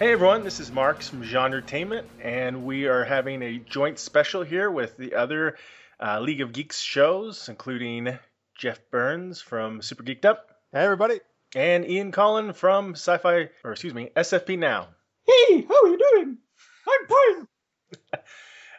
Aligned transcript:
Hey 0.00 0.12
everyone, 0.12 0.44
this 0.44 0.60
is 0.60 0.72
Marks 0.72 1.10
from 1.10 1.22
Genre 1.22 1.58
Entertainment, 1.58 2.08
and 2.22 2.64
we 2.64 2.86
are 2.86 3.04
having 3.04 3.42
a 3.42 3.58
joint 3.58 3.98
special 3.98 4.42
here 4.42 4.70
with 4.70 4.96
the 4.96 5.14
other 5.14 5.58
uh, 6.02 6.20
League 6.20 6.40
of 6.40 6.52
Geeks 6.54 6.80
shows, 6.80 7.50
including 7.50 8.18
Jeff 8.56 8.80
Burns 8.90 9.42
from 9.42 9.82
Super 9.82 10.02
Geeked 10.02 10.24
Up 10.24 10.48
Hey, 10.72 10.80
everybody. 10.80 11.20
and 11.54 11.84
Ian 11.86 12.12
Collin 12.12 12.54
from 12.54 12.92
Sci-Fi, 12.94 13.50
or 13.62 13.72
excuse 13.72 13.92
me, 13.92 14.10
SFP 14.16 14.58
Now. 14.58 14.88
Hey, 15.26 15.66
how 15.68 15.74
are 15.84 15.88
you 15.88 15.98
doing? 16.12 16.38
I'm 16.88 17.06
fine. 17.06 17.48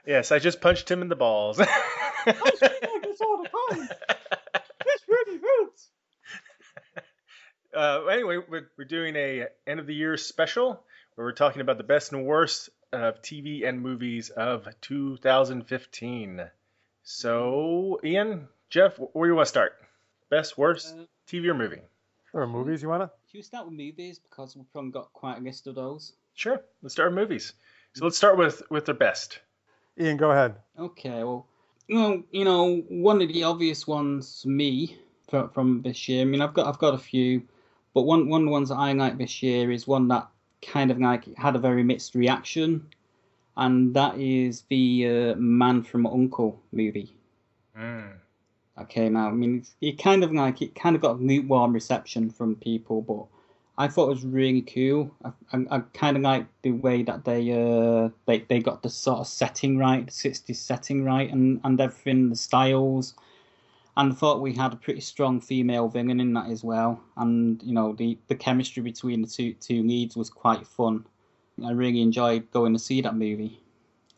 Yes, 0.03 0.31
I 0.31 0.39
just 0.39 0.61
punched 0.61 0.89
him 0.89 1.03
in 1.03 1.09
the 1.09 1.15
balls. 1.15 1.59
I 1.59 1.65
speak 2.55 2.81
like 2.91 3.03
this 3.03 3.21
all 3.21 3.43
the 3.43 3.49
time. 3.75 3.89
This 4.83 5.01
really 5.07 5.37
hurts. 5.39 5.89
uh, 7.75 8.05
anyway, 8.07 8.39
we're, 8.49 8.71
we're 8.79 8.85
doing 8.85 9.15
a 9.15 9.45
end 9.67 9.79
of 9.79 9.85
the 9.85 9.93
year 9.93 10.17
special 10.17 10.83
where 11.15 11.25
we're 11.25 11.33
talking 11.33 11.61
about 11.61 11.77
the 11.77 11.83
best 11.83 12.11
and 12.13 12.25
worst 12.25 12.69
of 12.91 13.21
TV 13.21 13.67
and 13.67 13.81
movies 13.81 14.29
of 14.29 14.67
2015. 14.81 16.49
So, 17.03 17.99
Ian, 18.03 18.47
Jeff, 18.69 18.97
where 18.97 19.27
do 19.27 19.31
you 19.31 19.35
want 19.35 19.45
to 19.45 19.49
start? 19.49 19.73
Best, 20.29 20.57
worst, 20.57 20.95
Uh, 20.97 21.05
TV 21.27 21.47
or 21.47 21.53
movie? 21.53 21.81
Or 22.33 22.47
movies 22.47 22.81
you 22.81 22.89
wanna? 22.89 23.11
Should 23.27 23.39
we 23.39 23.41
start 23.41 23.65
with 23.65 23.73
movies 23.75 24.19
because 24.19 24.55
we've 24.55 24.71
probably 24.71 24.91
got 24.91 25.11
quite 25.11 25.39
a 25.39 25.41
list 25.41 25.67
of 25.67 25.75
those? 25.75 26.13
Sure. 26.33 26.61
Let's 26.81 26.93
start 26.93 27.11
with 27.11 27.19
movies. 27.19 27.53
So 27.93 28.05
let's 28.05 28.15
start 28.17 28.37
with 28.37 28.63
with 28.69 28.85
their 28.85 28.95
best. 28.95 29.39
Ian, 29.99 30.15
go 30.15 30.31
ahead. 30.31 30.55
Okay, 30.79 31.23
well, 31.23 31.45
well, 31.89 32.23
you 32.31 32.45
know, 32.45 32.77
one 32.87 33.21
of 33.21 33.27
the 33.27 33.43
obvious 33.43 33.85
ones 33.85 34.43
for 34.43 34.47
me 34.47 34.97
from, 35.29 35.49
from 35.49 35.81
this 35.81 36.07
year. 36.07 36.21
I 36.21 36.25
mean, 36.25 36.41
I've 36.41 36.53
got 36.53 36.67
I've 36.67 36.77
got 36.77 36.93
a 36.93 36.97
few, 36.97 37.43
but 37.93 38.03
one 38.03 38.29
one 38.29 38.43
of 38.43 38.45
the 38.45 38.51
ones 38.51 38.69
that 38.69 38.75
I 38.75 38.93
like 38.93 39.17
this 39.17 39.43
year 39.43 39.69
is 39.71 39.85
one 39.85 40.07
that 40.07 40.29
kind 40.61 40.91
of 40.91 40.99
like 40.99 41.35
had 41.37 41.55
a 41.55 41.59
very 41.59 41.83
mixed 41.83 42.15
reaction, 42.15 42.87
and 43.57 43.93
that 43.93 44.17
is 44.19 44.63
the 44.69 45.07
uh, 45.07 45.35
Man 45.35 45.83
from 45.83 46.05
Uncle 46.05 46.61
movie. 46.71 47.15
Mm. 47.77 48.13
that 48.77 48.89
came 48.89 49.15
out. 49.15 49.31
I 49.31 49.35
mean, 49.35 49.65
it 49.79 49.97
kind 49.97 50.23
of 50.23 50.33
like 50.33 50.61
it 50.61 50.75
kind 50.75 50.95
of 50.95 51.01
got 51.01 51.21
lukewarm 51.21 51.73
reception 51.73 52.29
from 52.29 52.55
people, 52.55 53.01
but 53.01 53.25
I 53.77 53.87
thought 53.87 54.07
it 54.07 54.15
was 54.15 54.25
really 54.25 54.61
cool. 54.61 55.11
I, 55.23 55.31
I, 55.53 55.77
I 55.77 55.79
kind 55.93 56.17
of 56.17 56.23
like 56.23 56.45
the 56.61 56.71
way 56.71 57.03
that 57.03 57.25
they 57.25 57.51
uh 57.51 58.09
they, 58.25 58.39
they 58.39 58.59
got 58.59 58.83
the 58.83 58.89
sort 58.89 59.19
of 59.19 59.27
setting 59.27 59.77
right, 59.77 60.05
the 60.05 60.11
'60s 60.11 60.55
setting 60.55 61.03
right, 61.03 61.31
and 61.31 61.61
and 61.63 61.79
everything, 61.79 62.29
the 62.29 62.35
styles. 62.35 63.15
And 63.97 64.13
I 64.13 64.15
thought 64.15 64.41
we 64.41 64.53
had 64.53 64.71
a 64.73 64.77
pretty 64.77 65.01
strong 65.01 65.41
female 65.41 65.89
villain 65.89 66.19
in 66.21 66.33
that 66.33 66.49
as 66.49 66.63
well, 66.63 67.01
and 67.17 67.61
you 67.61 67.73
know 67.73 67.93
the, 67.93 68.17
the 68.27 68.35
chemistry 68.35 68.81
between 68.81 69.21
the 69.21 69.27
two 69.27 69.53
two 69.55 69.83
leads 69.83 70.15
was 70.15 70.29
quite 70.29 70.65
fun. 70.65 71.05
I 71.63 71.71
really 71.71 72.01
enjoyed 72.01 72.49
going 72.51 72.73
to 72.73 72.79
see 72.79 73.01
that 73.01 73.15
movie. 73.15 73.59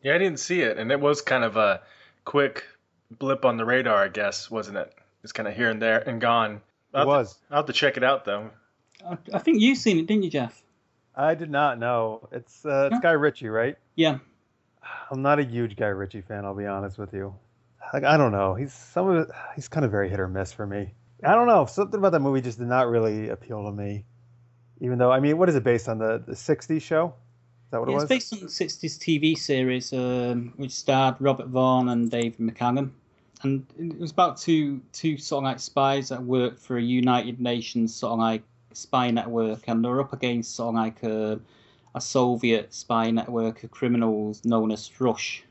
Yeah, 0.03 0.13
I 0.15 0.17
didn't 0.19 0.39
see 0.39 0.61
it, 0.61 0.77
and 0.77 0.91
it 0.91 0.99
was 0.99 1.21
kind 1.21 1.43
of 1.43 1.57
a 1.57 1.81
quick 2.23 2.63
blip 3.17 3.45
on 3.45 3.57
the 3.57 3.65
radar, 3.65 4.03
I 4.03 4.09
guess, 4.09 4.49
wasn't 4.51 4.77
it? 4.77 4.93
It's 5.23 5.31
kind 5.33 5.47
of 5.47 5.55
here 5.55 5.69
and 5.69 5.81
there 5.81 5.99
and 6.07 6.21
gone. 6.21 6.61
I'll 6.93 7.01
It 7.01 7.05
have 7.05 7.05
to- 7.05 7.07
was. 7.07 7.39
I'll 7.49 7.57
have 7.57 7.65
to 7.65 7.73
check 7.73 7.97
it 7.97 8.03
out 8.03 8.25
though. 8.25 8.51
I, 9.09 9.17
I 9.33 9.39
think 9.39 9.59
you've 9.59 9.77
seen 9.79 9.97
it, 9.97 10.05
didn't 10.05 10.23
you, 10.23 10.29
Jeff? 10.29 10.61
I 11.15 11.33
did 11.35 11.49
not 11.49 11.79
know. 11.79 12.27
It's 12.31 12.63
uh, 12.65 12.89
it's 12.91 12.95
Huh? 12.95 13.01
Guy 13.01 13.11
Ritchie, 13.11 13.49
right? 13.49 13.75
Yeah. 13.95 14.19
I'm 15.09 15.21
not 15.21 15.39
a 15.39 15.43
huge 15.43 15.75
Guy 15.77 15.87
Ritchie 15.87 16.21
fan. 16.21 16.45
I'll 16.45 16.53
be 16.55 16.65
honest 16.65 16.97
with 16.99 17.13
you. 17.13 17.33
Like 17.93 18.03
I 18.03 18.17
don't 18.17 18.31
know. 18.31 18.53
He's 18.55 18.73
some 18.73 19.09
of 19.09 19.17
it. 19.29 19.35
He's 19.55 19.67
kind 19.67 19.85
of 19.85 19.91
very 19.91 20.09
hit 20.09 20.19
or 20.19 20.27
miss 20.27 20.51
for 20.51 20.65
me. 20.65 20.93
I 21.23 21.35
don't 21.35 21.47
know. 21.47 21.65
Something 21.65 21.99
about 21.99 22.11
that 22.11 22.19
movie 22.19 22.41
just 22.41 22.59
did 22.59 22.67
not 22.67 22.87
really 22.87 23.29
appeal 23.29 23.63
to 23.65 23.71
me. 23.71 24.05
Even 24.81 24.97
though, 24.97 25.11
I 25.11 25.19
mean, 25.19 25.37
what 25.37 25.49
is 25.49 25.55
it 25.55 25.63
based 25.63 25.87
on? 25.89 25.97
The 25.99 26.23
the 26.25 26.33
'60s 26.33 26.81
show? 26.81 27.13
Is 27.65 27.71
that 27.71 27.79
what 27.79 27.89
Yeah, 27.89 27.93
it 27.95 27.95
was? 27.95 28.03
it's 28.03 28.09
based 28.09 28.33
on 28.33 28.39
the 28.39 28.47
60s 28.47 28.97
TV 28.97 29.37
series, 29.37 29.93
um, 29.93 30.53
which 30.57 30.71
starred 30.71 31.15
Robert 31.19 31.47
Vaughn 31.47 31.89
and 31.89 32.09
David 32.09 32.39
McCallum. 32.39 32.91
And 33.43 33.65
it 33.77 33.99
was 33.99 34.11
about 34.11 34.37
two 34.37 34.81
two 34.93 35.17
sort 35.17 35.43
of 35.43 35.45
like 35.45 35.59
spies 35.59 36.09
that 36.09 36.23
worked 36.23 36.59
for 36.59 36.77
a 36.77 36.81
United 36.81 37.41
Nations 37.41 37.93
sort 37.95 38.13
of 38.13 38.19
like 38.19 38.43
spy 38.73 39.11
network, 39.11 39.67
and 39.67 39.83
they're 39.83 39.99
up 40.01 40.13
against 40.13 40.55
sort 40.55 40.69
of 40.69 40.75
like 40.75 41.03
a, 41.03 41.39
a 41.95 42.01
Soviet 42.01 42.73
spy 42.73 43.11
network 43.11 43.63
of 43.63 43.71
criminals 43.71 44.43
known 44.45 44.71
as. 44.71 44.87
Thrush. 44.87 45.43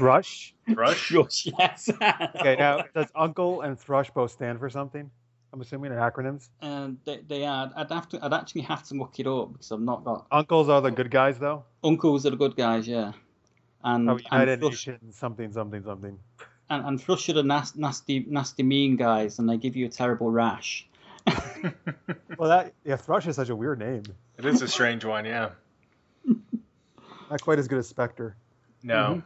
Rush. 0.00 0.53
Thrush, 0.72 1.10
yes. 1.58 1.90
Okay, 1.90 2.56
now 2.58 2.84
does 2.94 3.08
Uncle 3.14 3.60
and 3.62 3.78
Thrush 3.78 4.10
both 4.10 4.30
stand 4.32 4.58
for 4.58 4.70
something? 4.70 5.10
I'm 5.52 5.60
assuming 5.60 5.90
they're 5.92 6.00
acronyms. 6.00 6.48
And 6.62 6.98
they, 7.04 7.18
they 7.28 7.44
are. 7.44 7.70
I'd 7.76 7.90
have 7.90 8.08
to. 8.08 8.24
I'd 8.24 8.32
actually 8.32 8.62
have 8.62 8.82
to 8.88 8.94
look 8.94 9.18
it 9.20 9.26
up 9.26 9.52
because 9.52 9.70
I've 9.70 9.80
not 9.80 10.02
got. 10.04 10.26
Uncles 10.32 10.68
are 10.68 10.80
the 10.80 10.90
good 10.90 11.10
guys, 11.10 11.38
though. 11.38 11.64
Uncles 11.84 12.26
are 12.26 12.30
the 12.30 12.36
good 12.36 12.56
guys, 12.56 12.88
yeah. 12.88 13.12
And, 13.84 14.08
Oh, 14.10 14.18
and 14.32 14.60
Thrush- 14.60 14.86
Nation 14.88 15.12
something 15.12 15.52
something 15.52 15.82
something. 15.84 16.18
and, 16.70 16.86
and 16.86 17.00
Thrush 17.00 17.28
are 17.28 17.34
the 17.34 17.42
nas- 17.44 17.76
nasty, 17.76 18.24
nasty, 18.28 18.62
mean 18.62 18.96
guys, 18.96 19.38
and 19.38 19.48
they 19.48 19.56
give 19.58 19.76
you 19.76 19.86
a 19.86 19.90
terrible 19.90 20.30
rash. 20.30 20.88
Well, 22.36 22.48
that 22.50 22.72
yeah, 22.84 22.96
Thrush 22.96 23.26
is 23.26 23.36
such 23.36 23.48
a 23.48 23.56
weird 23.56 23.78
name. 23.78 24.02
It 24.38 24.44
is 24.44 24.60
a 24.60 24.68
strange 24.68 25.04
one, 25.04 25.24
yeah. 25.24 25.50
Not 27.30 27.40
quite 27.42 27.58
as 27.58 27.68
good 27.68 27.78
as 27.78 27.88
Spectre. 27.88 28.36
No. 28.82 28.94
Mm-hmm. 28.94 29.20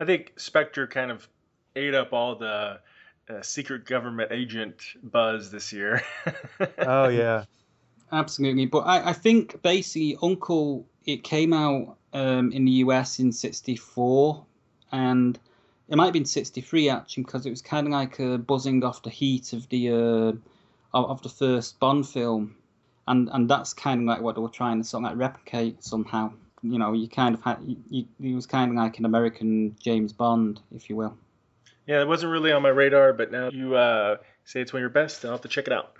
I 0.00 0.04
think 0.04 0.34
Spectre 0.36 0.86
kind 0.86 1.10
of 1.10 1.28
ate 1.74 1.94
up 1.94 2.12
all 2.12 2.36
the 2.36 2.80
uh, 3.28 3.42
secret 3.42 3.84
government 3.84 4.32
agent 4.32 4.80
buzz 5.02 5.50
this 5.50 5.72
year. 5.72 6.02
Oh 6.78 7.08
yeah, 7.08 7.44
Absolutely, 8.10 8.66
but 8.66 8.80
I, 8.80 9.10
I 9.10 9.12
think 9.12 9.60
basically 9.62 10.16
Uncle 10.22 10.86
it 11.04 11.22
came 11.22 11.52
out 11.52 11.96
um, 12.12 12.52
in 12.52 12.64
the 12.64 12.70
US 12.84 13.18
in 13.18 13.32
'64, 13.32 14.44
and 14.92 15.38
it 15.88 15.96
might 15.96 16.04
have 16.04 16.12
been 16.14 16.24
'63 16.24 16.88
actually 16.88 17.24
because 17.24 17.44
it 17.44 17.50
was 17.50 17.60
kind 17.60 17.86
of 17.86 17.92
like 17.92 18.18
uh, 18.18 18.38
buzzing 18.38 18.82
off 18.82 19.02
the 19.02 19.10
heat 19.10 19.52
of 19.52 19.68
the 19.68 19.90
uh, 19.90 20.32
of, 20.94 21.10
of 21.10 21.22
the 21.22 21.28
first 21.28 21.78
Bond 21.80 22.08
film, 22.08 22.56
and 23.06 23.28
and 23.30 23.48
that's 23.48 23.74
kind 23.74 24.00
of 24.00 24.06
like 24.06 24.22
what 24.22 24.36
they 24.36 24.40
were 24.40 24.48
trying 24.48 24.82
to 24.82 24.88
sort 24.88 25.04
of 25.04 25.10
like 25.10 25.18
replicate 25.18 25.84
somehow. 25.84 26.32
You 26.62 26.78
know, 26.78 26.92
you 26.92 27.08
kind 27.08 27.34
of 27.34 27.42
had 27.42 27.58
you, 27.64 27.76
you, 27.88 28.32
it 28.32 28.34
was 28.34 28.46
kind 28.46 28.70
of 28.70 28.76
like 28.76 28.98
an 28.98 29.04
American 29.04 29.76
James 29.80 30.12
Bond, 30.12 30.60
if 30.74 30.90
you 30.90 30.96
will. 30.96 31.16
yeah, 31.86 32.00
it 32.00 32.08
wasn't 32.08 32.32
really 32.32 32.52
on 32.52 32.62
my 32.62 32.68
radar, 32.68 33.12
but 33.12 33.30
now 33.30 33.48
you 33.50 33.76
uh, 33.76 34.16
say 34.44 34.60
it's 34.60 34.72
one 34.72 34.78
of 34.78 34.82
your 34.82 34.90
best, 34.90 35.24
I'll 35.24 35.32
have 35.32 35.42
to 35.42 35.48
check 35.48 35.66
it 35.66 35.72
out. 35.72 35.94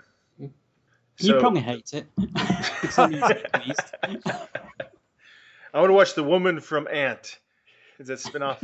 you 1.19 1.35
probably 1.39 1.61
hate 1.61 1.93
it. 1.93 2.07
It's 2.81 2.97
only 2.97 3.19
pleased. 3.19 3.93
I 5.73 5.79
want 5.79 5.89
to 5.89 5.93
watch 5.93 6.15
The 6.15 6.23
Woman 6.23 6.61
from 6.61 6.87
Ant. 6.87 7.39
Is 7.99 8.07
that 8.07 8.19
spin-off? 8.19 8.63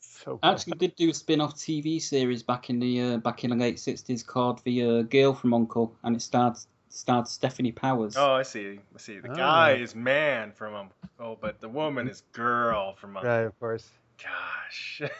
so 0.00 0.36
bad. 0.36 0.54
actually 0.54 0.78
did 0.78 0.94
do 0.96 1.10
a 1.10 1.14
spin-off 1.14 1.56
TV 1.56 2.00
series 2.00 2.42
back 2.42 2.70
in 2.70 2.78
the 2.78 3.00
uh, 3.00 3.16
back 3.18 3.44
in 3.44 3.50
the 3.50 3.56
late 3.56 3.78
sixties 3.80 4.22
called 4.22 4.62
The 4.64 4.82
uh, 4.82 5.02
Girl 5.02 5.34
from 5.34 5.52
Uncle, 5.52 5.94
and 6.04 6.14
it 6.16 6.22
starred 6.22 6.56
starred 6.88 7.26
Stefanie 7.26 7.74
Powers. 7.74 8.16
oh, 8.16 8.32
I 8.32 8.42
see. 8.42 8.80
I 8.94 8.98
see. 8.98 9.18
The 9.18 9.30
Ah. 9.30 9.34
guy 9.34 9.72
is 9.74 9.94
man 9.94 10.52
from 10.52 10.74
um, 10.74 10.90
oh, 11.20 11.36
but 11.40 11.60
the 11.60 11.68
woman 11.68 12.08
is 12.08 12.22
girl 12.32 12.94
from 12.96 13.16
um, 13.16 13.24
right, 13.24 13.40
of 13.42 13.58
course. 13.60 13.88
Gosh. 14.22 15.02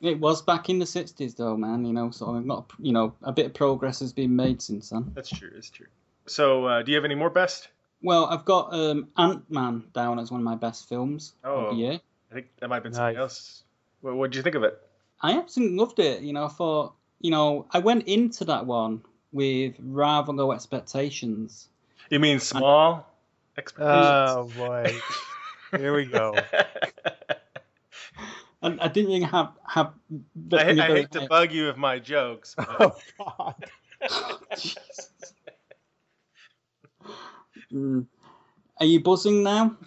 It 0.00 0.20
was 0.20 0.42
back 0.42 0.68
in 0.68 0.78
the 0.78 0.84
sixties, 0.86 1.34
though, 1.34 1.56
man. 1.56 1.84
You 1.86 1.94
know, 1.94 2.10
sort 2.10 2.36
of 2.36 2.44
not 2.44 2.70
you 2.78 2.92
know 2.92 3.14
a 3.22 3.32
bit 3.32 3.46
of 3.46 3.54
progress 3.54 4.00
has 4.00 4.12
been 4.12 4.36
made 4.36 4.60
since 4.60 4.90
then. 4.90 5.10
That's 5.14 5.30
true. 5.30 5.50
That's 5.54 5.70
true. 5.70 5.86
So, 6.26 6.66
uh, 6.66 6.82
do 6.82 6.90
you 6.92 6.96
have 6.96 7.06
any 7.06 7.14
more 7.14 7.30
best? 7.30 7.68
Well, 8.02 8.26
I've 8.26 8.44
got 8.44 8.74
um, 8.74 9.08
Ant 9.16 9.50
Man 9.50 9.84
down 9.94 10.18
as 10.18 10.30
one 10.30 10.40
of 10.40 10.44
my 10.44 10.56
best 10.56 10.88
films 10.90 11.32
Oh. 11.42 11.54
of 11.66 11.70
the 11.76 11.82
year. 11.82 12.00
I 12.30 12.34
think 12.34 12.48
that 12.58 12.68
might 12.68 12.76
have 12.76 12.82
been 12.82 12.92
something 12.92 13.14
Nice. 13.14 13.20
else. 13.22 13.62
What 14.02 14.14
What 14.16 14.30
did 14.30 14.36
you 14.36 14.42
think 14.42 14.56
of 14.56 14.62
it? 14.62 14.78
I 15.22 15.38
absolutely 15.38 15.78
loved 15.78 15.98
it. 16.00 16.20
You 16.20 16.34
know, 16.34 16.44
I 16.44 16.48
thought 16.48 16.92
you 17.20 17.30
know 17.30 17.66
I 17.70 17.78
went 17.78 18.06
into 18.06 18.44
that 18.44 18.66
one 18.66 19.02
with 19.34 19.74
rather 19.80 20.32
low 20.32 20.52
expectations. 20.52 21.68
You 22.08 22.20
mean 22.20 22.38
small 22.38 23.06
expectations? 23.58 24.30
Oh 24.30 24.44
boy, 24.56 25.02
here 25.76 25.94
we 25.94 26.06
go. 26.06 26.40
And 28.62 28.80
I 28.80 28.88
didn't 28.88 29.10
really 29.10 29.24
have 29.24 29.52
have. 29.66 29.92
I, 30.52 30.56
I 30.56 30.64
very 30.64 30.82
hate 30.82 31.12
to 31.12 31.26
bug 31.28 31.52
you 31.52 31.66
with 31.66 31.76
my 31.76 31.98
jokes. 31.98 32.54
But 32.56 32.66
Oh 32.80 32.96
god. 33.18 33.70
Jesus. 34.56 35.10
Mm. 37.72 38.06
Are 38.78 38.86
you 38.86 39.00
buzzing 39.00 39.42
now? 39.42 39.76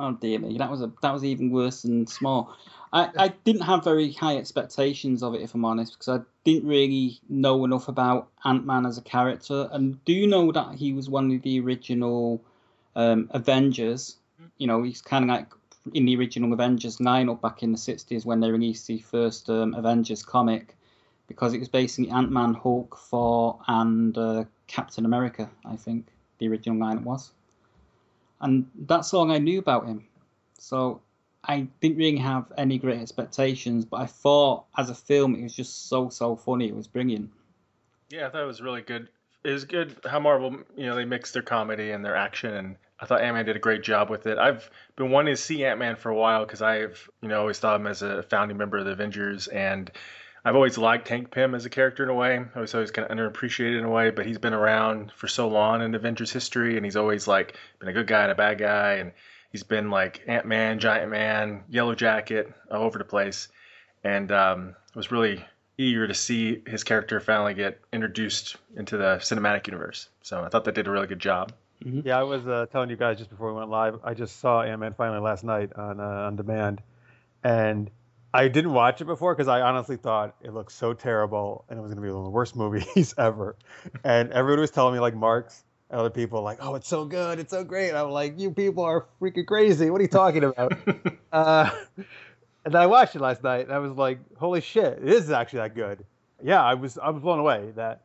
Oh 0.00 0.12
dear 0.12 0.38
me, 0.38 0.56
that 0.58 0.70
was 0.70 0.80
a 0.80 0.92
that 1.02 1.12
was 1.12 1.24
even 1.24 1.50
worse 1.50 1.82
than 1.82 2.06
small. 2.06 2.56
I, 2.92 3.10
I 3.16 3.28
didn't 3.44 3.62
have 3.62 3.84
very 3.84 4.12
high 4.12 4.36
expectations 4.36 5.22
of 5.22 5.34
it, 5.34 5.42
if 5.42 5.54
I'm 5.54 5.64
honest, 5.64 5.92
because 5.92 6.20
I 6.20 6.24
didn't 6.44 6.68
really 6.68 7.20
know 7.28 7.64
enough 7.64 7.88
about 7.88 8.28
Ant 8.44 8.64
Man 8.64 8.86
as 8.86 8.98
a 8.98 9.02
character, 9.02 9.68
and 9.72 10.02
do 10.04 10.12
you 10.12 10.26
know 10.26 10.52
that 10.52 10.74
he 10.74 10.92
was 10.92 11.08
one 11.10 11.30
of 11.30 11.42
the 11.42 11.60
original 11.60 12.42
um, 12.96 13.28
Avengers. 13.32 14.16
You 14.56 14.66
know, 14.66 14.82
he's 14.82 15.02
kind 15.02 15.24
of 15.24 15.28
like 15.28 15.46
in 15.94 16.04
the 16.04 16.16
original 16.16 16.52
Avengers 16.52 16.98
lineup 16.98 17.40
back 17.40 17.62
in 17.62 17.72
the 17.72 17.78
60s 17.78 18.24
when 18.24 18.40
they 18.40 18.50
released 18.50 18.86
the 18.86 18.98
first 18.98 19.48
um, 19.50 19.74
Avengers 19.74 20.22
comic, 20.22 20.76
because 21.26 21.54
it 21.54 21.58
was 21.58 21.68
basically 21.68 22.10
Ant 22.10 22.30
Man, 22.30 22.54
Hulk, 22.54 22.98
Thor, 22.98 23.58
and 23.66 24.16
uh, 24.16 24.44
Captain 24.66 25.04
America. 25.04 25.50
I 25.64 25.76
think 25.76 26.06
the 26.38 26.48
original 26.48 26.78
lineup 26.78 27.00
it 27.00 27.04
was 27.04 27.32
and 28.40 28.68
that's 28.86 29.12
all 29.14 29.30
I 29.30 29.38
knew 29.38 29.58
about 29.58 29.86
him. 29.86 30.04
So 30.58 31.00
I 31.44 31.68
didn't 31.80 31.98
really 31.98 32.16
have 32.18 32.52
any 32.56 32.78
great 32.78 33.00
expectations, 33.00 33.84
but 33.84 34.00
I 34.00 34.06
thought 34.06 34.64
as 34.76 34.90
a 34.90 34.94
film 34.94 35.34
it 35.34 35.42
was 35.42 35.54
just 35.54 35.88
so 35.88 36.08
so 36.08 36.36
funny. 36.36 36.68
It 36.68 36.76
was 36.76 36.86
brilliant. 36.86 37.30
Yeah, 38.10 38.26
I 38.26 38.30
thought 38.30 38.42
it 38.42 38.46
was 38.46 38.60
really 38.60 38.82
good. 38.82 39.08
It 39.44 39.52
was 39.52 39.64
good 39.64 39.96
how 40.04 40.18
Marvel, 40.18 40.58
you 40.76 40.86
know, 40.86 40.96
they 40.96 41.04
mixed 41.04 41.32
their 41.32 41.42
comedy 41.42 41.92
and 41.92 42.04
their 42.04 42.16
action, 42.16 42.52
and 42.52 42.76
I 42.98 43.06
thought 43.06 43.20
Ant 43.20 43.36
Man 43.36 43.44
did 43.44 43.56
a 43.56 43.60
great 43.60 43.82
job 43.82 44.10
with 44.10 44.26
it. 44.26 44.36
I've 44.36 44.68
been 44.96 45.10
wanting 45.10 45.34
to 45.34 45.40
see 45.40 45.64
Ant 45.64 45.78
Man 45.78 45.96
for 45.96 46.10
a 46.10 46.14
while 46.14 46.44
because 46.44 46.60
I've, 46.60 47.08
you 47.22 47.28
know, 47.28 47.40
always 47.40 47.58
thought 47.58 47.76
of 47.76 47.80
him 47.80 47.86
as 47.86 48.02
a 48.02 48.22
founding 48.24 48.56
member 48.56 48.78
of 48.78 48.84
the 48.84 48.92
Avengers, 48.92 49.46
and 49.46 49.90
I've 50.44 50.56
always 50.56 50.76
liked 50.76 51.08
Hank 51.08 51.30
Pym 51.30 51.54
as 51.54 51.66
a 51.66 51.70
character 51.70 52.02
in 52.02 52.10
a 52.10 52.14
way. 52.14 52.44
I 52.54 52.60
was 52.60 52.74
always 52.74 52.90
kind 52.90 53.08
of 53.08 53.16
underappreciated 53.16 53.78
in 53.78 53.84
a 53.84 53.90
way, 53.90 54.10
but 54.10 54.26
he's 54.26 54.38
been 54.38 54.54
around 54.54 55.12
for 55.12 55.28
so 55.28 55.48
long 55.48 55.82
in 55.82 55.94
Avengers 55.94 56.32
history, 56.32 56.76
and 56.76 56.84
he's 56.84 56.96
always 56.96 57.28
like 57.28 57.56
been 57.78 57.88
a 57.88 57.92
good 57.92 58.06
guy 58.08 58.22
and 58.22 58.32
a 58.32 58.34
bad 58.34 58.58
guy, 58.58 58.94
and 58.94 59.12
he's 59.50 59.62
been 59.62 59.90
like 59.90 60.22
Ant 60.26 60.46
Man, 60.46 60.78
Giant 60.78 61.10
Man, 61.10 61.64
Yellow 61.68 61.94
Jacket, 61.94 62.52
all 62.70 62.82
over 62.82 62.98
the 62.98 63.04
place, 63.04 63.48
and 64.04 64.30
um, 64.32 64.76
was 64.94 65.10
really 65.10 65.44
eager 65.76 66.06
to 66.08 66.14
see 66.14 66.62
his 66.66 66.84
character 66.84 67.20
finally 67.20 67.54
get 67.54 67.80
introduced 67.92 68.56
into 68.76 68.96
the 68.96 69.16
cinematic 69.20 69.66
universe. 69.66 70.08
So 70.22 70.42
I 70.42 70.48
thought 70.48 70.64
they 70.64 70.72
did 70.72 70.88
a 70.88 70.90
really 70.90 71.06
good 71.06 71.20
job. 71.20 71.52
Mm-hmm. 71.84 72.08
Yeah, 72.08 72.18
I 72.18 72.24
was 72.24 72.46
uh, 72.46 72.66
telling 72.72 72.90
you 72.90 72.96
guys 72.96 73.18
just 73.18 73.30
before 73.30 73.52
we 73.52 73.58
went 73.58 73.70
live. 73.70 74.00
I 74.02 74.14
just 74.14 74.40
saw 74.40 74.62
Ant 74.62 74.80
Man 74.80 74.94
finally 74.94 75.20
last 75.20 75.44
night 75.44 75.72
on 75.74 76.00
uh, 76.00 76.02
on 76.02 76.36
demand, 76.36 76.82
and 77.44 77.90
I 78.34 78.48
didn't 78.48 78.72
watch 78.72 79.00
it 79.00 79.06
before 79.06 79.34
because 79.34 79.48
I 79.48 79.60
honestly 79.60 79.96
thought 79.96 80.34
it 80.42 80.52
looked 80.52 80.72
so 80.72 80.92
terrible 80.92 81.64
and 81.68 81.78
it 81.78 81.82
was 81.82 81.90
going 81.90 82.02
to 82.02 82.06
be 82.06 82.12
one 82.12 82.18
of 82.20 82.24
the 82.24 82.30
worst 82.30 82.56
movies 82.56 83.14
ever. 83.16 83.56
and 84.04 84.32
everyone 84.32 84.60
was 84.60 84.70
telling 84.70 84.94
me, 84.94 85.00
like 85.00 85.14
Marks 85.14 85.62
and 85.62 85.67
other 85.90 86.10
people, 86.10 86.40
are 86.40 86.42
like, 86.42 86.58
"Oh, 86.60 86.74
it's 86.74 86.88
so 86.88 87.04
good, 87.04 87.38
it's 87.38 87.50
so 87.50 87.64
great." 87.64 87.92
I'm 87.94 88.10
like, 88.10 88.38
"You 88.38 88.50
people 88.50 88.84
are 88.84 89.06
freaking 89.20 89.46
crazy. 89.46 89.90
What 89.90 90.00
are 90.00 90.04
you 90.04 90.08
talking 90.08 90.44
about?" 90.44 90.72
uh, 91.32 91.70
and 92.64 92.74
then 92.74 92.82
I 92.82 92.86
watched 92.86 93.16
it 93.16 93.20
last 93.20 93.42
night 93.42 93.62
and 93.62 93.72
I 93.72 93.78
was 93.78 93.92
like, 93.92 94.18
"Holy 94.38 94.60
shit, 94.60 94.98
it 94.98 95.08
is 95.08 95.30
actually 95.30 95.60
that 95.60 95.74
good." 95.74 96.04
Yeah, 96.42 96.62
I 96.62 96.74
was 96.74 96.98
I 96.98 97.10
was 97.10 97.22
blown 97.22 97.38
away 97.38 97.72
that 97.76 98.02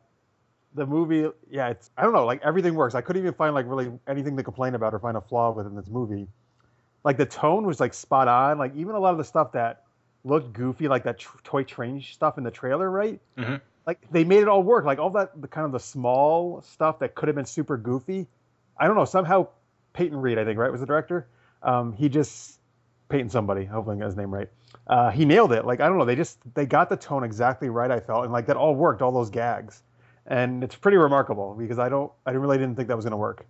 the 0.74 0.86
movie. 0.86 1.30
Yeah, 1.50 1.68
it's 1.68 1.90
I 1.96 2.02
don't 2.02 2.12
know, 2.12 2.24
like 2.26 2.42
everything 2.42 2.74
works. 2.74 2.94
I 2.94 3.00
couldn't 3.00 3.22
even 3.22 3.34
find 3.34 3.54
like 3.54 3.66
really 3.68 3.92
anything 4.08 4.36
to 4.36 4.42
complain 4.42 4.74
about 4.74 4.94
or 4.94 4.98
find 4.98 5.16
a 5.16 5.20
flaw 5.20 5.52
within 5.52 5.74
this 5.76 5.88
movie. 5.88 6.26
Like 7.04 7.18
the 7.18 7.26
tone 7.26 7.66
was 7.66 7.80
like 7.80 7.94
spot 7.94 8.28
on. 8.28 8.58
Like 8.58 8.74
even 8.74 8.94
a 8.94 8.98
lot 8.98 9.12
of 9.12 9.18
the 9.18 9.24
stuff 9.24 9.52
that 9.52 9.84
looked 10.24 10.52
goofy, 10.52 10.88
like 10.88 11.04
that 11.04 11.18
tr- 11.18 11.36
toy 11.44 11.62
train 11.62 12.00
stuff 12.00 12.38
in 12.38 12.44
the 12.44 12.50
trailer, 12.50 12.90
right? 12.90 13.20
Mm-hmm. 13.36 13.56
Like 13.86 14.10
they 14.10 14.24
made 14.24 14.40
it 14.40 14.48
all 14.48 14.62
work. 14.62 14.84
Like 14.84 14.98
all 14.98 15.10
that, 15.10 15.40
the 15.40 15.48
kind 15.48 15.66
of 15.66 15.72
the 15.72 15.80
small 15.80 16.62
stuff 16.62 17.00
that 17.00 17.14
could 17.14 17.28
have 17.28 17.36
been 17.36 17.44
super 17.44 17.76
goofy. 17.76 18.26
I 18.78 18.86
don't 18.86 18.96
know. 18.96 19.04
Somehow, 19.04 19.48
Peyton 19.92 20.20
Reed, 20.20 20.38
I 20.38 20.44
think, 20.44 20.58
right, 20.58 20.70
was 20.72 20.80
the 20.80 20.86
director. 20.86 21.28
Um, 21.62 21.92
he 21.92 22.08
just 22.08 22.58
Peyton 23.08 23.30
somebody. 23.30 23.64
Hopefully, 23.64 23.96
I 23.96 23.98
got 24.00 24.06
his 24.06 24.16
name 24.16 24.32
right. 24.32 24.48
Uh, 24.86 25.10
he 25.10 25.24
nailed 25.24 25.52
it. 25.52 25.64
Like 25.64 25.80
I 25.80 25.88
don't 25.88 25.98
know. 25.98 26.04
They 26.04 26.16
just 26.16 26.38
they 26.54 26.66
got 26.66 26.88
the 26.88 26.96
tone 26.96 27.24
exactly 27.24 27.68
right. 27.68 27.90
I 27.90 28.00
felt, 28.00 28.24
and 28.24 28.32
like 28.32 28.46
that 28.46 28.56
all 28.56 28.74
worked. 28.74 29.02
All 29.02 29.12
those 29.12 29.30
gags, 29.30 29.82
and 30.26 30.64
it's 30.64 30.74
pretty 30.74 30.96
remarkable 30.96 31.54
because 31.54 31.78
I 31.78 31.88
don't, 31.88 32.12
I 32.26 32.32
really 32.32 32.58
didn't 32.58 32.76
think 32.76 32.88
that 32.88 32.96
was 32.96 33.04
going 33.04 33.12
to 33.12 33.18
work, 33.18 33.46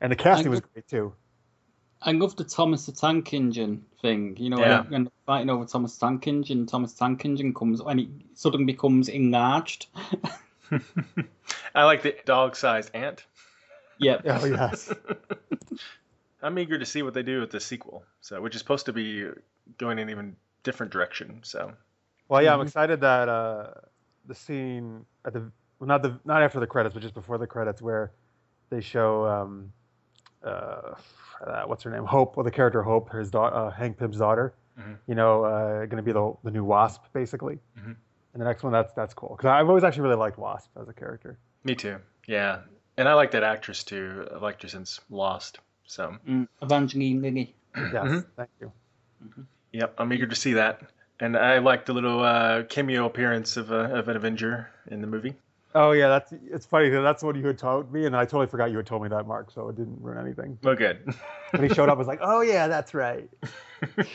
and 0.00 0.12
the 0.12 0.16
casting 0.16 0.50
was 0.50 0.60
great 0.60 0.86
too. 0.86 1.12
I 2.02 2.12
love 2.12 2.36
the 2.36 2.44
Thomas 2.44 2.86
the 2.86 2.92
Tank 2.92 3.32
Engine 3.32 3.84
thing. 4.02 4.36
You 4.38 4.50
know, 4.50 4.58
yeah. 4.58 4.82
when, 4.82 4.90
when 4.90 5.10
fighting 5.24 5.50
over 5.50 5.64
Thomas 5.64 5.96
the 5.96 6.06
Tank 6.06 6.26
Engine, 6.26 6.66
Thomas 6.66 6.92
the 6.92 6.98
Tank 7.00 7.24
Engine 7.24 7.54
comes 7.54 7.80
and 7.80 8.00
it 8.00 8.08
suddenly 8.34 8.66
becomes 8.66 9.08
enlarged. 9.08 9.86
I 11.74 11.84
like 11.84 12.02
the 12.02 12.16
dog-sized 12.24 12.90
ant. 12.94 13.24
Yep. 13.98 14.22
Oh 14.26 14.44
yes. 14.44 14.92
I'm 16.42 16.58
eager 16.58 16.78
to 16.78 16.86
see 16.86 17.02
what 17.02 17.14
they 17.14 17.22
do 17.22 17.40
with 17.40 17.50
the 17.50 17.60
sequel. 17.60 18.04
So, 18.20 18.40
which 18.40 18.54
is 18.54 18.60
supposed 18.60 18.86
to 18.86 18.92
be 18.92 19.28
going 19.78 19.98
in 19.98 20.10
even 20.10 20.36
different 20.62 20.92
direction. 20.92 21.40
So. 21.42 21.72
Well, 22.28 22.42
yeah, 22.42 22.52
I'm 22.52 22.58
mm-hmm. 22.58 22.66
excited 22.66 23.00
that 23.00 23.28
uh, 23.28 23.70
the 24.26 24.34
scene 24.34 25.06
at 25.24 25.32
the 25.32 25.50
well, 25.78 25.88
not 25.88 26.02
the 26.02 26.18
not 26.24 26.42
after 26.42 26.60
the 26.60 26.66
credits, 26.66 26.94
but 26.94 27.02
just 27.02 27.14
before 27.14 27.38
the 27.38 27.46
credits, 27.46 27.80
where 27.80 28.12
they 28.70 28.80
show 28.80 29.26
um, 29.26 29.72
uh, 30.42 30.94
uh, 31.44 31.62
what's 31.64 31.82
her 31.82 31.90
name? 31.90 32.04
Hope, 32.04 32.36
well, 32.36 32.44
the 32.44 32.50
character 32.50 32.82
Hope, 32.82 33.10
his 33.12 33.30
daughter, 33.30 33.54
uh, 33.54 33.70
Hank 33.70 33.98
Pym's 33.98 34.18
daughter. 34.18 34.54
Mm-hmm. 34.78 34.92
You 35.06 35.14
know, 35.14 35.44
uh, 35.44 35.86
going 35.86 35.96
to 35.96 36.02
be 36.02 36.12
the 36.12 36.34
the 36.44 36.50
new 36.50 36.64
Wasp, 36.64 37.02
basically. 37.12 37.58
Mm-hmm. 37.78 37.92
And 38.34 38.42
the 38.42 38.44
next 38.44 38.62
one, 38.62 38.72
that's 38.72 38.92
that's 38.92 39.14
cool 39.14 39.34
because 39.36 39.48
I've 39.48 39.68
always 39.68 39.84
actually 39.84 40.02
really 40.02 40.16
liked 40.16 40.38
Wasp 40.38 40.70
as 40.80 40.88
a 40.88 40.92
character. 40.92 41.38
Me 41.64 41.74
too. 41.74 41.96
Yeah, 42.26 42.60
and 42.98 43.08
I 43.08 43.14
like 43.14 43.30
that 43.30 43.42
actress 43.42 43.84
too. 43.84 44.28
I've 44.34 44.42
liked 44.42 44.62
her 44.62 44.68
since 44.68 45.00
Lost. 45.08 45.60
So 45.86 46.14
mm, 46.28 46.46
Evangeline 46.60 47.22
Lilly. 47.22 47.54
yes, 47.76 47.92
mm-hmm. 47.94 48.18
thank 48.36 48.50
you. 48.60 48.72
Mm-hmm. 49.24 49.42
Yep, 49.72 49.94
I'm 49.98 50.12
eager 50.12 50.26
to 50.26 50.36
see 50.36 50.54
that. 50.54 50.82
And 51.18 51.36
I 51.36 51.58
like 51.58 51.86
the 51.86 51.94
little 51.94 52.20
uh, 52.22 52.64
cameo 52.64 53.06
appearance 53.06 53.56
of, 53.56 53.72
uh, 53.72 53.76
of 53.76 54.08
an 54.08 54.16
Avenger 54.16 54.68
in 54.90 55.00
the 55.00 55.06
movie. 55.06 55.34
Oh 55.76 55.92
yeah, 55.92 56.08
that's 56.08 56.32
it's 56.50 56.64
funny. 56.64 56.88
That's 56.88 57.22
what 57.22 57.36
you 57.36 57.46
had 57.46 57.58
told 57.58 57.92
me, 57.92 58.06
and 58.06 58.16
I 58.16 58.24
totally 58.24 58.46
forgot 58.46 58.70
you 58.70 58.78
had 58.78 58.86
told 58.86 59.02
me 59.02 59.10
that, 59.10 59.26
Mark. 59.26 59.50
So 59.50 59.68
it 59.68 59.76
didn't 59.76 60.00
ruin 60.00 60.18
anything. 60.18 60.58
Oh, 60.64 60.74
good. 60.74 61.14
when 61.50 61.68
he 61.68 61.74
showed 61.74 61.90
up, 61.90 61.96
I 61.96 61.98
was 61.98 62.08
like, 62.08 62.20
oh 62.22 62.40
yeah, 62.40 62.66
that's 62.66 62.94
right. 62.94 63.28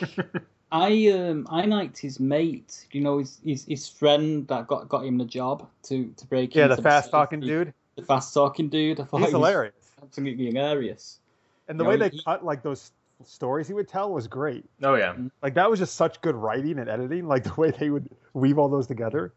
I 0.72 1.08
um 1.08 1.46
I 1.48 1.64
liked 1.66 1.98
his 1.98 2.18
mate. 2.18 2.88
You 2.90 3.02
know, 3.02 3.18
his 3.18 3.38
his, 3.44 3.64
his 3.66 3.88
friend 3.88 4.44
that 4.48 4.66
got 4.66 4.88
got 4.88 5.04
him 5.04 5.18
the 5.18 5.24
job 5.24 5.68
to 5.84 6.12
to 6.16 6.26
break. 6.26 6.52
Yeah, 6.56 6.66
the 6.66 6.82
fast 6.82 7.12
talking 7.12 7.38
dude. 7.38 7.72
The 7.94 8.02
fast 8.02 8.34
talking 8.34 8.68
dude. 8.68 8.98
I 8.98 9.04
thought 9.04 9.20
he's 9.20 9.30
hilarious. 9.30 9.74
Absolutely 10.02 10.46
hilarious. 10.46 11.20
And 11.68 11.78
the 11.78 11.84
you 11.84 11.90
way 11.90 11.96
know, 11.96 12.08
they 12.08 12.16
he, 12.16 12.22
cut 12.24 12.44
like 12.44 12.64
those 12.64 12.90
stories 13.24 13.68
he 13.68 13.74
would 13.74 13.86
tell 13.86 14.10
was 14.10 14.26
great. 14.26 14.64
Oh 14.82 14.96
yeah. 14.96 15.14
Like 15.42 15.54
that 15.54 15.70
was 15.70 15.78
just 15.78 15.94
such 15.94 16.20
good 16.22 16.34
writing 16.34 16.80
and 16.80 16.88
editing. 16.88 17.28
Like 17.28 17.44
the 17.44 17.54
way 17.54 17.70
they 17.70 17.90
would 17.90 18.08
weave 18.34 18.58
all 18.58 18.68
those 18.68 18.88
together. 18.88 19.32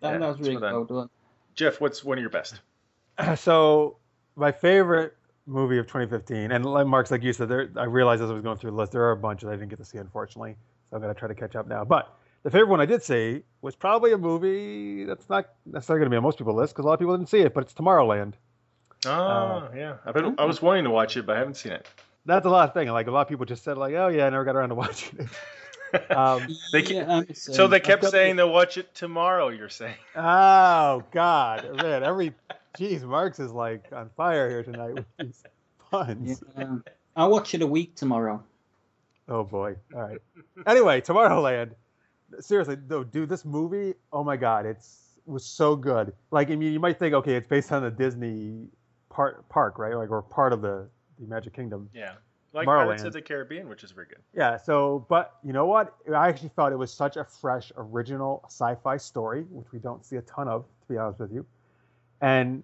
That, 0.00 0.12
yeah, 0.12 0.18
that 0.18 0.38
was 0.38 0.40
really 0.40 0.56
well 0.56 0.84
done. 0.84 1.10
Jeff, 1.54 1.80
what's 1.80 2.04
one 2.04 2.18
of 2.18 2.22
your 2.22 2.30
best? 2.30 2.60
So, 3.36 3.96
my 4.36 4.52
favorite 4.52 5.16
movie 5.46 5.78
of 5.78 5.86
2015, 5.86 6.52
and 6.52 6.64
like 6.64 6.86
Mark's 6.86 7.10
like 7.10 7.24
you 7.24 7.32
said, 7.32 7.48
there, 7.48 7.68
I 7.76 7.84
realized 7.84 8.22
as 8.22 8.30
I 8.30 8.34
was 8.34 8.42
going 8.42 8.58
through 8.58 8.70
the 8.70 8.76
list, 8.76 8.92
there 8.92 9.02
are 9.02 9.10
a 9.10 9.16
bunch 9.16 9.40
that 9.40 9.48
I 9.48 9.56
didn't 9.56 9.70
get 9.70 9.78
to 9.78 9.84
see, 9.84 9.98
unfortunately. 9.98 10.54
So 10.88 10.96
I'm 10.96 11.02
going 11.02 11.12
to 11.12 11.18
try 11.18 11.26
to 11.26 11.34
catch 11.34 11.56
up 11.56 11.66
now. 11.66 11.84
But 11.84 12.14
the 12.44 12.50
favorite 12.50 12.68
one 12.68 12.80
I 12.80 12.86
did 12.86 13.02
see 13.02 13.42
was 13.60 13.74
probably 13.74 14.12
a 14.12 14.18
movie 14.18 15.04
that's 15.04 15.28
not 15.28 15.48
necessarily 15.66 16.00
going 16.00 16.10
to 16.10 16.14
be 16.14 16.16
on 16.16 16.22
most 16.22 16.38
people's 16.38 16.56
list 16.56 16.74
because 16.74 16.84
a 16.84 16.88
lot 16.88 16.94
of 16.94 17.00
people 17.00 17.16
didn't 17.16 17.28
see 17.28 17.40
it, 17.40 17.54
but 17.54 17.64
it's 17.64 17.74
Tomorrowland. 17.74 18.34
Oh, 19.06 19.10
uh, 19.10 19.70
yeah. 19.74 19.96
I've 20.04 20.14
been, 20.14 20.34
I 20.38 20.44
was 20.44 20.62
wanting 20.62 20.84
to 20.84 20.90
watch 20.90 21.16
it, 21.16 21.26
but 21.26 21.36
I 21.36 21.38
haven't 21.40 21.54
seen 21.54 21.72
it. 21.72 21.86
That's 22.24 22.46
a 22.46 22.50
lot 22.50 22.68
of 22.68 22.74
thing. 22.74 22.88
Like 22.88 23.06
a 23.06 23.10
lot 23.10 23.22
of 23.22 23.28
people 23.28 23.46
just 23.46 23.64
said, 23.64 23.78
like, 23.78 23.94
oh 23.94 24.08
yeah, 24.08 24.26
I 24.26 24.30
never 24.30 24.44
got 24.44 24.54
around 24.54 24.68
to 24.68 24.74
watching 24.76 25.20
it. 25.20 25.28
Um, 26.10 26.48
they 26.72 26.82
yeah, 26.82 27.22
so 27.34 27.66
they 27.66 27.80
kept 27.80 28.04
saying 28.04 28.36
they'll 28.36 28.52
watch 28.52 28.76
it 28.76 28.94
tomorrow. 28.94 29.48
You're 29.48 29.68
saying? 29.68 29.94
Oh 30.16 31.02
God, 31.12 31.76
man! 31.76 32.02
Every 32.02 32.34
geez, 32.76 33.04
Marks 33.04 33.38
is 33.38 33.52
like 33.52 33.84
on 33.92 34.10
fire 34.16 34.48
here 34.48 34.62
tonight 34.62 34.94
with 34.94 35.06
these 35.18 35.42
puns. 35.90 36.42
Yeah. 36.56 36.76
I'll 37.16 37.30
watch 37.30 37.54
it 37.54 37.62
a 37.62 37.66
week 37.66 37.94
tomorrow. 37.94 38.42
Oh 39.28 39.44
boy! 39.44 39.76
All 39.94 40.02
right. 40.02 40.18
Anyway, 40.66 41.00
Tomorrowland. 41.00 41.72
Seriously, 42.40 42.76
though, 42.86 43.04
dude, 43.04 43.28
this 43.28 43.44
movie. 43.44 43.94
Oh 44.12 44.24
my 44.24 44.36
God, 44.36 44.66
it's 44.66 45.16
it 45.26 45.30
was 45.30 45.44
so 45.44 45.76
good. 45.76 46.12
Like, 46.30 46.50
I 46.50 46.56
mean, 46.56 46.72
you 46.72 46.80
might 46.80 46.98
think, 46.98 47.14
okay, 47.14 47.36
it's 47.36 47.48
based 47.48 47.72
on 47.72 47.82
the 47.82 47.90
Disney 47.90 48.66
part 49.08 49.48
park, 49.48 49.78
right? 49.78 49.94
Like, 49.94 50.10
or 50.10 50.22
part 50.22 50.52
of 50.52 50.60
the 50.60 50.88
the 51.18 51.26
Magic 51.26 51.54
Kingdom. 51.54 51.88
Yeah 51.94 52.14
like 52.52 52.66
Pirates 52.66 53.02
of 53.02 53.12
the 53.12 53.22
Caribbean, 53.22 53.68
which 53.68 53.84
is 53.84 53.90
very 53.90 54.06
good. 54.06 54.18
Yeah. 54.34 54.56
So, 54.56 55.06
but 55.08 55.36
you 55.44 55.52
know 55.52 55.66
what? 55.66 55.94
I 56.14 56.28
actually 56.28 56.50
thought 56.50 56.72
it 56.72 56.78
was 56.78 56.92
such 56.92 57.16
a 57.16 57.24
fresh, 57.24 57.70
original 57.76 58.42
sci-fi 58.46 58.96
story, 58.96 59.42
which 59.50 59.70
we 59.72 59.78
don't 59.78 60.04
see 60.04 60.16
a 60.16 60.22
ton 60.22 60.48
of, 60.48 60.64
to 60.64 60.88
be 60.92 60.98
honest 60.98 61.20
with 61.20 61.32
you. 61.32 61.44
And 62.20 62.62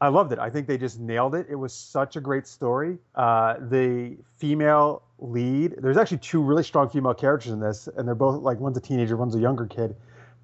I 0.00 0.08
loved 0.08 0.32
it. 0.32 0.38
I 0.38 0.50
think 0.50 0.66
they 0.66 0.78
just 0.78 1.00
nailed 1.00 1.34
it. 1.34 1.46
It 1.48 1.54
was 1.54 1.72
such 1.72 2.16
a 2.16 2.20
great 2.20 2.46
story. 2.46 2.98
Uh, 3.14 3.56
the 3.60 4.16
female 4.36 5.02
lead, 5.18 5.74
there's 5.78 5.96
actually 5.96 6.18
two 6.18 6.42
really 6.42 6.62
strong 6.62 6.88
female 6.88 7.14
characters 7.14 7.52
in 7.52 7.60
this, 7.60 7.88
and 7.96 8.06
they're 8.06 8.14
both 8.14 8.42
like 8.42 8.58
one's 8.58 8.76
a 8.76 8.80
teenager, 8.80 9.16
one's 9.16 9.34
a 9.34 9.40
younger 9.40 9.66
kid. 9.66 9.96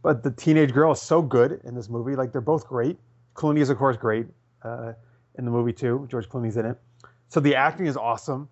But 0.02 0.22
the 0.22 0.30
teenage 0.30 0.72
girl 0.72 0.92
is 0.92 1.00
so 1.00 1.22
good 1.22 1.60
in 1.64 1.74
this 1.74 1.88
movie. 1.88 2.16
Like 2.16 2.32
they're 2.32 2.40
both 2.40 2.66
great. 2.66 2.98
Clooney 3.34 3.60
is 3.60 3.70
of 3.70 3.78
course 3.78 3.96
great 3.96 4.26
uh, 4.62 4.92
in 5.38 5.44
the 5.44 5.50
movie 5.50 5.72
too. 5.72 6.06
George 6.10 6.28
Clooney's 6.28 6.56
in 6.56 6.66
it. 6.66 6.78
So 7.28 7.40
the 7.40 7.54
acting 7.54 7.86
is 7.86 7.96
awesome 7.96 8.48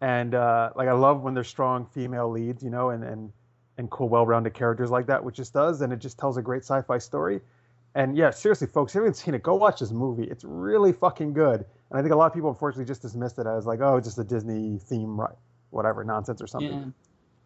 and 0.00 0.34
uh, 0.34 0.70
like 0.76 0.88
I 0.88 0.92
love 0.92 1.22
when 1.22 1.34
there's 1.34 1.48
strong 1.48 1.86
female 1.86 2.30
leads, 2.30 2.62
you 2.62 2.70
know, 2.70 2.90
and 2.90 3.04
and 3.04 3.32
and 3.76 3.90
cool, 3.90 4.08
well-rounded 4.08 4.54
characters 4.54 4.90
like 4.90 5.06
that, 5.06 5.24
which 5.24 5.36
just 5.36 5.52
does, 5.52 5.80
and 5.80 5.92
it 5.92 5.98
just 5.98 6.18
tells 6.18 6.36
a 6.36 6.42
great 6.42 6.62
sci-fi 6.62 6.98
story. 6.98 7.40
And 7.96 8.16
yeah, 8.16 8.30
seriously, 8.30 8.66
folks, 8.66 8.92
if 8.92 8.96
you 8.96 9.00
haven't 9.02 9.14
seen 9.14 9.34
it, 9.34 9.42
go 9.42 9.54
watch 9.54 9.80
this 9.80 9.90
movie. 9.90 10.24
It's 10.24 10.44
really 10.44 10.92
fucking 10.92 11.32
good. 11.32 11.64
And 11.90 11.98
I 11.98 12.02
think 12.02 12.12
a 12.12 12.16
lot 12.16 12.26
of 12.26 12.34
people 12.34 12.50
unfortunately 12.50 12.86
just 12.86 13.02
dismissed 13.02 13.38
it 13.38 13.46
as 13.46 13.66
like, 13.66 13.80
oh, 13.80 13.96
it's 13.96 14.06
just 14.06 14.18
a 14.18 14.24
Disney 14.24 14.78
theme, 14.78 15.18
right? 15.20 15.36
Whatever 15.70 16.02
nonsense 16.04 16.42
or 16.42 16.46
something. 16.46 16.70
Yeah. 16.70 16.84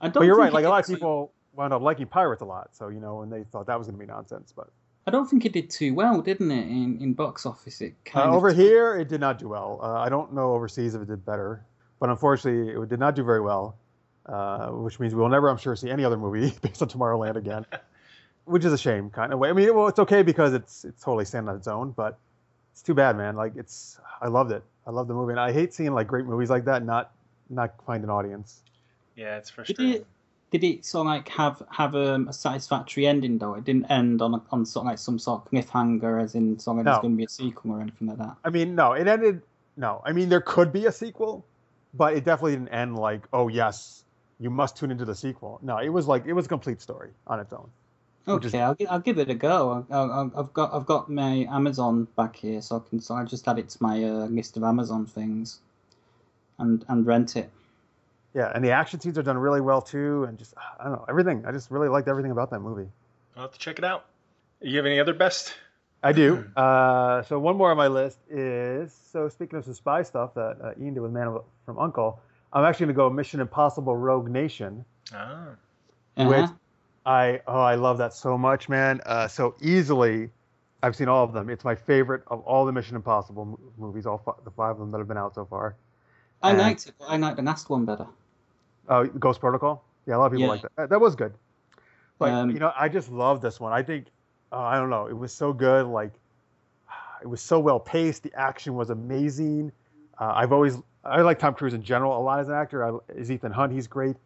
I 0.01 0.07
don't 0.07 0.15
But 0.15 0.23
you're 0.23 0.37
right. 0.37 0.53
Like 0.53 0.65
a 0.65 0.69
lot 0.69 0.81
of 0.81 0.95
people 0.95 1.33
wound 1.55 1.73
up 1.73 1.83
liking 1.83 2.07
Pirates 2.07 2.41
a 2.41 2.47
lot, 2.47 2.71
so 2.73 2.89
you 2.89 3.01
know, 3.01 3.23
and 3.23 3.33
they 3.33 3.45
thought 3.45 3.67
that 3.67 3.79
was 3.79 3.89
going 3.89 3.99
to 3.99 4.07
be 4.07 4.11
nonsense. 4.11 4.53
But 4.55 4.71
I 5.07 5.11
don't 5.11 5.27
think 5.27 5.45
it 5.45 5.53
did 5.53 5.71
too 5.71 5.95
well, 5.95 6.23
didn't 6.23 6.51
it? 6.51 6.67
In 6.67 6.99
in 7.01 7.15
box 7.15 7.45
office, 7.45 7.81
it 7.81 7.95
uh, 8.15 8.31
over 8.31 8.53
here, 8.53 8.97
it 8.97 9.09
did 9.09 9.21
not 9.21 9.39
do 9.39 9.49
well. 9.49 9.81
Uh, 9.83 9.95
I 9.95 10.09
don't 10.09 10.33
know 10.33 10.55
overseas 10.55 10.95
if 10.95 11.03
it 11.03 11.09
did 11.09 11.27
better, 11.27 11.65
but 12.01 12.11
unfortunately, 12.11 12.73
it 12.83 12.89
did 12.89 13.01
not 13.01 13.15
do 13.15 13.25
very 13.25 13.41
well. 13.41 13.77
Uh, 14.27 14.69
which 14.73 15.01
means 15.01 15.15
we 15.15 15.23
will 15.23 15.31
never, 15.31 15.49
I'm 15.49 15.57
sure, 15.57 15.75
see 15.75 15.89
any 15.91 16.05
other 16.05 16.19
movie 16.19 16.53
based 16.63 16.83
on 16.83 16.89
Tomorrowland 16.89 17.37
again, 17.37 17.65
which 18.45 18.63
is 18.63 18.73
a 18.75 18.79
shame, 18.79 19.09
kind 19.09 19.33
of 19.33 19.39
way. 19.39 19.49
I 19.49 19.55
mean, 19.55 19.75
well, 19.75 19.89
it's 19.89 19.99
okay 20.01 20.23
because 20.23 20.53
it's 20.53 20.85
it's 20.85 21.03
totally 21.03 21.25
standing 21.25 21.49
on 21.49 21.57
its 21.57 21.67
own, 21.67 21.93
but 21.93 22.19
it's 22.73 22.83
too 22.83 22.93
bad, 22.93 23.17
man. 23.17 23.37
Like 23.37 23.57
it's, 23.57 23.99
I 24.21 24.29
loved 24.29 24.53
it. 24.53 24.63
I 24.87 24.91
love 24.91 25.09
the 25.09 25.15
movie, 25.15 25.33
and 25.33 25.41
I 25.41 25.51
hate 25.53 25.73
seeing 25.73 25.93
like 25.95 26.09
great 26.09 26.27
movies 26.27 26.51
like 26.51 26.67
that 26.67 26.85
not 26.85 27.11
not 27.49 27.75
find 27.87 28.05
an 28.05 28.11
audience. 28.11 28.61
Yeah, 29.17 29.39
it's 29.39 29.49
Did 29.49 29.55
frustrating. 29.55 29.95
it? 29.95 30.07
Did 30.51 30.65
it 30.65 30.85
sort 30.85 31.07
of 31.07 31.11
like 31.13 31.29
have 31.31 31.63
have 31.71 31.95
um, 31.95 32.29
a 32.29 32.33
satisfactory 32.35 33.07
ending 33.07 33.39
though? 33.39 33.55
It 33.55 33.65
didn't 33.65 33.87
end 33.91 34.21
on 34.21 34.35
a, 34.35 34.43
on 34.53 34.67
sort 34.67 34.85
of 34.85 34.91
like 34.91 34.99
some 34.99 35.19
sort 35.19 35.43
of 35.47 35.51
cliffhanger, 35.51 36.23
as 36.23 36.35
in 36.35 36.59
sort 36.59 36.79
of 36.81 36.85
there's 36.85 36.97
No. 36.97 37.01
going 37.01 37.15
to 37.15 37.17
be 37.19 37.25
a 37.25 37.29
sequel 37.31 37.73
or 37.73 37.81
anything 37.81 38.09
like 38.09 38.19
that. 38.19 38.37
I 38.45 38.51
mean, 38.51 38.75
no, 38.75 38.93
it 38.93 39.09
ended. 39.09 39.41
No, 39.79 40.03
I 40.05 40.13
mean 40.13 40.29
there 40.29 40.41
could 40.43 40.71
be 40.71 40.85
a 40.87 40.93
sequel, 40.93 41.45
but 41.95 42.15
it 42.15 42.25
definitely 42.25 42.53
didn't 42.53 42.69
end 42.69 42.97
like, 42.99 43.27
oh 43.33 43.49
yes, 43.49 44.05
you 44.41 44.51
must 44.51 44.77
tune 44.77 44.91
into 44.91 45.05
the 45.05 45.15
sequel. 45.15 45.59
No, 45.63 45.79
it 45.79 45.89
was 45.89 46.07
like 46.07 46.27
it 46.27 46.33
was 46.33 46.47
a 46.47 46.49
complete 46.49 46.81
story 46.81 47.11
on 47.27 47.41
its 47.41 47.53
own. 47.53 47.69
Which 48.25 48.45
is- 48.45 48.55
Okay, 48.55 48.63
I'll, 48.63 48.75
gi- 48.75 48.87
I'll 48.87 49.01
give 49.01 49.19
it 49.19 49.31
a 49.31 49.35
go. 49.35 49.87
I, 49.91 49.97
I, 49.97 50.41
I've 50.41 50.53
got 50.53 50.75
I've 50.75 50.85
got 50.87 51.11
my 51.11 51.47
Amazon 51.51 52.07
back 52.17 52.37
here, 52.37 52.61
so 52.61 52.77
I 52.77 52.89
can 52.89 53.01
so 53.01 53.15
I 53.15 53.25
just 53.25 53.49
add 53.49 53.59
it 53.59 53.69
to 53.71 53.83
my 53.83 54.05
uh, 54.05 54.27
list 54.27 54.57
of 54.59 54.63
Amazon 54.65 55.07
things, 55.07 55.61
and 56.59 56.85
and 56.89 57.07
rent 57.07 57.37
it. 57.37 57.51
Yeah, 58.35 58.53
and 58.55 58.63
the 58.63 58.71
action 58.73 59.01
scenes 59.01 59.17
are 59.19 59.23
done 59.23 59.39
really 59.39 59.63
well 59.63 59.81
too, 59.81 60.25
and 60.25 60.39
just 60.39 60.53
I 60.79 60.85
don't 60.85 60.93
know 60.93 61.05
everything. 61.09 61.45
I 61.47 61.53
just 61.53 61.71
really 61.71 61.89
liked 61.89 62.07
everything 62.09 62.31
about 62.31 62.51
that 62.51 62.61
movie. 62.61 62.89
I'll 63.35 63.43
have 63.43 63.53
to 63.53 63.59
check 63.59 63.79
it 63.79 63.85
out. 63.85 64.05
You 64.61 64.77
have 64.77 64.87
any 64.87 65.01
other 65.01 65.15
best? 65.15 65.55
I 66.03 66.13
do. 66.13 66.45
Uh, 66.57 67.23
so 67.23 67.39
one 67.39 67.57
more 67.57 67.71
on 67.71 67.77
my 67.77 67.89
list 67.89 68.19
is 68.31 68.93
so 69.13 69.29
speaking 69.29 69.59
of 69.59 69.65
some 69.65 69.75
spy 69.75 70.03
stuff 70.03 70.35
that 70.35 70.57
uh, 70.63 70.73
Ian 70.81 70.95
did 70.95 71.01
with 71.01 71.11
Man 71.13 71.39
from 71.65 71.79
Uncle, 71.79 72.21
I'm 72.53 72.65
actually 72.65 72.87
going 72.87 72.95
to 72.95 72.99
go 72.99 73.11
Mission 73.11 73.41
Impossible: 73.41 73.97
Rogue 73.97 74.29
Nation. 74.29 74.85
Ah, 75.13 75.49
Uh-huh. 76.17 76.29
Which 76.29 76.51
I 77.07 77.41
oh 77.47 77.61
I 77.61 77.75
love 77.77 77.99
that 77.99 78.13
so 78.15 78.37
much, 78.39 78.69
man. 78.69 79.01
Uh, 79.07 79.29
so 79.29 79.55
easily, 79.61 80.31
I've 80.83 80.95
seen 80.97 81.09
all 81.09 81.25
of 81.25 81.33
them. 81.33 81.49
It's 81.51 81.65
my 81.65 81.75
favorite 81.75 82.23
of 82.29 82.41
all 82.43 82.65
the 82.67 82.73
Mission 82.73 82.97
Impossible 82.97 83.45
mo- 83.45 83.61
movies, 83.77 84.07
all 84.07 84.19
fi- 84.19 84.33
the 84.45 84.51
five 84.51 84.73
of 84.73 84.79
them 84.79 84.91
that 84.93 84.99
have 84.99 85.09
been 85.09 85.19
out 85.19 85.35
so 85.35 85.45
far. 85.47 85.75
I 86.43 86.51
and- 86.51 86.59
liked 86.59 86.87
it, 86.87 86.95
but 86.99 87.07
I 87.09 87.17
liked 87.17 87.37
the 87.37 87.43
last 87.43 87.69
one 87.71 87.85
better. 87.85 88.07
Oh, 88.89 89.05
Ghost 89.07 89.41
Protocol. 89.41 89.83
Yeah, 90.07 90.17
a 90.17 90.19
lot 90.19 90.27
of 90.27 90.33
people 90.33 90.47
Yeah. 90.47 90.51
like 90.53 90.63
that. 90.63 90.73
That- 90.77 90.91
That 90.91 91.01
was 91.01 91.17
good. 91.17 91.35
But 92.19 92.31
Um, 92.31 92.51
you 92.51 92.59
know, 92.59 92.73
I 92.77 92.89
just 92.89 93.11
love 93.11 93.41
this 93.41 93.59
one. 93.61 93.73
I 93.73 93.83
think 93.83 94.07
uh, 94.53 94.59
I 94.59 94.77
don't 94.77 94.91
know. 94.91 95.07
It 95.07 95.17
was 95.17 95.33
so 95.33 95.53
good. 95.53 95.87
Like 95.87 96.13
it 97.23 97.27
was 97.27 97.41
so 97.41 97.59
well 97.59 97.81
paced. 97.81 98.23
The 98.23 98.33
action 98.35 98.75
was 98.75 98.91
amazing. 98.91 99.73
Uh, 100.19 100.33
I've 100.35 100.53
always 100.53 100.79
I 101.05 101.21
like 101.23 101.39
Tom 101.39 101.55
Cruise 101.55 101.75
in 101.75 101.83
general 101.83 102.19
a 102.19 102.23
lot 102.23 102.41
as 102.41 102.49
an 102.49 102.55
actor. 102.55 102.85
I, 102.85 102.99
is 103.15 103.31
Ethan 103.31 103.53
Hunt? 103.53 103.73
He's 103.73 103.87
great. 103.87 104.17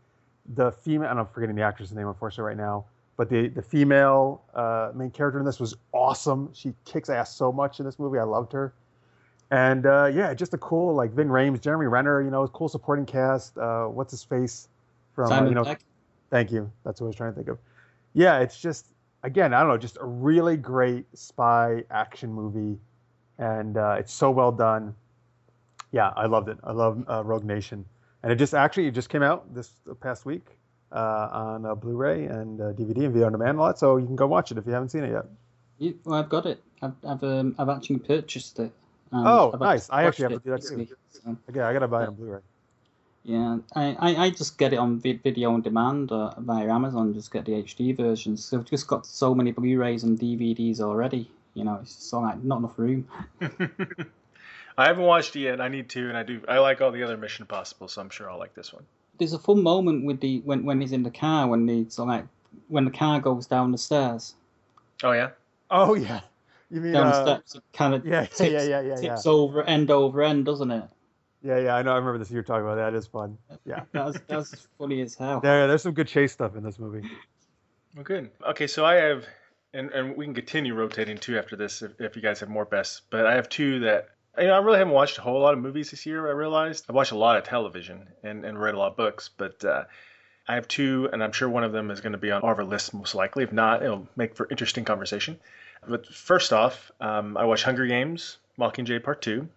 The 0.55 0.73
female, 0.73 1.09
and 1.11 1.21
I'm 1.21 1.27
forgetting 1.27 1.55
the 1.55 1.63
actress' 1.63 1.93
name 1.93 2.09
unfortunately 2.09 2.49
right 2.49 2.57
now. 2.57 2.87
But 3.17 3.29
the 3.29 3.49
the 3.49 3.63
female 3.63 4.43
uh, 4.55 4.91
main 4.95 5.11
character 5.11 5.39
in 5.39 5.45
this 5.45 5.61
was 5.61 5.77
awesome. 5.93 6.51
She 6.55 6.75
kicks 6.85 7.09
ass 7.11 7.35
so 7.35 7.53
much 7.53 7.79
in 7.79 7.87
this 7.87 7.99
movie. 7.99 8.19
I 8.19 8.25
loved 8.25 8.53
her. 8.53 8.73
And 9.51 9.85
uh, 9.85 10.07
yeah, 10.07 10.33
just 10.33 10.55
a 10.55 10.59
cool 10.59 10.95
like 10.95 11.13
Ving 11.13 11.29
Rhames, 11.29 11.61
Jeremy 11.61 11.87
Renner. 11.87 12.23
You 12.23 12.31
know, 12.31 12.47
cool 12.49 12.69
supporting 12.69 13.05
cast. 13.05 13.57
Uh, 13.59 13.85
what's 13.85 14.11
his 14.11 14.25
face 14.25 14.69
from? 15.15 15.27
uh, 15.27 15.29
Simon 15.29 15.49
you 15.51 15.55
know, 15.55 15.65
Pegg. 15.65 15.81
Thank 16.31 16.51
you. 16.51 16.73
That's 16.85 17.01
what 17.01 17.07
I 17.07 17.09
was 17.09 17.17
trying 17.17 17.33
to 17.33 17.37
think 17.37 17.49
of. 17.49 17.59
Yeah, 18.15 18.39
it's 18.39 18.59
just 18.59 18.87
again, 19.23 19.55
I 19.55 19.61
don't 19.61 19.69
know, 19.69 19.79
just 19.79 19.99
a 20.01 20.05
really 20.05 20.57
great 20.57 21.07
spy 21.17 21.85
action 21.91 22.33
movie, 22.33 22.79
and 23.39 23.77
uh, 23.77 23.97
it's 23.99 24.13
so 24.13 24.31
well 24.31 24.53
done. 24.53 24.95
Yeah, 25.91 26.13
I 26.17 26.27
loved 26.27 26.49
it. 26.49 26.59
I 26.65 26.73
love 26.73 27.05
uh, 27.09 27.23
Rogue 27.25 27.45
Nation, 27.45 27.85
and 28.23 28.33
it 28.33 28.37
just 28.37 28.55
actually 28.55 28.87
it 28.87 28.93
just 28.93 29.09
came 29.09 29.23
out 29.23 29.55
this 29.55 29.71
past 30.01 30.25
week 30.25 30.47
uh, 30.91 31.29
on 31.33 31.67
uh, 31.67 31.75
Blu-ray 31.75 32.27
and 32.27 32.61
uh, 32.61 32.65
DVD 32.73 33.05
and 33.05 33.13
video 33.13 33.27
on 33.27 33.33
demand 33.33 33.59
a 33.59 33.61
lot. 33.61 33.79
So 33.79 33.97
you 33.97 34.07
can 34.07 34.17
go 34.17 34.27
watch 34.27 34.51
it 34.53 34.59
if 34.59 34.67
you 34.67 34.73
haven't 34.73 34.91
seen 34.91 35.05
it 35.05 35.13
yet. 35.13 35.27
You, 35.79 35.99
well, 36.05 36.19
I've 36.19 36.29
got 36.29 36.47
it. 36.47 36.63
I've 36.81 36.95
I've, 37.07 37.23
um, 37.23 37.55
I've 37.59 37.69
actually 37.69 37.99
purchased 37.99 38.59
it. 38.59 38.73
and 39.11 39.27
Oh, 39.27 39.51
I've 39.53 39.61
nice. 39.61 39.89
I 39.91 40.05
actually 40.05 40.33
have 40.35 40.43
to 40.43 40.49
do 40.49 40.51
that 40.51 40.63
too. 40.63 40.89
so, 41.11 41.37
Okay, 41.51 41.61
I 41.61 41.73
gotta 41.73 41.89
buy 41.89 42.05
it 42.05 42.09
on 42.09 42.15
Blu-ray. 42.15 42.41
Yeah, 43.25 43.59
I, 43.77 43.97
I, 43.99 44.17
I 44.25 44.31
just 44.31 44.59
get 44.59 44.73
it 44.73 44.79
on 44.79 44.99
video 44.99 45.53
on 45.53 45.63
demand 45.63 46.11
uh, 46.11 46.35
via 46.39 46.69
Amazon. 46.69 47.15
Just 47.15 47.33
get 47.33 47.45
the 47.45 47.53
HD 47.53 47.97
versions. 47.97 48.45
So 48.45 48.59
I've 48.59 48.65
just 48.65 48.89
got 48.89 49.07
so 49.07 49.35
many 49.35 49.53
Blu-rays 49.53 50.03
and 50.03 50.19
DVDs 50.19 50.81
already. 50.81 51.31
You 51.55 51.65
know, 51.65 51.79
it's 51.83 51.95
just 51.95 52.13
like 52.13 52.43
not 52.43 52.59
enough 52.59 52.79
room. 52.79 53.07
I 54.79 54.87
haven't 54.87 55.05
watched 55.05 55.37
it 55.37 55.41
yet. 55.41 55.61
I 55.61 55.69
need 55.69 55.89
to, 55.91 56.09
and 56.09 56.17
I 56.17 56.23
do. 56.25 56.43
I 56.49 56.59
like 56.59 56.81
all 56.81 56.91
the 56.91 57.03
other 57.03 57.17
Mission 57.17 57.45
Impossible, 57.45 57.89
so 57.89 58.01
I'm 58.01 58.11
sure 58.11 58.31
I'll 58.31 58.39
like 58.39 58.55
this 58.55 58.73
one. 58.73 58.85
There's 59.19 59.35
a 59.35 59.39
fun 59.39 59.63
moment 59.63 60.05
with 60.05 60.21
the 60.21 60.41
when 60.41 60.65
when 60.65 60.81
he's 60.81 60.93
in 60.93 61.03
the 61.03 61.11
car 61.11 61.47
when 61.47 61.69
he's 61.69 61.99
like 61.99 62.25
when 62.69 62.87
the 62.87 62.91
car 62.91 63.21
goes 63.21 63.47
down 63.47 63.71
the 63.71 63.79
stairs. 63.79 64.35
Oh 65.05 65.13
yeah. 65.13 65.31
Oh 65.71 65.95
yeah, 65.95 66.23
you 66.71 66.81
mean 66.81 66.93
down 66.93 67.07
uh, 67.07 67.11
the 67.11 67.23
steps, 67.23 67.55
it 67.55 67.63
kind 67.73 67.95
of 67.95 68.07
yeah, 68.07 68.13
yeah, 68.23 68.27
tips, 68.27 68.41
yeah, 68.41 68.63
yeah, 68.63 68.81
yeah, 68.81 68.89
yeah. 68.89 68.97
tips 68.97 69.27
over 69.27 69.63
end 69.63 69.91
over 69.91 70.23
end, 70.23 70.47
doesn't 70.47 70.71
it? 70.71 70.85
Yeah, 71.43 71.59
yeah, 71.59 71.75
I 71.75 71.83
know. 71.83 71.93
I 71.93 71.97
remember 71.97 72.19
this. 72.19 72.31
You're 72.31 72.43
talking 72.43 72.65
about 72.65 72.77
that. 72.77 72.95
It 72.95 72.97
is 72.99 73.07
fun. 73.07 73.37
Yeah, 73.65 73.83
That's 73.93 74.19
that's 74.29 74.69
funny 74.79 75.01
as 75.03 75.15
hell. 75.15 75.41
there, 75.41 75.67
there's 75.67 75.83
some 75.83 75.93
good 75.93 76.09
chase 76.09 76.33
stuff 76.33 76.57
in 76.57 76.63
this 76.63 76.79
movie. 76.79 77.09
Well, 77.95 78.05
good. 78.05 78.31
Okay, 78.51 78.67
so 78.67 78.85
I 78.85 78.95
have, 78.95 79.27
and, 79.75 79.91
and 79.91 80.17
we 80.17 80.25
can 80.25 80.35
continue 80.35 80.75
rotating 80.75 81.19
too 81.19 81.39
after 81.39 81.57
this 81.57 81.83
if, 81.83 82.01
if 82.01 82.17
you 82.17 82.23
guys 82.23 82.41
have 82.41 82.49
more 82.49 82.65
bests. 82.65 83.03
But 83.11 83.27
I 83.27 83.35
have 83.35 83.49
two 83.49 83.81
that 83.81 84.09
you 84.39 84.47
know 84.47 84.55
I 84.55 84.59
really 84.59 84.79
haven't 84.79 84.95
watched 84.95 85.19
a 85.19 85.21
whole 85.23 85.41
lot 85.41 85.55
of 85.55 85.61
movies 85.61 85.91
this 85.91 86.07
year. 86.07 86.29
I 86.29 86.33
realized 86.33 86.85
I've 86.89 86.95
watched 86.95 87.13
a 87.13 87.19
lot 87.19 87.37
of 87.37 87.45
television 87.45 88.09
and, 88.23 88.45
and 88.45 88.59
read 88.59 88.75
a 88.75 88.79
lot 88.79 88.93
of 88.93 88.97
books, 88.97 89.29
but 89.37 89.65
uh, 89.65 89.85
I 90.47 90.55
have 90.55 90.69
two, 90.69 91.09
and 91.13 91.23
I'm 91.23 91.33
sure 91.33 91.49
one 91.49 91.65
of 91.65 91.73
them 91.73 91.91
is 91.91 92.01
going 92.01 92.13
to 92.13 92.19
be 92.19 92.31
on 92.31 92.43
our 92.43 92.65
list 92.65 92.95
most 92.95 93.15
likely. 93.15 93.45
If 93.45 93.53
not, 93.53 93.83
it'll 93.83 94.09
make 94.17 94.37
for 94.37 94.47
interesting 94.49 94.85
conversation. 94.85 95.39
But 95.87 96.07
first 96.07 96.53
off, 96.53 96.93
um, 97.01 97.37
I 97.37 97.45
watched 97.45 97.65
Hunger 97.65 97.87
Games: 97.87 98.39
Mockingjay 98.59 99.03
Part 99.03 99.23
Two. 99.23 99.49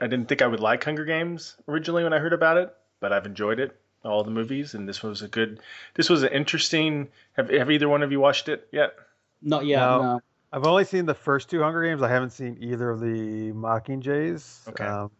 I 0.00 0.06
didn't 0.06 0.28
think 0.28 0.42
I 0.42 0.46
would 0.46 0.60
like 0.60 0.84
Hunger 0.84 1.04
Games 1.04 1.56
originally 1.68 2.04
when 2.04 2.12
I 2.12 2.18
heard 2.18 2.32
about 2.32 2.56
it, 2.56 2.74
but 3.00 3.12
I've 3.12 3.26
enjoyed 3.26 3.60
it, 3.60 3.76
all 4.04 4.24
the 4.24 4.30
movies, 4.30 4.74
and 4.74 4.88
this 4.88 5.02
was 5.02 5.22
a 5.22 5.28
good. 5.28 5.60
This 5.94 6.08
was 6.08 6.22
an 6.22 6.32
interesting. 6.32 7.08
Have, 7.34 7.50
have 7.50 7.70
either 7.70 7.88
one 7.88 8.02
of 8.02 8.12
you 8.12 8.20
watched 8.20 8.48
it 8.48 8.68
yet? 8.72 8.94
Not 9.42 9.66
yet. 9.66 9.80
No. 9.80 10.02
No. 10.02 10.20
I've 10.52 10.66
only 10.66 10.84
seen 10.84 11.06
the 11.06 11.14
first 11.14 11.48
two 11.48 11.62
Hunger 11.62 11.84
Games. 11.84 12.02
I 12.02 12.08
haven't 12.08 12.30
seen 12.30 12.58
either 12.60 12.90
of 12.90 13.00
the 13.00 13.52
Mockingjays. 13.52 14.68
Okay. 14.68 14.84
Um, 14.84 15.10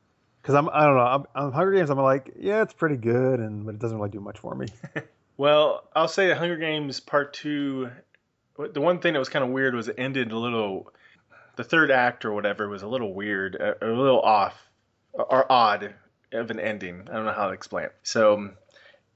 because 0.42 0.54
I'm, 0.54 0.70
I 0.70 0.86
don't 0.86 0.96
know. 0.96 1.02
I'm, 1.02 1.24
I'm 1.34 1.52
Hunger 1.52 1.72
Games. 1.72 1.90
I'm 1.90 1.98
like, 1.98 2.32
yeah, 2.38 2.62
it's 2.62 2.72
pretty 2.72 2.96
good, 2.96 3.40
and 3.40 3.66
but 3.66 3.74
it 3.74 3.80
doesn't 3.80 3.98
really 3.98 4.10
do 4.10 4.20
much 4.20 4.38
for 4.38 4.54
me. 4.54 4.66
Well, 5.40 5.88
I'll 5.96 6.06
say 6.06 6.30
Hunger 6.34 6.58
Games 6.58 7.00
Part 7.00 7.32
Two. 7.32 7.90
The 8.58 8.80
one 8.82 8.98
thing 8.98 9.14
that 9.14 9.18
was 9.18 9.30
kind 9.30 9.42
of 9.42 9.50
weird 9.50 9.74
was 9.74 9.88
it 9.88 9.94
ended 9.96 10.32
a 10.32 10.38
little. 10.38 10.92
The 11.56 11.64
third 11.64 11.90
act 11.90 12.26
or 12.26 12.32
whatever 12.34 12.68
was 12.68 12.82
a 12.82 12.86
little 12.86 13.14
weird, 13.14 13.54
a, 13.54 13.82
a 13.82 13.88
little 13.88 14.20
off, 14.20 14.69
or 15.12 15.50
odd 15.50 15.94
of 16.32 16.50
an 16.50 16.60
ending. 16.60 17.08
I 17.10 17.14
don't 17.14 17.24
know 17.24 17.32
how 17.32 17.48
to 17.48 17.52
explain 17.52 17.86
it. 17.86 17.94
So 18.02 18.50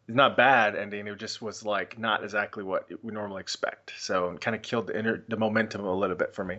it's 0.09 0.17
not 0.17 0.37
bad 0.37 0.77
ending. 0.77 1.07
It 1.07 1.19
just 1.19 1.41
was 1.41 1.65
like 1.65 1.99
not 1.99 2.25
exactly 2.25 2.63
what 2.63 2.89
we 3.03 3.13
normally 3.13 3.41
expect. 3.41 3.93
So 3.99 4.31
it 4.31 4.41
kind 4.41 4.55
of 4.55 4.63
killed 4.63 4.89
the 4.89 4.99
inner, 4.99 5.25
the 5.29 5.37
momentum 5.37 5.85
a 5.85 5.95
little 5.95 6.17
bit 6.17 6.35
for 6.35 6.45
me. 6.45 6.59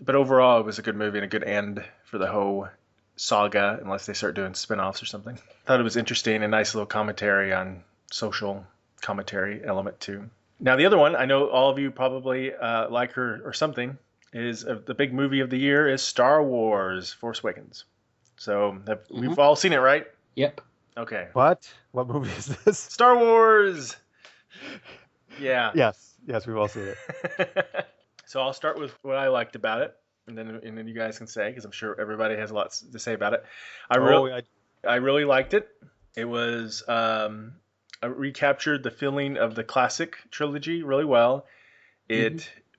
But 0.00 0.14
overall, 0.14 0.60
it 0.60 0.66
was 0.66 0.78
a 0.78 0.82
good 0.82 0.96
movie 0.96 1.18
and 1.18 1.24
a 1.24 1.28
good 1.28 1.44
end 1.44 1.84
for 2.04 2.18
the 2.18 2.26
whole 2.26 2.68
saga, 3.16 3.78
unless 3.80 4.06
they 4.06 4.14
start 4.14 4.34
doing 4.34 4.54
spin-offs 4.54 5.02
or 5.02 5.06
something. 5.06 5.38
Thought 5.66 5.80
it 5.80 5.84
was 5.84 5.96
interesting, 5.96 6.42
a 6.42 6.48
nice 6.48 6.74
little 6.74 6.86
commentary 6.86 7.52
on 7.52 7.84
social 8.10 8.64
commentary 9.00 9.64
element 9.64 10.00
too. 10.00 10.28
Now 10.58 10.76
the 10.76 10.86
other 10.86 10.98
one, 10.98 11.14
I 11.16 11.24
know 11.24 11.48
all 11.48 11.70
of 11.70 11.78
you 11.78 11.90
probably 11.90 12.54
uh, 12.54 12.88
like 12.88 13.12
her 13.12 13.40
or 13.44 13.52
something, 13.52 13.98
is 14.32 14.64
uh, 14.64 14.80
the 14.84 14.94
big 14.94 15.12
movie 15.12 15.40
of 15.40 15.50
the 15.50 15.58
year 15.58 15.88
is 15.88 16.02
Star 16.02 16.42
Wars: 16.42 17.12
Force 17.12 17.40
Awakens. 17.40 17.84
So 18.36 18.78
have, 18.86 19.00
we've 19.10 19.38
all 19.38 19.56
seen 19.56 19.72
it, 19.72 19.78
right? 19.78 20.06
Yep. 20.36 20.60
Okay. 20.96 21.28
What? 21.32 21.72
What 21.92 22.08
movie 22.08 22.30
is 22.30 22.46
this? 22.46 22.78
Star 22.90 23.16
Wars. 23.16 23.96
Yeah. 25.40 25.70
Yes, 25.74 26.14
yes, 26.26 26.46
we've 26.46 26.56
all 26.56 26.68
seen 26.68 26.88
it. 27.38 27.86
so 28.26 28.40
I'll 28.40 28.52
start 28.52 28.78
with 28.78 28.92
what 29.02 29.16
I 29.16 29.28
liked 29.28 29.56
about 29.56 29.82
it, 29.82 29.94
and 30.26 30.36
then 30.36 30.60
and 30.62 30.76
then 30.76 30.86
you 30.86 30.94
guys 30.94 31.18
can 31.18 31.26
say 31.26 31.48
because 31.48 31.64
I'm 31.64 31.72
sure 31.72 31.98
everybody 32.00 32.36
has 32.36 32.50
a 32.50 32.54
lot 32.54 32.72
to 32.92 32.98
say 32.98 33.14
about 33.14 33.32
it. 33.34 33.44
I 33.90 33.96
really 33.96 34.32
oh, 34.32 34.40
I, 34.84 34.92
I 34.92 34.96
really 34.96 35.24
liked 35.24 35.54
it. 35.54 35.68
It 36.16 36.26
was 36.26 36.82
um, 36.88 37.54
I 38.02 38.06
recaptured 38.06 38.82
the 38.82 38.90
feeling 38.90 39.36
of 39.36 39.54
the 39.54 39.64
classic 39.64 40.16
trilogy 40.30 40.82
really 40.82 41.04
well. 41.04 41.46
It 42.08 42.36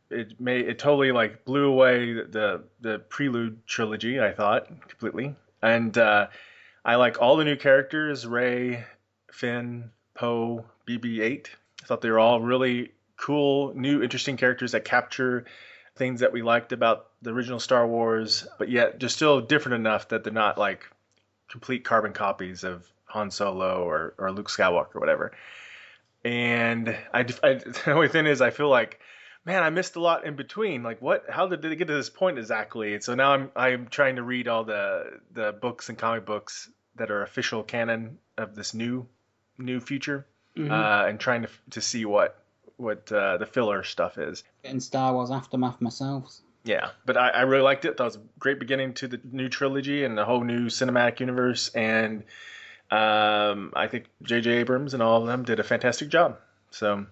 mm-hmm. 0.09 0.19
it 0.19 0.39
made 0.39 0.67
it 0.67 0.77
totally 0.77 1.11
like 1.11 1.45
blew 1.45 1.65
away 1.65 2.13
the 2.13 2.63
the 2.81 2.99
prelude 2.99 3.65
trilogy. 3.65 4.19
I 4.19 4.31
thought 4.31 4.67
completely, 4.87 5.35
and 5.63 5.97
uh, 5.97 6.27
I 6.85 6.95
like 6.95 7.19
all 7.21 7.37
the 7.37 7.45
new 7.45 7.55
characters: 7.55 8.27
Rey, 8.27 8.83
Finn, 9.31 9.89
Poe, 10.13 10.65
BB-8. 10.87 11.47
I 11.81 11.85
thought 11.85 12.01
they 12.01 12.11
were 12.11 12.19
all 12.19 12.41
really 12.41 12.91
cool, 13.17 13.73
new, 13.73 14.03
interesting 14.03 14.37
characters 14.37 14.73
that 14.73 14.85
capture 14.85 15.45
things 15.95 16.19
that 16.19 16.33
we 16.33 16.41
liked 16.41 16.73
about 16.73 17.07
the 17.21 17.31
original 17.31 17.59
Star 17.59 17.87
Wars, 17.87 18.45
but 18.59 18.69
yet 18.69 18.99
just 18.99 19.15
still 19.15 19.41
different 19.41 19.75
enough 19.75 20.09
that 20.09 20.23
they're 20.23 20.33
not 20.33 20.57
like 20.57 20.85
complete 21.49 21.85
carbon 21.85 22.13
copies 22.13 22.63
of 22.63 22.85
Han 23.05 23.31
Solo 23.31 23.83
or, 23.83 24.15
or 24.17 24.31
Luke 24.31 24.49
Skywalker 24.49 24.95
or 24.95 24.99
whatever. 24.99 25.31
And 26.25 26.89
I, 27.13 27.19
I 27.19 27.53
the 27.85 27.93
only 27.93 28.07
thing 28.09 28.25
is 28.25 28.41
I 28.41 28.49
feel 28.49 28.69
like 28.69 28.99
man 29.45 29.63
I 29.63 29.69
missed 29.69 29.95
a 29.95 30.01
lot 30.01 30.25
in 30.25 30.35
between. 30.35 30.83
Like 30.83 31.01
what? 31.01 31.25
How 31.29 31.47
did 31.47 31.61
they 31.61 31.75
get 31.75 31.87
to 31.87 31.93
this 31.93 32.09
point 32.09 32.37
exactly? 32.37 32.93
And 32.93 33.03
so 33.03 33.15
now 33.15 33.33
I'm 33.33 33.51
I'm 33.55 33.87
trying 33.87 34.17
to 34.17 34.23
read 34.23 34.47
all 34.47 34.63
the 34.63 35.19
the 35.31 35.51
books 35.51 35.89
and 35.89 35.97
comic 35.97 36.25
books 36.25 36.69
that 36.95 37.11
are 37.11 37.23
official 37.23 37.63
canon 37.63 38.19
of 38.37 38.55
this 38.55 38.73
new 38.73 39.07
new 39.57 39.79
future, 39.79 40.25
mm-hmm. 40.57 40.71
uh, 40.71 41.05
and 41.05 41.19
trying 41.19 41.43
to 41.43 41.49
to 41.71 41.81
see 41.81 42.05
what 42.05 42.43
what 42.77 43.11
uh, 43.11 43.37
the 43.37 43.45
filler 43.45 43.83
stuff 43.83 44.17
is. 44.17 44.43
Getting 44.63 44.79
Star 44.79 45.13
Wars 45.13 45.31
aftermath 45.31 45.81
myself. 45.81 46.39
Yeah, 46.65 46.91
but 47.05 47.17
I, 47.17 47.29
I 47.29 47.41
really 47.41 47.63
liked 47.63 47.85
it. 47.85 47.97
That 47.97 48.03
was 48.03 48.15
a 48.15 48.21
great 48.39 48.59
beginning 48.59 48.93
to 48.95 49.07
the 49.07 49.19
new 49.23 49.49
trilogy 49.49 50.05
and 50.05 50.17
the 50.17 50.23
whole 50.23 50.43
new 50.43 50.67
cinematic 50.67 51.19
universe. 51.19 51.69
And 51.69 52.23
um, 52.89 53.73
I 53.75 53.87
think 53.87 54.05
J.J. 54.21 54.49
Abrams 54.49 54.93
and 54.93 55.03
all 55.03 55.21
of 55.21 55.27
them 55.27 55.43
did 55.43 55.59
a 55.59 55.63
fantastic 55.63 56.07
job. 56.07 56.37
So 56.71 57.05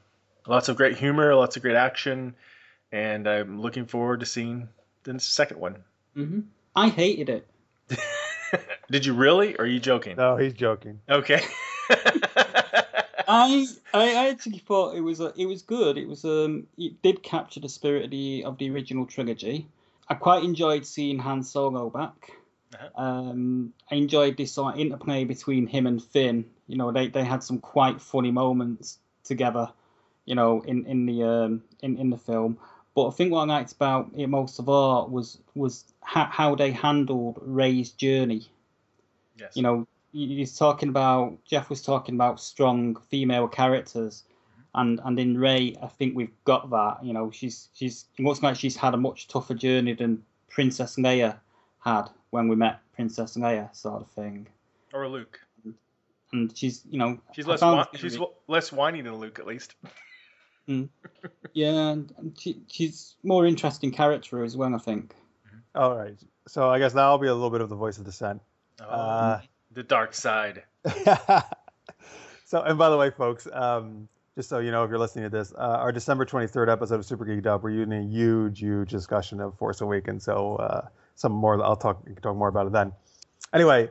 lots 0.47 0.69
of 0.69 0.75
great 0.75 0.97
humor, 0.97 1.35
lots 1.35 1.55
of 1.55 1.61
great 1.61 1.75
action, 1.75 2.35
and 2.91 3.27
I'm 3.27 3.61
looking 3.61 3.85
forward 3.85 4.21
to 4.21 4.25
seeing 4.25 4.69
the 5.03 5.19
second 5.19 5.59
one. 5.59 5.77
Mm-hmm. 6.15 6.41
I 6.75 6.89
hated 6.89 7.29
it. 7.29 7.47
did 8.91 9.05
you 9.05 9.13
really? 9.13 9.55
Or 9.55 9.63
are 9.63 9.67
you 9.67 9.79
joking? 9.79 10.17
No, 10.17 10.37
he's 10.37 10.53
joking. 10.53 10.99
Okay. 11.09 11.41
I 13.27 13.65
I 13.93 14.29
actually 14.29 14.59
thought 14.59 14.95
it 14.95 15.01
was 15.01 15.21
a, 15.21 15.33
it 15.37 15.45
was 15.45 15.61
good. 15.61 15.97
It 15.97 16.07
was 16.07 16.25
um 16.25 16.67
it 16.77 17.01
did 17.01 17.23
capture 17.23 17.59
the 17.59 17.69
spirit 17.69 18.05
of 18.05 18.11
the 18.11 18.43
of 18.45 18.57
the 18.57 18.69
original 18.69 19.05
trilogy. 19.05 19.67
I 20.07 20.15
quite 20.15 20.43
enjoyed 20.43 20.85
seeing 20.85 21.19
Han 21.19 21.43
Solo 21.43 21.89
back. 21.89 22.33
Uh-huh. 22.73 23.01
Um, 23.01 23.73
I 23.89 23.95
enjoyed 23.95 24.37
this 24.37 24.51
sort 24.51 24.75
of 24.75 24.79
interplay 24.79 25.23
between 25.23 25.67
him 25.67 25.87
and 25.87 26.03
Finn. 26.03 26.45
You 26.67 26.77
know, 26.77 26.91
they, 26.91 27.07
they 27.07 27.23
had 27.23 27.43
some 27.43 27.59
quite 27.59 28.01
funny 28.01 28.31
moments 28.31 28.99
together. 29.23 29.71
You 30.31 30.35
know, 30.35 30.61
in 30.61 30.85
in 30.85 31.05
the 31.05 31.23
um, 31.23 31.61
in 31.81 31.97
in 31.97 32.09
the 32.09 32.17
film. 32.17 32.57
But 32.95 33.07
I 33.09 33.11
think 33.11 33.33
what 33.33 33.41
I 33.49 33.53
liked 33.53 33.73
about 33.73 34.11
it 34.15 34.27
most 34.27 34.59
of 34.59 34.69
all 34.69 35.09
was 35.09 35.39
was 35.55 35.83
ha- 35.99 36.31
how 36.31 36.55
they 36.55 36.71
handled 36.71 37.37
Rey's 37.41 37.91
journey. 37.91 38.47
Yes. 39.37 39.57
You 39.57 39.63
know, 39.63 39.87
he's 40.13 40.57
talking 40.57 40.87
about 40.87 41.37
Jeff 41.43 41.69
was 41.69 41.81
talking 41.81 42.15
about 42.15 42.39
strong 42.39 42.95
female 43.09 43.49
characters, 43.49 44.23
and 44.73 45.01
and 45.03 45.19
in 45.19 45.37
Rey, 45.37 45.75
I 45.83 45.87
think 45.87 46.15
we've 46.15 46.43
got 46.45 46.69
that. 46.69 47.03
You 47.03 47.11
know, 47.11 47.29
she's 47.29 47.67
she's 47.73 48.05
it 48.17 48.23
looks 48.23 48.41
like 48.41 48.55
she's 48.55 48.77
had 48.77 48.93
a 48.93 48.97
much 48.97 49.27
tougher 49.27 49.53
journey 49.53 49.95
than 49.95 50.23
Princess 50.49 50.95
Leia 50.95 51.39
had 51.79 52.05
when 52.29 52.47
we 52.47 52.55
met 52.55 52.79
Princess 52.95 53.35
Leia, 53.35 53.75
sort 53.75 54.01
of 54.01 54.07
thing. 54.11 54.47
Or 54.93 55.09
Luke. 55.09 55.41
And 56.31 56.57
she's 56.57 56.83
you 56.89 56.97
know 56.97 57.19
she's 57.35 57.47
less 57.47 57.59
whi- 57.59 57.87
she's 57.95 58.17
less 58.47 58.71
whiny 58.71 59.01
than 59.01 59.15
Luke 59.15 59.37
at 59.37 59.45
least. 59.45 59.75
Mm. 60.71 60.89
Yeah, 61.53 61.91
and 61.91 62.35
she, 62.39 62.61
she's 62.67 63.15
more 63.23 63.45
interesting 63.45 63.91
character 63.91 64.43
as 64.43 64.55
well, 64.55 64.73
I 64.73 64.77
think. 64.77 65.13
All 65.75 65.95
right, 65.95 66.17
so 66.47 66.69
I 66.69 66.79
guess 66.79 66.93
now 66.93 67.09
I'll 67.09 67.17
be 67.17 67.27
a 67.27 67.33
little 67.33 67.49
bit 67.49 67.61
of 67.61 67.69
the 67.69 67.75
voice 67.75 67.97
of 67.97 68.05
dissent. 68.05 68.41
Oh. 68.79 68.85
Uh, 68.85 69.41
the 69.71 69.83
dark 69.83 70.13
side. 70.13 70.63
so, 72.45 72.61
and 72.61 72.77
by 72.77 72.89
the 72.89 72.97
way, 72.97 73.09
folks, 73.09 73.47
um, 73.51 74.07
just 74.35 74.49
so 74.49 74.59
you 74.59 74.71
know, 74.71 74.83
if 74.83 74.89
you're 74.89 74.99
listening 74.99 75.23
to 75.23 75.29
this, 75.29 75.53
uh, 75.53 75.57
our 75.57 75.91
December 75.91 76.25
23rd 76.25 76.71
episode 76.71 76.95
of 76.95 77.05
Super 77.05 77.25
Geeked 77.25 77.45
Up, 77.45 77.63
we're 77.63 77.71
using 77.71 77.93
a 77.93 78.03
huge, 78.03 78.59
huge 78.59 78.89
discussion 78.89 79.39
of 79.39 79.57
Force 79.57 79.81
Awakens. 79.81 80.23
So, 80.23 80.55
uh, 80.55 80.87
some 81.15 81.31
more, 81.31 81.61
I'll 81.63 81.75
talk, 81.75 82.03
talk 82.21 82.35
more 82.35 82.47
about 82.47 82.67
it 82.67 82.73
then. 82.73 82.93
Anyway, 83.53 83.89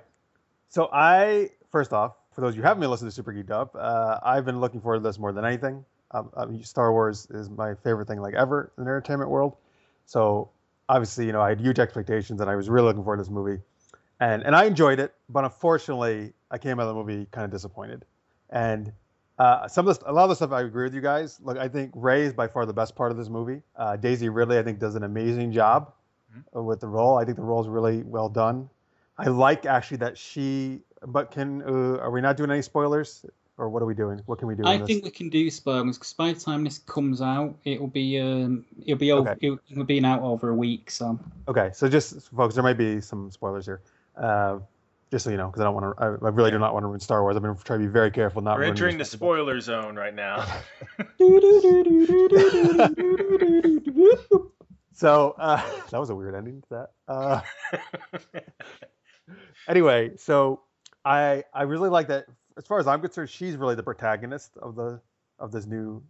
so 0.69 0.89
I, 0.93 1.51
first 1.71 1.93
off, 1.93 2.15
for 2.35 2.41
those 2.41 2.51
of 2.51 2.57
you 2.57 2.63
who 2.63 2.69
haven't 2.69 2.81
been 2.81 2.91
listening 2.91 3.11
to 3.11 3.15
Super 3.15 3.33
Geeked 3.33 3.51
Up, 3.51 3.77
uh, 3.79 4.19
I've 4.23 4.45
been 4.45 4.61
looking 4.61 4.81
forward 4.81 4.99
to 4.99 5.03
this 5.03 5.19
more 5.19 5.33
than 5.33 5.45
anything. 5.45 5.85
Um, 6.13 6.31
I 6.37 6.45
mean, 6.45 6.63
Star 6.65 6.93
Wars 6.93 7.27
is 7.31 7.49
my 7.49 7.75
favorite 7.75 8.09
thing 8.09 8.21
like 8.21 8.35
ever 8.35 8.73
in 8.77 8.85
the 8.85 8.91
entertainment 8.91 9.31
world. 9.31 9.57
So, 10.07 10.51
obviously, 10.89 11.27
you 11.27 11.33
know, 11.33 11.41
I 11.41 11.51
had 11.51 11.61
huge 11.61 11.79
expectations 11.79 12.41
and 12.41 12.51
I 12.51 12.57
was 12.57 12.69
really 12.69 12.87
looking 12.87 13.05
forward 13.05 13.19
to 13.19 13.23
this 13.23 13.31
movie 13.31 13.61
and 14.21 14.43
and 14.43 14.55
I 14.55 14.65
enjoyed 14.65 15.01
it, 15.01 15.15
but 15.29 15.45
unfortunately, 15.45 16.33
I 16.51 16.59
came 16.59 16.79
out 16.79 16.87
of 16.87 16.95
the 16.95 17.03
movie 17.03 17.27
kind 17.31 17.45
of 17.45 17.51
disappointed. 17.51 18.05
And 18.51 18.93
uh, 19.39 19.67
some 19.67 19.89
of 19.89 19.99
the, 19.99 20.11
a 20.11 20.13
lot 20.13 20.25
of 20.25 20.29
the 20.29 20.37
stuff 20.37 20.53
I 20.53 20.61
agree 20.61 20.85
with 20.85 20.95
you 20.95 21.01
guys. 21.01 21.41
Look, 21.43 21.57
I 21.57 21.69
think 21.69 21.93
Rey 21.95 22.23
is 22.23 22.35
by 22.35 22.47
far 22.47 22.67
the 22.67 22.75
best 22.75 22.95
part 22.95 23.11
of 23.11 23.17
this 23.17 23.29
movie. 23.29 23.63
Uh, 23.75 23.97
Daisy 23.97 24.29
Ridley, 24.29 24.59
I 24.59 24.63
think, 24.63 24.79
does 24.79 24.95
an 24.95 25.05
amazing 25.05 25.53
job 25.53 25.93
mm-hmm. 26.31 26.65
with 26.65 26.81
the 26.81 26.87
role. 26.87 27.17
I 27.17 27.25
think 27.25 27.37
the 27.37 27.43
role 27.43 27.63
is 27.63 27.69
really 27.69 28.03
well 28.03 28.29
done. 28.29 28.69
I 29.17 29.29
like 29.29 29.65
actually 29.67 29.99
that 29.99 30.19
she. 30.19 30.81
But 31.07 31.31
can 31.31 31.63
uh, 31.63 31.99
are 31.99 32.11
we 32.11 32.21
not 32.21 32.37
doing 32.37 32.51
any 32.51 32.61
spoilers? 32.61 33.25
Or 33.61 33.69
what 33.69 33.83
are 33.83 33.87
we 33.87 33.95
doing? 33.95 34.23
What 34.25 34.39
can 34.39 34.49
we 34.49 34.55
do? 34.55 34.63
I 34.65 34.79
think 34.79 35.05
we 35.05 35.11
can 35.11 35.29
do 35.29 35.51
spoilers 35.51 35.99
because 35.99 36.15
by 36.15 36.33
the 36.33 36.41
time 36.41 36.65
this 36.65 36.79
comes 36.79 37.21
out, 37.21 37.59
it'll 37.65 37.89
be 37.89 38.19
um, 38.19 38.65
it'll 38.87 38.99
be 38.99 39.13
over, 39.13 39.33
okay. 39.33 39.59
it'll, 39.71 39.85
be 39.85 40.03
out 40.03 40.23
over 40.23 40.49
a 40.49 40.55
week. 40.55 40.91
So 40.91 41.21
okay, 41.47 41.69
so 41.75 41.87
just 41.87 42.31
folks, 42.31 42.55
there 42.55 42.65
might 42.65 42.79
be 42.79 43.03
some 43.03 43.31
spoilers 43.31 43.67
here. 43.67 43.83
Uh, 44.17 44.61
just 45.11 45.25
so 45.25 45.31
you 45.31 45.37
know, 45.37 45.49
because 45.49 45.61
I 45.61 45.65
don't 45.65 45.75
want 45.75 45.99
to. 45.99 46.03
I, 46.03 46.07
I, 46.07 46.31
really 46.31 46.51
do 46.51 46.59
not 46.59 46.73
want 46.73 46.85
to 46.85 46.87
ruin 46.87 47.01
Star 47.01 47.21
Wars. 47.21 47.37
I've 47.37 47.43
been 47.43 47.55
trying 47.57 47.81
to 47.81 47.87
be 47.87 47.93
very 47.93 48.11
careful 48.11 48.41
not. 48.41 48.57
We're 48.57 48.65
entering 48.65 48.97
the 48.97 49.05
spoiler 49.05 49.57
but... 49.57 49.63
zone 49.63 49.97
right 49.97 50.15
now. 50.15 50.47
so 54.95 55.35
uh, 55.39 55.63
that 55.91 56.01
was 56.01 56.09
a 56.11 56.15
weird 56.15 56.35
ending 56.35 56.63
to 56.63 56.69
that. 56.71 56.93
Uh, 57.09 57.43
anyway, 59.69 60.13
so 60.17 60.63
I 61.05 61.45
I 61.53 61.63
really 61.63 61.91
like 61.91 62.09
that. 62.09 62.25
As 62.57 62.67
far 62.67 62.79
as 62.79 62.87
I'm 62.87 63.01
concerned, 63.01 63.31
she's 63.31 63.57
really 63.57 63.75
the 63.75 63.83
protagonist 63.83 64.57
of 64.59 64.75
the 64.75 65.01
of 65.39 65.53
this 65.53 65.67
new. 65.67 66.03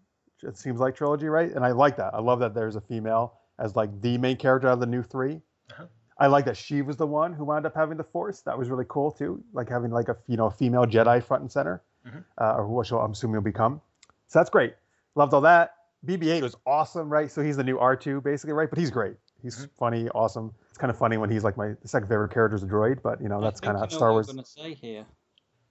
It 0.42 0.56
seems 0.56 0.80
like 0.80 0.96
trilogy, 0.96 1.26
right? 1.26 1.50
And 1.50 1.64
I 1.64 1.72
like 1.72 1.96
that. 1.96 2.14
I 2.14 2.20
love 2.20 2.40
that 2.40 2.54
there's 2.54 2.76
a 2.76 2.80
female 2.80 3.34
as 3.58 3.76
like 3.76 4.00
the 4.00 4.16
main 4.18 4.36
character 4.36 4.68
of 4.68 4.80
the 4.80 4.86
new 4.86 5.02
3 5.02 5.34
uh-huh. 5.70 5.84
I 6.20 6.26
like 6.26 6.44
that 6.44 6.56
she 6.56 6.82
was 6.82 6.98
the 6.98 7.06
one 7.06 7.32
who 7.32 7.44
wound 7.44 7.64
up 7.64 7.74
having 7.74 7.96
the 7.96 8.04
Force. 8.04 8.42
That 8.42 8.58
was 8.58 8.68
really 8.68 8.84
cool 8.88 9.10
too, 9.10 9.42
like 9.54 9.70
having 9.70 9.90
like 9.90 10.08
a 10.08 10.16
you 10.26 10.36
know 10.36 10.46
a 10.46 10.50
female 10.50 10.84
Jedi 10.84 11.24
front 11.24 11.40
and 11.40 11.50
center, 11.50 11.82
mm-hmm. 12.06 12.18
uh, 12.38 12.56
or 12.56 12.66
what 12.68 12.86
she'll 12.86 12.98
I'm 12.98 13.12
assuming 13.12 13.36
will 13.36 13.42
become. 13.42 13.80
So 14.28 14.38
that's 14.38 14.50
great. 14.50 14.74
Loved 15.14 15.32
all 15.32 15.40
that. 15.40 15.76
BB-8 16.06 16.42
was 16.42 16.56
awesome, 16.66 17.10
right? 17.10 17.30
So 17.30 17.42
he's 17.42 17.56
the 17.56 17.64
new 17.64 17.78
R2 17.78 18.22
basically, 18.22 18.52
right? 18.52 18.68
But 18.68 18.78
he's 18.78 18.90
great. 18.90 19.16
He's 19.42 19.56
mm-hmm. 19.56 19.66
funny, 19.78 20.08
awesome. 20.10 20.52
It's 20.68 20.78
kind 20.78 20.90
of 20.90 20.98
funny 20.98 21.16
when 21.16 21.30
he's 21.30 21.42
like 21.42 21.56
my 21.56 21.72
second 21.84 22.08
favorite 22.08 22.32
character 22.32 22.54
is 22.54 22.62
a 22.62 22.66
droid, 22.66 23.00
but 23.02 23.20
you 23.22 23.28
know 23.28 23.40
that's 23.40 23.60
kind 23.60 23.78
of 23.78 23.90
Star 23.90 24.12
Wars. 24.12 24.28
I'm 24.28 24.36
gonna 24.36 24.46
say 24.46 24.74
here. 24.74 25.06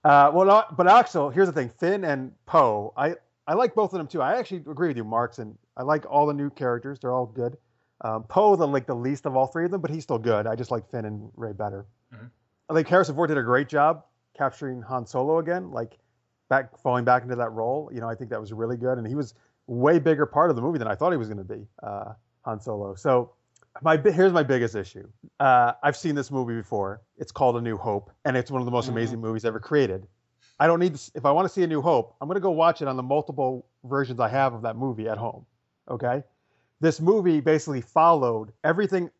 Uh, 0.04 0.30
well, 0.32 0.46
not, 0.46 0.76
but 0.76 0.86
Axel, 0.86 1.30
here's 1.30 1.48
the 1.48 1.52
thing: 1.52 1.68
Finn 1.68 2.04
and 2.04 2.32
Poe. 2.46 2.92
I 2.96 3.14
I 3.46 3.54
like 3.54 3.74
both 3.74 3.92
of 3.92 3.98
them 3.98 4.06
too. 4.06 4.22
I 4.22 4.38
actually 4.38 4.58
agree 4.58 4.88
with 4.88 4.96
you, 4.96 5.04
Marks, 5.04 5.38
and 5.38 5.56
I 5.76 5.82
like 5.82 6.06
all 6.08 6.26
the 6.26 6.34
new 6.34 6.50
characters. 6.50 6.98
They're 6.98 7.12
all 7.12 7.26
good. 7.26 7.56
Um, 8.02 8.24
Poe, 8.24 8.56
the 8.56 8.66
like 8.66 8.86
the 8.86 8.94
least 8.94 9.26
of 9.26 9.36
all 9.36 9.46
three 9.46 9.64
of 9.64 9.70
them, 9.70 9.80
but 9.80 9.90
he's 9.90 10.04
still 10.04 10.18
good. 10.18 10.46
I 10.46 10.54
just 10.54 10.70
like 10.70 10.90
Finn 10.90 11.04
and 11.04 11.30
Rey 11.36 11.52
better. 11.52 11.86
Mm-hmm. 12.14 12.26
I 12.70 12.74
think 12.74 12.88
Harrison 12.88 13.14
Ford 13.14 13.28
did 13.28 13.38
a 13.38 13.42
great 13.42 13.68
job 13.68 14.04
capturing 14.36 14.80
Han 14.82 15.06
Solo 15.06 15.38
again, 15.38 15.70
like 15.70 15.98
back 16.48 16.78
falling 16.78 17.04
back 17.04 17.22
into 17.24 17.36
that 17.36 17.50
role. 17.50 17.90
You 17.92 18.00
know, 18.00 18.08
I 18.08 18.14
think 18.14 18.30
that 18.30 18.40
was 18.40 18.52
really 18.52 18.76
good, 18.76 18.96
and 18.96 19.06
he 19.06 19.14
was 19.14 19.34
way 19.66 19.98
bigger 19.98 20.24
part 20.26 20.50
of 20.50 20.56
the 20.56 20.62
movie 20.62 20.78
than 20.78 20.88
I 20.88 20.94
thought 20.94 21.10
he 21.10 21.18
was 21.18 21.28
going 21.28 21.38
to 21.38 21.44
be. 21.44 21.66
Uh, 21.82 22.12
Han 22.42 22.60
Solo. 22.60 22.94
So 22.94 23.32
my 23.82 23.96
here's 23.96 24.32
my 24.32 24.42
biggest 24.42 24.74
issue. 24.74 25.08
Uh, 25.38 25.72
I've 25.82 25.96
seen 25.96 26.14
this 26.14 26.30
movie 26.30 26.54
before. 26.54 27.02
It's 27.16 27.32
called 27.32 27.56
A 27.56 27.60
New 27.60 27.76
Hope, 27.76 28.10
and 28.24 28.36
it's 28.36 28.50
one 28.50 28.60
of 28.60 28.66
the 28.66 28.72
most 28.72 28.86
mm-hmm. 28.86 28.96
amazing 28.96 29.20
movies 29.20 29.44
ever 29.44 29.60
created. 29.60 30.06
I 30.58 30.66
don't 30.66 30.80
need 30.80 30.94
to, 30.96 31.10
if 31.14 31.24
I 31.24 31.30
want 31.30 31.46
to 31.46 31.48
see 31.52 31.62
A 31.62 31.66
New 31.66 31.80
Hope, 31.80 32.14
I'm 32.20 32.28
going 32.28 32.36
to 32.36 32.40
go 32.40 32.50
watch 32.50 32.82
it 32.82 32.88
on 32.88 32.96
the 32.96 33.02
multiple 33.02 33.64
versions 33.84 34.20
I 34.20 34.28
have 34.28 34.52
of 34.52 34.62
that 34.62 34.76
movie 34.76 35.08
at 35.08 35.18
home. 35.18 35.46
Okay 35.90 36.22
this 36.80 37.00
movie 37.00 37.40
basically 37.40 37.80
followed 37.80 38.52
everything 38.64 39.10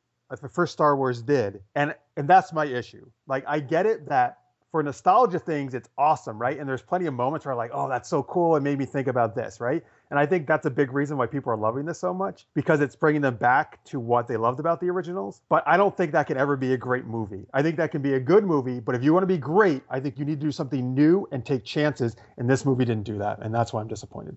the 0.40 0.48
first 0.48 0.72
Star 0.72 0.96
Wars 0.96 1.22
did, 1.22 1.60
and 1.74 1.94
and 2.16 2.28
that's 2.28 2.52
my 2.52 2.64
issue. 2.64 3.04
Like 3.26 3.44
I 3.48 3.58
get 3.58 3.84
it 3.84 4.08
that 4.08 4.38
for 4.70 4.82
nostalgia 4.82 5.38
things, 5.38 5.74
it's 5.74 5.88
awesome, 5.98 6.38
right? 6.38 6.58
And 6.58 6.68
there's 6.68 6.82
plenty 6.82 7.06
of 7.06 7.14
moments 7.14 7.44
where 7.44 7.52
I'm 7.52 7.58
like, 7.58 7.72
oh, 7.74 7.88
that's 7.88 8.08
so 8.08 8.22
cool. 8.22 8.54
It 8.56 8.60
made 8.60 8.78
me 8.78 8.84
think 8.84 9.08
about 9.08 9.34
this, 9.34 9.60
right? 9.60 9.84
And 10.10 10.18
I 10.18 10.26
think 10.26 10.46
that's 10.46 10.66
a 10.66 10.70
big 10.70 10.92
reason 10.92 11.16
why 11.16 11.26
people 11.26 11.52
are 11.52 11.56
loving 11.56 11.84
this 11.84 11.98
so 11.98 12.14
much 12.14 12.46
because 12.54 12.80
it's 12.80 12.94
bringing 12.94 13.20
them 13.20 13.36
back 13.36 13.82
to 13.86 13.98
what 13.98 14.28
they 14.28 14.36
loved 14.36 14.60
about 14.60 14.80
the 14.80 14.88
originals. 14.88 15.42
But 15.48 15.64
I 15.66 15.76
don't 15.76 15.96
think 15.96 16.12
that 16.12 16.26
can 16.26 16.36
ever 16.36 16.56
be 16.56 16.72
a 16.72 16.76
great 16.76 17.04
movie. 17.04 17.46
I 17.52 17.62
think 17.62 17.76
that 17.76 17.90
can 17.90 18.02
be 18.02 18.14
a 18.14 18.20
good 18.20 18.44
movie, 18.44 18.80
but 18.80 18.94
if 18.94 19.02
you 19.02 19.12
want 19.12 19.22
to 19.22 19.28
be 19.28 19.38
great, 19.38 19.82
I 19.90 19.98
think 19.98 20.18
you 20.18 20.24
need 20.24 20.40
to 20.40 20.46
do 20.46 20.52
something 20.52 20.94
new 20.94 21.28
and 21.32 21.44
take 21.44 21.64
chances. 21.64 22.16
And 22.38 22.48
this 22.48 22.64
movie 22.64 22.84
didn't 22.84 23.04
do 23.04 23.18
that. 23.18 23.40
And 23.40 23.54
that's 23.54 23.72
why 23.72 23.80
I'm 23.80 23.88
disappointed. 23.88 24.36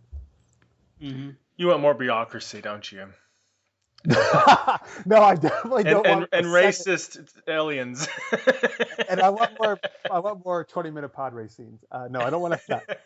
Mm-hmm. 1.02 1.32
You 1.58 1.67
want 1.67 1.82
more 1.82 1.93
bureaucracy, 1.93 2.62
don't 2.62 2.91
you? 2.91 3.08
no, 5.06 5.18
I 5.24 5.36
definitely 5.36 5.84
don't 5.84 6.06
and, 6.06 6.20
want 6.20 6.30
and, 6.34 6.46
and 6.46 6.54
racist 6.54 7.26
aliens. 7.48 8.08
and 9.10 9.22
I 9.22 9.30
want 9.30 9.52
more. 9.60 9.80
I 10.12 10.20
want 10.20 10.44
more 10.44 10.66
twenty-minute 10.66 11.13
pod 11.13 11.34
race 11.34 11.56
scenes. 11.56 11.86
Uh, 11.89 12.08
no, 12.10 12.20
I 12.20 12.30
don't 12.30 12.42
want 12.42 12.60
to. 12.68 12.82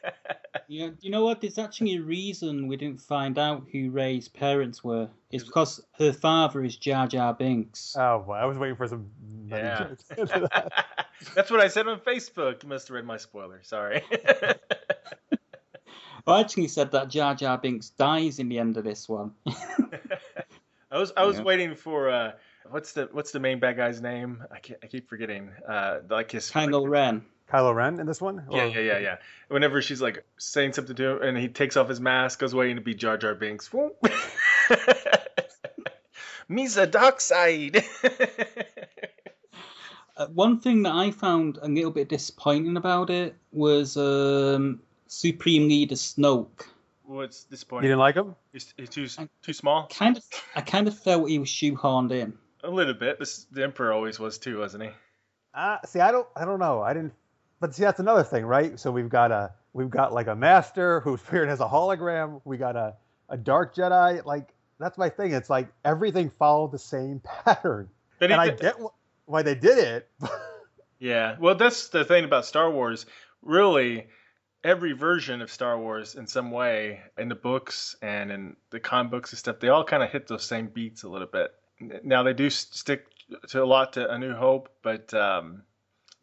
Yeah, 0.70 0.90
you 1.00 1.12
know 1.12 1.24
what? 1.24 1.40
There's 1.40 1.60
actually 1.60 1.96
a 1.96 2.02
reason 2.02 2.68
we 2.68 2.76
didn't 2.76 3.00
find 3.00 3.38
out 3.38 3.68
who 3.72 3.90
Rey's 3.90 4.28
parents 4.28 4.84
were. 4.84 5.08
It's 5.32 5.46
because 5.46 5.82
her 5.98 6.12
father 6.12 6.62
is 6.62 6.76
Jar 6.76 7.08
Jar 7.08 7.34
Binks. 7.34 7.96
Oh, 7.98 8.26
well, 8.28 8.42
I 8.42 8.44
was 8.46 8.58
waiting 8.58 8.76
for 8.76 8.86
some. 8.88 9.10
nutty 9.46 9.64
Yeah. 9.64 9.88
that. 10.18 10.86
That's 11.36 11.50
what 11.50 11.62
I 11.62 11.70
said 11.70 11.88
on 11.88 12.00
Facebook. 12.00 12.64
You 12.64 12.70
must 12.70 12.90
have 12.90 12.96
read 12.96 13.06
my 13.06 13.16
spoiler. 13.16 13.60
Sorry. 13.64 14.02
I 16.28 16.42
actually 16.42 16.68
said 16.68 16.92
that 16.92 17.08
Jar 17.10 17.34
Jar 17.34 17.58
Binks 17.58 17.92
dies 17.92 18.40
in 18.40 18.50
the 18.50 18.60
end 18.60 18.76
of 18.76 18.84
this 18.84 19.08
one. 19.08 19.32
I 20.92 20.98
was 21.00 21.12
I 21.18 21.26
was 21.26 21.38
Yeah. 21.38 21.44
waiting 21.44 21.76
for 21.76 22.10
uh, 22.10 22.32
what's 22.70 22.94
the 22.94 23.10
what's 23.12 23.32
the 23.32 23.40
main 23.40 23.60
bad 23.60 23.78
guy's 23.78 24.02
name? 24.02 24.44
I 24.52 24.60
can't, 24.60 24.80
I 24.84 24.88
keep 24.88 25.10
forgetting. 25.10 25.52
Uh, 25.68 26.00
like 26.10 26.32
his 26.32 26.50
Kylo 26.52 26.88
Ren. 26.90 27.26
Kylo 27.52 27.74
Ren 27.74 28.00
in 28.00 28.06
this 28.08 28.22
one? 28.22 28.46
Yeah, 28.52 28.64
Or- 28.64 28.68
yeah, 28.68 28.80
yeah, 28.82 28.98
yeah. 29.00 29.18
Whenever 29.48 29.82
she's 29.82 30.02
like 30.02 30.24
saying 30.38 30.74
something 30.74 30.96
to 30.96 31.12
him, 31.18 31.22
and 31.24 31.38
he 31.38 31.48
takes 31.48 31.78
off 31.78 31.88
his 31.90 32.00
mask, 32.00 32.40
goes 32.40 32.54
waiting 32.56 32.76
to 32.78 32.82
be 32.82 32.94
Jar 32.94 33.18
Jar 33.18 33.36
Binks. 33.36 33.72
Whoop. 33.72 33.96
Misa 36.50 36.90
dark 36.90 37.20
side. 37.22 37.84
Uh, 40.20 40.26
one 40.34 40.60
thing 40.60 40.82
that 40.82 40.94
I 40.96 41.12
found 41.12 41.60
a 41.62 41.68
little 41.68 41.92
bit 41.92 42.10
disappointing 42.10 42.76
about 42.76 43.12
it 43.12 43.36
was 43.52 43.96
um, 43.98 44.80
Supreme 45.06 45.68
Leader 45.68 45.94
Snoke. 45.94 46.66
What's 47.08 47.46
You 47.46 47.52
disappointing? 47.56 47.86
You 47.86 47.90
didn't 47.92 48.00
like 48.00 48.16
him? 48.16 48.36
He's, 48.54 48.74
he's 48.78 48.90
too 48.90 49.08
too 49.42 49.54
small. 49.54 49.88
Kind 49.88 50.18
of, 50.18 50.24
I 50.56 50.62
kind 50.62 50.88
of 50.88 50.98
felt 50.98 51.30
he 51.30 51.40
was 51.40 51.50
shoehorned 51.50 52.12
in. 52.12 52.34
A 52.64 52.70
little 52.70 52.94
bit. 52.94 53.18
This 53.20 53.46
the 53.52 53.64
Emperor 53.64 53.94
always 53.94 54.20
was 54.20 54.38
too, 54.38 54.60
wasn't 54.60 54.84
he? 54.84 54.90
Uh, 55.54 55.78
see, 55.86 56.00
I 56.00 56.12
don't, 56.12 56.28
I 56.36 56.46
don't 56.46 56.60
know. 56.60 56.82
I 56.82 56.94
didn't, 56.94 57.14
but 57.60 57.74
see, 57.74 57.84
that's 57.84 58.00
another 58.00 58.24
thing, 58.24 58.46
right? 58.46 58.80
So 58.80 58.92
we've 58.92 59.10
got 59.10 59.32
a, 59.32 59.52
we've 59.74 59.90
got 59.90 60.14
like 60.14 60.28
a 60.28 60.36
master 60.36 61.00
who's 61.00 61.22
spirit 61.26 61.50
as 61.50 61.62
a 61.62 61.66
hologram. 61.68 62.42
We 62.46 62.58
got 62.58 62.76
a, 62.76 62.96
a 63.30 63.38
dark 63.38 63.74
Jedi. 63.76 64.24
Like 64.26 64.54
that's 64.80 64.98
my 64.98 65.10
thing. 65.10 65.34
It's 65.34 65.50
like 65.50 65.70
everything 65.86 66.30
followed 66.38 66.72
the 66.74 66.80
same 66.80 67.22
pattern, 67.46 67.90
But 68.20 68.32
and 68.32 68.42
I 68.42 68.50
did- 68.50 68.60
get 68.60 68.76
why 69.26 69.42
they 69.44 69.56
did 69.56 69.78
it. 69.78 70.10
Yeah. 71.00 71.36
Well, 71.40 71.54
that's 71.54 71.90
the 71.90 72.04
thing 72.04 72.26
about 72.26 72.44
Star 72.46 72.72
Wars. 72.72 73.06
Really, 73.44 74.08
every 74.68 74.92
version 74.92 75.42
of 75.42 75.50
Star 75.50 75.80
Wars, 75.80 76.16
in 76.16 76.28
some 76.28 76.52
way, 76.52 77.00
in 77.18 77.30
the 77.30 77.36
books 77.36 77.96
and 78.02 78.32
in 78.32 78.56
the 78.70 78.80
comic 78.80 79.12
books 79.12 79.32
and 79.32 79.40
stuff, 79.40 79.60
they 79.60 79.70
all 79.70 79.86
kind 79.86 80.04
of 80.04 80.12
hit 80.12 80.28
those 80.28 80.44
same 80.46 80.68
beats 80.68 81.04
a 81.04 81.10
little 81.10 81.28
bit. 81.28 81.52
Now 82.04 82.24
they 82.24 82.34
do 82.34 82.50
stick 82.50 83.06
to 83.50 83.64
a 83.64 83.66
lot 83.66 83.94
to 83.94 84.12
A 84.12 84.20
New 84.20 84.34
Hope, 84.34 84.70
but 84.84 85.14
um, 85.14 85.64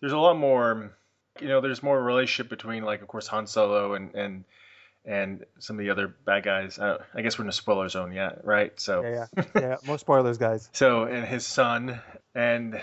there's 0.01 0.13
a 0.13 0.19
lot 0.19 0.37
more. 0.37 0.97
You 1.41 1.49
know, 1.49 1.61
there's 1.61 1.83
more 1.83 2.01
relationship 2.01 2.49
between, 2.49 2.85
like, 2.85 3.03
of 3.03 3.09
course, 3.09 3.27
Han 3.29 3.47
Solo 3.47 3.95
and 3.95 4.15
and 4.15 4.45
and 5.07 5.45
some 5.59 5.79
of 5.79 5.85
the 5.85 5.91
other 5.91 6.09
bad 6.09 6.45
guys. 6.45 6.79
Uh, 6.79 6.99
I 7.15 7.23
guess 7.23 7.39
we're 7.39 7.45
in 7.45 7.49
the 7.49 7.53
spoiler 7.53 7.89
zone 7.89 8.13
yet, 8.13 8.45
right? 8.45 8.79
So. 8.79 9.03
yeah, 9.03 9.27
yeah, 9.37 9.45
yeah. 9.55 9.77
Most 9.87 10.03
spoilers, 10.03 10.39
guys. 10.39 10.69
So, 10.73 11.05
and 11.05 11.25
his 11.25 11.47
son, 11.47 12.01
and 12.35 12.81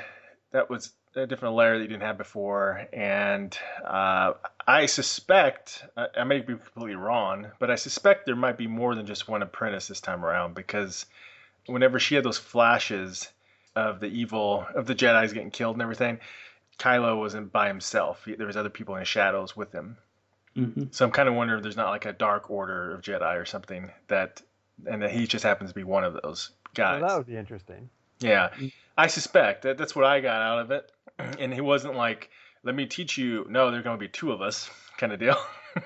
that 0.51 0.69
was 0.69 0.91
a 1.15 1.27
different 1.27 1.55
layer 1.55 1.77
that 1.77 1.83
you 1.83 1.89
didn't 1.89 2.03
have 2.03 2.17
before. 2.17 2.87
And 2.93 3.57
uh, 3.85 4.33
I 4.67 4.85
suspect, 4.85 5.83
I, 5.97 6.07
I 6.17 6.23
may 6.23 6.39
be 6.39 6.55
completely 6.55 6.95
wrong, 6.95 7.47
but 7.59 7.69
I 7.69 7.75
suspect 7.75 8.25
there 8.25 8.35
might 8.35 8.57
be 8.57 8.67
more 8.67 8.95
than 8.95 9.05
just 9.05 9.27
one 9.27 9.41
apprentice 9.41 9.87
this 9.87 10.01
time 10.01 10.23
around 10.23 10.55
because 10.55 11.05
whenever 11.65 11.99
she 11.99 12.15
had 12.15 12.23
those 12.23 12.37
flashes 12.37 13.27
of 13.75 13.99
the 13.99 14.07
evil, 14.07 14.65
of 14.75 14.85
the 14.85 14.95
Jedi's 14.95 15.33
getting 15.33 15.51
killed 15.51 15.75
and 15.75 15.81
everything, 15.81 16.19
Kylo 16.79 17.17
wasn't 17.17 17.51
by 17.51 17.67
himself. 17.67 18.25
There 18.25 18.47
was 18.47 18.57
other 18.57 18.69
people 18.69 18.95
in 18.95 19.01
the 19.01 19.05
shadows 19.05 19.55
with 19.55 19.71
him. 19.71 19.97
hmm 20.55 20.83
So 20.91 21.05
I'm 21.05 21.11
kind 21.11 21.29
of 21.29 21.35
wondering 21.35 21.59
if 21.59 21.63
there's 21.63 21.77
not 21.77 21.89
like 21.89 22.05
a 22.05 22.13
dark 22.13 22.49
order 22.49 22.93
of 22.93 23.01
Jedi 23.01 23.39
or 23.39 23.45
something 23.45 23.91
that, 24.07 24.41
and 24.85 25.01
that 25.01 25.11
he 25.11 25.27
just 25.27 25.43
happens 25.43 25.69
to 25.71 25.75
be 25.75 25.83
one 25.83 26.03
of 26.03 26.17
those 26.23 26.51
guys. 26.73 27.01
Well, 27.01 27.09
that 27.09 27.17
would 27.17 27.27
be 27.27 27.37
interesting. 27.37 27.89
Yeah. 28.19 28.49
I 28.97 29.07
suspect 29.07 29.63
that 29.63 29.77
that's 29.77 29.95
what 29.95 30.05
I 30.05 30.21
got 30.21 30.41
out 30.41 30.59
of 30.59 30.71
it. 30.71 30.91
And 31.17 31.53
he 31.53 31.61
wasn't 31.61 31.95
like, 31.95 32.29
"Let 32.63 32.75
me 32.75 32.85
teach 32.85 33.17
you." 33.17 33.45
No, 33.49 33.71
there's 33.71 33.83
going 33.83 33.97
to 33.97 33.99
be 33.99 34.07
two 34.09 34.31
of 34.31 34.41
us, 34.41 34.69
kind 34.97 35.13
of 35.13 35.19
deal. 35.19 35.37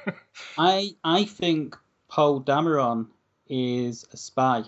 I 0.58 0.96
I 1.04 1.26
think 1.26 1.78
Poe 2.08 2.40
Dameron 2.40 3.08
is 3.48 4.06
a 4.12 4.18
spy 4.18 4.64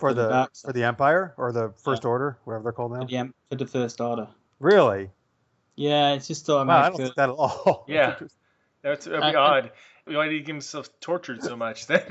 For 0.00 0.12
the 0.12 0.28
dark 0.28 0.56
for 0.56 0.72
the 0.72 0.84
Empire 0.84 1.34
or 1.36 1.52
the 1.52 1.72
First 1.82 2.04
Order, 2.04 2.38
whatever 2.44 2.64
they're 2.64 2.72
called 2.72 2.92
now. 2.92 3.00
for 3.00 3.06
the, 3.06 3.32
for 3.50 3.56
the 3.56 3.66
First 3.66 4.00
Order. 4.00 4.28
Really? 4.60 5.10
Yeah, 5.76 6.12
it's 6.14 6.26
just 6.26 6.44
sort 6.46 6.62
of 6.62 6.68
Wow, 6.68 6.82
I 6.82 6.88
don't 6.88 6.96
think 6.96 7.14
that 7.14 7.28
at 7.28 7.34
all. 7.34 7.84
Yeah. 7.88 8.16
That's 8.82 9.04
that'd 9.06 9.20
be 9.20 9.36
Uh, 9.36 9.40
odd. 9.40 9.70
Why 10.06 10.24
did 10.26 10.32
he 10.34 10.38
get 10.40 10.48
himself 10.48 10.88
tortured 11.00 11.42
so 11.42 11.56
much 11.56 11.86
then? 11.86 12.02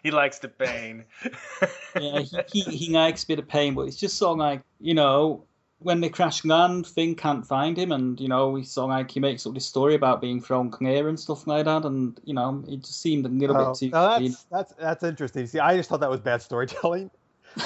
he 0.02 0.10
likes 0.10 0.38
the 0.38 0.48
pain. 0.48 1.04
yeah, 2.00 2.20
he, 2.20 2.60
he, 2.60 2.76
he 2.76 2.92
likes 2.92 3.24
a 3.24 3.26
bit 3.26 3.38
of 3.38 3.48
pain, 3.48 3.74
but 3.74 3.82
it's 3.82 3.96
just 3.96 4.16
sort 4.16 4.32
of 4.32 4.38
like, 4.38 4.62
you 4.80 4.94
know, 4.94 5.44
when 5.78 6.00
they 6.00 6.10
crash 6.10 6.44
land, 6.44 6.86
Finn 6.86 7.14
can't 7.14 7.46
find 7.46 7.76
him, 7.78 7.90
and, 7.92 8.20
you 8.20 8.28
know, 8.28 8.54
he's 8.54 8.70
sort 8.70 8.90
of 8.90 8.90
like, 8.90 9.10
he 9.10 9.18
makes 9.18 9.46
up 9.46 9.54
this 9.54 9.64
story 9.64 9.94
about 9.94 10.20
being 10.20 10.40
thrown 10.40 10.70
clear 10.70 11.08
and 11.08 11.18
stuff 11.18 11.46
like 11.46 11.64
that, 11.64 11.84
and, 11.84 12.20
you 12.24 12.34
know, 12.34 12.62
it 12.68 12.80
just 12.80 13.00
seemed 13.00 13.24
a 13.24 13.30
little 13.30 13.56
Oh, 13.56 13.70
bit 13.70 13.78
too. 13.78 13.90
no, 13.90 14.18
that's 14.18 14.44
that's 14.50 14.72
that's 14.74 15.02
interesting. 15.04 15.46
See, 15.46 15.58
I 15.58 15.76
just 15.76 15.88
thought 15.88 16.00
that 16.00 16.10
was 16.10 16.20
bad 16.20 16.42
storytelling. 16.42 17.10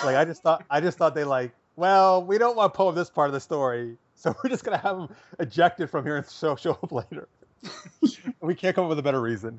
Like 0.04 0.16
I 0.16 0.24
just 0.24 0.42
thought 0.42 0.64
I 0.70 0.80
just 0.80 0.96
thought 0.96 1.14
they 1.14 1.24
like, 1.24 1.52
well, 1.76 2.24
we 2.24 2.38
don't 2.38 2.56
want 2.56 2.72
Poe 2.72 2.88
in 2.88 2.94
this 2.94 3.10
part 3.10 3.28
of 3.28 3.34
the 3.34 3.40
story, 3.40 3.96
so 4.14 4.34
we're 4.44 4.48
just 4.48 4.64
gonna 4.64 4.78
have 4.78 4.96
him 4.96 5.08
ejected 5.40 5.90
from 5.90 6.04
here 6.06 6.16
and 6.16 6.30
show 6.30 6.54
show 6.56 6.78
up 6.82 6.92
later. 6.92 7.28
we 8.40 8.54
can't 8.54 8.74
come 8.76 8.84
up 8.84 8.90
with 8.90 8.98
a 8.98 9.02
better 9.02 9.20
reason. 9.20 9.58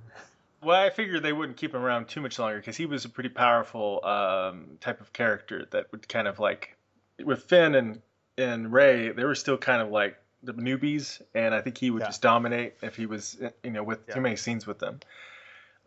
Well, 0.65 0.81
I 0.83 0.89
figured 0.89 1.21
they 1.21 1.31
wouldn't 1.31 1.57
keep 1.57 1.73
him 1.75 1.81
around 1.83 2.07
too 2.07 2.21
much 2.21 2.39
longer 2.39 2.57
because 2.57 2.75
he 2.75 2.87
was 2.87 3.05
a 3.05 3.09
pretty 3.09 3.29
powerful 3.29 4.03
um, 4.03 4.77
type 4.81 4.99
of 4.99 5.13
character 5.13 5.67
that 5.71 5.91
would 5.91 6.07
kind 6.09 6.27
of 6.27 6.39
like 6.39 6.75
with 7.23 7.43
Finn 7.43 7.75
and 7.75 8.01
and 8.37 8.73
Rey, 8.73 9.11
they 9.11 9.23
were 9.23 9.35
still 9.35 9.57
kind 9.57 9.81
of 9.81 9.89
like 9.89 10.17
the 10.43 10.53
newbies, 10.53 11.21
and 11.33 11.53
I 11.55 11.61
think 11.61 11.77
he 11.77 11.89
would 11.91 12.01
Yeah. 12.01 12.07
just 12.07 12.21
dominate 12.21 12.73
if 12.81 12.95
he 12.95 13.05
was 13.05 13.37
you 13.63 13.71
know 13.71 13.83
with 13.83 13.99
Yeah. 14.07 14.15
too 14.15 14.21
many 14.21 14.35
scenes 14.35 14.65
with 14.67 14.79
them. 14.79 14.99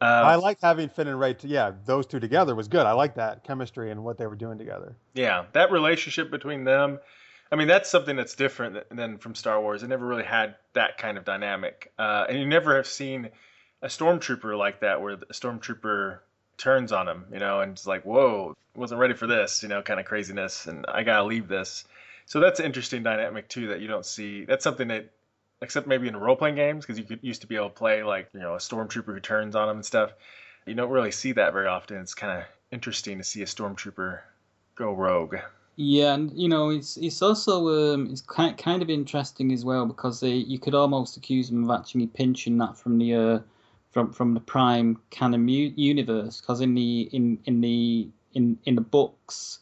I 0.00 0.34
Uh, 0.34 0.40
like 0.40 0.58
having 0.62 0.88
Finn 0.88 1.08
and 1.08 1.18
Rey. 1.18 1.34
To, 1.34 1.48
yeah, 1.48 1.72
those 1.84 2.06
two 2.06 2.20
together 2.20 2.54
was 2.54 2.68
good. 2.68 2.86
I 2.86 2.92
like 2.92 3.16
that 3.16 3.42
chemistry 3.42 3.90
and 3.90 4.04
what 4.04 4.16
they 4.16 4.26
were 4.28 4.36
doing 4.36 4.58
together. 4.58 4.94
yeah, 5.14 5.46
that 5.52 5.72
relationship 5.72 6.30
between 6.30 6.62
them. 6.62 7.00
I 7.50 7.56
mean, 7.56 7.66
that's 7.66 7.88
something 7.90 8.14
that's 8.14 8.36
different 8.36 8.76
than 8.90 9.18
from 9.18 9.34
Star 9.34 9.60
Wars. 9.60 9.82
It 9.82 9.88
never 9.88 10.06
really 10.06 10.22
had 10.24 10.54
that 10.74 10.98
kind 10.98 11.18
of 11.18 11.24
dynamic, 11.24 11.92
uh, 11.98 12.26
and 12.28 12.38
you 12.38 12.46
never 12.46 12.76
have 12.76 12.86
seen 12.86 13.30
a 13.82 13.86
stormtrooper 13.86 14.56
like 14.56 14.80
that, 14.80 15.00
where 15.00 15.16
the 15.16 15.26
stormtrooper 15.26 16.18
turns 16.56 16.92
on 16.92 17.08
him, 17.08 17.26
you 17.32 17.38
know, 17.38 17.60
and 17.60 17.72
it's 17.72 17.86
like, 17.86 18.04
"Whoa, 18.04 18.54
wasn't 18.74 19.00
ready 19.00 19.14
for 19.14 19.26
this," 19.26 19.62
you 19.62 19.68
know, 19.68 19.82
kind 19.82 20.00
of 20.00 20.06
craziness, 20.06 20.66
and 20.66 20.84
I 20.88 21.02
gotta 21.04 21.24
leave 21.24 21.48
this. 21.48 21.84
So 22.26 22.40
that's 22.40 22.60
an 22.60 22.66
interesting 22.66 23.02
dynamic 23.02 23.48
too 23.48 23.68
that 23.68 23.80
you 23.80 23.88
don't 23.88 24.04
see. 24.04 24.44
That's 24.44 24.64
something 24.64 24.88
that, 24.88 25.10
except 25.62 25.86
maybe 25.86 26.08
in 26.08 26.16
role 26.16 26.36
playing 26.36 26.56
games, 26.56 26.84
because 26.84 26.98
you 26.98 27.04
could 27.04 27.20
used 27.22 27.42
to 27.42 27.46
be 27.46 27.56
able 27.56 27.70
to 27.70 27.74
play 27.74 28.02
like 28.02 28.28
you 28.34 28.40
know 28.40 28.54
a 28.54 28.58
stormtrooper 28.58 29.14
who 29.14 29.20
turns 29.20 29.56
on 29.56 29.68
him 29.68 29.76
and 29.76 29.86
stuff. 29.86 30.12
You 30.66 30.74
don't 30.74 30.90
really 30.90 31.12
see 31.12 31.32
that 31.32 31.52
very 31.52 31.66
often. 31.66 31.98
It's 31.98 32.14
kind 32.14 32.38
of 32.38 32.44
interesting 32.70 33.18
to 33.18 33.24
see 33.24 33.42
a 33.42 33.46
stormtrooper 33.46 34.20
go 34.74 34.92
rogue. 34.92 35.36
Yeah, 35.76 36.14
and 36.14 36.36
you 36.36 36.48
know, 36.48 36.70
it's 36.70 36.96
it's 36.96 37.22
also 37.22 37.94
um, 37.94 38.08
it's 38.10 38.20
kind 38.20 38.58
kind 38.58 38.82
of 38.82 38.90
interesting 38.90 39.52
as 39.52 39.64
well 39.64 39.86
because 39.86 40.18
they, 40.18 40.34
you 40.34 40.58
could 40.58 40.74
almost 40.74 41.16
accuse 41.16 41.48
them 41.50 41.70
of 41.70 41.78
actually 41.78 42.08
pinching 42.08 42.58
that 42.58 42.76
from 42.76 42.98
the 42.98 43.14
uh, 43.14 43.38
from 43.98 44.12
from 44.12 44.34
the 44.34 44.40
Prime 44.40 44.98
canon 45.10 45.44
mu- 45.44 45.72
universe 45.74 46.40
because 46.40 46.60
in 46.60 46.74
the 46.74 47.08
in 47.12 47.38
in 47.46 47.60
the 47.60 48.08
in 48.34 48.58
in 48.64 48.74
the 48.76 48.80
books 48.80 49.58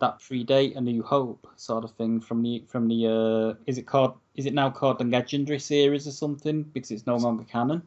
that 0.00 0.18
predate 0.18 0.76
A 0.76 0.80
New 0.80 1.02
Hope 1.02 1.46
sort 1.56 1.84
of 1.84 1.92
thing 1.92 2.20
from 2.20 2.42
the 2.42 2.62
from 2.68 2.88
the 2.88 3.06
uh, 3.06 3.62
is 3.66 3.78
it 3.78 3.86
called 3.86 4.14
is 4.34 4.44
it 4.46 4.52
now 4.52 4.68
called 4.70 4.98
the 4.98 5.04
Legendary 5.04 5.58
series 5.60 6.06
or 6.06 6.10
something 6.12 6.62
because 6.62 6.90
it's 6.90 7.06
no 7.06 7.16
longer 7.16 7.44
canon. 7.44 7.82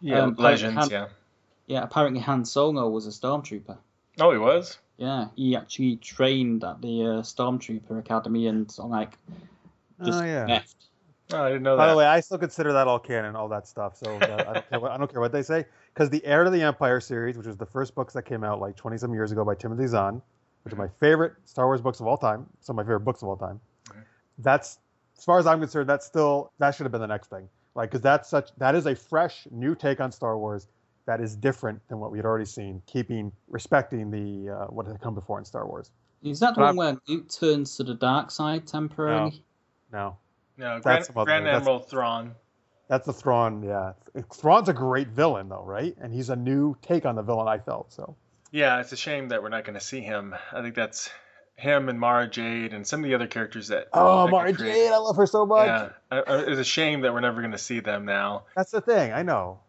Yeah, 0.00 0.22
Um, 0.24 0.34
legends. 0.38 0.74
Han- 0.76 0.90
yeah. 0.90 1.06
Yeah, 1.66 1.82
apparently 1.82 2.20
Han 2.20 2.44
Solo 2.44 2.88
was 2.88 3.06
a 3.06 3.10
stormtrooper. 3.10 3.78
Oh, 4.20 4.32
he 4.32 4.38
was. 4.38 4.78
Yeah, 4.98 5.28
he 5.36 5.56
actually 5.56 5.96
trained 5.96 6.62
at 6.64 6.80
the 6.82 7.02
uh, 7.02 7.22
Stormtrooper 7.22 7.98
Academy 7.98 8.46
and 8.48 8.70
sort 8.70 8.86
of 8.86 8.90
like 8.92 9.16
just 10.04 10.22
Oh, 10.22 10.24
yeah. 10.24 10.46
left. 10.46 10.76
Oh, 11.32 11.42
I 11.42 11.48
didn't 11.48 11.62
know 11.62 11.76
that. 11.76 11.78
By 11.78 11.86
that. 11.86 11.92
the 11.92 11.98
way, 11.98 12.06
I 12.06 12.20
still 12.20 12.38
consider 12.38 12.72
that 12.74 12.86
all 12.86 12.98
canon, 12.98 13.34
all 13.34 13.48
that 13.48 13.66
stuff. 13.66 13.96
So 13.96 14.14
uh, 14.16 14.44
I, 14.48 14.52
don't 14.52 14.68
care 14.68 14.80
what, 14.80 14.90
I 14.92 14.96
don't 14.98 15.10
care 15.10 15.20
what 15.20 15.32
they 15.32 15.42
say, 15.42 15.64
because 15.92 16.10
the 16.10 16.24
Heir 16.24 16.44
to 16.44 16.50
the 16.50 16.62
Empire 16.62 17.00
series, 17.00 17.36
which 17.36 17.46
was 17.46 17.56
the 17.56 17.66
first 17.66 17.94
books 17.94 18.12
that 18.14 18.22
came 18.22 18.44
out 18.44 18.60
like 18.60 18.76
20 18.76 18.98
some 18.98 19.14
years 19.14 19.32
ago 19.32 19.44
by 19.44 19.54
Timothy 19.54 19.86
Zahn, 19.86 20.20
which 20.64 20.74
are 20.74 20.76
my 20.76 20.88
favorite 21.00 21.34
Star 21.44 21.66
Wars 21.66 21.80
books 21.80 22.00
of 22.00 22.06
all 22.06 22.18
time, 22.18 22.46
some 22.60 22.78
of 22.78 22.84
my 22.84 22.88
favorite 22.88 23.04
books 23.04 23.22
of 23.22 23.28
all 23.28 23.36
time. 23.36 23.60
That's, 24.38 24.78
as 25.16 25.24
far 25.24 25.38
as 25.38 25.46
I'm 25.46 25.60
concerned, 25.60 25.88
that's 25.88 26.04
still 26.04 26.52
that 26.58 26.74
should 26.74 26.84
have 26.84 26.92
been 26.92 27.00
the 27.00 27.06
next 27.06 27.30
thing, 27.30 27.48
like 27.74 27.90
because 27.90 28.02
that's 28.02 28.28
such 28.28 28.50
that 28.58 28.74
is 28.74 28.86
a 28.86 28.94
fresh 28.94 29.46
new 29.50 29.74
take 29.74 30.00
on 30.00 30.10
Star 30.10 30.36
Wars 30.36 30.66
that 31.06 31.20
is 31.20 31.36
different 31.36 31.86
than 31.88 32.00
what 32.00 32.10
we 32.10 32.18
had 32.18 32.24
already 32.24 32.44
seen, 32.44 32.82
keeping 32.86 33.30
respecting 33.48 34.10
the 34.10 34.52
uh, 34.52 34.66
what 34.66 34.86
had 34.86 35.00
come 35.00 35.14
before 35.14 35.38
in 35.38 35.44
Star 35.44 35.66
Wars. 35.66 35.90
Is 36.22 36.40
that 36.40 36.54
the 36.54 36.62
one 36.62 36.76
where 36.76 36.96
Luke 37.06 37.28
turns 37.28 37.76
to 37.76 37.84
the 37.84 37.94
dark 37.94 38.30
side 38.30 38.66
temporarily? 38.66 39.44
No, 39.92 39.98
no, 39.98 40.16
that's 40.58 40.82
Grand, 40.82 41.06
Grand 41.14 41.46
that's- 41.46 41.60
Admiral 41.60 41.78
Thrawn. 41.80 42.34
That's 42.86 43.06
the 43.06 43.14
Thrawn, 43.14 43.62
yeah. 43.62 43.94
Thrawn's 44.34 44.68
a 44.68 44.74
great 44.74 45.08
villain, 45.08 45.48
though, 45.48 45.64
right? 45.64 45.96
And 46.00 46.12
he's 46.12 46.28
a 46.28 46.36
new 46.36 46.76
take 46.82 47.06
on 47.06 47.14
the 47.14 47.22
villain. 47.22 47.48
I 47.48 47.56
felt 47.58 47.92
so. 47.92 48.14
Yeah, 48.52 48.80
it's 48.80 48.92
a 48.92 48.96
shame 48.96 49.28
that 49.30 49.42
we're 49.42 49.48
not 49.48 49.64
going 49.64 49.74
to 49.74 49.84
see 49.84 50.00
him. 50.00 50.34
I 50.52 50.60
think 50.60 50.74
that's 50.74 51.08
him 51.56 51.88
and 51.88 51.98
Mara 51.98 52.28
Jade 52.28 52.74
and 52.74 52.86
some 52.86 53.00
of 53.02 53.08
the 53.08 53.14
other 53.14 53.26
characters 53.26 53.68
that. 53.68 53.88
Oh, 53.94 54.26
that 54.26 54.30
Mara 54.30 54.52
Jade, 54.52 54.92
I 54.92 54.98
love 54.98 55.16
her 55.16 55.26
so 55.26 55.46
much. 55.46 55.66
Yeah, 55.66 55.88
I- 56.10 56.18
I- 56.30 56.38
it's 56.50 56.60
a 56.60 56.64
shame 56.64 57.00
that 57.00 57.14
we're 57.14 57.20
never 57.20 57.40
going 57.40 57.52
to 57.52 57.58
see 57.58 57.80
them 57.80 58.04
now. 58.04 58.44
That's 58.54 58.70
the 58.70 58.82
thing. 58.82 59.12
I 59.12 59.22
know. 59.22 59.60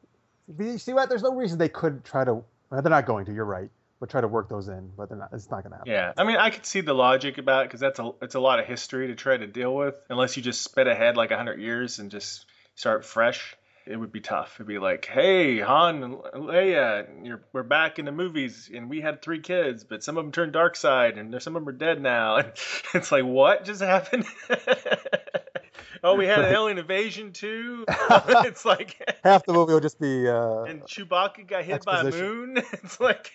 You 0.60 0.78
see 0.78 0.91
what? 0.93 1.08
There's 1.08 1.24
no 1.24 1.34
reason 1.34 1.58
they 1.58 1.69
couldn't 1.69 2.04
try 2.04 2.26
to. 2.26 2.34
well, 2.69 2.82
They're 2.82 2.89
not 2.89 3.06
going 3.06 3.26
to. 3.28 3.34
You're 3.34 3.45
right. 3.45 3.69
But 3.99 4.10
try 4.10 4.21
to 4.21 4.27
work 4.27 4.49
those 4.49 4.67
in. 4.67 4.91
But 4.97 5.10
they're 5.10 5.17
not. 5.17 5.29
It's 5.31 5.49
not 5.49 5.63
going 5.63 5.71
to 5.71 5.77
happen. 5.77 5.91
Yeah, 5.91 6.13
I 6.17 6.23
mean, 6.25 6.38
I 6.38 6.49
could 6.49 6.65
see 6.65 6.81
the 6.81 6.93
logic 6.93 7.38
about 7.38 7.63
it 7.63 7.69
because 7.69 7.79
that's 7.79 7.99
a 7.99 8.12
it's 8.21 8.36
a 8.36 8.39
lot 8.39 8.60
of 8.60 8.65
history 8.65 9.08
to 9.08 9.15
try 9.15 9.38
to 9.38 9.47
deal 9.47 9.73
with. 9.73 9.95
Unless 10.10 10.38
you 10.38 10.43
just 10.43 10.62
spit 10.62 10.88
ahead 10.88 11.15
like 11.15 11.31
hundred 11.31 11.60
years 11.60 11.99
and 11.99 12.12
just 12.12 12.45
start 12.75 13.05
fresh, 13.05 13.55
it 13.88 13.98
would 13.98 14.12
be 14.12 14.19
tough. 14.21 14.56
It'd 14.58 14.67
be 14.67 14.80
like, 14.80 15.06
hey, 15.06 15.60
Han 15.60 16.04
and 16.04 16.15
Leia, 16.15 17.08
you're, 17.24 17.41
we're 17.54 17.63
back 17.63 18.00
in 18.00 18.06
the 18.06 18.12
movies, 18.12 18.69
and 18.74 18.89
we 18.89 19.00
had 19.02 19.21
three 19.21 19.39
kids, 19.41 19.84
but 19.84 20.04
some 20.04 20.17
of 20.17 20.24
them 20.24 20.32
turned 20.32 20.54
dark 20.54 20.76
side, 20.76 21.17
and 21.17 21.39
some 21.41 21.56
of 21.56 21.62
them 21.62 21.69
are 21.69 21.78
dead 21.78 22.02
now. 22.02 22.38
And 22.38 22.52
it's 22.95 23.12
like, 23.12 23.26
what 23.26 23.63
just 23.65 23.82
happened? 23.82 24.26
oh, 26.04 26.15
we 26.15 26.26
had 26.26 26.39
an 26.39 26.45
alien 26.54 26.78
invasion 26.80 27.32
too. 27.32 27.86
it's 27.89 28.65
like. 28.65 28.98
Half 29.24 29.45
the 29.45 29.54
movie 29.54 29.74
will 29.74 29.80
just 29.80 30.00
be. 30.00 30.28
Uh, 30.28 30.63
And 30.63 30.82
Chewbacca 30.84 31.45
got 31.48 31.63
hit 31.65 31.86
by 31.86 32.02
a 32.02 32.04
moon. 32.12 32.58
It's 32.74 33.00
like 33.00 33.32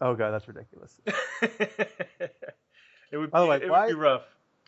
oh 0.00 0.14
god, 0.14 0.30
that's 0.30 0.46
ridiculous. 0.46 0.96
it 3.10 3.16
would 3.16 3.30
By 3.30 3.40
the 3.40 3.46
be, 3.46 3.50
way, 3.50 3.56
it 3.62 3.70
why- 3.70 3.86
would 3.86 3.88
be 3.88 3.94
rough. 3.94 4.22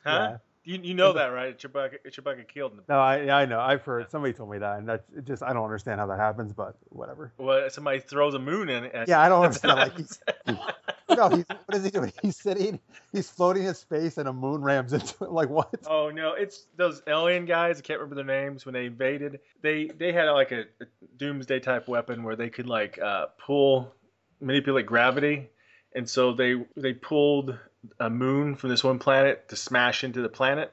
Huh? 0.04 0.28
Yeah. 0.32 0.36
You, 0.62 0.78
you 0.82 0.94
know 0.94 1.14
that, 1.14 1.28
right? 1.28 1.58
Chewbacca, 1.58 1.98
Chewbacca 2.06 2.46
killed 2.46 2.72
him. 2.72 2.82
No, 2.88 2.98
I 2.98 3.42
I 3.42 3.46
know. 3.46 3.60
I've 3.60 3.82
heard 3.82 4.10
somebody 4.10 4.34
told 4.34 4.50
me 4.50 4.58
that, 4.58 4.78
and 4.78 4.88
that's 4.88 5.08
it 5.16 5.24
just 5.24 5.42
I 5.42 5.54
don't 5.54 5.64
understand 5.64 6.00
how 6.00 6.06
that 6.08 6.18
happens, 6.18 6.52
but 6.52 6.76
whatever. 6.90 7.32
Well, 7.38 7.70
somebody 7.70 8.00
throws 8.00 8.34
a 8.34 8.38
moon 8.38 8.68
in. 8.68 8.84
At, 8.86 9.08
Yeah, 9.08 9.20
I 9.20 9.30
don't 9.30 9.42
understand. 9.44 9.78
Like 9.78 9.96
he's 9.96 10.20
no, 11.16 11.28
he's 11.30 11.46
what 11.48 11.74
is 11.74 11.84
he 11.84 11.90
doing? 11.90 12.12
He's 12.20 12.36
sitting, 12.36 12.78
he's 13.10 13.30
floating 13.30 13.64
in 13.64 13.74
space, 13.74 14.18
and 14.18 14.28
a 14.28 14.32
moon 14.34 14.60
rams 14.60 14.92
into 14.92 15.24
him. 15.24 15.32
Like 15.32 15.48
what? 15.48 15.74
oh 15.86 16.10
no, 16.10 16.34
it's 16.34 16.66
those 16.76 17.02
alien 17.06 17.46
guys. 17.46 17.78
I 17.78 17.80
can't 17.82 17.98
remember 17.98 18.16
their 18.16 18.24
names. 18.24 18.66
When 18.66 18.74
they 18.74 18.84
invaded, 18.84 19.40
they 19.62 19.86
they 19.86 20.12
had 20.12 20.26
like 20.26 20.52
a, 20.52 20.64
a 20.80 20.86
doomsday 21.16 21.60
type 21.60 21.88
weapon 21.88 22.22
where 22.22 22.36
they 22.36 22.50
could 22.50 22.66
like 22.66 22.98
uh, 23.00 23.26
pull, 23.38 23.94
manipulate 24.40 24.84
gravity, 24.84 25.48
and 25.94 26.08
so 26.08 26.32
they 26.32 26.54
they 26.76 26.92
pulled 26.92 27.58
a 27.98 28.10
moon 28.10 28.56
from 28.56 28.70
this 28.70 28.84
one 28.84 28.98
planet 28.98 29.48
to 29.48 29.56
smash 29.56 30.04
into 30.04 30.20
the 30.22 30.28
planet. 30.28 30.72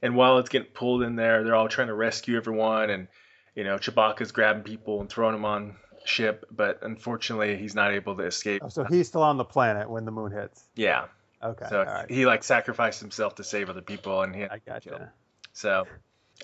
And 0.00 0.14
while 0.14 0.38
it's 0.38 0.48
getting 0.48 0.70
pulled 0.70 1.02
in 1.02 1.16
there, 1.16 1.42
they're 1.42 1.56
all 1.56 1.68
trying 1.68 1.88
to 1.88 1.94
rescue 1.94 2.36
everyone, 2.36 2.90
and 2.90 3.08
you 3.56 3.64
know 3.64 3.76
Chewbacca's 3.76 4.30
grabbing 4.32 4.62
people 4.62 5.00
and 5.00 5.10
throwing 5.10 5.32
them 5.34 5.44
on 5.44 5.76
ship, 6.04 6.46
but 6.50 6.78
unfortunately 6.82 7.56
he's 7.56 7.74
not 7.74 7.92
able 7.92 8.16
to 8.16 8.22
escape. 8.22 8.62
Oh, 8.64 8.68
so 8.68 8.84
he's 8.84 9.08
still 9.08 9.22
on 9.24 9.36
the 9.36 9.44
planet 9.44 9.90
when 9.90 10.04
the 10.04 10.12
moon 10.12 10.30
hits. 10.30 10.62
Yeah, 10.76 11.06
Okay, 11.42 11.66
so 11.68 11.82
right. 11.84 12.10
he 12.10 12.26
like 12.26 12.44
sacrificed 12.44 13.00
himself 13.00 13.34
to 13.36 13.44
save 13.44 13.68
other 13.70 13.82
people, 13.82 14.22
and 14.22 14.34
he 14.34 14.44
I 14.44 14.58
gotcha. 14.64 15.12
so 15.52 15.86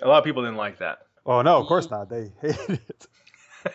a 0.03 0.09
lot 0.09 0.19
of 0.19 0.25
people 0.25 0.43
didn't 0.43 0.57
like 0.57 0.79
that. 0.79 1.07
Oh 1.25 1.43
no, 1.43 1.59
of 1.59 1.67
course 1.69 1.89
not. 1.91 2.11
They 2.11 2.33
hated 2.41 2.81
it. 2.89 3.07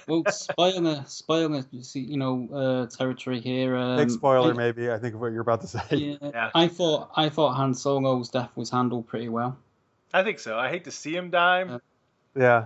Well, 0.08 0.24
spoiler, 0.30 1.04
spoiler, 1.08 1.64
you 1.72 1.84
see, 1.84 2.00
you 2.02 2.18
know, 2.18 2.48
uh, 2.54 2.86
territory 2.96 3.40
here. 3.40 3.76
Um, 3.76 3.98
Big 3.98 4.10
spoiler, 4.12 4.54
I, 4.54 4.58
maybe. 4.58 4.92
I 4.92 4.98
think 4.98 5.16
of 5.16 5.22
what 5.22 5.32
you're 5.32 5.42
about 5.42 5.62
to 5.62 5.68
say. 5.68 5.82
yeah, 5.92 6.16
Yeah. 6.22 6.50
I 6.54 6.68
thought 6.68 7.12
I 7.16 7.30
thought 7.30 7.56
Han 7.56 7.74
Solo's 7.74 8.30
death 8.30 8.50
was 8.56 8.70
handled 8.70 9.08
pretty 9.08 9.30
well. 9.30 9.58
I 10.14 10.24
think 10.24 10.40
so. 10.40 10.58
I 10.58 10.70
hate 10.70 10.86
to 10.86 10.92
see 10.92 11.16
him 11.16 11.30
die, 11.30 11.64
Uh, 11.64 11.80
Yeah. 12.36 12.66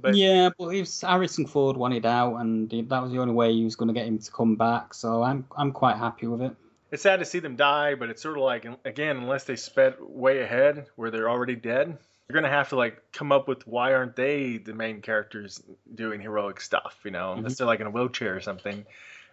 but 0.00 0.14
yeah, 0.16 0.50
but 0.56 0.68
it 0.68 0.80
was 0.80 1.00
Harrison 1.00 1.46
Ford 1.46 1.76
wanted 1.76 2.06
out, 2.06 2.36
and 2.36 2.70
that 2.70 3.02
was 3.02 3.12
the 3.12 3.18
only 3.18 3.34
way 3.34 3.52
he 3.52 3.64
was 3.64 3.76
going 3.76 3.88
to 3.88 3.94
get 3.94 4.06
him 4.06 4.18
to 4.18 4.30
come 4.32 4.56
back. 4.56 4.94
So 4.94 5.22
I'm 5.22 5.46
I'm 5.56 5.72
quite 5.72 5.96
happy 5.96 6.26
with 6.26 6.42
it. 6.42 6.52
it's 6.90 7.02
sad 7.02 7.18
to 7.20 7.24
see 7.24 7.40
them 7.40 7.56
die. 7.56 7.94
But 7.96 8.10
it's 8.10 8.22
sort 8.22 8.36
of 8.36 8.44
like 8.44 8.66
again, 8.84 9.16
unless 9.16 9.44
they 9.44 9.56
sped 9.56 9.94
way 10.00 10.40
ahead 10.42 10.86
where 10.96 11.10
they're 11.10 11.28
already 11.30 11.56
dead, 11.56 11.98
you're 12.28 12.34
gonna 12.34 12.52
have 12.52 12.70
to 12.70 12.76
like 12.76 13.02
come 13.12 13.32
up 13.32 13.48
with 13.48 13.66
why 13.66 13.94
aren't 13.94 14.16
they 14.16 14.56
the 14.56 14.72
main 14.72 15.00
characters 15.00 15.62
doing 15.94 16.20
heroic 16.20 16.60
stuff? 16.60 16.98
You 17.04 17.10
know, 17.10 17.30
mm-hmm. 17.30 17.38
unless 17.38 17.58
they're 17.58 17.66
like 17.66 17.80
in 17.80 17.86
a 17.86 17.90
wheelchair 17.90 18.36
or 18.36 18.40
something. 18.40 18.84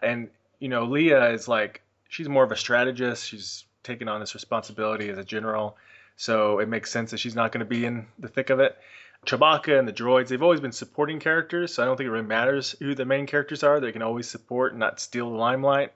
And 0.01 0.29
you 0.59 0.69
know, 0.69 0.85
Leia 0.87 1.33
is 1.33 1.47
like 1.47 1.81
she's 2.09 2.29
more 2.29 2.43
of 2.43 2.51
a 2.51 2.57
strategist. 2.57 3.27
She's 3.27 3.65
taking 3.83 4.07
on 4.07 4.19
this 4.19 4.33
responsibility 4.33 5.09
as 5.09 5.17
a 5.17 5.23
general, 5.23 5.77
so 6.17 6.59
it 6.59 6.67
makes 6.67 6.91
sense 6.91 7.11
that 7.11 7.19
she's 7.19 7.35
not 7.35 7.51
going 7.51 7.59
to 7.59 7.69
be 7.69 7.85
in 7.85 8.07
the 8.19 8.27
thick 8.27 8.49
of 8.49 8.59
it. 8.59 8.77
Chewbacca 9.25 9.77
and 9.77 9.87
the 9.87 9.93
droids, 9.93 10.29
they've 10.29 10.41
always 10.41 10.59
been 10.59 10.71
supporting 10.71 11.19
characters, 11.19 11.73
so 11.73 11.83
I 11.83 11.85
don't 11.85 11.95
think 11.95 12.07
it 12.07 12.11
really 12.11 12.25
matters 12.25 12.75
who 12.79 12.95
the 12.95 13.05
main 13.05 13.27
characters 13.27 13.63
are. 13.63 13.79
They 13.79 13.91
can 13.91 14.01
always 14.01 14.27
support 14.27 14.71
and 14.71 14.79
not 14.79 14.99
steal 14.99 15.29
the 15.29 15.37
limelight. 15.37 15.93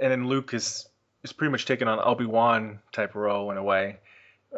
And 0.00 0.12
then 0.12 0.28
Luke 0.28 0.54
is 0.54 0.88
is 1.22 1.32
pretty 1.32 1.50
much 1.50 1.66
taking 1.66 1.88
on 1.88 1.98
Obi 2.00 2.26
Wan 2.26 2.80
type 2.92 3.14
role 3.14 3.50
in 3.50 3.56
a 3.56 3.62
way. 3.62 3.98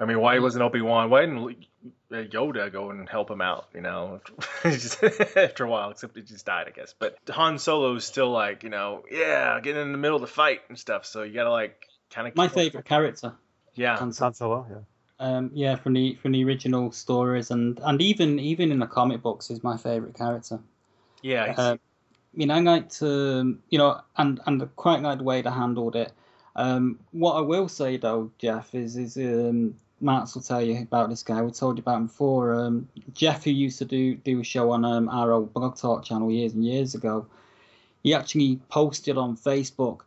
I 0.00 0.04
mean, 0.04 0.20
why 0.20 0.38
wasn't 0.38 0.62
Obi 0.62 0.80
Wan? 0.82 1.08
Why 1.10 1.22
didn't 1.22 1.66
uh, 2.12 2.14
Yoda 2.16 2.70
go 2.70 2.90
and 2.90 3.08
help 3.08 3.30
him 3.30 3.40
out? 3.40 3.66
You 3.74 3.80
know, 3.80 4.20
after 4.64 5.64
a 5.64 5.68
while, 5.68 5.90
except 5.90 6.16
he 6.16 6.22
just 6.22 6.46
died, 6.46 6.66
I 6.68 6.70
guess. 6.70 6.94
But 6.98 7.16
Han 7.30 7.58
Solo 7.58 7.94
is 7.94 8.04
still 8.04 8.30
like, 8.30 8.62
you 8.62 8.68
know, 8.70 9.04
yeah, 9.10 9.58
getting 9.60 9.82
in 9.82 9.92
the 9.92 9.98
middle 9.98 10.16
of 10.16 10.20
the 10.22 10.26
fight 10.26 10.60
and 10.68 10.78
stuff. 10.78 11.06
So 11.06 11.22
you 11.22 11.32
gotta 11.34 11.50
like 11.50 11.88
kind 12.10 12.28
of 12.28 12.36
My 12.36 12.48
favorite 12.48 12.84
character, 12.84 13.34
Yeah, 13.74 13.96
Han 13.96 14.12
Solo. 14.12 14.26
Han 14.26 14.34
Solo. 14.34 14.66
Yeah. 14.70 14.76
Um, 15.18 15.50
yeah, 15.54 15.76
from 15.76 15.94
the 15.94 16.14
from 16.16 16.32
the 16.32 16.44
original 16.44 16.92
stories, 16.92 17.50
and 17.50 17.80
and 17.82 18.02
even 18.02 18.38
even 18.38 18.70
in 18.72 18.78
the 18.80 18.86
comic 18.86 19.22
books, 19.22 19.50
is 19.50 19.62
my 19.64 19.76
favorite 19.78 20.14
character. 20.14 20.60
yeah. 21.22 21.46
he's- 21.46 21.58
Um, 21.58 21.78
I 22.34 22.38
mean, 22.38 22.50
I 22.50 22.60
like 22.60 22.90
to, 23.00 23.58
you 23.70 23.78
know, 23.78 23.98
and 24.18 24.40
and 24.44 24.62
I 24.62 24.66
quite 24.76 25.00
like 25.00 25.16
the 25.18 25.24
way 25.24 25.40
they 25.40 25.48
handled 25.50 25.96
it. 25.96 26.12
Um, 26.54 26.98
what 27.12 27.32
I 27.32 27.40
will 27.40 27.66
say 27.68 27.96
though, 27.96 28.30
Jeff, 28.38 28.74
is 28.74 28.98
is 28.98 29.16
um, 29.16 29.76
Max 30.00 30.34
will 30.34 30.42
tell 30.42 30.60
you 30.62 30.82
about 30.82 31.08
this 31.08 31.22
guy. 31.22 31.40
We 31.42 31.50
told 31.52 31.78
you 31.78 31.82
about 31.82 31.96
him 31.96 32.06
before. 32.06 32.54
Um, 32.54 32.88
Jeff, 33.14 33.44
who 33.44 33.50
used 33.50 33.78
to 33.78 33.84
do 33.84 34.14
do 34.14 34.40
a 34.40 34.44
show 34.44 34.70
on 34.72 34.84
um, 34.84 35.08
our 35.08 35.32
old 35.32 35.52
blog 35.54 35.76
talk 35.76 36.04
channel 36.04 36.30
years 36.30 36.52
and 36.52 36.64
years 36.64 36.94
ago, 36.94 37.26
he 38.02 38.12
actually 38.14 38.60
posted 38.68 39.16
on 39.16 39.36
Facebook. 39.36 40.00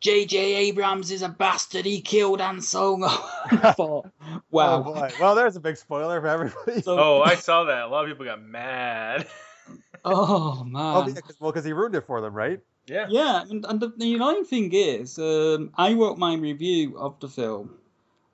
J.J. 0.00 0.36
Abrams 0.54 1.12
is 1.12 1.22
a 1.22 1.28
bastard. 1.28 1.84
He 1.84 2.00
killed 2.00 2.40
Han 2.40 2.60
Solo. 2.60 3.08
Wow. 4.50 4.80
Oh 4.80 4.82
boy. 4.82 5.10
Well, 5.20 5.34
there's 5.34 5.56
a 5.56 5.60
big 5.60 5.76
spoiler 5.76 6.20
for 6.20 6.26
everybody. 6.26 6.82
So- 6.82 6.98
oh, 6.98 7.22
I 7.22 7.34
saw 7.36 7.64
that. 7.64 7.82
A 7.84 7.86
lot 7.88 8.04
of 8.04 8.10
people 8.10 8.24
got 8.24 8.42
mad. 8.42 9.26
oh 10.04 10.64
man. 10.64 10.96
Oh, 10.96 11.06
yeah, 11.08 11.20
'cause- 11.20 11.36
well, 11.40 11.52
because 11.52 11.64
he 11.64 11.72
ruined 11.72 11.94
it 11.94 12.06
for 12.06 12.20
them, 12.20 12.34
right? 12.34 12.60
yeah. 12.86 13.06
Yeah, 13.08 13.42
and, 13.48 13.64
and 13.68 13.78
the, 13.80 13.92
the 13.96 14.14
annoying 14.14 14.44
thing 14.44 14.72
is, 14.72 15.18
um, 15.18 15.70
I 15.76 15.92
wrote 15.94 16.18
my 16.18 16.34
review 16.34 16.98
of 16.98 17.20
the 17.20 17.28
film, 17.28 17.70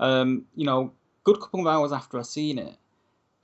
um, 0.00 0.44
you 0.54 0.64
know, 0.64 0.92
good 1.24 1.40
couple 1.40 1.60
of 1.60 1.66
hours 1.66 1.92
after 1.92 2.18
I 2.18 2.22
seen 2.22 2.58
it, 2.58 2.76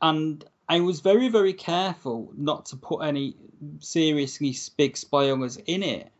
and 0.01 0.45
I 0.69 0.81
was 0.81 1.01
very, 1.01 1.29
very 1.29 1.53
careful 1.53 2.33
not 2.37 2.67
to 2.67 2.77
put 2.77 2.99
any 2.99 3.37
seriously 3.81 4.57
big 4.77 4.97
spoilers 4.97 5.57
in 5.57 5.83
it. 5.83 6.11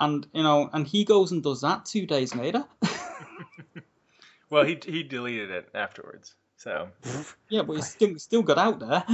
And 0.00 0.26
you 0.32 0.42
know, 0.42 0.68
and 0.72 0.86
he 0.86 1.04
goes 1.04 1.32
and 1.32 1.42
does 1.42 1.60
that 1.60 1.84
two 1.84 2.06
days 2.06 2.34
later. 2.34 2.64
Well, 4.52 4.66
he 4.66 4.78
he 4.84 5.02
deleted 5.02 5.50
it 5.50 5.70
afterwards. 5.74 6.34
So 6.58 6.90
yeah, 7.48 7.62
but 7.62 7.78
it's 7.78 7.88
still 7.88 8.18
still 8.18 8.42
got 8.42 8.58
out 8.58 8.80
there. 8.80 9.02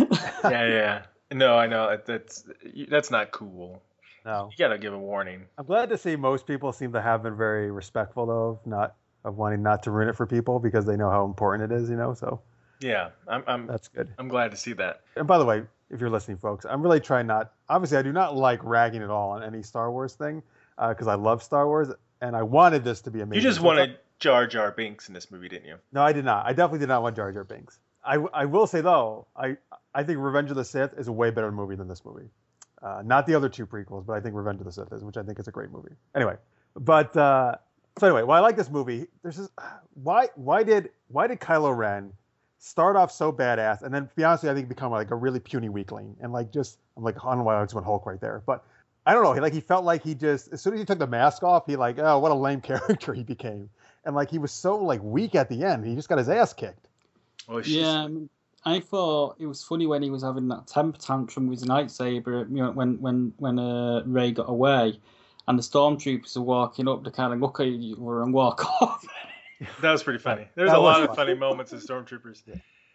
yeah, 0.44 0.66
yeah. 0.66 1.02
No, 1.30 1.56
I 1.56 1.68
know 1.68 1.96
that's 2.04 2.44
that's 2.88 3.12
not 3.12 3.30
cool. 3.30 3.80
No. 4.24 4.50
You 4.50 4.58
gotta 4.58 4.78
give 4.78 4.92
a 4.92 4.98
warning. 4.98 5.44
I'm 5.56 5.64
glad 5.64 5.90
to 5.90 5.96
see 5.96 6.16
most 6.16 6.44
people 6.44 6.72
seem 6.72 6.92
to 6.92 7.00
have 7.00 7.22
been 7.22 7.36
very 7.36 7.70
respectful 7.70 8.26
though 8.26 8.48
of 8.48 8.66
not 8.66 8.96
of 9.28 9.36
wanting 9.36 9.62
not 9.62 9.84
to 9.84 9.90
ruin 9.90 10.08
it 10.08 10.16
for 10.16 10.26
people 10.26 10.58
because 10.58 10.84
they 10.86 10.96
know 10.96 11.10
how 11.10 11.24
important 11.24 11.70
it 11.70 11.76
is, 11.76 11.88
you 11.88 11.96
know. 11.96 12.14
So 12.14 12.40
Yeah, 12.80 13.10
I'm 13.28 13.44
I'm 13.46 13.66
that's 13.66 13.88
good. 13.88 14.12
I'm 14.18 14.28
glad 14.28 14.50
to 14.50 14.56
see 14.56 14.72
that. 14.74 15.02
And 15.16 15.26
by 15.26 15.38
the 15.38 15.44
way, 15.44 15.62
if 15.90 16.00
you're 16.00 16.10
listening, 16.10 16.38
folks, 16.38 16.64
I'm 16.68 16.82
really 16.82 17.00
trying 17.00 17.26
not. 17.26 17.52
Obviously, 17.68 17.98
I 17.98 18.02
do 18.02 18.12
not 18.12 18.36
like 18.36 18.64
ragging 18.64 19.02
at 19.02 19.10
all 19.10 19.30
on 19.30 19.42
any 19.42 19.62
Star 19.62 19.90
Wars 19.90 20.14
thing 20.14 20.42
because 20.76 21.06
I 21.06 21.14
love 21.14 21.42
Star 21.42 21.66
Wars 21.66 21.88
and 22.20 22.34
I 22.34 22.42
wanted 22.42 22.84
this 22.84 23.02
to 23.02 23.10
be 23.10 23.20
amazing. 23.20 23.42
You 23.42 23.48
just 23.48 23.60
wanted 23.60 23.98
Jar 24.18 24.46
Jar 24.46 24.72
Binks 24.72 25.08
in 25.08 25.14
this 25.14 25.30
movie, 25.30 25.48
didn't 25.48 25.66
you? 25.66 25.76
No, 25.92 26.02
I 26.02 26.12
did 26.12 26.24
not. 26.24 26.46
I 26.46 26.50
definitely 26.50 26.80
did 26.80 26.88
not 26.88 27.02
want 27.02 27.16
Jar 27.16 27.32
Jar 27.32 27.44
Binks. 27.44 27.78
I, 28.04 28.16
I 28.32 28.44
will 28.46 28.66
say 28.66 28.80
though, 28.80 29.26
I 29.36 29.56
I 29.94 30.04
think 30.04 30.18
Revenge 30.18 30.50
of 30.50 30.56
the 30.56 30.64
Sith 30.64 30.94
is 30.96 31.08
a 31.08 31.12
way 31.12 31.30
better 31.30 31.52
movie 31.52 31.76
than 31.76 31.88
this 31.88 32.04
movie. 32.04 32.28
Uh, 32.80 33.02
not 33.04 33.26
the 33.26 33.34
other 33.34 33.48
two 33.48 33.66
prequels, 33.66 34.06
but 34.06 34.12
I 34.12 34.20
think 34.20 34.34
Revenge 34.34 34.60
of 34.60 34.66
the 34.66 34.72
Sith 34.72 34.92
is, 34.92 35.02
which 35.02 35.16
I 35.16 35.22
think 35.22 35.38
is 35.38 35.48
a 35.48 35.50
great 35.50 35.70
movie. 35.70 35.94
Anyway, 36.14 36.36
but 36.74 37.16
uh, 37.16 37.56
so 37.98 38.06
anyway, 38.06 38.22
well, 38.22 38.36
I 38.36 38.40
like 38.40 38.56
this 38.56 38.70
movie. 38.70 39.06
There's 39.22 39.36
this, 39.36 39.48
why 39.94 40.28
why 40.36 40.62
did 40.62 40.90
why 41.08 41.26
did 41.26 41.40
Kylo 41.40 41.76
Ren 41.76 42.12
start 42.58 42.96
off 42.96 43.12
so 43.12 43.32
badass 43.32 43.82
and 43.82 43.94
then 43.94 44.08
to 44.08 44.14
be 44.16 44.24
honest, 44.24 44.42
with 44.42 44.48
you, 44.48 44.52
I 44.52 44.54
think 44.56 44.68
become 44.68 44.90
like 44.90 45.10
a 45.10 45.14
really 45.14 45.38
puny 45.40 45.68
weakling 45.68 46.16
and 46.20 46.32
like 46.32 46.52
just 46.52 46.78
I'm 46.96 47.04
like 47.04 47.16
I 47.24 47.28
don't 47.28 47.38
know 47.38 47.44
why 47.44 47.56
I 47.58 47.62
just 47.62 47.74
went 47.74 47.86
Hulk 47.86 48.06
right 48.06 48.20
there, 48.20 48.42
but 48.46 48.64
I 49.06 49.14
don't 49.14 49.22
know. 49.22 49.32
He 49.32 49.40
like 49.40 49.52
he 49.52 49.60
felt 49.60 49.84
like 49.84 50.02
he 50.02 50.14
just 50.14 50.52
as 50.52 50.60
soon 50.60 50.74
as 50.74 50.80
he 50.80 50.84
took 50.84 50.98
the 50.98 51.06
mask 51.06 51.42
off, 51.42 51.66
he 51.66 51.76
like 51.76 51.98
oh 51.98 52.18
what 52.18 52.32
a 52.32 52.34
lame 52.34 52.60
character 52.70 53.14
he 53.14 53.22
became, 53.22 53.70
and 54.04 54.14
like 54.14 54.30
he 54.30 54.38
was 54.38 54.52
so 54.52 54.76
like 54.76 55.02
weak 55.02 55.34
at 55.34 55.48
the 55.48 55.64
end. 55.64 55.86
He 55.86 55.94
just 55.94 56.08
got 56.08 56.18
his 56.18 56.28
ass 56.28 56.52
kicked. 56.52 56.88
Well, 57.48 57.62
she's- 57.62 57.76
Yeah, 57.82 58.02
I, 58.02 58.08
mean, 58.08 58.28
I 58.64 58.80
thought 58.80 59.36
it 59.38 59.46
was 59.46 59.62
funny 59.64 59.86
when 59.86 60.02
he 60.02 60.10
was 60.10 60.22
having 60.22 60.48
that 60.48 60.66
temper 60.66 60.98
tantrum 60.98 61.46
with 61.48 61.60
his 61.60 61.68
lightsaber. 61.68 62.48
You 62.50 62.56
know, 62.56 62.70
when 62.72 63.00
when 63.00 63.32
when 63.38 63.58
uh, 63.58 64.02
Rey 64.04 64.32
got 64.32 64.50
away, 64.50 64.98
and 65.48 65.58
the 65.58 65.62
stormtroopers 65.62 66.36
are 66.36 66.42
walking 66.42 66.86
up 66.86 67.02
to 67.04 67.10
kind 67.10 67.32
of 67.32 67.40
look 67.40 67.58
at 67.58 67.66
each 67.66 67.96
other 68.00 68.22
and 68.22 68.32
walk 68.32 68.64
off. 68.82 69.04
That 69.80 69.90
was 69.90 70.02
pretty 70.02 70.20
funny. 70.20 70.46
There's 70.54 70.70
That 70.70 70.76
a 70.76 70.80
was 70.80 70.98
lot 70.98 71.08
of 71.08 71.16
funny 71.16 71.34
moments 71.34 71.72
in 71.72 71.80
Stormtroopers. 71.80 72.42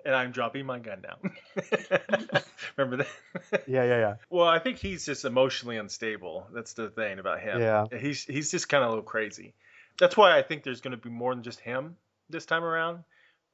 And 0.05 0.15
I'm 0.15 0.31
dropping 0.31 0.65
my 0.65 0.79
gun 0.79 1.01
now. 1.03 1.17
Remember 2.77 3.05
that? 3.51 3.63
Yeah, 3.67 3.83
yeah, 3.83 3.99
yeah. 3.99 4.15
Well, 4.29 4.47
I 4.47 4.59
think 4.59 4.77
he's 4.77 5.05
just 5.05 5.25
emotionally 5.25 5.77
unstable. 5.77 6.47
That's 6.53 6.73
the 6.73 6.89
thing 6.89 7.19
about 7.19 7.39
him. 7.41 7.59
Yeah. 7.59 7.85
He's 7.99 8.23
he's 8.25 8.51
just 8.51 8.69
kind 8.69 8.83
of 8.83 8.89
a 8.89 8.91
little 8.91 9.03
crazy. 9.03 9.53
That's 9.99 10.15
why 10.15 10.37
I 10.37 10.41
think 10.41 10.63
there's 10.63 10.81
going 10.81 10.91
to 10.91 10.97
be 10.97 11.09
more 11.09 11.33
than 11.33 11.43
just 11.43 11.59
him 11.59 11.97
this 12.29 12.45
time 12.45 12.63
around 12.63 13.03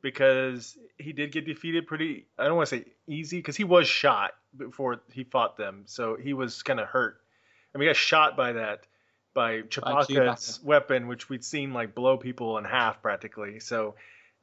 because 0.01 0.77
he 0.97 1.13
did 1.13 1.31
get 1.31 1.45
defeated 1.45 1.87
pretty 1.87 2.25
I 2.37 2.45
don't 2.45 2.55
want 2.57 2.69
to 2.69 2.77
say 2.77 2.85
easy 3.07 3.37
because 3.37 3.55
he 3.55 3.63
was 3.63 3.87
shot 3.87 4.31
before 4.57 5.01
he 5.11 5.23
fought 5.23 5.55
them. 5.57 5.83
So 5.85 6.15
he 6.15 6.33
was 6.33 6.63
kind 6.63 6.79
of 6.79 6.87
hurt. 6.87 7.21
I 7.73 7.77
mean, 7.77 7.87
he 7.87 7.89
got 7.89 7.95
shot 7.97 8.35
by 8.35 8.53
that 8.53 8.85
by 9.39 9.61
Chewbacca's 9.61 10.07
Chewbacca. 10.09 10.63
weapon, 10.65 11.07
which 11.07 11.29
we'd 11.29 11.45
seen 11.45 11.71
like 11.71 11.95
blow 11.95 12.17
people 12.17 12.57
in 12.57 12.65
half 12.65 13.01
practically. 13.01 13.61
So 13.61 13.95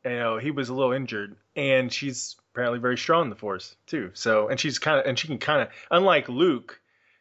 you 0.02 0.10
know 0.12 0.38
he 0.38 0.50
was 0.50 0.70
a 0.70 0.74
little 0.74 0.92
injured, 0.92 1.36
and 1.54 1.92
she's 1.92 2.34
apparently 2.52 2.78
very 2.78 2.96
strong 2.96 3.24
in 3.24 3.30
the 3.30 3.36
Force 3.36 3.76
too. 3.86 4.12
So 4.14 4.48
and 4.48 4.58
she's 4.58 4.78
kind 4.78 4.98
of 4.98 5.04
and 5.04 5.18
she 5.18 5.28
can 5.28 5.36
kind 5.36 5.60
of 5.60 5.68
unlike 5.90 6.30
Luke, 6.30 6.80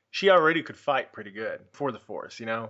she 0.09 0.29
already 0.29 0.63
could 0.63 0.77
fight 0.77 1.11
pretty 1.11 1.31
good 1.31 1.59
for 1.73 1.91
the 1.91 1.99
Force. 1.99 2.39
You 2.39 2.45
know, 2.45 2.69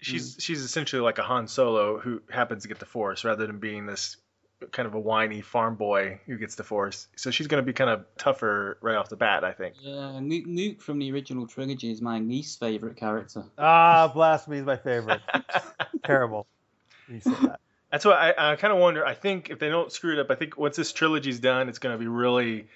she's 0.00 0.34
hmm. 0.34 0.38
she's 0.38 0.62
essentially 0.62 1.02
like 1.02 1.18
a 1.18 1.24
Han 1.24 1.48
Solo 1.48 1.98
who 1.98 2.22
happens 2.30 2.62
to 2.62 2.68
get 2.68 2.78
the 2.78 2.86
Force 2.86 3.24
rather 3.24 3.44
than 3.44 3.58
being 3.58 3.86
this 3.86 4.18
kind 4.72 4.86
of 4.86 4.94
a 4.94 4.98
whiny 4.98 5.40
farm 5.40 5.76
boy 5.76 6.20
who 6.26 6.36
gets 6.36 6.54
the 6.56 6.64
Force. 6.64 7.08
So 7.16 7.30
she's 7.30 7.46
going 7.46 7.62
to 7.62 7.66
be 7.66 7.72
kind 7.72 7.90
of 7.90 8.04
tougher 8.16 8.78
right 8.80 8.96
off 8.96 9.08
the 9.08 9.16
bat, 9.16 9.44
I 9.44 9.52
think. 9.52 9.76
Yeah, 9.80 10.18
Luke, 10.20 10.44
Luke 10.46 10.80
from 10.82 10.98
the 10.98 11.12
original 11.12 11.46
trilogy 11.46 11.90
is 11.90 12.02
my 12.02 12.18
least 12.18 12.58
favorite 12.60 12.96
character. 12.96 13.44
Ah, 13.56 14.10
blasphemy 14.12 14.58
is 14.58 14.64
my 14.64 14.76
favorite. 14.76 15.20
Terrible. 16.04 16.46
You 17.08 17.20
said 17.20 17.36
that. 17.42 17.60
That's 17.90 18.04
what 18.04 18.16
I, 18.16 18.52
I 18.52 18.56
kind 18.56 18.72
of 18.72 18.80
wonder. 18.80 19.04
I 19.06 19.14
think 19.14 19.48
if 19.48 19.58
they 19.58 19.70
don't 19.70 19.90
screw 19.90 20.12
it 20.12 20.18
up, 20.18 20.30
I 20.30 20.34
think 20.34 20.58
once 20.58 20.76
this 20.76 20.92
trilogy's 20.92 21.40
done, 21.40 21.68
it's 21.68 21.78
going 21.78 21.94
to 21.94 21.98
be 21.98 22.08
really. 22.08 22.66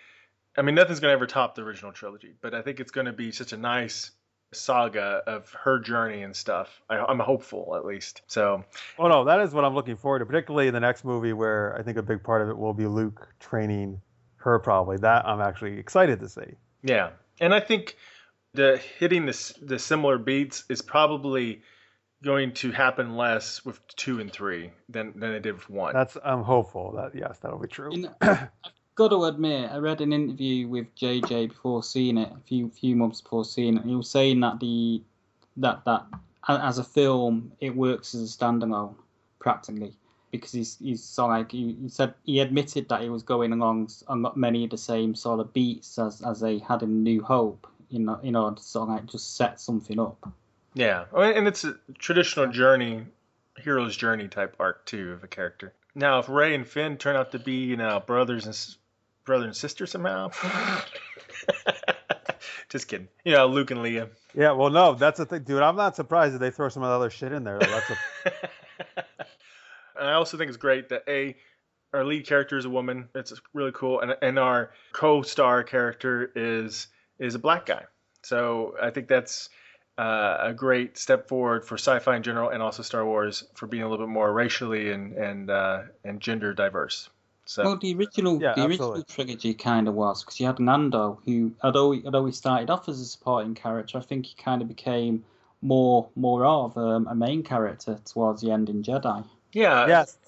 I 0.56 0.62
mean, 0.62 0.74
nothing's 0.74 1.00
going 1.00 1.10
to 1.10 1.14
ever 1.14 1.26
top 1.26 1.54
the 1.54 1.62
original 1.62 1.92
trilogy, 1.92 2.32
but 2.40 2.54
I 2.54 2.62
think 2.62 2.80
it's 2.80 2.90
going 2.90 3.06
to 3.06 3.12
be 3.12 3.32
such 3.32 3.52
a 3.52 3.56
nice 3.56 4.10
saga 4.52 5.22
of 5.26 5.50
her 5.52 5.78
journey 5.78 6.22
and 6.22 6.34
stuff. 6.34 6.80
I, 6.88 6.98
I'm 6.98 7.18
hopeful, 7.18 7.74
at 7.76 7.84
least. 7.84 8.22
So, 8.26 8.64
Oh 8.98 9.08
no, 9.08 9.24
that 9.24 9.40
is 9.40 9.52
what 9.52 9.64
I'm 9.64 9.74
looking 9.74 9.96
forward 9.96 10.20
to, 10.20 10.26
particularly 10.26 10.68
in 10.68 10.74
the 10.74 10.80
next 10.80 11.04
movie 11.04 11.32
where 11.32 11.76
I 11.78 11.82
think 11.82 11.96
a 11.96 12.02
big 12.02 12.22
part 12.22 12.42
of 12.42 12.48
it 12.48 12.56
will 12.56 12.74
be 12.74 12.86
Luke 12.86 13.28
training 13.40 14.00
her 14.36 14.58
probably. 14.58 14.96
That 14.98 15.26
I'm 15.26 15.40
actually 15.40 15.78
excited 15.78 16.20
to 16.20 16.28
see. 16.28 16.56
yeah, 16.82 17.10
and 17.40 17.54
I 17.54 17.60
think 17.60 17.96
the 18.54 18.80
hitting 18.98 19.26
the 19.26 19.54
the 19.62 19.78
similar 19.78 20.18
beats 20.18 20.64
is 20.68 20.82
probably 20.82 21.62
going 22.22 22.52
to 22.52 22.70
happen 22.70 23.16
less 23.16 23.64
with 23.64 23.80
two 23.96 24.20
and 24.20 24.32
three 24.32 24.70
than 24.88 25.18
than 25.18 25.32
it 25.32 25.40
did 25.40 25.54
with 25.54 25.70
one. 25.70 25.94
That's 25.94 26.16
I'm 26.24 26.42
hopeful 26.42 26.92
that 26.92 27.18
yes, 27.18 27.38
that'll 27.38 27.58
be 27.58 27.68
true. 27.68 27.92
In, 27.92 28.10
I've 28.20 28.48
got 28.94 29.08
to 29.08 29.24
admit, 29.24 29.70
I 29.70 29.78
read 29.78 30.00
an 30.00 30.12
interview 30.12 30.68
with 30.68 30.94
JJ 30.96 31.48
before 31.48 31.82
seeing 31.82 32.18
it, 32.18 32.30
a 32.32 32.40
few 32.46 32.68
few 32.70 32.96
months 32.96 33.20
before 33.20 33.44
seeing 33.44 33.76
it. 33.76 33.82
And 33.82 33.90
he 33.90 33.96
was 33.96 34.10
saying 34.10 34.40
that 34.40 34.60
the 34.60 35.02
that 35.58 35.84
that 35.84 36.04
as 36.48 36.78
a 36.78 36.84
film, 36.84 37.52
it 37.60 37.74
works 37.74 38.14
as 38.14 38.22
a 38.22 38.38
standalone 38.38 38.94
practically 39.38 39.94
because 40.30 40.52
he's 40.52 40.78
he's 40.78 41.18
like 41.18 41.52
he, 41.52 41.76
said 41.88 42.14
he 42.24 42.40
admitted 42.40 42.88
that 42.88 43.02
he 43.02 43.08
was 43.08 43.22
going 43.22 43.52
along 43.52 43.90
on 44.08 44.26
many 44.34 44.64
of 44.64 44.70
the 44.70 44.78
same 44.78 45.14
sort 45.14 45.40
of 45.40 45.52
beats 45.52 45.98
as 45.98 46.22
as 46.22 46.40
they 46.40 46.58
had 46.58 46.82
in 46.82 47.02
New 47.02 47.22
Hope. 47.22 47.66
You 47.90 47.98
know, 47.98 48.14
order 48.14 48.56
to 48.56 48.62
sort 48.62 48.88
of 48.88 48.94
like 48.96 49.06
just 49.06 49.36
set 49.36 49.60
something 49.60 50.00
up. 50.00 50.32
Yeah, 50.74 51.04
and 51.14 51.46
it's 51.46 51.64
a 51.64 51.76
traditional 51.98 52.46
journey, 52.46 53.04
hero's 53.58 53.94
journey 53.94 54.28
type 54.28 54.56
arc 54.58 54.86
too 54.86 55.12
of 55.12 55.22
a 55.22 55.28
character. 55.28 55.74
Now, 55.94 56.18
if 56.18 56.28
Rey 56.30 56.54
and 56.54 56.66
Finn 56.66 56.96
turn 56.96 57.16
out 57.16 57.32
to 57.32 57.38
be, 57.38 57.64
you 57.64 57.76
know, 57.76 58.00
brothers 58.00 58.46
and 58.46 58.54
brother 59.24 59.46
and 59.46 59.56
sister 59.56 59.86
somehow, 59.86 60.30
just 62.68 62.88
kidding. 62.88 63.08
You 63.24 63.32
know, 63.32 63.46
Luke 63.46 63.70
and 63.70 63.80
Leia. 63.80 64.10
Yeah, 64.34 64.52
well, 64.52 64.70
no, 64.70 64.94
that's 64.94 65.18
the 65.18 65.26
thing, 65.26 65.42
dude. 65.42 65.62
I'm 65.62 65.76
not 65.76 65.96
surprised 65.96 66.34
that 66.34 66.38
they 66.38 66.50
throw 66.50 66.68
some 66.68 66.82
other 66.82 67.10
shit 67.10 67.32
in 67.32 67.44
there. 67.44 67.58
That's 67.58 67.90
a, 67.90 67.96
and 70.00 70.08
I 70.08 70.14
also 70.14 70.36
think 70.36 70.48
it's 70.48 70.56
great 70.56 70.88
that 70.88 71.04
a 71.08 71.36
our 71.92 72.04
lead 72.04 72.26
character 72.26 72.56
is 72.56 72.64
a 72.64 72.70
woman. 72.70 73.08
It's 73.14 73.32
really 73.52 73.72
cool, 73.72 74.00
and 74.00 74.16
and 74.22 74.38
our 74.38 74.70
co-star 74.92 75.62
character 75.62 76.32
is 76.34 76.88
is 77.18 77.34
a 77.34 77.38
black 77.38 77.66
guy. 77.66 77.84
So 78.22 78.74
I 78.80 78.90
think 78.90 79.08
that's 79.08 79.50
uh, 79.98 80.38
a 80.40 80.54
great 80.54 80.96
step 80.96 81.28
forward 81.28 81.64
for 81.64 81.74
sci-fi 81.74 82.16
in 82.16 82.22
general, 82.22 82.48
and 82.48 82.62
also 82.62 82.82
Star 82.82 83.04
Wars 83.04 83.44
for 83.54 83.66
being 83.66 83.82
a 83.82 83.88
little 83.88 84.06
bit 84.06 84.12
more 84.12 84.32
racially 84.32 84.90
and 84.90 85.12
and 85.12 85.50
uh, 85.50 85.82
and 86.04 86.20
gender 86.20 86.54
diverse. 86.54 87.10
So 87.44 87.64
Well, 87.64 87.76
the 87.76 87.94
original, 87.94 88.40
Yeah, 88.40 88.54
the 88.54 88.66
original 88.66 89.02
trilogy 89.02 89.52
kind 89.54 89.88
of 89.88 89.94
was 89.94 90.22
because 90.22 90.38
you 90.40 90.46
had 90.46 90.60
Lando, 90.60 91.20
who 91.24 91.52
although 91.62 91.92
he, 91.92 92.02
although 92.04 92.24
he 92.24 92.32
started 92.32 92.70
off 92.70 92.88
as 92.88 93.00
a 93.00 93.04
supporting 93.04 93.54
character, 93.54 93.98
I 93.98 94.02
think 94.02 94.26
he 94.26 94.34
kind 94.34 94.62
of 94.62 94.68
became 94.68 95.24
more 95.60 96.08
more 96.16 96.44
of 96.44 96.76
um, 96.76 97.06
a 97.08 97.14
main 97.14 97.42
character 97.42 97.98
towards 98.04 98.42
the 98.42 98.50
end 98.50 98.68
in 98.68 98.82
Jedi. 98.82 99.24
yeah, 99.52 99.86
yes. 99.86 100.18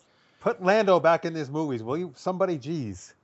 Put 0.40 0.62
Lando 0.62 1.00
back 1.00 1.24
in 1.24 1.33
these 1.33 1.48
movies, 1.48 1.83
will 1.83 1.96
you? 1.96 2.12
Somebody, 2.16 2.59
jeez. 2.59 3.14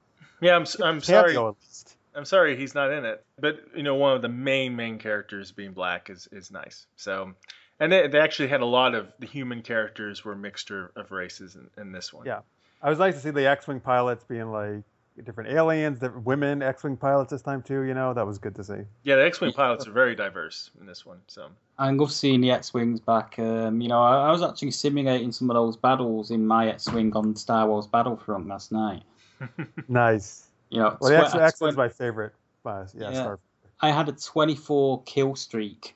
yeah. 0.41 0.57
I'm 0.57 0.63
s- 0.63 0.81
I'm 0.81 1.01
sorry. 1.03 1.35
Cameo 1.35 1.49
at 1.51 1.57
least. 1.61 1.97
I'm 2.15 2.25
sorry 2.25 2.57
he's 2.57 2.75
not 2.75 2.91
in 2.91 3.05
it. 3.05 3.23
But 3.39 3.61
you 3.77 3.83
know, 3.83 3.95
one 3.97 4.17
of 4.17 4.23
the 4.23 4.29
main 4.29 4.75
main 4.75 4.99
characters 4.99 5.53
being 5.53 5.73
black 5.73 6.11
is 6.11 6.29
is 6.33 6.51
nice. 6.51 6.87
So, 6.97 7.33
and 7.79 7.93
they, 7.93 8.09
they 8.09 8.19
actually 8.19 8.49
had 8.49 8.61
a 8.63 8.67
lot 8.67 8.95
of 8.95 9.13
the 9.19 9.27
human 9.27 9.63
characters 9.63 10.25
were 10.25 10.33
a 10.33 10.37
mixture 10.37 10.91
of 10.97 11.11
races 11.11 11.57
in, 11.57 11.69
in 11.81 11.93
this 11.93 12.13
one. 12.13 12.27
Yeah. 12.27 12.41
I 12.83 12.91
was 12.91 12.99
nice 12.99 13.15
to 13.15 13.21
see 13.21 13.31
the 13.31 13.47
X-wing 13.47 13.81
pilots 13.81 14.25
being 14.25 14.51
like 14.53 14.83
different 15.25 15.51
aliens, 15.51 15.99
different 15.99 16.25
women 16.25 16.63
X-wing 16.63 16.97
pilots 16.97 17.31
this 17.31 17.43
time 17.43 17.63
too. 17.63 17.83
You 17.83 17.93
know, 17.95 18.15
that 18.15 18.27
was 18.27 18.39
good 18.39 18.55
to 18.57 18.65
see. 18.65 18.79
Yeah, 19.03 19.17
the 19.17 19.25
X-wing 19.27 19.53
pilots 19.53 19.87
are 19.87 19.93
very 19.93 20.15
diverse 20.15 20.71
in 20.81 20.87
this 20.87 21.05
one. 21.05 21.19
So 21.27 21.49
I 21.79 21.91
love 21.91 22.11
seeing 22.11 22.41
the 22.41 22.51
X-wings 22.53 23.01
back. 23.01 23.39
Um, 23.39 23.81
you 23.83 23.89
know, 23.89 24.01
I, 24.03 24.29
I 24.29 24.31
was 24.31 24.43
actually 24.43 24.71
simulating 24.71 25.31
some 25.33 25.51
of 25.51 25.55
those 25.55 25.77
battles 25.77 26.31
in 26.31 26.47
my 26.47 26.69
X-wing 26.69 27.15
on 27.15 27.37
Star 27.37 27.67
Wars 27.69 27.87
Battlefront 27.87 28.49
last 28.49 28.73
night. 28.73 29.03
Nice. 29.89 30.47
You 30.71 30.81
know, 30.81 30.97
Well, 31.01 31.11
the 31.11 31.17
twe- 31.17 31.25
X- 31.25 31.35
a 31.35 31.43
X-wing's 31.43 31.75
twen- 31.75 31.87
my 31.87 31.89
favorite. 31.89 32.33
Uh, 32.65 32.85
yeah, 32.95 33.11
Yeah. 33.11 33.15
Star. 33.15 33.39
I 33.81 33.91
had 33.91 34.09
a 34.09 34.13
24 34.13 35.03
kill 35.05 35.35
streak. 35.35 35.95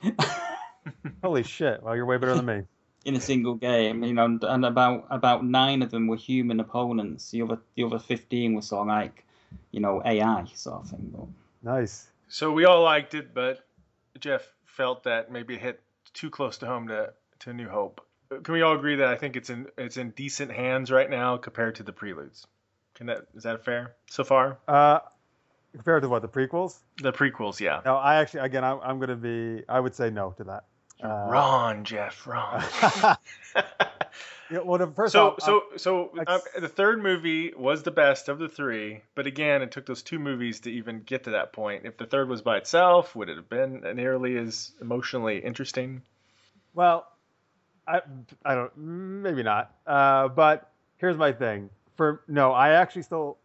Holy 1.23 1.43
shit! 1.43 1.83
Well, 1.83 1.95
you're 1.97 2.07
way 2.07 2.17
better 2.19 2.35
than 2.35 2.47
me. 2.47 2.63
In 3.05 3.15
a 3.17 3.21
single 3.21 3.55
game, 3.55 4.03
you 4.03 4.15
know, 4.15 4.25
and, 4.25 4.43
and 4.45 4.65
about 4.65 5.07
about 5.11 5.45
nine 5.45 5.83
of 5.83 5.91
them 5.91 6.07
were 6.07 6.17
human 6.17 6.61
opponents. 6.61 7.31
The 7.31 7.43
other 7.43 7.59
the 7.75 7.85
other 7.85 7.99
fifteen 7.99 8.55
were 8.55 8.63
sort 8.63 8.83
of 8.83 8.87
like, 8.89 9.25
you 9.71 9.81
know, 9.81 10.03
AI 10.05 10.45
sort 10.55 10.83
of 10.83 10.91
thing. 10.91 11.13
But 11.15 11.29
Nice. 11.63 12.07
so 12.29 12.53
we 12.53 12.65
all 12.65 12.83
liked 12.83 13.15
it, 13.15 13.35
but 13.35 13.67
Jeff 14.21 14.47
felt 14.67 15.05
that 15.05 15.31
maybe 15.31 15.55
it 15.55 15.61
hit 15.61 15.83
too 16.13 16.31
close 16.31 16.59
to 16.59 16.67
home 16.67 16.89
to 16.89 17.13
to 17.41 17.53
New 17.53 17.69
Hope. 17.69 18.01
Can 18.43 18.55
we 18.55 18.63
all 18.63 18.75
agree 18.75 18.97
that 18.97 19.09
I 19.09 19.17
think 19.17 19.37
it's 19.37 19.51
in 19.51 19.69
it's 19.77 19.97
in 19.97 20.11
decent 20.11 20.51
hands 20.51 20.91
right 20.91 21.09
now 21.11 21.37
compared 21.37 21.75
to 21.77 21.83
the 21.83 21.93
preludes? 21.93 22.47
Can 22.95 23.07
that 23.07 23.27
is 23.35 23.43
that 23.43 23.65
fair 23.65 23.95
so 24.09 24.25
far? 24.25 24.59
Uh, 24.67 25.01
compared 25.73 26.03
to 26.03 26.09
what 26.09 26.23
the 26.23 26.29
prequels? 26.29 26.79
The 27.03 27.13
prequels, 27.13 27.61
yeah. 27.61 27.81
No, 27.85 27.97
I 27.97 28.17
actually, 28.17 28.41
again, 28.41 28.65
I'm, 28.65 28.79
I'm 28.83 28.99
going 28.99 29.11
to 29.11 29.17
be. 29.17 29.65
I 29.69 29.81
would 29.81 29.95
say 29.95 30.11
no 30.11 30.31
to 30.39 30.45
that. 30.45 30.65
Uh, 31.05 31.27
Wrong, 31.29 31.85
Jeff. 31.85 32.27
Ron. 32.27 32.65
yeah, 34.51 34.59
well, 34.65 34.79
the 34.79 34.87
first 34.87 35.13
so 35.13 35.33
off, 35.33 35.43
so 35.43 35.63
so 35.77 36.11
I- 36.27 36.37
uh, 36.37 36.41
the 36.61 36.69
third 36.69 37.03
movie 37.03 37.53
was 37.55 37.83
the 37.83 37.91
best 37.91 38.29
of 38.29 38.39
the 38.39 38.49
three, 38.49 39.03
but 39.15 39.27
again, 39.27 39.61
it 39.61 39.71
took 39.71 39.85
those 39.85 40.03
two 40.03 40.19
movies 40.19 40.61
to 40.61 40.71
even 40.71 41.03
get 41.03 41.25
to 41.25 41.31
that 41.31 41.53
point. 41.53 41.85
If 41.85 41.99
the 41.99 42.07
third 42.07 42.29
was 42.29 42.41
by 42.41 42.57
itself, 42.57 43.15
would 43.15 43.29
it 43.29 43.37
have 43.37 43.51
been 43.51 43.83
nearly 43.95 44.39
as 44.39 44.73
emotionally 44.81 45.39
interesting? 45.39 46.03
Well, 46.73 47.07
I, 47.87 48.01
I 48.45 48.55
don't, 48.55 48.77
maybe 48.77 49.43
not. 49.43 49.75
Uh, 49.87 50.29
but 50.29 50.71
here's 50.97 51.17
my 51.19 51.33
thing. 51.33 51.69
For 51.97 52.23
no, 52.27 52.53
I 52.53 52.71
actually 52.71 53.03
still 53.03 53.37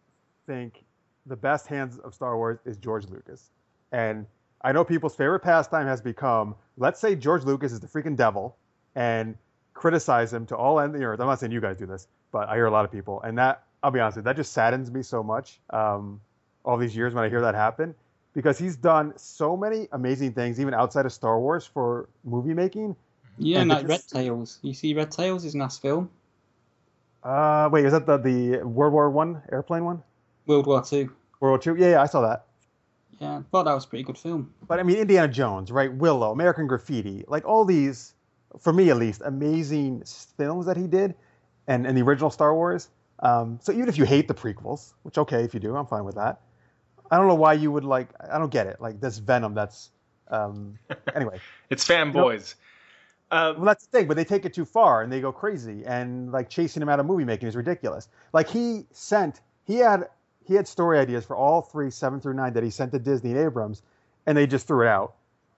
think 0.48 0.84
the 1.26 1.36
best 1.36 1.68
hands 1.68 2.00
of 2.00 2.14
Star 2.16 2.38
Wars 2.38 2.60
is 2.66 2.78
George 2.78 3.06
Lucas, 3.10 3.52
and 3.92 4.26
I 4.62 4.72
know 4.72 4.84
people's 4.84 5.16
favorite 5.16 5.40
pastime 5.40 5.88
has 5.88 6.02
become 6.02 6.56
let's 6.78 7.00
say 7.00 7.16
George 7.16 7.44
Lucas 7.44 7.72
is 7.72 7.80
the 7.80 7.88
freaking 7.88 8.16
devil, 8.16 8.56
and 8.96 9.36
criticize 9.74 10.34
him 10.34 10.46
to 10.48 10.56
all 10.58 10.80
end 10.80 10.96
the 10.96 11.04
earth. 11.04 11.20
I'm 11.20 11.28
not 11.28 11.40
saying 11.40 11.52
you 11.52 11.62
guys 11.62 11.78
do 11.78 11.86
this, 11.86 12.08
but 12.32 12.50
I 12.50 12.56
hear 12.56 12.66
a 12.66 12.72
lot 12.72 12.86
of 12.86 12.92
people, 12.92 13.22
and 13.22 13.38
that 13.38 13.64
I'll 13.84 13.92
be 13.92 14.00
honest 14.00 14.18
with 14.18 14.26
you, 14.26 14.30
that 14.30 14.36
just 14.36 14.54
saddens 14.54 14.92
me 14.92 15.04
so 15.04 15.22
much. 15.22 15.60
Um, 15.70 16.20
all 16.66 16.78
these 16.78 16.96
years 16.96 17.14
when 17.14 17.24
I 17.24 17.30
hear 17.30 17.42
that 17.42 17.56
happen, 17.56 17.96
because 18.34 18.58
he's 18.58 18.76
done 18.76 19.14
so 19.16 19.56
many 19.56 19.88
amazing 19.92 20.34
things, 20.34 20.60
even 20.60 20.74
outside 20.74 21.06
of 21.06 21.14
Star 21.14 21.40
Wars, 21.40 21.66
for 21.66 22.10
movie 22.24 22.54
making. 22.54 22.96
Yeah, 23.38 23.62
And 23.62 23.70
like 23.70 23.88
Red 23.88 24.02
Tails. 24.08 24.60
You 24.62 24.74
see, 24.74 24.94
Red 24.94 25.12
Tails 25.12 25.46
is 25.46 25.56
a 25.56 25.58
nice 25.58 25.78
film. 25.78 26.10
Uh, 27.24 27.70
wait, 27.72 27.86
is 27.86 27.92
that 27.92 28.06
the 28.06 28.18
the 28.18 28.64
World 28.64 28.94
War 28.94 29.10
One 29.10 29.42
airplane 29.52 29.86
one? 29.86 30.04
World 30.46 30.68
War 30.68 30.84
Two. 30.84 31.12
World 31.40 31.52
War 31.52 31.60
Two? 31.60 31.76
Yeah, 31.82 31.92
yeah, 31.92 32.02
I 32.02 32.06
saw 32.06 32.22
that. 32.22 32.46
Yeah, 33.20 33.38
I 33.40 33.42
thought 33.52 33.64
that 33.64 33.74
was 33.74 33.86
a 33.86 33.88
pretty 33.88 34.04
good 34.04 34.18
film. 34.18 34.54
But 34.68 34.80
I 34.80 34.84
mean, 34.84 34.98
Indiana 34.98 35.28
Jones, 35.28 35.72
right? 35.72 35.94
Willow, 35.94 36.32
American 36.32 36.68
Graffiti, 36.68 37.26
like 37.28 37.46
all 37.46 37.66
these, 37.66 38.14
for 38.60 38.72
me 38.72 38.90
at 38.90 38.98
least, 38.98 39.22
amazing 39.26 40.04
films 40.38 40.66
that 40.66 40.78
he 40.78 40.88
did, 40.88 41.16
and 41.68 41.86
and 41.86 41.98
the 41.98 42.02
original 42.02 42.30
Star 42.30 42.54
Wars. 42.56 42.90
Um, 43.20 43.60
so 43.62 43.74
even 43.74 43.90
if 43.90 43.98
you 43.98 44.06
hate 44.06 44.28
the 44.28 44.34
prequels, 44.34 44.94
which 45.04 45.18
okay, 45.18 45.44
if 45.44 45.54
you 45.54 45.60
do, 45.60 45.76
I'm 45.76 45.86
fine 45.86 46.06
with 46.06 46.16
that. 46.16 46.40
I 47.12 47.18
don't 47.18 47.28
know 47.28 47.36
why 47.36 47.54
you 47.54 47.72
would 47.72 47.84
like. 47.84 48.10
I 48.32 48.38
don't 48.38 48.52
get 48.52 48.68
it. 48.68 48.80
Like 48.80 49.02
this 49.02 49.18
Venom. 49.18 49.54
That's 49.54 49.90
um, 50.30 50.78
anyway. 51.16 51.40
It's 51.70 51.86
fanboys. 51.86 52.56
Uh, 53.32 53.54
Well, 53.58 53.66
that's 53.66 53.86
the 53.86 53.98
thing, 53.98 54.08
but 54.08 54.18
they 54.18 54.24
take 54.24 54.46
it 54.46 54.54
too 54.54 54.66
far 54.66 55.04
and 55.04 55.12
they 55.12 55.22
go 55.22 55.32
crazy, 55.32 55.84
and 55.86 56.32
like 56.32 56.50
chasing 56.50 56.82
him 56.82 56.90
out 56.90 57.00
of 57.00 57.06
movie 57.06 57.26
making 57.26 57.48
is 57.48 57.56
ridiculous. 57.56 58.08
Like 58.34 58.48
he 58.50 58.86
sent, 58.92 59.42
he 59.66 59.76
had, 59.76 60.08
he 60.50 60.56
had 60.56 60.68
story 60.68 61.00
ideas 61.00 61.24
for 61.26 61.36
all 61.38 61.62
three, 61.62 61.90
seven 61.92 62.20
through 62.20 62.34
nine, 62.34 62.52
that 62.54 62.64
he 62.64 62.70
sent 62.72 62.92
to 62.92 63.00
Disney 63.00 63.30
and 63.32 63.40
Abrams, 63.40 63.82
and 64.26 64.38
they 64.38 64.46
just 64.48 64.68
threw 64.68 64.86
it 64.86 64.90
out. 64.90 65.14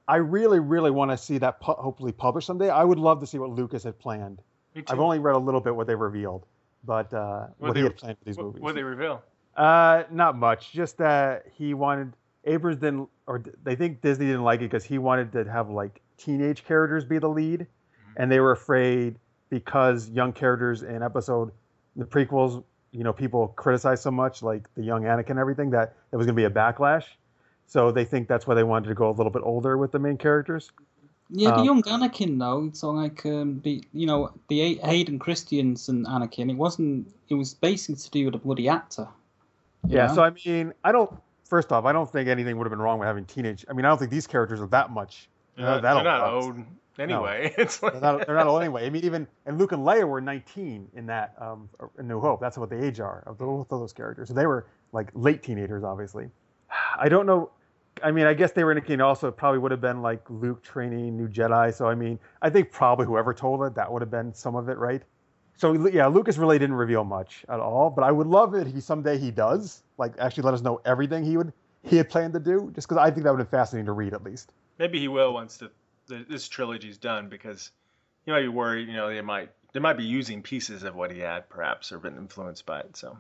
I 0.07 0.17
really, 0.17 0.59
really 0.59 0.91
want 0.91 1.09
to 1.11 1.17
see 1.17 1.37
that 1.39 1.59
pu- 1.61 1.71
hopefully 1.73 2.11
published 2.11 2.45
someday. 2.45 2.69
I 2.69 2.83
would 2.83 2.99
love 2.99 3.21
to 3.21 3.25
see 3.27 3.39
what 3.39 3.49
Lucas 3.49 3.83
had 3.83 3.97
planned. 3.97 4.39
me 4.75 4.81
too. 4.81 4.93
I've 4.93 4.99
only 4.99 5.19
read 5.19 5.35
a 5.35 5.39
little 5.39 5.61
bit 5.61 5.75
what 5.75 5.87
they 5.87 5.95
revealed, 5.95 6.45
but 6.83 7.13
uh, 7.13 7.47
what, 7.57 7.69
What 7.69 7.75
he 7.77 7.81
they- 7.81 7.87
had 7.87 7.97
planned 7.97 8.17
for 8.19 8.25
these 8.25 8.37
what, 8.37 8.45
movies. 8.47 8.61
what 8.61 8.69
did 8.75 8.77
they 8.77 8.83
reveal? 8.83 9.23
Uh, 9.55 10.03
not 10.11 10.37
much. 10.37 10.71
Just 10.73 10.97
that 10.97 11.45
he 11.53 11.73
wanted 11.73 12.13
Abrams 12.45 12.77
didn't, 12.79 13.07
or 13.27 13.43
they 13.63 13.75
think 13.75 14.01
Disney 14.01 14.25
didn't 14.25 14.43
like 14.43 14.59
it 14.59 14.63
because 14.65 14.83
he 14.83 14.97
wanted 14.97 15.31
to 15.33 15.43
have 15.49 15.69
like 15.69 16.01
teenage 16.17 16.63
characters 16.65 17.05
be 17.05 17.17
the 17.19 17.29
lead, 17.29 17.67
and 18.17 18.29
they 18.31 18.39
were 18.39 18.51
afraid 18.51 19.15
because 19.49 20.09
young 20.09 20.33
characters 20.33 20.83
in 20.83 21.03
episode 21.03 21.51
the 21.97 22.05
prequels, 22.05 22.63
you 22.91 23.03
know, 23.03 23.13
people 23.13 23.47
criticize 23.49 24.01
so 24.01 24.11
much, 24.11 24.43
like 24.43 24.73
the 24.75 24.83
young 24.83 25.03
Anakin 25.03 25.31
and 25.31 25.39
everything, 25.39 25.71
that 25.71 25.93
there 26.09 26.17
was 26.17 26.27
going 26.27 26.35
to 26.35 26.39
be 26.39 26.45
a 26.45 26.49
backlash. 26.49 27.05
So 27.67 27.91
they 27.91 28.03
think 28.03 28.27
that's 28.27 28.45
why 28.45 28.55
they 28.55 28.63
wanted 28.63 28.89
to 28.89 28.95
go 28.95 29.09
a 29.09 29.15
little 29.15 29.31
bit 29.31 29.43
older 29.45 29.77
with 29.77 29.91
the 29.91 29.99
main 29.99 30.17
characters. 30.17 30.71
Yeah, 31.29 31.51
the 31.51 31.59
Um, 31.59 31.65
young 31.65 31.83
Anakin 31.83 32.37
though. 32.37 32.71
So 32.73 32.91
like 32.91 33.25
um, 33.25 33.61
the 33.63 33.81
you 33.93 34.05
know 34.05 34.31
the 34.49 34.61
A- 34.61 34.85
Hayden 34.85 35.19
Christensen 35.19 36.05
Anakin. 36.05 36.49
It 36.49 36.57
wasn't. 36.57 37.07
It 37.29 37.35
was 37.35 37.53
basically 37.53 37.95
to 37.95 38.09
do 38.09 38.25
with 38.25 38.35
a 38.35 38.37
bloody 38.37 38.67
actor. 38.67 39.07
Yeah. 39.87 40.07
know? 40.07 40.15
So 40.15 40.23
I 40.23 40.31
mean, 40.45 40.73
I 40.83 40.91
don't. 40.91 41.11
First 41.45 41.71
off, 41.71 41.85
I 41.85 41.93
don't 41.93 42.11
think 42.11 42.27
anything 42.27 42.57
would 42.57 42.65
have 42.65 42.71
been 42.71 42.81
wrong 42.81 42.99
with 42.99 43.07
having 43.07 43.25
teenage. 43.25 43.65
I 43.69 43.73
mean, 43.73 43.85
I 43.85 43.89
don't 43.89 43.97
think 43.97 44.11
these 44.11 44.27
characters 44.27 44.61
are 44.61 44.67
that 44.67 44.91
much. 44.91 45.29
They're 45.55 45.65
uh, 45.65 45.69
not, 45.75 45.81
that'll 45.81 46.03
they're 46.03 46.11
not 46.11 46.33
old 46.33 46.65
anyway. 47.01 47.53
It's 47.57 47.81
like 47.83 47.93
They're 47.93 48.01
not, 48.01 48.25
they're 48.25 48.35
not 48.35 48.47
old 48.47 48.61
anyway. 48.61 48.85
I 48.85 48.89
mean, 48.89 49.03
even 49.05 49.27
and 49.45 49.57
Luke 49.57 49.71
and 49.71 49.85
Leia 49.85 50.07
were 50.07 50.21
19 50.21 50.87
in 50.95 51.05
that 51.07 51.33
um, 51.39 51.69
in 51.99 52.07
New 52.07 52.19
Hope. 52.19 52.39
That's 52.39 52.57
what 52.57 52.69
the 52.69 52.83
age 52.83 52.99
are 52.99 53.23
of 53.25 53.37
both 53.37 53.71
of 53.71 53.79
those 53.79 53.93
characters. 53.93 54.27
So 54.29 54.33
they 54.33 54.47
were 54.47 54.67
like 54.93 55.09
late 55.13 55.43
teenagers, 55.43 55.83
obviously. 55.83 56.29
I 56.97 57.09
don't 57.09 57.25
know. 57.25 57.51
I 58.03 58.11
mean, 58.11 58.25
I 58.25 58.33
guess 58.33 58.53
they 58.53 58.63
were 58.63 58.71
indicating 58.71 59.01
also 59.01 59.27
it 59.27 59.37
probably 59.37 59.59
would 59.59 59.71
have 59.71 59.81
been 59.81 60.01
like 60.01 60.23
Luke 60.29 60.63
training 60.63 61.17
new 61.17 61.27
Jedi. 61.27 61.73
So 61.73 61.87
I 61.87 61.95
mean, 61.95 62.17
I 62.41 62.49
think 62.49 62.71
probably 62.71 63.05
whoever 63.05 63.33
told 63.33 63.63
it 63.63 63.75
that 63.75 63.91
would 63.91 64.01
have 64.01 64.11
been 64.11 64.33
some 64.33 64.55
of 64.55 64.69
it, 64.69 64.77
right? 64.77 65.01
So 65.57 65.73
yeah, 65.89 66.07
Lucas 66.07 66.37
really 66.37 66.57
didn't 66.57 66.75
reveal 66.75 67.03
much 67.03 67.43
at 67.49 67.59
all. 67.59 67.89
But 67.89 68.03
I 68.03 68.11
would 68.11 68.27
love 68.27 68.55
it 68.55 68.67
if 68.67 68.73
he 68.73 68.81
someday 68.81 69.17
he 69.17 69.29
does 69.31 69.83
like 69.97 70.13
actually 70.19 70.43
let 70.43 70.53
us 70.53 70.61
know 70.61 70.81
everything 70.85 71.23
he 71.25 71.37
would 71.37 71.51
he 71.83 71.97
had 71.97 72.09
planned 72.09 72.33
to 72.33 72.39
do, 72.39 72.71
just 72.75 72.87
because 72.87 72.97
I 72.97 73.11
think 73.11 73.23
that 73.23 73.31
would 73.31 73.39
have 73.39 73.51
been 73.51 73.59
fascinating 73.59 73.87
to 73.87 73.91
read 73.91 74.13
at 74.13 74.23
least. 74.23 74.51
maybe 74.79 74.99
he 74.99 75.07
will 75.07 75.33
once 75.33 75.57
the, 75.57 75.71
the 76.07 76.25
this 76.29 76.47
trilogy's 76.47 76.97
done 76.97 77.29
because 77.29 77.71
he 78.25 78.31
might 78.31 78.41
be 78.41 78.47
worried. 78.47 78.87
You 78.87 78.95
know, 78.95 79.09
they 79.09 79.21
might 79.21 79.51
they 79.73 79.79
might 79.79 79.97
be 79.97 80.03
using 80.05 80.41
pieces 80.41 80.83
of 80.83 80.95
what 80.95 81.11
he 81.11 81.19
had, 81.19 81.49
perhaps, 81.49 81.91
or 81.91 81.99
been 81.99 82.17
influenced 82.17 82.65
by 82.65 82.79
it. 82.81 82.97
So. 82.97 83.17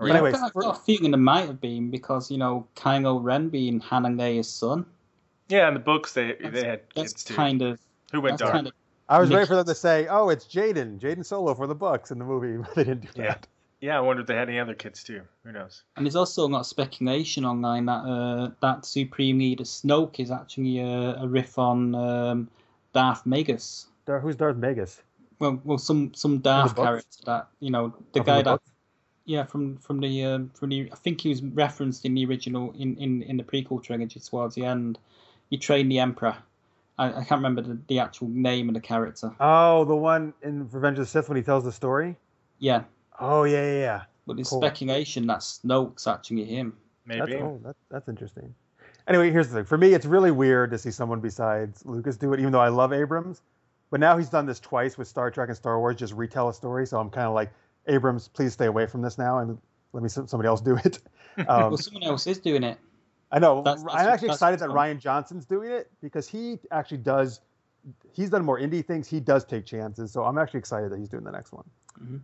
Or 0.00 0.06
Yeah, 0.06 0.12
not. 0.12 0.18
anyways, 0.18 0.34
I've, 0.36 0.40
got, 0.40 0.46
I've 0.56 0.62
got 0.62 0.78
a 0.78 0.82
feeling 0.84 1.10
there 1.10 1.18
might 1.18 1.46
have 1.46 1.60
been 1.60 1.90
because 1.90 2.30
you 2.30 2.38
know 2.38 2.66
Kylo 2.76 3.22
Ren 3.22 3.48
being 3.48 3.80
Han 3.80 4.06
and 4.06 4.18
Leia's 4.18 4.48
son. 4.48 4.86
Yeah, 5.48 5.68
in 5.68 5.74
the 5.74 5.80
books 5.80 6.12
they 6.12 6.36
That's, 6.40 6.52
they 6.54 6.64
had 6.66 6.80
that's 6.94 7.12
kids 7.12 7.24
too. 7.24 7.34
kind 7.34 7.62
of 7.62 7.80
Who 8.12 8.20
went 8.20 8.32
that's 8.38 8.42
dark? 8.42 8.52
kind 8.52 8.66
of 8.68 8.72
I 9.08 9.18
was 9.18 9.30
Makes 9.30 9.36
ready 9.36 9.46
for 9.48 9.56
them 9.56 9.66
to 9.66 9.74
say, 9.74 10.06
"Oh, 10.06 10.28
it's 10.28 10.44
Jacen, 10.44 11.00
Jacen 11.00 11.24
Solo 11.24 11.54
for 11.54 11.66
the 11.66 11.74
books 11.74 12.10
in 12.10 12.18
the 12.18 12.24
movie, 12.26 12.56
but 12.62 12.74
they 12.74 12.84
didn't 12.84 13.12
do 13.14 13.22
Yeah. 13.22 13.28
that. 13.28 13.46
Yeah, 13.80 13.96
I 13.96 14.00
wonder 14.00 14.22
if 14.22 14.26
they 14.26 14.34
had 14.34 14.48
any 14.48 14.58
other 14.58 14.74
kids 14.74 15.04
too. 15.04 15.22
Who 15.44 15.52
knows? 15.52 15.82
And 15.96 16.04
there's 16.04 16.16
also 16.16 16.46
a 16.46 16.48
lot 16.48 16.60
of 16.60 16.66
speculation 16.66 17.44
online 17.44 17.86
that 17.86 17.92
uh, 18.04 18.50
that 18.60 18.84
Supreme 18.84 19.38
Leader 19.38 19.64
Snoke 19.64 20.18
is 20.20 20.30
actually 20.30 20.80
a, 20.80 21.14
a 21.22 21.28
riff 21.28 21.58
on 21.58 21.94
um, 21.94 22.48
Darth 22.92 23.24
Plagueis. 23.24 23.86
Dar- 24.06 24.20
Who's 24.20 24.36
Darth 24.36 24.56
Plagueis? 24.56 25.00
Well, 25.38 25.60
well, 25.64 25.78
some 25.78 26.12
some 26.14 26.38
Darth 26.38 26.74
books? 26.74 26.84
character 26.84 27.18
that 27.26 27.48
you 27.60 27.70
know 27.70 27.94
the 28.12 28.20
Oh, 28.20 28.24
guy 28.24 28.38
the 28.38 28.42
that 28.44 28.50
books? 28.50 28.70
yeah 29.26 29.44
from 29.44 29.76
from 29.76 30.00
the 30.00 30.24
um, 30.24 30.50
from 30.54 30.70
the 30.70 30.90
I 30.92 30.96
think 30.96 31.20
he 31.20 31.28
was 31.28 31.42
referenced 31.42 32.04
in 32.04 32.14
the 32.14 32.26
original 32.26 32.72
in 32.76 32.96
in, 32.96 33.22
in 33.22 33.36
the 33.36 33.44
prequel 33.44 33.82
trilogy 33.82 34.18
towards 34.18 34.56
the 34.56 34.64
end. 34.64 34.98
He 35.50 35.56
trained 35.56 35.90
the 35.90 36.00
Emperor. 36.00 36.36
I, 36.98 37.06
I 37.20 37.24
can't 37.24 37.38
remember 37.38 37.62
the, 37.62 37.78
the 37.86 38.00
actual 38.00 38.28
name 38.28 38.68
of 38.68 38.74
the 38.74 38.80
character. 38.80 39.32
Oh, 39.38 39.84
the 39.84 39.94
one 39.94 40.34
in 40.42 40.68
Revenge 40.68 40.98
of 40.98 41.04
the 41.04 41.06
Sith 41.06 41.28
when 41.28 41.36
he 41.36 41.42
tells 41.44 41.62
the 41.64 41.72
story. 41.72 42.16
Yeah, 42.58 42.82
Oh 43.18 43.44
yeah, 43.44 43.64
yeah, 43.64 43.78
yeah. 43.80 44.02
but 44.26 44.36
there's 44.36 44.48
Cool. 44.50 44.60
speculation 44.60 45.26
that 45.26 45.40
Snoke's 45.40 46.06
actually 46.06 46.44
him. 46.44 46.76
Maybe. 47.06 47.32
That's, 47.32 47.42
oh, 47.42 47.60
that, 47.64 47.76
that's 47.90 48.08
interesting. 48.08 48.54
Anyway, 49.06 49.30
here's 49.30 49.48
the 49.48 49.54
thing. 49.56 49.64
For 49.64 49.78
me, 49.78 49.94
it's 49.94 50.04
really 50.06 50.30
weird 50.30 50.70
to 50.70 50.78
see 50.78 50.90
someone 50.90 51.20
besides 51.20 51.84
Lucas 51.86 52.16
do 52.18 52.32
it, 52.34 52.40
even 52.40 52.52
though 52.52 52.60
I 52.60 52.68
love 52.68 52.92
Abrams. 52.92 53.40
But 53.90 54.00
now 54.00 54.18
he's 54.18 54.28
done 54.28 54.44
this 54.44 54.60
twice 54.60 54.98
with 54.98 55.08
Star 55.08 55.30
Trek 55.30 55.48
and 55.48 55.56
Star 55.56 55.78
Wars, 55.78 55.96
just 55.96 56.12
retell 56.12 56.50
a 56.50 56.54
story. 56.54 56.86
So 56.86 57.00
I'm 57.00 57.08
kind 57.08 57.26
of 57.26 57.32
like, 57.34 57.50
Abrams, 57.86 58.28
please 58.28 58.52
stay 58.52 58.66
away 58.66 58.86
from 58.86 59.00
this 59.00 59.16
now 59.16 59.38
and 59.38 59.56
let 59.94 60.02
me 60.02 60.10
somebody 60.10 60.46
else 60.46 60.60
do 60.60 60.76
it. 60.84 60.98
Um, 61.38 61.46
well, 61.70 61.76
someone 61.76 62.02
else 62.02 62.26
is 62.26 62.38
doing 62.40 62.64
it. 62.64 62.78
I 63.30 63.38
know. 63.38 63.62
That's- 63.62 63.84
that's 63.84 63.94
I'm 63.94 64.08
actually 64.08 64.30
excited 64.30 64.58
that. 64.58 64.70
Rian 64.70 64.98
Johnson's 64.98 65.44
doing 65.46 65.70
it 65.70 65.88
because 66.02 66.26
he 66.26 66.58
actually 66.72 66.98
does. 66.98 67.40
He's 68.12 68.28
done 68.28 68.44
more 68.44 68.58
indie 68.58 68.84
things. 68.84 69.06
He 69.06 69.20
does 69.20 69.44
take 69.44 69.64
chances, 69.64 70.10
so 70.10 70.24
I'm 70.24 70.36
actually 70.36 70.58
excited 70.58 70.90
that 70.90 70.98
he's 70.98 71.08
doing 71.08 71.22
the 71.22 71.30
next 71.30 71.52
one. 71.52 71.62
Mhm. 72.02 72.20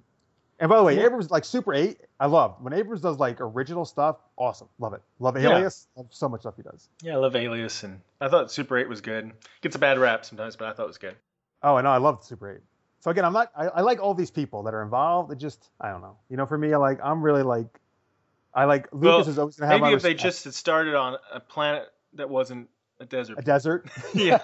And 0.60 0.68
by 0.68 0.76
the 0.76 0.84
way, 0.84 0.96
Yeah. 0.96 1.06
Abrams 1.06 1.30
like 1.30 1.44
Super 1.44 1.74
Eight. 1.74 1.98
I 2.20 2.26
love 2.26 2.56
when 2.60 2.72
Abrams 2.72 3.00
does 3.00 3.18
like 3.18 3.40
original 3.40 3.84
stuff. 3.84 4.16
Awesome, 4.36 4.68
love 4.78 4.94
it. 4.94 5.02
Love 5.18 5.36
Yeah. 5.40 5.50
Alias. 5.50 5.88
Love 5.96 6.06
so 6.10 6.28
much 6.28 6.42
stuff 6.42 6.54
he 6.56 6.62
does. 6.62 6.88
Yeah, 7.02 7.14
I 7.14 7.16
love 7.16 7.34
Alias, 7.36 7.82
and 7.82 8.00
I 8.20 8.28
thought 8.28 8.52
Super 8.52 8.78
8 8.78 8.88
was 8.88 9.00
good. 9.00 9.32
Gets 9.62 9.74
a 9.76 9.78
bad 9.80 9.98
rap 9.98 10.24
sometimes, 10.24 10.56
but 10.56 10.68
I 10.68 10.72
thought 10.72 10.84
it 10.84 10.88
was 10.88 10.98
good. 10.98 11.16
Oh, 11.62 11.76
I 11.76 11.82
know. 11.82 11.90
I 11.90 11.96
love 11.96 12.24
Super 12.24 12.52
Eight. 12.52 12.60
So 13.00 13.10
again, 13.10 13.24
I'm 13.24 13.32
not. 13.32 13.50
I, 13.56 13.66
I 13.66 13.80
like 13.82 14.00
all 14.00 14.14
these 14.14 14.30
people 14.30 14.62
that 14.62 14.74
are 14.74 14.82
involved. 14.82 15.32
It 15.32 15.36
just, 15.38 15.68
I 15.80 15.90
don't 15.90 16.00
know. 16.00 16.16
You 16.30 16.36
know, 16.36 16.46
for 16.46 16.56
me, 16.56 16.72
I 16.72 16.76
like. 16.78 17.00
I'm 17.02 17.20
really 17.22 17.42
like. 17.42 17.66
I 18.54 18.64
like 18.66 18.86
Lucas 18.92 19.02
Well, 19.04 19.28
is 19.28 19.38
always 19.38 19.56
gonna 19.56 19.72
have 19.72 19.80
Maybe 19.80 19.90
my 19.90 19.96
if 19.96 20.02
they 20.02 20.14
just 20.14 20.44
had 20.44 20.54
started 20.54 20.94
on 20.94 21.16
a 21.32 21.40
planet 21.40 21.88
that 22.14 22.30
wasn't 22.30 22.68
a 23.00 23.04
desert. 23.06 23.38
a 23.40 23.42
desert. 23.42 23.90
yeah. 24.14 24.38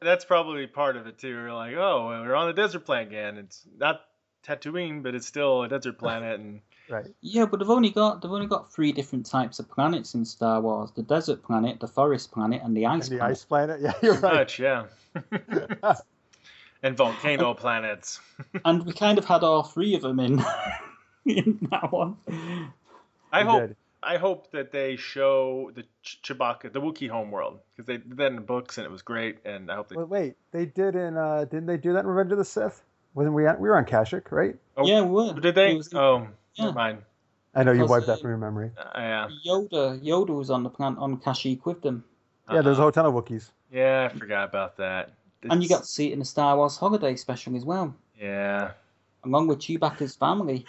That's 0.00 0.24
probably 0.24 0.66
part 0.66 0.96
of 0.96 1.06
it 1.06 1.18
too. 1.18 1.34
We're 1.34 1.52
like, 1.52 1.74
oh, 1.74 2.06
well, 2.08 2.22
we're 2.22 2.34
on 2.34 2.48
a 2.48 2.52
desert 2.52 2.80
planet 2.86 3.08
again. 3.08 3.38
It's 3.38 3.62
not 3.76 4.00
Tatooine, 4.46 5.02
but 5.02 5.14
it's 5.14 5.26
still 5.26 5.62
a 5.62 5.68
desert 5.68 5.98
planet, 5.98 6.38
and 6.38 6.60
right. 6.88 7.06
Yeah, 7.20 7.46
but 7.46 7.58
they've 7.58 7.70
only 7.70 7.90
got 7.90 8.22
they've 8.22 8.30
only 8.30 8.46
got 8.46 8.72
three 8.72 8.92
different 8.92 9.26
types 9.26 9.58
of 9.58 9.68
planets 9.68 10.14
in 10.14 10.24
Star 10.24 10.60
Wars: 10.60 10.92
the 10.92 11.02
desert 11.02 11.42
planet, 11.42 11.80
the 11.80 11.88
forest 11.88 12.32
planet, 12.32 12.62
and 12.62 12.76
the 12.76 12.84
And 12.86 13.02
ice 13.02 13.08
the 13.08 13.18
planet. 13.18 13.32
ice 13.36 13.44
planet. 13.44 13.80
Yeah, 13.86 13.92
you're 14.02 14.14
right. 14.14 14.32
much, 14.34 14.58
yeah. 14.58 14.86
and 16.82 16.96
volcano 16.96 17.54
planets. 17.54 18.20
And 18.64 18.84
we 18.84 18.92
kind 18.92 19.18
of 19.18 19.24
had 19.24 19.42
all 19.42 19.62
three 19.62 19.94
of 19.94 20.02
them 20.02 20.20
in 20.20 20.44
in 21.24 21.68
that 21.70 21.90
one. 21.90 22.16
I 23.32 23.42
We 23.42 23.48
hope 23.48 23.66
did. 23.68 23.76
I 24.02 24.18
hope 24.18 24.52
that 24.52 24.70
they 24.70 24.94
show 24.96 25.72
the 25.74 25.82
Ch- 26.02 26.20
Chewbacca, 26.22 26.72
the 26.72 26.80
Wookiee 26.80 27.08
homeworld, 27.08 27.58
because 27.74 27.86
they 27.86 27.96
did 27.96 28.16
that 28.18 28.26
in 28.28 28.36
the 28.36 28.40
books 28.40 28.78
and 28.78 28.84
it 28.84 28.90
was 28.90 29.02
great. 29.02 29.38
And 29.44 29.68
I 29.70 29.74
hope 29.74 29.88
they. 29.88 29.96
Wait, 29.96 30.08
wait, 30.08 30.34
they 30.52 30.66
did 30.66 30.94
in 30.94 31.16
uh 31.16 31.44
didn't 31.44 31.66
they 31.66 31.76
do 31.76 31.94
that 31.94 32.00
in 32.00 32.06
Revenge 32.06 32.32
of 32.32 32.38
the 32.38 32.44
Sith? 32.44 32.80
Wasn't 33.16 33.34
we 33.34 33.46
on, 33.46 33.58
we 33.58 33.70
were 33.70 33.78
on 33.78 33.86
Kashyyyk, 33.86 34.30
right? 34.30 34.56
Oh, 34.76 34.86
yeah, 34.86 35.00
we 35.00 35.10
were. 35.10 35.40
Did 35.40 35.54
they? 35.54 35.74
Was- 35.74 35.92
oh, 35.94 36.28
yeah. 36.54 36.66
never 36.66 36.76
mind. 36.76 36.98
I 37.54 37.62
know 37.62 37.72
you 37.72 37.86
wiped 37.86 38.06
that 38.08 38.20
from 38.20 38.28
your 38.28 38.36
memory. 38.36 38.70
Uh, 38.76 38.90
yeah. 38.96 39.28
Yoda 39.46 39.98
Yoda 40.04 40.36
was 40.36 40.50
on 40.50 40.62
the 40.62 40.68
planet 40.68 40.98
on 40.98 41.16
Kashyyyk 41.16 41.64
with 41.64 41.80
them. 41.80 42.04
Yeah, 42.52 42.60
there's 42.60 42.78
a 42.78 42.82
whole 42.82 42.92
ton 42.92 43.06
of 43.06 43.14
Wookiees. 43.14 43.48
Yeah, 43.72 44.10
I 44.12 44.16
forgot 44.16 44.44
about 44.50 44.76
that. 44.76 45.14
And 45.48 45.62
you 45.62 45.68
got 45.68 45.80
to 45.80 45.86
see 45.86 46.08
it 46.08 46.12
in 46.12 46.18
the 46.18 46.26
Star 46.26 46.58
Wars 46.58 46.76
Holiday 46.76 47.16
Special 47.16 47.56
as 47.56 47.64
well, 47.64 47.94
yeah. 48.20 48.72
along 49.24 49.46
with 49.46 49.60
Chewbacca's 49.60 50.14
family. 50.14 50.66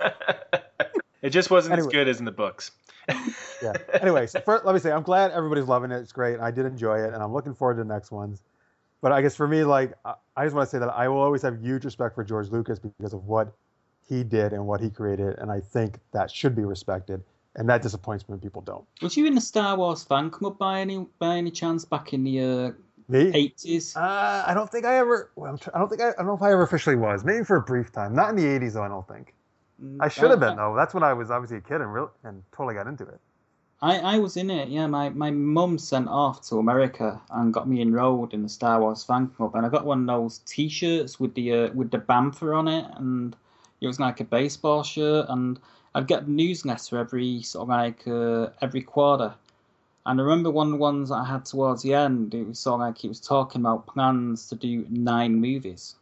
it 1.22 1.30
just 1.30 1.50
wasn't 1.50 1.78
as 1.78 1.86
good 1.88 2.08
as 2.08 2.20
in 2.20 2.24
the 2.24 2.32
books. 2.32 2.70
Yeah. 3.08 3.74
Anyway, 4.00 4.26
so 4.26 4.40
first, 4.40 4.64
let 4.64 4.74
me 4.74 4.80
say 4.80 4.90
I'm 4.90 5.02
glad 5.02 5.30
everybody's 5.30 5.66
loving 5.68 5.92
it. 5.92 5.96
It's 5.96 6.12
great. 6.12 6.34
And 6.34 6.42
I 6.42 6.50
did 6.50 6.64
enjoy 6.64 7.04
it, 7.04 7.12
and 7.12 7.22
I'm 7.22 7.32
looking 7.32 7.54
forward 7.54 7.74
to 7.74 7.84
the 7.84 7.92
next 7.92 8.10
ones. 8.10 8.42
But 9.02 9.12
I 9.12 9.20
guess 9.20 9.36
for 9.36 9.46
me, 9.46 9.64
like 9.64 9.92
I- 10.04 10.14
I 10.36 10.44
just 10.44 10.56
want 10.56 10.66
to 10.66 10.70
say 10.70 10.78
that 10.78 10.88
I 10.88 11.08
will 11.08 11.18
always 11.20 11.42
have 11.42 11.60
huge 11.60 11.84
respect 11.84 12.14
for 12.14 12.24
George 12.24 12.48
Lucas 12.48 12.78
because 12.78 13.12
of 13.12 13.26
what 13.26 13.52
he 14.08 14.24
did 14.24 14.52
and 14.54 14.66
what 14.66 14.80
he 14.80 14.88
created, 14.88 15.38
and 15.38 15.50
I 15.50 15.60
think 15.60 15.98
that 16.12 16.30
should 16.30 16.54
be 16.54 16.64
respected. 16.64 17.22
And 17.56 17.68
that 17.68 17.82
disappoints 17.82 18.26
me 18.26 18.32
when 18.32 18.40
people 18.40 18.62
don't. 18.62 18.86
Was 19.02 19.14
you 19.14 19.26
in 19.26 19.34
the 19.34 19.40
Star 19.40 19.76
Wars 19.76 20.02
fan 20.04 20.30
club 20.30 20.56
by 20.56 20.80
any 20.80 21.06
by 21.18 21.36
any 21.36 21.50
chance 21.50 21.84
back 21.84 22.14
in 22.14 22.24
the 22.24 22.40
uh, 22.40 22.72
Me? 23.08 23.30
80s? 23.30 23.94
Uh, 23.94 24.44
I 24.46 24.54
don't 24.54 24.70
think 24.70 24.86
I 24.86 24.96
ever. 24.96 25.30
Well, 25.36 25.50
I'm 25.50 25.58
I 25.74 25.78
don't 25.78 25.88
think 25.90 26.00
I, 26.00 26.10
I 26.10 26.12
don't 26.16 26.28
know 26.28 26.34
if 26.34 26.40
I 26.40 26.52
ever 26.52 26.62
officially 26.62 26.96
was. 26.96 27.24
Maybe 27.24 27.44
for 27.44 27.56
a 27.56 27.60
brief 27.60 27.92
time. 27.92 28.14
Not 28.14 28.30
in 28.30 28.36
the 28.36 28.44
'80s 28.46 28.72
though. 28.72 28.82
I 28.82 28.88
don't 28.88 29.06
think. 29.06 29.34
I 30.00 30.08
should 30.08 30.30
have 30.30 30.40
been 30.40 30.56
though. 30.56 30.74
That's 30.76 30.94
when 30.94 31.02
I 31.02 31.12
was 31.12 31.30
obviously 31.30 31.58
a 31.58 31.60
kid 31.60 31.80
and 31.82 31.92
real 31.92 32.10
and 32.24 32.42
totally 32.52 32.74
got 32.74 32.86
into 32.86 33.04
it. 33.04 33.20
I, 33.82 33.98
I 33.98 34.18
was 34.18 34.36
in 34.36 34.48
it, 34.48 34.68
yeah. 34.68 34.86
My, 34.86 35.08
my 35.08 35.32
mum 35.32 35.76
sent 35.76 36.06
off 36.08 36.48
to 36.48 36.58
America 36.58 37.20
and 37.30 37.52
got 37.52 37.68
me 37.68 37.82
enrolled 37.82 38.32
in 38.32 38.44
the 38.44 38.48
Star 38.48 38.80
Wars 38.80 39.02
fan 39.02 39.26
club, 39.26 39.56
and 39.56 39.66
I 39.66 39.68
got 39.68 39.84
one 39.84 40.08
of 40.08 40.22
those 40.22 40.38
T-shirts 40.46 41.18
with 41.18 41.34
the 41.34 41.52
uh, 41.52 41.72
with 41.72 41.90
the 41.90 41.98
bantha 41.98 42.56
on 42.56 42.68
it, 42.68 42.86
and 42.96 43.34
it 43.80 43.88
was 43.88 43.98
like 43.98 44.20
a 44.20 44.24
baseball 44.24 44.84
shirt, 44.84 45.26
and 45.28 45.58
I'd 45.96 46.06
get 46.06 46.22
a 46.22 46.30
newsletter 46.30 46.96
every 46.96 47.42
sort 47.42 47.64
of 47.64 47.68
like 47.70 48.06
uh, 48.06 48.50
every 48.62 48.82
quarter. 48.82 49.34
And 50.06 50.20
I 50.20 50.22
remember 50.22 50.50
one 50.50 50.68
of 50.68 50.72
the 50.72 50.78
ones 50.78 51.08
that 51.08 51.16
I 51.16 51.24
had 51.24 51.44
towards 51.44 51.82
the 51.82 51.94
end. 51.94 52.34
It 52.34 52.46
was 52.46 52.60
sort 52.60 52.74
of 52.74 52.86
like 52.86 53.04
it 53.04 53.08
was 53.08 53.20
talking 53.20 53.62
about 53.62 53.88
plans 53.88 54.48
to 54.50 54.54
do 54.54 54.86
nine 54.90 55.40
movies, 55.40 55.96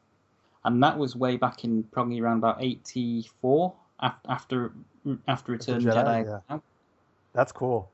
and 0.66 0.82
that 0.82 0.98
was 0.98 1.16
way 1.16 1.38
back 1.38 1.64
in 1.64 1.84
probably 1.84 2.20
around 2.20 2.38
about 2.38 2.62
eighty 2.62 3.26
four 3.40 3.72
after 4.02 4.72
after 5.26 5.52
Return 5.52 5.76
of 5.76 5.84
the 5.84 5.90
Jedi, 5.90 6.24
Jedi. 6.26 6.42
yeah. 6.50 6.58
That's 7.32 7.52
cool. 7.52 7.90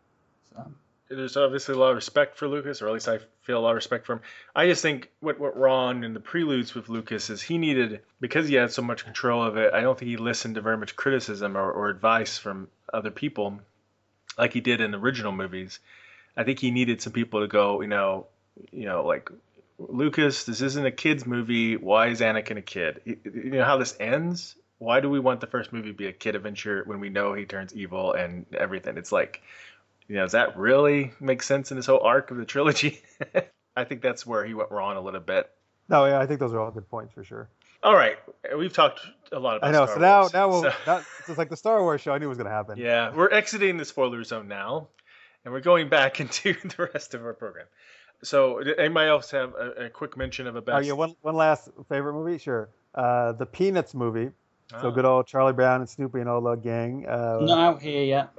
So. 0.53 0.73
there's 1.09 1.37
obviously 1.37 1.75
a 1.75 1.79
lot 1.79 1.91
of 1.91 1.97
respect 1.97 2.37
for 2.37 2.49
Lucas, 2.49 2.83
or 2.83 2.89
at 2.89 2.95
least 2.95 3.09
I 3.09 3.19
feel 3.43 3.59
a 3.59 3.61
lot 3.61 3.71
of 3.71 3.77
respect 3.77 4.07
for 4.07 4.15
him. 4.15 4.21
I 4.55 4.67
just 4.67 4.83
think 4.83 5.11
what 5.21 5.39
went 5.39 5.57
wrong 5.57 6.05
in 6.05 6.15
the 6.15 6.21
preludes 6.21 6.75
with 6.75 6.89
Lucas 6.89 7.31
is 7.31 7.43
he 7.43 7.59
needed 7.59 8.01
because 8.21 8.49
he 8.49 8.55
had 8.55 8.73
so 8.73 8.83
much 8.83 9.05
control 9.05 9.43
of 9.43 9.57
it. 9.57 9.73
I 9.73 9.83
don't 9.83 9.99
think 9.99 10.09
he 10.09 10.17
listened 10.17 10.57
to 10.57 10.61
very 10.61 10.77
much 10.77 10.97
criticism 10.97 11.57
or, 11.57 11.71
or 11.71 11.89
advice 11.89 12.39
from 12.39 12.69
other 12.93 13.11
people 13.11 13.61
like 14.39 14.53
he 14.53 14.61
did 14.61 14.81
in 14.81 14.91
the 14.91 14.99
original 14.99 15.33
movies. 15.33 15.79
I 16.37 16.45
think 16.45 16.59
he 16.59 16.71
needed 16.71 17.01
some 17.01 17.13
people 17.13 17.41
to 17.41 17.47
go, 17.47 17.81
you 17.81 17.89
know, 17.89 18.27
you 18.73 18.85
know, 18.85 19.05
like 19.05 19.31
Lucas, 19.79 20.45
this 20.45 20.61
isn't 20.61 20.87
a 20.87 20.91
kids 20.91 21.27
movie. 21.27 21.77
Why 21.77 22.09
is 22.09 22.21
Anakin 22.21 22.59
a 22.59 22.63
kid? 22.63 23.01
You 23.05 23.51
know 23.51 23.65
how 23.65 23.77
this 23.77 23.97
ends. 24.01 24.57
Why 24.79 25.01
do 25.01 25.09
we 25.09 25.21
want 25.21 25.41
the 25.41 25.47
first 25.47 25.73
movie 25.73 25.89
to 25.89 25.95
be 25.97 26.07
a 26.07 26.13
kid 26.13 26.35
adventure 26.37 26.83
when 26.87 27.01
we 27.01 27.09
know 27.09 27.33
he 27.33 27.45
turns 27.47 27.75
evil 27.75 28.13
and 28.13 28.45
everything? 28.55 28.99
It's 28.99 29.13
like 29.13 29.43
you 30.09 30.17
know, 30.17 30.23
does 30.23 30.33
that 30.33 30.57
really 30.57 31.13
make 31.21 31.43
sense 31.43 31.71
in 31.71 31.77
this 31.77 31.87
whole 31.87 32.01
arc 32.01 32.31
of 32.31 32.37
the 32.37 32.45
trilogy? 32.45 33.03
I 33.77 33.85
think 33.85 34.01
that's 34.03 34.25
where 34.27 34.45
he 34.45 34.55
went 34.55 34.71
wrong 34.71 34.97
a 34.97 35.01
little 35.01 35.21
bit. 35.21 35.51
No, 35.89 36.05
yeah, 36.07 36.19
I 36.21 36.27
think 36.27 36.41
those 36.41 36.53
are 36.53 36.61
all 36.61 36.71
good 36.71 36.89
points 36.89 37.13
for 37.15 37.25
sure. 37.25 37.49
All 37.83 37.95
right, 37.95 38.17
we've 38.57 38.73
talked 38.73 39.01
a 39.33 39.39
lot 39.39 39.59
about. 39.59 39.69
I 39.69 39.73
know. 39.73 39.85
Star 39.85 39.97
so 39.97 40.01
now, 40.01 40.21
Wars, 40.21 40.33
now 40.33 40.49
we'll. 40.49 40.63
so- 40.63 40.73
That, 40.87 41.05
it's 41.29 41.39
like 41.39 41.51
the 41.51 41.57
Star 41.57 41.81
Wars 41.83 42.01
show. 42.01 42.13
I 42.13 42.19
knew 42.19 42.27
it 42.27 42.29
was 42.31 42.39
going 42.39 42.49
to 42.49 42.55
happen. 42.55 42.79
yeah, 42.79 43.15
we're 43.15 43.31
exiting 43.31 43.77
the 43.77 43.85
spoiler 43.85 44.25
zone 44.25 44.49
now, 44.49 44.89
and 45.45 45.53
we're 45.53 45.61
going 45.61 45.89
back 45.89 46.21
into 46.21 46.55
the 46.55 46.91
rest 46.93 47.15
of 47.15 47.25
our 47.25 47.35
program. 47.35 47.67
So, 48.23 48.59
anybody 48.59 49.09
else 49.09 49.31
have 49.33 49.55
a, 49.55 49.85
a 49.87 49.91
quick 49.91 50.17
mention 50.17 50.47
of 50.47 50.57
a 50.57 50.63
best? 50.63 50.77
Oh 50.77 50.81
yeah, 50.81 50.93
one 50.95 51.15
one 51.23 51.35
last 51.37 51.69
favorite 51.89 52.15
movie, 52.15 52.39
sure. 52.39 52.71
Uh, 52.95 53.33
the 53.33 53.47
Peanuts 53.47 53.95
movie. 53.95 54.31
So 54.81 54.89
Ah. 54.89 54.91
good 54.91 55.05
old 55.05 55.27
Charlie 55.27 55.53
Brown 55.53 55.81
and 55.81 55.89
Snoopy 55.89 56.21
and 56.21 56.29
all 56.29 56.41
the 56.41 56.57
gang. 56.57 57.07
Uh, 57.07 57.39
Not 57.41 57.59
out 57.59 57.83
here 57.83 58.03
yet. 58.03 58.31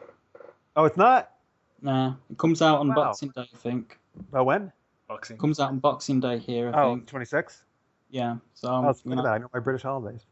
Oh, 0.75 0.85
it's 0.85 0.97
not. 0.97 1.31
Nah, 1.81 2.15
it 2.29 2.37
comes 2.37 2.61
out 2.61 2.79
on 2.79 2.89
Wow. 2.89 2.95
Boxing 2.95 3.29
Day, 3.29 3.47
I 3.53 3.57
think. 3.57 3.99
Oh, 4.33 4.43
when? 4.43 4.71
Boxing. 5.07 5.37
comes 5.37 5.59
out 5.59 5.69
on 5.69 5.79
Boxing 5.79 6.19
Day 6.19 6.37
here, 6.39 6.71
I 6.73 6.81
Oh, 6.81 6.95
think. 6.95 7.07
26. 7.07 7.63
Yeah. 8.09 8.37
So 8.55 8.67
Oh, 8.67 8.73
I'm, 8.75 8.85
look 9.05 9.19
at 9.19 9.23
that. 9.23 9.25
I 9.33 9.37
know 9.37 9.49
my 9.53 9.59
British 9.59 9.83
holidays. 9.83 10.25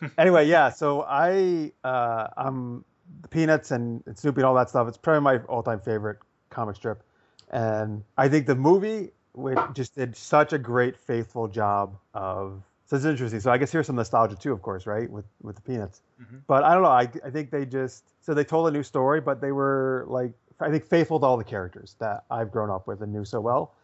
anyway, 0.18 0.46
yeah. 0.46 0.70
So 0.70 1.02
I, 1.02 1.72
uh, 1.84 2.28
I'm 2.36 2.84
the 3.22 3.28
Peanuts 3.28 3.70
and, 3.72 4.02
and 4.06 4.16
Snoopy 4.16 4.40
and 4.40 4.46
all 4.46 4.54
that 4.54 4.68
stuff. 4.70 4.86
It's 4.88 4.96
probably 4.96 5.20
my 5.22 5.38
all-time 5.44 5.80
favorite 5.80 6.18
comic 6.50 6.76
strip, 6.76 7.02
and 7.50 8.04
I 8.16 8.28
think 8.28 8.46
the 8.46 8.54
movie 8.54 9.10
which 9.32 9.58
just 9.74 9.94
did 9.94 10.16
such 10.16 10.52
a 10.52 10.58
great, 10.58 10.96
faithful 10.96 11.48
job 11.48 11.96
of. 12.14 12.62
So 12.90 12.96
it's 12.96 13.04
interesting. 13.04 13.38
So 13.38 13.52
I 13.52 13.58
guess 13.58 13.70
here's 13.70 13.86
some 13.86 13.94
nostalgia 13.94 14.34
too, 14.34 14.50
of 14.52 14.62
course, 14.62 14.84
right? 14.84 15.08
With 15.08 15.24
with 15.42 15.54
the 15.54 15.62
Peanuts. 15.62 16.00
Mhm. 16.20 16.40
But 16.48 16.64
I 16.64 16.74
don't 16.74 16.82
know. 16.82 16.88
I, 16.88 17.08
I 17.24 17.30
think 17.30 17.52
they 17.52 17.64
just 17.64 18.02
so 18.20 18.34
they 18.34 18.42
told 18.42 18.66
a 18.66 18.72
new 18.72 18.82
story, 18.82 19.20
but 19.20 19.40
they 19.40 19.52
were 19.52 20.04
like 20.08 20.32
I 20.58 20.70
think 20.70 20.84
faithful 20.84 21.20
to 21.20 21.26
all 21.26 21.36
the 21.36 21.44
characters 21.44 21.94
that 22.00 22.24
I've 22.32 22.50
grown 22.50 22.68
up 22.68 22.88
with 22.88 23.00
and 23.00 23.12
knew 23.12 23.24
so 23.24 23.40
well, 23.40 23.74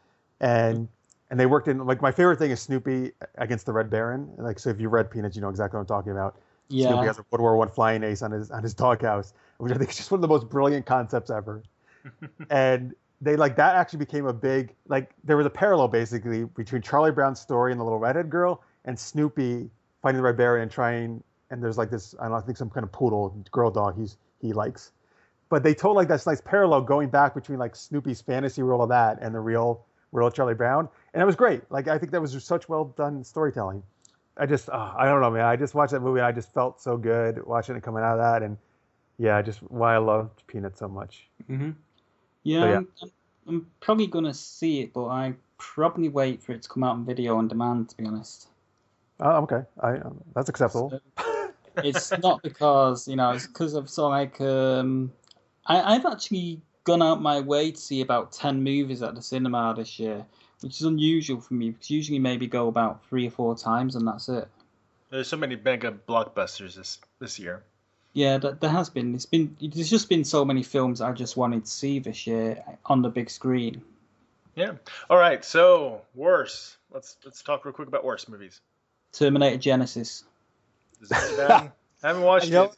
and 0.41 0.89
and 1.31 1.39
they 1.39 1.47
worked 1.47 1.69
in 1.69 1.87
like 1.87 2.03
my 2.03 2.11
favorite 2.11 2.41
thing 2.41 2.51
is 2.51 2.61
Snoopy 2.61 3.13
against 3.37 3.65
the 3.65 3.73
Red 3.73 3.91
Baron. 3.91 4.29
Like 4.39 4.59
so, 4.59 4.71
if 4.71 4.81
you 4.81 4.89
read 4.89 5.09
Peanuts, 5.09 5.37
you 5.37 5.43
know 5.43 5.51
exactly 5.51 5.79
what 5.79 5.83
I'm 5.83 5.87
talking 5.87 6.11
about. 6.11 6.41
Yeah. 6.69 6.89
Snoopy 6.89 7.07
has 7.07 7.21
a 7.21 7.25
World 7.31 7.43
War 7.43 7.57
One 7.57 7.69
flying 7.69 8.03
ace 8.03 8.23
on 8.23 8.33
his 8.33 8.51
on 8.51 8.65
his 8.65 8.75
doghouse, 8.75 9.35
which 9.59 9.71
I 9.71 9.77
think 9.77 9.91
is 9.91 9.97
just 9.97 10.11
one 10.11 10.19
of 10.19 10.23
the 10.23 10.29
most 10.29 10.49
brilliant 10.49 10.85
concepts 10.85 11.31
ever. 11.31 11.63
and 12.51 12.93
they 13.21 13.37
like 13.37 13.55
that 13.55 13.77
actually 13.77 14.01
became 14.01 14.27
a 14.27 14.33
big 14.33 14.75
like 14.89 15.13
there 15.23 15.37
was 15.37 15.47
a 15.47 15.51
parallel 15.51 15.87
basically 15.87 16.43
between 16.45 16.83
Charlie 16.83 17.13
Brown's 17.13 17.41
story 17.41 17.71
and 17.71 17.81
the 17.81 17.85
little 17.85 18.01
redhead 18.01 18.31
girl 18.31 18.63
and 18.87 18.99
Snoopy 18.99 19.69
fighting 20.03 20.17
the 20.17 20.23
Red 20.23 20.37
Baron 20.37 20.63
and 20.63 20.71
trying 20.71 21.23
and 21.51 21.63
there's 21.63 21.79
like 21.79 21.91
this 21.91 22.15
I 22.19 22.25
don't 22.25 22.33
know 22.33 22.39
I 22.39 22.41
think 22.41 22.57
some 22.59 22.71
kind 22.71 22.85
of 22.85 22.93
poodle 22.93 23.37
girl 23.51 23.71
dog 23.71 23.99
he's 23.99 24.17
he 24.41 24.53
likes. 24.53 24.93
But 25.49 25.63
they 25.63 25.75
told 25.75 25.95
like 25.97 26.09
this 26.09 26.27
nice 26.27 26.41
parallel 26.41 26.81
going 26.83 27.09
back 27.09 27.35
between 27.35 27.59
like 27.59 27.77
Snoopy's 27.77 28.21
fantasy 28.21 28.63
world 28.63 28.81
of 28.83 28.89
that 28.89 29.19
and 29.21 29.35
the 29.35 29.41
real 29.41 29.85
world 30.13 30.33
of 30.33 30.35
Charlie 30.35 30.55
Brown, 30.55 30.89
and 31.15 31.23
it 31.23 31.27
was 31.27 31.37
great. 31.37 31.63
Like 31.71 31.89
I 31.89 31.99
think 31.99 32.11
that 32.13 32.21
was 32.21 32.33
just 32.33 32.47
such 32.47 32.69
well 32.69 32.87
done 32.97 33.23
storytelling. 33.23 33.83
I 34.37 34.47
just 34.47 34.69
uh, 34.69 34.93
I 34.97 35.05
don't 35.07 35.21
know 35.21 35.31
man. 35.31 35.45
I 35.45 35.57
just 35.57 35.75
watched 35.75 35.93
that 35.93 36.01
movie 36.01 36.19
and 36.21 36.27
I 36.27 36.33
just 36.33 36.53
felt 36.53 36.81
so 36.81 36.97
good 36.97 37.45
watching 37.47 37.77
it 37.77 37.83
coming 37.83 38.03
out 38.03 38.19
of 38.19 38.19
that, 38.19 38.43
and 38.43 38.57
yeah, 39.19 39.41
just 39.41 39.61
why 39.71 39.95
I 39.95 39.99
loved 39.99 40.47
Peanuts 40.47 40.79
so 40.81 40.89
much. 40.89 41.29
hmm 41.47 41.71
Yeah, 42.43 42.61
So, 42.61 42.67
yeah. 42.67 42.77
I'm, 42.77 42.89
I'm- 43.03 43.11
I'm 43.49 43.71
probably 43.79 44.09
gonna 44.09 44.35
see 44.35 44.81
it, 44.81 44.93
but 44.93 45.07
I 45.07 45.33
probably 45.57 46.09
wait 46.09 46.43
for 46.43 46.51
it 46.51 46.63
to 46.63 46.69
come 46.69 46.83
out 46.83 46.95
on 46.95 47.05
video 47.05 47.37
on 47.37 47.47
demand. 47.47 47.91
To 47.91 47.97
be 47.97 48.05
honest, 48.05 48.49
Oh, 49.21 49.43
okay, 49.43 49.63
I 49.83 49.99
that's 50.35 50.49
acceptable. 50.49 51.01
So, 51.17 51.53
it's 51.85 52.13
not 52.19 52.43
because 52.43 53.09
you 53.09 53.17
know 53.17 53.33
it's 53.33 53.47
because 53.47 53.75
of 53.75 53.89
sort 53.89 54.07
of 54.07 54.11
like 54.13 54.41
um, 54.41 55.13
I, 55.67 55.95
I've 55.95 56.07
actually 56.07 56.61
gone 56.85 57.03
out 57.03 57.21
my 57.21 57.41
way 57.41 57.71
to 57.71 57.79
see 57.79 58.01
about 58.01 58.33
ten 58.33 58.63
movies 58.63 59.03
at 59.03 59.15
the 59.15 59.23
cinema 59.23 59.75
this 59.77 59.99
year, 59.99 60.25
which 60.61 60.77
is 60.77 60.83
unusual 60.83 61.41
for 61.41 61.55
me 61.55 61.71
because 61.71 61.91
usually 61.91 62.19
maybe 62.19 62.47
go 62.47 62.69
about 62.69 63.05
three 63.09 63.27
or 63.27 63.31
four 63.31 63.57
times 63.57 63.97
and 63.97 64.07
that's 64.07 64.29
it. 64.29 64.49
There's 65.11 65.29
so 65.29 65.37
many 65.37 65.57
mega 65.57 65.93
blockbusters 65.93 66.75
this 66.75 66.99
this 67.19 67.39
year. 67.39 67.63
Yeah, 68.13 68.39
there, 68.39 68.53
there 68.53 68.71
has 68.71 68.89
been. 68.89 69.15
It's 69.15 69.27
been. 69.27 69.57
There's 69.61 69.91
just 69.91 70.09
been 70.09 70.25
so 70.25 70.45
many 70.45 70.63
films 70.63 71.01
I 71.01 71.13
just 71.13 71.37
wanted 71.37 71.65
to 71.65 71.71
see 71.71 71.99
this 71.99 72.27
year 72.27 72.63
on 72.87 73.03
the 73.03 73.11
big 73.11 73.31
screen. 73.31 73.83
Yeah. 74.55 74.73
All 75.11 75.19
right. 75.19 75.45
So 75.45 76.01
worse. 76.15 76.77
Let's 76.91 77.19
let's 77.25 77.43
talk 77.43 77.65
real 77.65 77.75
quick 77.75 77.89
about 77.89 78.05
worse 78.05 78.27
movies. 78.27 78.61
Terminator 79.19 79.59
Genisys. 79.59 80.25
Is 81.01 81.11
it 81.11 81.37
bad? 81.37 81.73
I 82.03 82.07
haven't 82.09 82.23
watched 82.23 82.47
You 82.47 82.53
know, 82.53 82.65
it. 82.65 82.77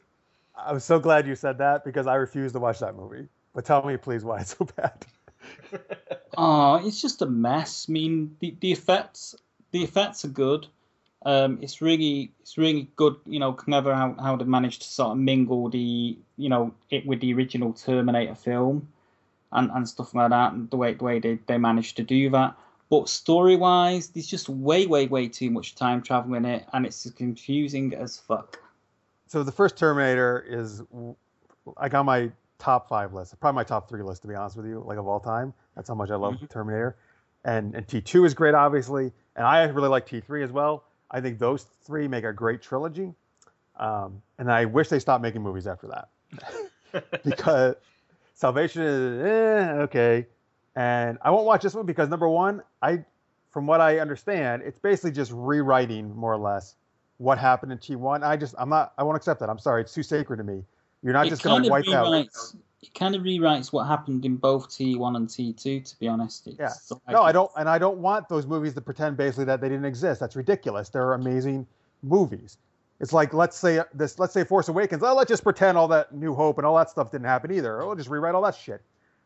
I 0.56 0.72
was 0.72 0.84
so 0.84 0.98
glad 0.98 1.26
you 1.26 1.34
said 1.36 1.58
that 1.58 1.84
because 1.84 2.06
I 2.06 2.14
refuse 2.16 2.52
to 2.52 2.58
watch 2.60 2.80
that 2.80 2.96
movie. 2.96 3.28
But 3.54 3.64
tell 3.64 3.84
me, 3.84 3.96
please, 3.96 4.24
why 4.24 4.40
it's 4.40 4.56
so 4.56 4.66
bad. 4.76 5.06
Oh, 6.36 6.86
it's 6.86 7.00
just 7.02 7.20
a 7.22 7.26
mess. 7.26 7.86
I 7.88 7.92
mean, 7.92 8.36
the, 8.38 8.54
the 8.60 8.70
effects 8.70 9.34
the 9.72 9.82
effects 9.82 10.24
are 10.24 10.28
good. 10.28 10.66
Um, 11.24 11.58
it's 11.62 11.82
really 11.82 12.30
it's 12.40 12.56
really 12.56 12.88
good. 12.96 13.16
You 13.26 13.40
know, 13.40 13.52
clever 13.52 13.92
how 13.94 14.14
how 14.20 14.36
they 14.36 14.44
managed 14.44 14.82
to 14.82 14.88
sort 14.88 15.12
of 15.12 15.18
mingle 15.18 15.68
the 15.68 16.16
you 16.36 16.48
know 16.48 16.74
it 16.90 17.06
with 17.06 17.20
the 17.20 17.34
original 17.34 17.72
Terminator 17.72 18.36
film, 18.36 18.88
and 19.50 19.70
and 19.72 19.88
stuff 19.88 20.14
like 20.14 20.30
that. 20.30 20.52
And 20.52 20.70
the 20.70 20.76
way 20.76 20.94
the 20.94 21.04
way 21.04 21.18
they 21.18 21.38
they 21.46 21.58
managed 21.58 21.96
to 21.96 22.04
do 22.04 22.30
that. 22.30 22.54
But 22.90 23.08
story 23.08 23.56
wise, 23.56 24.08
there's 24.08 24.26
just 24.26 24.48
way 24.48 24.86
way 24.86 25.06
way 25.06 25.28
too 25.28 25.50
much 25.50 25.74
time 25.74 26.02
travel 26.02 26.34
in 26.34 26.44
it, 26.44 26.64
and 26.72 26.86
it's 26.86 27.10
confusing 27.10 27.94
as 27.94 28.18
fuck. 28.18 28.60
So 29.26 29.42
the 29.42 29.52
first 29.52 29.76
Terminator 29.76 30.44
is 30.48 30.82
like 31.76 31.92
on 31.92 32.06
my 32.06 32.30
top 32.58 32.88
five 32.88 33.12
list, 33.12 33.38
probably 33.40 33.56
my 33.56 33.64
top 33.64 33.88
three 33.88 34.02
list 34.02 34.22
to 34.22 34.28
be 34.28 34.34
honest 34.34 34.56
with 34.56 34.66
you, 34.66 34.82
like 34.86 34.98
of 34.98 35.06
all 35.06 35.20
time. 35.20 35.52
That's 35.76 35.88
how 35.88 35.94
much 35.94 36.10
I 36.10 36.16
love 36.16 36.34
Mhm. 36.36 36.48
Terminator. 36.48 36.96
And 37.44 37.74
and 37.74 37.86
T 37.86 38.00
two 38.00 38.24
is 38.24 38.32
great, 38.34 38.54
obviously, 38.54 39.12
and 39.36 39.46
I 39.46 39.64
really 39.64 39.88
like 39.88 40.06
T 40.06 40.20
three 40.20 40.42
as 40.42 40.50
well. 40.50 40.84
I 41.10 41.20
think 41.20 41.38
those 41.38 41.64
three 41.82 42.08
make 42.08 42.24
a 42.24 42.32
great 42.32 42.62
trilogy. 42.62 43.14
Um, 43.76 44.22
and 44.38 44.50
I 44.50 44.64
wish 44.64 44.88
they 44.88 44.98
stopped 44.98 45.22
making 45.22 45.42
movies 45.42 45.66
after 45.68 45.86
that 45.88 47.22
because 47.24 47.76
Salvation 48.34 48.82
is 48.82 49.24
eh, 49.24 49.72
okay, 49.82 50.26
and 50.78 51.18
I 51.22 51.30
won't 51.30 51.44
watch 51.44 51.62
this 51.62 51.74
one 51.74 51.86
because 51.86 52.08
number 52.08 52.28
one, 52.28 52.62
I 52.80 53.04
from 53.50 53.66
what 53.66 53.80
I 53.80 53.98
understand, 53.98 54.62
it's 54.62 54.78
basically 54.78 55.10
just 55.10 55.32
rewriting 55.34 56.14
more 56.14 56.32
or 56.32 56.36
less 56.38 56.76
what 57.16 57.36
happened 57.38 57.72
in 57.72 57.78
T1. 57.78 58.22
I 58.22 58.36
just, 58.36 58.54
I'm 58.58 58.68
not, 58.68 58.92
I 58.96 59.02
won't 59.02 59.16
accept 59.16 59.40
that. 59.40 59.48
I'm 59.50 59.58
sorry, 59.58 59.80
it's 59.82 59.92
too 59.92 60.04
sacred 60.04 60.36
to 60.36 60.44
me. 60.44 60.62
You're 61.02 61.14
not 61.14 61.26
it 61.26 61.30
just 61.30 61.42
going 61.42 61.64
to 61.64 61.68
wipe 61.68 61.88
out. 61.88 62.06
rewrites. 62.06 62.54
It 62.80 62.94
kind 62.94 63.16
of 63.16 63.22
rewrites 63.22 63.72
what 63.72 63.88
happened 63.88 64.24
in 64.24 64.36
both 64.36 64.68
T1 64.68 65.16
and 65.16 65.26
T2. 65.26 65.84
To 65.84 65.98
be 65.98 66.06
honest, 66.06 66.46
it's 66.46 66.58
Yeah. 66.60 66.68
like- 67.06 67.14
No, 67.16 67.22
I 67.22 67.32
don't, 67.32 67.50
and 67.56 67.68
I 67.68 67.78
don't 67.78 67.98
want 67.98 68.28
those 68.28 68.46
movies 68.46 68.74
to 68.74 68.80
pretend 68.80 69.16
basically 69.16 69.46
that 69.46 69.60
they 69.60 69.68
didn't 69.68 69.86
exist. 69.86 70.20
That's 70.20 70.36
ridiculous. 70.36 70.90
They're 70.90 71.14
amazing 71.14 71.66
movies. 72.04 72.58
It's 73.00 73.12
like 73.12 73.34
let's 73.34 73.56
say 73.56 73.80
this, 73.94 74.18
let's 74.20 74.32
say 74.32 74.44
Force 74.44 74.68
Awakens. 74.68 75.02
Oh, 75.02 75.14
let's 75.14 75.28
just 75.28 75.42
pretend 75.42 75.76
all 75.76 75.88
that 75.88 76.14
New 76.14 76.34
Hope 76.34 76.58
and 76.58 76.66
all 76.66 76.76
that 76.76 76.90
stuff 76.90 77.10
didn't 77.10 77.26
happen 77.26 77.50
either. 77.50 77.82
Oh, 77.82 77.94
just 77.96 78.08
rewrite 78.10 78.34
all 78.36 78.42
that 78.42 78.54
shit. 78.54 78.80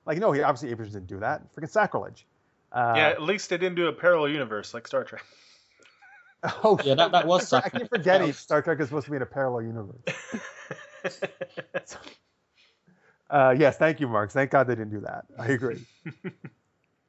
Like 0.06 0.18
no, 0.18 0.32
he 0.32 0.42
obviously 0.42 0.70
Abrams 0.70 0.92
didn't 0.92 1.06
do 1.06 1.20
that. 1.20 1.42
Freaking 1.54 1.68
sacrilege. 1.70 2.26
Uh, 2.72 2.94
yeah, 2.96 3.08
at 3.08 3.22
least 3.22 3.50
they 3.50 3.58
didn't 3.58 3.76
do 3.76 3.86
a 3.88 3.92
parallel 3.92 4.28
universe 4.30 4.72
like 4.74 4.86
Star 4.88 5.04
Trek. 5.04 5.24
Oh, 6.64 6.76
Yeah, 6.82 6.94
that- 6.96 7.12
that 7.12 7.26
was 7.26 7.52
I 7.52 7.60
keep 7.60 7.64
sacrilege. 7.72 7.88
forgetting 7.90 8.32
Star 8.32 8.62
Trek 8.62 8.80
is 8.80 8.88
supposed 8.88 9.04
to 9.04 9.10
be 9.12 9.16
in 9.16 9.22
a 9.22 9.26
parallel 9.26 9.62
universe. 9.62 10.00
Uh, 13.30 13.54
yes, 13.58 13.78
thank 13.78 13.98
you, 13.98 14.06
Mark. 14.06 14.30
Thank 14.30 14.50
God 14.50 14.66
they 14.66 14.74
didn't 14.74 14.90
do 14.90 15.00
that. 15.00 15.24
I 15.38 15.46
agree. 15.48 15.86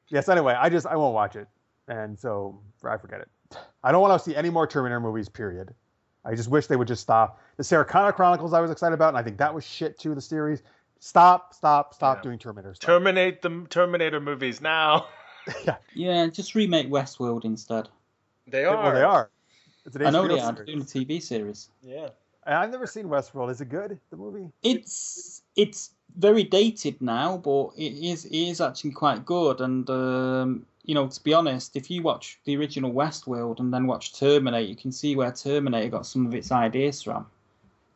yes. 0.07 0.29
Anyway, 0.29 0.53
I 0.53 0.69
just 0.69 0.87
I 0.87 0.95
won't 0.95 1.13
watch 1.13 1.35
it, 1.35 1.47
and 1.89 2.17
so 2.17 2.61
I 2.83 2.95
forget 2.97 3.19
it. 3.19 3.57
I 3.83 3.91
don't 3.91 4.01
want 4.01 4.17
to 4.21 4.29
see 4.29 4.33
any 4.35 4.49
more 4.49 4.65
Terminator 4.65 5.01
movies. 5.01 5.27
Period. 5.27 5.73
I 6.23 6.33
just 6.35 6.49
wish 6.49 6.67
they 6.67 6.77
would 6.77 6.87
just 6.87 7.01
stop. 7.01 7.41
The 7.57 7.63
Sarah 7.65 7.83
Connor 7.83 8.13
Chronicles 8.13 8.53
I 8.53 8.61
was 8.61 8.71
excited 8.71 8.93
about, 8.93 9.09
and 9.09 9.17
I 9.17 9.23
think 9.23 9.37
that 9.39 9.53
was 9.53 9.65
shit 9.65 9.99
too. 9.99 10.15
The 10.15 10.21
series. 10.21 10.63
Stop, 11.03 11.53
stop, 11.53 11.93
stop 11.93 12.19
Yeah. 12.19 12.21
doing 12.23 12.39
Terminator 12.39 12.73
stuff. 12.75 12.87
Terminate 12.87 13.41
the 13.41 13.65
Terminator 13.69 14.21
movies 14.21 14.61
now. 14.61 15.07
Yeah, 15.93 16.27
just 16.27 16.55
remake 16.55 16.87
Westworld 16.87 17.43
instead. 17.43 17.89
They 18.47 18.63
are. 18.63 18.77
well, 18.81 18.93
they 18.93 19.01
are. 19.01 19.29
It's 19.85 19.97
an 19.97 20.05
I 20.05 20.09
know 20.11 20.23
HBO 20.23 20.27
they 20.29 20.39
are 20.39 20.55
series. 20.55 20.65
doing 20.65 20.81
a 20.81 20.85
TV 20.85 21.21
series. 21.21 21.69
Yeah. 21.81 22.07
I've 22.45 22.71
never 22.71 22.87
seen 22.87 23.07
Westworld. 23.07 23.51
Is 23.51 23.59
it 23.59 23.67
good? 23.67 23.99
The 24.11 24.15
movie? 24.15 24.47
It's 24.63 25.41
it's 25.57 25.91
very 26.17 26.43
dated 26.45 27.01
now, 27.01 27.35
but 27.35 27.71
it 27.75 27.91
is 28.11 28.23
it 28.23 28.33
is 28.33 28.61
actually 28.61 28.91
quite 28.91 29.25
good. 29.25 29.59
And 29.59 29.89
um, 29.89 30.65
you 30.85 30.95
know, 30.95 31.07
to 31.07 31.21
be 31.23 31.33
honest, 31.33 31.75
if 31.75 31.91
you 31.91 32.01
watch 32.01 32.39
the 32.45 32.55
original 32.55 32.93
Westworld 32.93 33.59
and 33.59 33.73
then 33.73 33.85
watch 33.87 34.13
Terminator, 34.17 34.65
you 34.65 34.77
can 34.77 34.93
see 34.93 35.17
where 35.17 35.33
Terminator 35.33 35.89
got 35.89 36.05
some 36.05 36.25
of 36.25 36.33
its 36.33 36.53
ideas 36.53 37.03
from, 37.03 37.25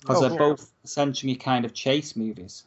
because 0.02 0.18
Oh, 0.18 0.22
they're 0.28 0.38
cool. 0.38 0.50
both 0.50 0.70
essentially 0.84 1.36
kind 1.36 1.64
of 1.64 1.74
chase 1.74 2.18
movies. 2.18 2.66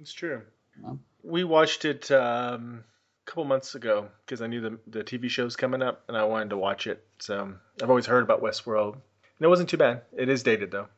It's 0.00 0.12
true. 0.12 0.42
Yeah. 0.82 0.92
We 1.22 1.44
watched 1.44 1.84
it 1.84 2.10
um, 2.10 2.84
a 3.26 3.30
couple 3.30 3.44
months 3.44 3.74
ago 3.74 4.08
because 4.24 4.40
I 4.42 4.46
knew 4.46 4.60
the 4.60 4.78
the 4.86 5.02
TV 5.04 5.28
show's 5.28 5.56
coming 5.56 5.82
up 5.82 6.02
and 6.08 6.16
I 6.16 6.24
wanted 6.24 6.50
to 6.50 6.56
watch 6.56 6.86
it. 6.86 7.02
So 7.18 7.54
I've 7.82 7.90
always 7.90 8.06
heard 8.06 8.22
about 8.22 8.42
Westworld. 8.42 8.92
And 8.94 9.44
it 9.44 9.48
wasn't 9.48 9.68
too 9.68 9.76
bad. 9.78 10.02
It 10.16 10.28
is 10.28 10.42
dated 10.42 10.70
though. 10.70 10.88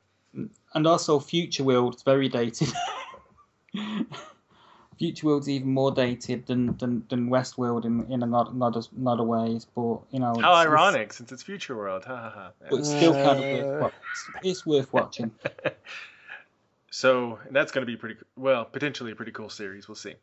And 0.74 0.86
also, 0.86 1.18
Future 1.18 1.64
World 1.64 1.96
is 1.96 2.02
very 2.02 2.28
dated. 2.28 2.68
Future 4.98 5.26
World's 5.28 5.48
even 5.48 5.68
more 5.72 5.92
dated 5.92 6.46
than 6.46 6.76
than, 6.76 7.04
than 7.08 7.30
Westworld 7.30 7.84
in 7.84 8.04
in 8.12 8.22
a 8.22 8.26
lot 8.26 8.54
lot 8.56 8.76
of, 8.76 8.86
lot 8.98 9.20
of 9.20 9.26
ways, 9.26 9.64
but 9.74 10.00
you 10.10 10.18
know. 10.18 10.26
How 10.26 10.32
it's- 10.32 10.44
it's- 10.44 10.66
ironic, 10.66 11.12
since 11.12 11.30
it's 11.32 11.42
Future 11.42 11.76
World. 11.76 12.04
Ha 12.04 12.16
ha 12.16 12.30
ha. 12.30 12.50
But 12.68 12.80
it's 12.80 12.88
still 12.90 13.12
kind 13.14 13.38
of 13.42 13.66
worth, 13.66 13.80
wa- 13.82 13.90
it's 14.42 14.66
worth 14.66 14.92
watching. 14.92 15.30
So 16.90 17.38
that's 17.50 17.72
going 17.72 17.86
to 17.86 17.90
be 17.90 17.96
pretty 17.96 18.16
well, 18.36 18.64
potentially 18.64 19.12
a 19.12 19.14
pretty 19.14 19.32
cool 19.32 19.50
series. 19.50 19.88
We'll 19.88 19.94
see 19.96 20.14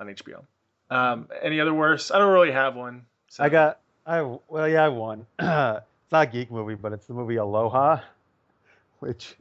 on 0.00 0.08
HBO. 0.08 0.42
Um, 0.90 1.28
any 1.42 1.60
other 1.60 1.74
worse? 1.74 2.10
I 2.10 2.18
don't 2.18 2.32
really 2.32 2.52
have 2.52 2.74
one. 2.74 3.04
So. 3.28 3.44
I 3.44 3.48
got. 3.48 3.78
I 4.06 4.22
well, 4.48 4.68
yeah, 4.68 4.84
I 4.84 4.88
won. 4.88 5.26
it's 5.38 5.42
not 5.42 5.82
a 6.12 6.26
geek 6.26 6.50
movie, 6.50 6.74
but 6.74 6.92
it's 6.92 7.06
the 7.06 7.14
movie 7.14 7.36
Aloha, 7.36 8.00
which. 9.00 9.36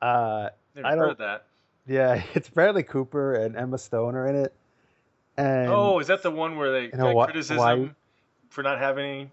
Uh, 0.00 0.48
Never 0.74 0.86
I 0.86 0.90
heard 0.96 1.06
don't- 1.06 1.18
that. 1.18 1.44
yeah, 1.86 2.22
it's 2.34 2.48
Bradley 2.48 2.82
Cooper 2.84 3.34
and 3.34 3.56
Emma 3.56 3.76
Stone 3.78 4.14
are 4.14 4.26
in 4.28 4.36
it. 4.36 4.54
And 5.36 5.68
oh, 5.68 5.98
is 5.98 6.06
that 6.08 6.22
the 6.22 6.30
one 6.30 6.56
where 6.56 6.72
they 6.72 6.88
got 6.88 7.00
Hawa- 7.00 7.24
criticism 7.26 7.56
Hawaii? 7.56 7.90
for 8.50 8.62
not 8.62 8.78
having 8.78 9.04
any, 9.04 9.30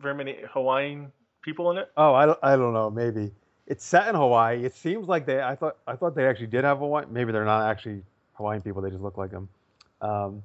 very 0.00 0.14
many 0.14 0.36
Hawaiian 0.52 1.12
people 1.42 1.70
in 1.70 1.78
it? 1.78 1.90
oh, 1.96 2.14
I 2.14 2.26
don't, 2.26 2.38
I 2.42 2.56
don't 2.56 2.72
know, 2.74 2.90
maybe 2.90 3.30
it's 3.68 3.84
set 3.84 4.08
in 4.08 4.14
Hawaii. 4.16 4.64
It 4.64 4.74
seems 4.74 5.06
like 5.06 5.24
they. 5.26 5.40
I 5.40 5.54
thought 5.54 5.76
I 5.86 5.94
thought 5.94 6.14
they 6.16 6.26
actually 6.26 6.48
did 6.48 6.64
have 6.64 6.78
Hawaii. 6.78 7.04
Maybe 7.08 7.30
they're 7.32 7.44
not 7.44 7.68
actually 7.70 8.02
Hawaiian 8.34 8.62
people. 8.62 8.82
They 8.82 8.90
just 8.90 9.02
look 9.02 9.16
like 9.16 9.30
them. 9.30 9.48
Um, 10.00 10.42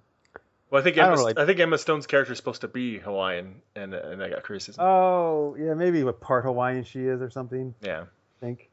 Well, 0.70 0.82
I 0.82 0.84
think 0.84 0.98
Emma, 0.98 1.16
know, 1.16 1.24
like- 1.24 1.38
I 1.40 1.46
think 1.46 1.60
Emma 1.60 1.78
Stone's 1.78 2.06
character 2.08 2.32
is 2.34 2.38
supposed 2.38 2.62
to 2.62 2.68
be 2.68 3.00
Hawaiian, 3.00 3.62
and 3.76 3.94
and 3.94 4.22
I 4.24 4.30
got 4.30 4.44
criticism. 4.44 4.84
oh, 4.84 5.56
yeah, 5.60 5.74
maybe 5.74 6.04
what 6.04 6.20
part 6.20 6.44
Hawaiian 6.46 6.84
she 6.84 7.02
is 7.06 7.22
or 7.22 7.30
something. 7.30 7.74
yeah. 7.82 8.02
I 8.42 8.46
think. 8.46 8.70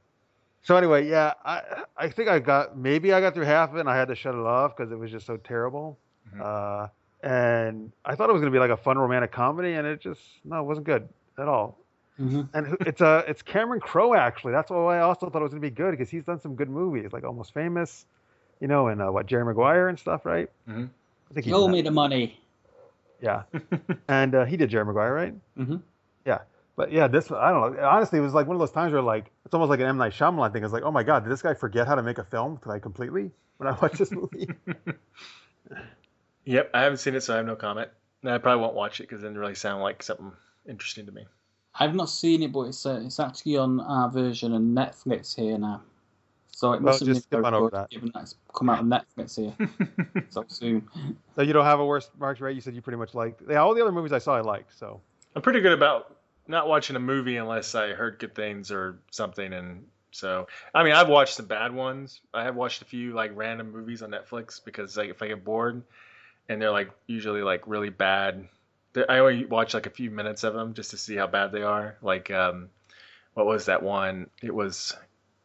So 0.63 0.77
anyway, 0.77 1.09
yeah, 1.09 1.35
I 1.45 1.85
I 1.97 2.09
think 2.11 2.29
I 2.29 2.39
got 2.39 2.77
maybe 2.77 3.13
I 3.15 3.21
got 3.21 3.35
through 3.35 3.45
half 3.47 3.71
of 3.71 3.77
it 3.77 3.81
and 3.81 3.89
I 3.89 3.97
had 3.97 4.09
to 4.09 4.15
shut 4.15 4.35
it 4.35 4.41
off 4.41 4.77
because 4.77 4.91
it 4.93 4.99
was 4.99 5.11
just 5.11 5.27
so 5.27 5.37
terrible. 5.39 5.97
Mhm. 6.35 6.41
Uh, 6.41 6.89
and 7.23 7.93
I 8.05 8.15
thought 8.15 8.29
it 8.31 8.33
was 8.33 8.41
gonna 8.41 8.51
be 8.51 8.59
like 8.59 8.71
a 8.71 8.77
fun 8.77 8.99
romantic 8.99 9.31
comedy, 9.33 9.75
and 9.75 9.87
it 9.87 10.01
just 10.01 10.21
no, 10.45 10.61
it 10.61 10.65
wasn't 10.65 10.87
good 10.87 11.09
at 11.39 11.49
all. 11.49 11.79
Hmm 12.21 12.43
And 12.53 12.67
who- 12.67 12.77
it's 12.85 13.01
uh, 13.01 13.23
it's 13.27 13.41
Cameron 13.43 13.81
Crowe 13.81 14.15
actually. 14.15 14.53
That's 14.53 14.71
why 14.71 14.99
I 14.99 15.01
also 15.01 15.31
thought 15.31 15.41
it 15.41 15.43
was 15.43 15.53
gonna 15.53 15.61
be 15.61 15.71
good 15.71 15.93
because 15.93 16.11
he's 16.11 16.25
done 16.25 16.39
some 16.41 16.55
good 16.55 16.69
movies 16.69 17.13
like 17.13 17.25
Almost 17.25 17.55
Famous, 17.55 18.05
you 18.61 18.69
know, 18.69 18.89
and 18.89 19.01
uh, 19.01 19.09
what 19.11 19.27
Jerry 19.27 19.45
Maguire 19.45 19.89
and 19.89 19.99
stuff, 19.99 20.27
right? 20.27 20.49
Mhm. 20.69 20.89
I 21.31 21.35
think 21.35 21.47
he's 21.47 21.53
Show 21.55 21.67
me 21.69 21.81
that. 21.81 21.85
the 21.89 21.91
money. 21.93 22.39
yeah, 23.23 23.43
and 24.09 24.35
uh, 24.35 24.45
he 24.45 24.57
did 24.57 24.69
Jerry 24.71 24.85
Maguire, 24.85 25.15
right? 25.15 25.35
hmm 25.57 25.77
Yeah, 26.27 26.41
But 26.77 26.93
yeah, 26.93 27.07
this 27.09 27.31
I 27.31 27.51
don't 27.53 27.77
know. 27.77 27.83
Honestly, 27.89 28.19
it 28.19 28.23
was 28.23 28.35
like 28.35 28.47
one 28.47 28.57
of 28.57 28.61
those 28.61 28.73
times 28.73 28.93
where 28.93 29.01
like 29.03 29.31
it's 29.47 29.55
almost 29.55 29.71
like 29.71 29.81
an 29.81 29.87
M 29.87 29.97
Night 29.97 30.13
Shyamalan 30.13 30.53
thing. 30.53 30.63
It's 30.65 30.73
like, 30.75 30.83
oh 30.83 30.91
my 30.93 31.03
god, 31.03 31.25
did 31.25 31.33
this 31.33 31.43
guy 31.43 31.55
forget 31.55 31.87
how 31.87 31.95
to 31.95 32.03
make 32.03 32.19
a 32.19 32.25
film 32.25 32.61
like 32.67 32.83
completely 32.83 33.31
when 33.59 33.69
I 33.69 33.73
watched 33.81 33.99
this 33.99 34.11
movie? 34.13 34.49
Yep, 36.45 36.71
I 36.75 36.83
haven't 36.83 36.99
seen 36.99 37.15
it, 37.15 37.23
so 37.23 37.35
I 37.35 37.37
have 37.37 37.47
no 37.47 37.55
comment. 37.57 37.91
And 38.23 38.33
I 38.33 38.39
probably 38.39 38.63
won't 38.63 38.75
watch 38.75 39.01
it 39.01 39.05
because 39.05 39.23
it 39.23 39.27
didn't 39.27 39.39
really 39.39 39.55
sound 39.55 39.83
like 39.83 40.03
something 40.03 40.33
interesting 40.69 41.07
to 41.07 41.13
me. 41.13 41.27
I've 41.75 41.95
not 41.95 42.09
seen 42.11 42.43
it, 42.43 42.53
but 42.53 42.63
it's 42.63 42.85
uh, 42.85 43.01
it's 43.05 43.21
actually 43.21 43.57
on 43.57 43.81
our 43.81 44.11
version 44.11 44.53
of 44.55 44.63
Netflix 44.63 45.35
here 45.35 45.57
now. 45.59 45.83
So 46.51 46.73
it 46.73 46.83
Well, 46.83 46.93
must 46.93 47.01
have 47.01 47.09
just 47.09 47.31
been 47.31 47.39
skip 47.41 47.47
on 47.47 47.55
over 47.55 47.71
good, 47.71 47.77
that. 47.79 47.91
given 47.91 48.11
that 48.15 48.23
it's 48.25 48.35
come 48.55 48.69
out 48.69 48.81
on 48.81 48.89
Netflix 48.89 49.37
here 49.37 50.25
so 50.31 50.45
soon. 50.49 50.87
so 51.35 51.43
you 51.43 51.53
don't 51.53 51.65
have 51.65 51.81
a 51.81 51.87
worst 51.87 52.11
marks, 52.19 52.41
right? 52.41 52.55
You 52.55 52.61
said 52.61 52.75
you 52.75 52.83
pretty 52.83 52.99
much 52.99 53.15
liked. 53.15 53.43
Yeah, 53.49 53.59
all 53.59 53.75
the 53.75 53.81
other 53.83 53.93
movies 53.93 54.13
I 54.13 54.19
saw 54.19 54.37
I 54.37 54.41
liked. 54.41 54.79
So 54.79 55.01
I'm 55.35 55.43
pretty 55.43 55.61
good 55.61 55.73
about 55.73 56.17
not 56.49 56.69
watching 56.69 56.97
a 56.97 57.01
movie 57.01 57.37
unless 57.37 57.75
I 57.75 57.91
heard 57.91 58.19
good 58.19 58.35
things 58.35 58.71
or 58.73 58.99
something. 59.11 59.53
And 59.53 59.87
so, 60.11 60.49
I 60.75 60.83
mean, 60.83 60.93
I've 60.93 61.09
watched 61.09 61.35
some 61.37 61.47
bad 61.47 61.73
ones. 61.73 62.21
I 62.35 62.43
have 62.45 62.57
watched 62.57 62.83
a 62.83 62.85
few 62.85 63.15
like 63.15 63.31
random 63.35 63.73
movies 63.73 64.03
on 64.03 64.11
Netflix 64.11 64.63
because 64.63 64.97
like 64.97 65.09
if 65.09 65.23
I 65.23 65.29
get 65.29 65.45
bored, 65.45 65.83
and 66.49 66.61
they're 66.61 66.73
like 66.73 66.91
usually 67.07 67.43
like 67.43 67.63
really 67.67 67.91
bad. 67.91 68.49
I 68.97 69.19
only 69.19 69.45
watch 69.45 69.75
like 69.75 69.87
a 69.87 69.91
few 69.91 70.11
minutes 70.11 70.45
of 70.45 70.55
them 70.55 70.75
just 70.75 70.91
to 70.91 70.97
see 70.97 71.17
how 71.17 71.27
bad 71.27 71.53
they 71.53 71.63
are. 71.63 71.97
Like, 72.03 72.31
um, 72.31 72.71
what 73.35 73.47
was 73.47 73.67
that 73.67 73.83
one? 73.83 74.29
It 74.43 74.55
was 74.55 74.97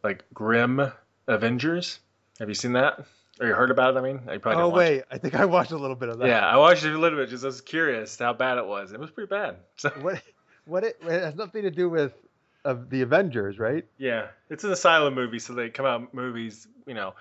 like 0.04 0.24
Grim 0.34 0.92
Avengers. 1.28 2.00
Have 2.40 2.50
you 2.50 2.56
seen 2.56 2.74
that? 2.74 3.06
Or 3.40 3.48
you 3.48 3.54
heard 3.54 3.72
about 3.72 3.96
it? 3.96 4.00
I 4.00 4.02
mean, 4.02 4.22
I 4.30 4.38
probably 4.38 4.64
oh 4.64 4.70
wait, 4.70 5.04
I 5.12 5.18
think 5.18 5.36
I 5.36 5.46
watched 5.46 5.72
a 5.72 5.78
little 5.78 5.96
bit 5.96 6.10
of 6.10 6.20
that. 6.20 6.28
Yeah, 6.28 6.46
I 6.46 6.58
watched 6.58 6.86
it 6.86 6.94
a 6.94 6.98
little 6.98 7.20
bit 7.20 7.30
just 7.30 7.44
I 7.44 7.48
was 7.48 7.62
curious 7.62 8.18
how 8.18 8.34
bad 8.34 8.58
it 8.58 8.66
was. 8.66 8.94
It 8.94 9.00
was 9.00 9.12
pretty 9.12 9.30
bad. 9.30 9.58
So 9.78 9.90
What 10.02 10.22
what 10.66 10.84
it, 10.84 10.98
it 11.02 11.22
has 11.22 11.36
nothing 11.36 11.64
to 11.64 11.72
do 11.72 11.90
with 11.90 12.14
of 12.64 12.90
the 12.90 13.02
Avengers, 13.02 13.60
right? 13.60 13.86
Yeah, 13.98 14.28
it's 14.50 14.64
an 14.64 14.72
asylum 14.72 15.14
movie, 15.14 15.40
so 15.40 15.54
they 15.54 15.70
come 15.70 15.86
out 15.86 16.14
movies, 16.14 16.68
you 16.88 16.96
know, 16.96 17.14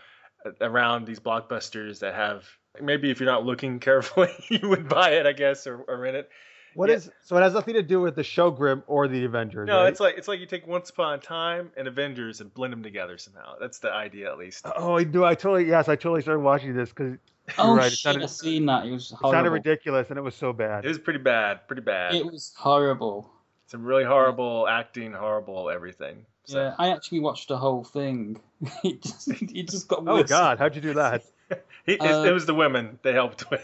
around 0.61 1.07
these 1.07 1.21
blockbusters 1.21 1.99
that 1.99 2.15
have 2.15 2.49
maybe 2.81 3.11
if 3.11 3.21
you're 3.21 3.29
not 3.31 3.45
looking 3.45 3.79
carefully, 3.81 4.33
you 4.49 4.69
would 4.69 4.89
buy 4.89 5.11
it, 5.11 5.27
I 5.27 5.33
guess, 5.33 5.67
or, 5.67 5.79
or 5.83 5.99
rent 5.99 6.17
it. 6.17 6.31
What 6.75 6.89
Yeah. 6.91 6.97
is 6.97 7.11
so 7.23 7.37
it 7.37 7.43
has 7.43 7.53
nothing 7.55 7.75
to 7.75 7.83
do 7.83 8.01
with 8.01 8.17
the 8.17 8.25
show 8.25 8.51
Grimm 8.51 8.83
or 8.89 9.07
the 9.07 9.25
Avengers. 9.25 9.69
No, 9.69 9.83
right? 9.83 9.89
it's 9.89 10.01
like 10.01 10.19
it's 10.19 10.27
like 10.27 10.41
you 10.41 10.47
take 10.47 10.67
Once 10.67 10.91
Upon 10.91 11.15
a 11.15 11.19
Time 11.19 11.71
and 11.77 11.87
Avengers 11.87 12.41
and 12.41 12.53
blend 12.53 12.73
them 12.73 12.83
together 12.83 13.17
somehow. 13.17 13.55
That's 13.61 13.79
the 13.79 13.93
idea, 13.93 14.31
at 14.33 14.39
least. 14.39 14.67
Oh, 14.77 14.97
I 14.97 15.05
do. 15.05 15.25
I 15.25 15.37
totally 15.37 15.67
yes, 15.69 15.89
I 15.89 15.95
totally 15.95 16.21
started 16.23 16.41
watching 16.41 16.75
this 16.75 16.89
because 16.89 17.17
Oh 17.59 17.77
right, 17.77 17.87
it 17.87 17.91
shit! 17.91 17.99
sounded- 18.01 18.23
I've 18.25 18.31
seen 18.31 18.67
that. 18.67 18.87
It 18.87 18.91
was 18.91 19.13
it 19.13 19.19
sounded 19.23 19.51
ridiculous 19.51 20.09
and 20.11 20.19
it 20.19 20.23
was 20.23 20.35
so 20.35 20.53
bad. 20.53 20.85
It 20.85 20.89
was 20.89 20.99
pretty 20.99 21.21
bad, 21.21 21.67
pretty 21.69 21.83
bad. 21.83 22.15
It 22.15 22.27
was 22.27 22.53
horrible. 22.57 23.31
Some 23.67 23.85
really 23.85 24.05
horrible 24.05 24.67
acting, 24.67 25.13
horrible 25.13 25.71
everything. 25.71 26.27
So. 26.47 26.59
Yeah, 26.61 26.75
I 26.79 26.91
actually 26.91 27.21
watched 27.21 27.49
the 27.49 27.57
whole 27.57 27.85
thing. 27.85 28.41
it 28.83 29.01
just 29.03 29.29
it 29.29 29.69
just 29.71 29.87
got 29.87 30.03
oh. 30.07 30.23
God, 30.25 30.59
how'd 30.59 30.75
you 30.75 30.81
do 30.83 30.95
that? 30.95 31.23
He, 31.87 31.93
it, 31.93 32.01
Uh, 32.01 32.25
it 32.25 32.33
was 32.33 32.47
the 32.47 32.55
women 32.55 32.99
they 33.03 33.13
helped 33.13 33.51
with. 33.51 33.63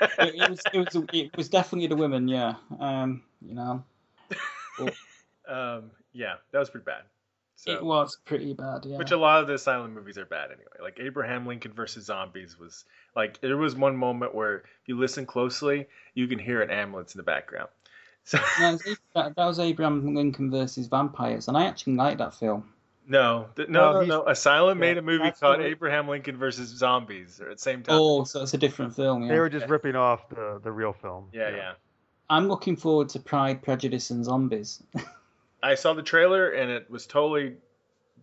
it, 0.00 0.34
it 0.34 0.50
was 0.50 0.60
it 0.72 0.78
was 0.78 1.04
it 1.12 1.36
was 1.36 1.48
definitely 1.48 1.86
the 1.86 1.94
women. 1.94 2.26
Yeah, 2.26 2.54
um, 2.80 3.22
you 3.40 3.54
know, 3.54 3.84
um, 5.48 5.90
yeah, 6.12 6.34
that 6.50 6.58
was 6.58 6.68
pretty 6.68 6.84
bad. 6.84 7.02
So. 7.54 7.70
it 7.72 7.84
was 7.84 8.16
pretty 8.24 8.54
bad. 8.54 8.86
Yeah. 8.86 8.96
Which 8.96 9.10
a 9.10 9.16
lot 9.16 9.42
of 9.42 9.46
the 9.46 9.58
silent 9.58 9.94
movies 9.94 10.16
are 10.16 10.24
bad 10.24 10.46
anyway. 10.46 10.78
Like 10.82 10.98
Abraham 10.98 11.46
Lincoln 11.46 11.72
versus 11.72 12.06
Zombies 12.06 12.58
was 12.58 12.86
like 13.14 13.40
there 13.40 13.56
was 13.56 13.76
one 13.76 13.96
moment 13.96 14.34
where 14.34 14.56
if 14.56 14.86
you 14.86 14.98
listen 14.98 15.26
closely, 15.26 15.86
you 16.14 16.26
can 16.26 16.38
hear 16.38 16.62
an 16.62 16.70
ambulance 16.70 17.14
in 17.14 17.18
the 17.18 17.24
background. 17.24 17.68
So 18.24 18.38
that, 18.64 18.96
that 19.14 19.36
was 19.36 19.58
Abraham 19.58 20.14
Lincoln 20.14 20.50
versus 20.50 20.86
vampires, 20.86 21.48
and 21.48 21.56
I 21.56 21.66
actually 21.66 21.94
like 21.94 22.18
that 22.18 22.34
film. 22.34 22.72
No, 23.06 23.48
th- 23.56 23.68
No, 23.68 23.92
no, 23.92 24.00
no, 24.00 24.06
no. 24.06 24.28
Asylum 24.28 24.78
yeah, 24.78 24.80
made 24.80 24.98
a 24.98 25.02
movie 25.02 25.30
called 25.32 25.60
the- 25.60 25.64
Abraham 25.66 26.08
Lincoln 26.08 26.36
versus 26.36 26.68
Zombies 26.68 27.40
at 27.40 27.48
the 27.48 27.58
same 27.58 27.82
time. 27.82 27.96
Oh, 27.98 28.24
so 28.24 28.42
it's 28.42 28.54
a 28.54 28.58
different 28.58 28.94
film. 28.94 29.22
Yeah. 29.22 29.28
They 29.28 29.38
were 29.40 29.48
just 29.48 29.68
ripping 29.68 29.96
off 29.96 30.28
the, 30.28 30.60
the 30.62 30.70
real 30.72 30.92
film. 30.92 31.28
Yeah, 31.32 31.50
yeah. 31.50 31.72
I'm 32.28 32.46
looking 32.48 32.76
forward 32.76 33.08
to 33.10 33.20
Pride, 33.20 33.62
Prejudice, 33.62 34.10
and 34.10 34.24
Zombies. 34.24 34.82
I 35.62 35.74
saw 35.74 35.92
the 35.94 36.02
trailer 36.02 36.50
and 36.50 36.70
it 36.70 36.90
was 36.90 37.06
totally 37.06 37.56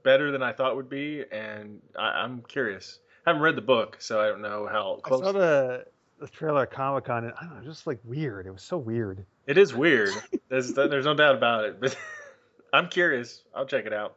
better 0.03 0.31
than 0.31 0.41
I 0.41 0.53
thought 0.53 0.71
it 0.71 0.75
would 0.75 0.89
be, 0.89 1.23
and 1.31 1.81
I, 1.97 2.21
I'm 2.21 2.41
curious. 2.47 2.99
I 3.25 3.31
haven't 3.31 3.41
read 3.43 3.55
the 3.57 3.61
book, 3.61 3.97
so 3.99 4.21
I 4.21 4.27
don't 4.27 4.41
know 4.41 4.67
how 4.71 4.99
I 5.03 5.07
close. 5.07 5.19
saw 5.21 5.31
the 5.33 5.85
the 6.19 6.27
trailer 6.27 6.63
at 6.63 6.71
Comic 6.71 7.05
Con, 7.05 7.25
and 7.25 7.33
I 7.39 7.45
don't 7.45 7.57
know, 7.57 7.63
just 7.63 7.85
like 7.85 7.99
weird. 8.03 8.47
It 8.47 8.51
was 8.51 8.63
so 8.63 8.77
weird. 8.77 9.25
It 9.45 9.57
is 9.57 9.75
weird. 9.75 10.09
There's 10.49 10.73
there's 10.73 11.05
no 11.05 11.13
doubt 11.13 11.35
about 11.35 11.65
it, 11.65 11.79
but 11.79 11.95
I'm 12.73 12.87
curious. 12.87 13.43
I'll 13.53 13.65
check 13.65 13.85
it 13.85 13.93
out. 13.93 14.15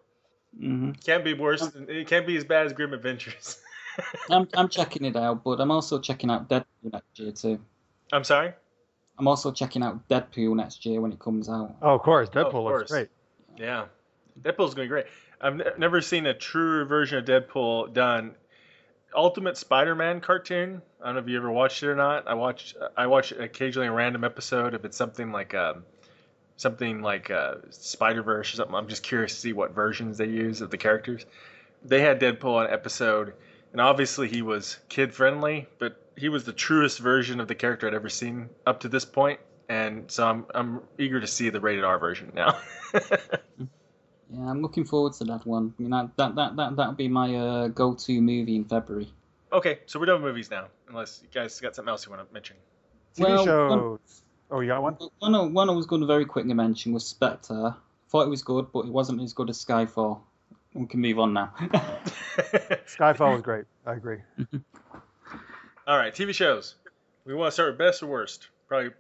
Hmm 0.58 0.92
Can't 1.04 1.24
be 1.24 1.34
worse. 1.34 1.66
Than, 1.68 1.88
it 1.88 2.06
can't 2.06 2.26
be 2.26 2.36
as 2.36 2.44
bad 2.44 2.66
as 2.66 2.72
Grim 2.72 2.92
Adventures. 2.92 3.58
I'm 4.30 4.48
I'm 4.54 4.68
checking 4.68 5.04
it 5.04 5.16
out, 5.16 5.44
but 5.44 5.60
I'm 5.60 5.70
also 5.70 5.98
checking 5.98 6.30
out 6.30 6.48
Deadpool 6.48 6.92
next 6.92 7.18
year 7.18 7.32
too. 7.32 7.60
I'm 8.12 8.24
sorry. 8.24 8.52
I'm 9.18 9.28
also 9.28 9.52
checking 9.52 9.82
out 9.82 10.08
Deadpool 10.08 10.56
next 10.56 10.86
year 10.86 11.00
when 11.00 11.12
it 11.12 11.18
comes 11.18 11.48
out. 11.48 11.76
Oh, 11.82 11.94
of 11.94 12.02
course, 12.02 12.28
Deadpool 12.30 12.46
of 12.46 12.54
looks 12.54 12.64
course. 12.64 12.90
great. 12.90 13.08
Yeah, 13.58 13.86
Deadpool's 14.40 14.74
gonna 14.74 14.84
be 14.84 14.88
great. 14.88 15.06
I've 15.40 15.56
ne- 15.56 15.64
never 15.78 16.00
seen 16.00 16.26
a 16.26 16.34
truer 16.34 16.84
version 16.84 17.18
of 17.18 17.24
Deadpool 17.24 17.92
done. 17.92 18.34
Ultimate 19.14 19.56
Spider-Man 19.56 20.20
cartoon. 20.20 20.82
I 21.02 21.06
don't 21.06 21.14
know 21.16 21.20
if 21.22 21.28
you 21.28 21.36
ever 21.36 21.50
watched 21.50 21.82
it 21.82 21.88
or 21.88 21.96
not. 21.96 22.28
I 22.28 22.34
watch 22.34 22.74
I 22.96 23.06
watch 23.08 23.32
occasionally 23.32 23.88
a 23.88 23.92
random 23.92 24.22
episode 24.24 24.74
if 24.74 24.84
it's 24.84 24.96
something 24.96 25.32
like 25.32 25.54
um, 25.54 25.84
something 26.60 27.00
like 27.00 27.30
uh, 27.30 27.54
Spider 27.70 28.22
Verse 28.22 28.52
or 28.52 28.56
something. 28.56 28.74
I'm 28.74 28.88
just 28.88 29.02
curious 29.02 29.34
to 29.34 29.40
see 29.40 29.52
what 29.54 29.74
versions 29.74 30.18
they 30.18 30.26
use 30.26 30.60
of 30.60 30.70
the 30.70 30.76
characters. 30.76 31.24
They 31.82 32.02
had 32.02 32.20
Deadpool 32.20 32.66
on 32.66 32.70
episode, 32.70 33.32
and 33.72 33.80
obviously 33.80 34.28
he 34.28 34.42
was 34.42 34.78
kid 34.90 35.14
friendly, 35.14 35.66
but 35.78 35.96
he 36.16 36.28
was 36.28 36.44
the 36.44 36.52
truest 36.52 36.98
version 36.98 37.40
of 37.40 37.48
the 37.48 37.54
character 37.54 37.86
I'd 37.86 37.94
ever 37.94 38.10
seen 38.10 38.50
up 38.66 38.80
to 38.80 38.88
this 38.88 39.06
point, 39.06 39.40
and 39.70 40.10
so 40.10 40.26
I'm 40.26 40.44
I'm 40.54 40.80
eager 40.98 41.18
to 41.20 41.26
see 41.26 41.48
the 41.48 41.60
rated 41.60 41.84
R 41.84 41.98
version 41.98 42.32
now. 42.34 42.58
Yeah, 44.32 44.48
I'm 44.48 44.62
looking 44.62 44.84
forward 44.84 45.14
to 45.14 45.24
that 45.24 45.44
one. 45.44 45.74
I 45.76 45.82
mean, 45.82 45.90
that 45.90 46.16
that 46.16 46.36
that 46.36 46.56
that 46.56 46.76
that'll 46.76 46.92
be 46.92 47.08
my 47.08 47.34
uh, 47.34 47.66
go-to 47.68 48.20
movie 48.22 48.54
in 48.54 48.64
February. 48.64 49.12
okay, 49.52 49.80
so 49.86 49.98
we're 49.98 50.06
done 50.06 50.22
with 50.22 50.30
movies 50.30 50.52
now, 50.52 50.68
unless 50.88 51.20
you 51.20 51.28
guys 51.34 51.58
got 51.58 51.74
something 51.74 51.90
else 51.90 52.06
you 52.06 52.12
want 52.12 52.24
to 52.24 52.32
mention. 52.32 52.54
TV 53.16 53.24
Well, 53.24 53.44
shows. 53.44 54.22
Oh, 54.50 54.60
you 54.60 54.68
got 54.68 54.82
one? 54.82 54.96
One, 55.20 55.34
I- 55.34 55.42
one 55.46 55.70
I 55.70 55.72
was 55.72 55.86
going 55.86 56.00
to 56.00 56.06
very 56.06 56.24
quickly 56.24 56.54
mention 56.54 56.92
was 56.92 57.06
Spectre. 57.06 57.74
Thought 58.08 58.26
it 58.26 58.30
was 58.30 58.42
good, 58.42 58.66
but 58.72 58.80
it 58.86 58.92
wasn't 58.92 59.20
as 59.22 59.32
good 59.32 59.48
as 59.50 59.64
Skyfall. 59.64 60.20
We 60.74 60.86
can 60.86 61.00
move 61.00 61.18
on 61.18 61.32
now. 61.32 61.52
Skyfall 62.86 63.32
was 63.34 63.42
great. 63.42 63.64
I 63.86 63.94
agree. 63.94 64.18
All 65.86 65.96
right, 65.98 66.14
TV 66.14 66.34
shows. 66.34 66.76
We 67.24 67.34
want 67.34 67.48
to 67.48 67.52
start 67.52 67.70
with 67.70 67.78
best 67.78 68.02
or 68.02 68.06
worst? 68.06 68.48
Probably 68.68 68.90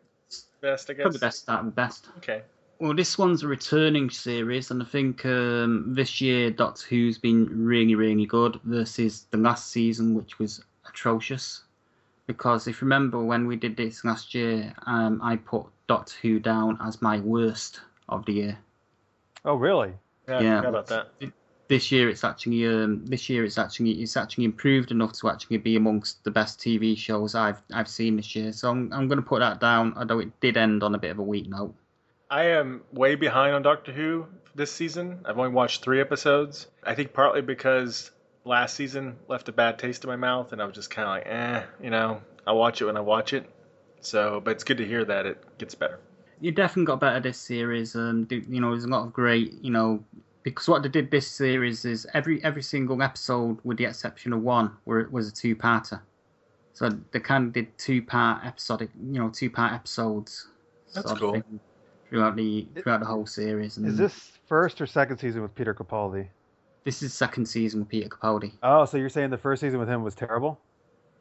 best, 0.60 0.90
I 0.90 0.94
guess. 0.94 1.02
Probably 1.02 1.18
best 1.18 1.38
start 1.40 1.64
with 1.64 1.74
best. 1.74 2.08
Okay. 2.18 2.42
Well, 2.80 2.94
this 2.94 3.18
one's 3.18 3.42
a 3.42 3.48
returning 3.48 4.10
series, 4.10 4.70
and 4.70 4.82
I 4.82 4.86
think 4.86 5.24
um, 5.26 5.94
this 5.94 6.20
year 6.20 6.50
Doctor 6.50 6.86
Who's 6.88 7.18
been 7.18 7.64
really, 7.64 7.94
really 7.94 8.26
good 8.26 8.58
versus 8.64 9.26
the 9.30 9.36
last 9.36 9.70
season, 9.70 10.14
which 10.14 10.38
was 10.38 10.64
atrocious. 10.88 11.64
Because 12.30 12.68
if 12.68 12.80
you 12.80 12.84
remember 12.84 13.18
when 13.18 13.48
we 13.48 13.56
did 13.56 13.76
this 13.76 14.04
last 14.04 14.36
year, 14.36 14.72
um, 14.86 15.20
I 15.20 15.34
put 15.34 15.66
Doctor 15.88 16.14
Who 16.22 16.38
down 16.38 16.78
as 16.80 17.02
my 17.02 17.18
worst 17.18 17.80
of 18.08 18.24
the 18.24 18.32
year. 18.32 18.58
Oh, 19.44 19.56
really? 19.56 19.94
Yeah, 20.28 20.40
Yeah. 20.40 20.62
about 20.62 20.86
that. 20.86 21.08
This 21.66 21.90
year 21.90 22.08
it's 22.08 22.22
actually 22.22 22.64
um, 22.68 23.04
this 23.04 23.28
year 23.28 23.44
it's 23.44 23.58
actually 23.58 24.00
it's 24.02 24.16
actually 24.16 24.44
improved 24.44 24.92
enough 24.92 25.12
to 25.14 25.28
actually 25.28 25.56
be 25.56 25.74
amongst 25.74 26.22
the 26.22 26.30
best 26.30 26.60
TV 26.60 26.96
shows 26.96 27.34
I've 27.34 27.60
I've 27.72 27.88
seen 27.88 28.14
this 28.14 28.36
year. 28.36 28.52
So 28.52 28.70
I'm 28.70 28.92
I'm 28.92 29.08
going 29.08 29.22
to 29.22 29.28
put 29.32 29.40
that 29.40 29.58
down, 29.58 29.94
although 29.96 30.20
it 30.20 30.30
did 30.38 30.56
end 30.56 30.84
on 30.84 30.94
a 30.94 30.98
bit 30.98 31.10
of 31.10 31.18
a 31.18 31.22
weak 31.22 31.48
note. 31.48 31.74
I 32.30 32.44
am 32.44 32.82
way 32.92 33.16
behind 33.16 33.56
on 33.56 33.62
Doctor 33.62 33.90
Who 33.90 34.26
this 34.54 34.70
season. 34.70 35.18
I've 35.24 35.36
only 35.38 35.50
watched 35.50 35.82
three 35.82 36.00
episodes. 36.00 36.68
I 36.84 36.94
think 36.94 37.12
partly 37.12 37.42
because 37.42 38.12
last 38.44 38.74
season 38.76 39.16
left 39.28 39.48
a 39.48 39.52
bad 39.52 39.78
taste 39.78 40.04
in 40.04 40.10
my 40.10 40.16
mouth, 40.16 40.52
and 40.52 40.60
I 40.62 40.64
was 40.64 40.74
just 40.74 40.90
kind 40.90 41.08
of 41.08 41.14
like, 41.14 41.26
eh, 41.26 41.62
you 41.82 41.90
know, 41.90 42.20
I'll 42.46 42.56
watch 42.56 42.80
it 42.80 42.86
when 42.86 42.96
I 42.96 43.00
watch 43.00 43.32
it. 43.32 43.48
So, 44.00 44.40
but 44.40 44.52
it's 44.52 44.64
good 44.64 44.78
to 44.78 44.86
hear 44.86 45.04
that 45.04 45.26
it 45.26 45.58
gets 45.58 45.74
better. 45.74 46.00
you 46.40 46.52
definitely 46.52 46.86
got 46.86 47.00
better 47.00 47.20
this 47.20 47.38
series. 47.38 47.94
Um, 47.94 48.26
you 48.30 48.60
know, 48.60 48.70
there's 48.70 48.84
a 48.84 48.88
lot 48.88 49.04
of 49.06 49.12
great, 49.12 49.52
you 49.62 49.70
know, 49.70 50.02
because 50.42 50.66
what 50.68 50.82
they 50.82 50.88
did 50.88 51.10
this 51.10 51.30
series 51.30 51.84
is 51.84 52.06
every 52.14 52.42
every 52.42 52.62
single 52.62 53.02
episode, 53.02 53.58
with 53.62 53.76
the 53.76 53.84
exception 53.84 54.32
of 54.32 54.40
one, 54.42 54.72
where 54.84 55.00
it 55.00 55.12
was 55.12 55.28
a 55.28 55.32
two-parter. 55.32 56.00
So 56.72 56.88
they 57.12 57.20
kind 57.20 57.48
of 57.48 57.52
did 57.52 57.76
two-part 57.76 58.46
episodic, 58.46 58.88
you 59.12 59.20
know, 59.20 59.28
two-part 59.28 59.74
episodes. 59.74 60.48
That's 60.94 61.12
cool. 61.12 61.42
Throughout 62.08 62.36
the 62.36 62.66
throughout 62.76 63.00
the 63.00 63.06
whole 63.06 63.26
series. 63.26 63.76
And 63.76 63.86
Is 63.86 63.98
this 63.98 64.32
first 64.46 64.80
or 64.80 64.86
second 64.86 65.18
season 65.18 65.42
with 65.42 65.54
Peter 65.54 65.74
Capaldi? 65.74 66.28
This 66.84 67.02
is 67.02 67.12
second 67.12 67.46
season 67.46 67.80
with 67.80 67.88
Peter 67.88 68.08
Capaldi. 68.08 68.52
Oh, 68.62 68.84
so 68.86 68.96
you're 68.96 69.10
saying 69.10 69.30
the 69.30 69.38
first 69.38 69.60
season 69.60 69.78
with 69.78 69.88
him 69.88 70.02
was 70.02 70.14
terrible? 70.14 70.58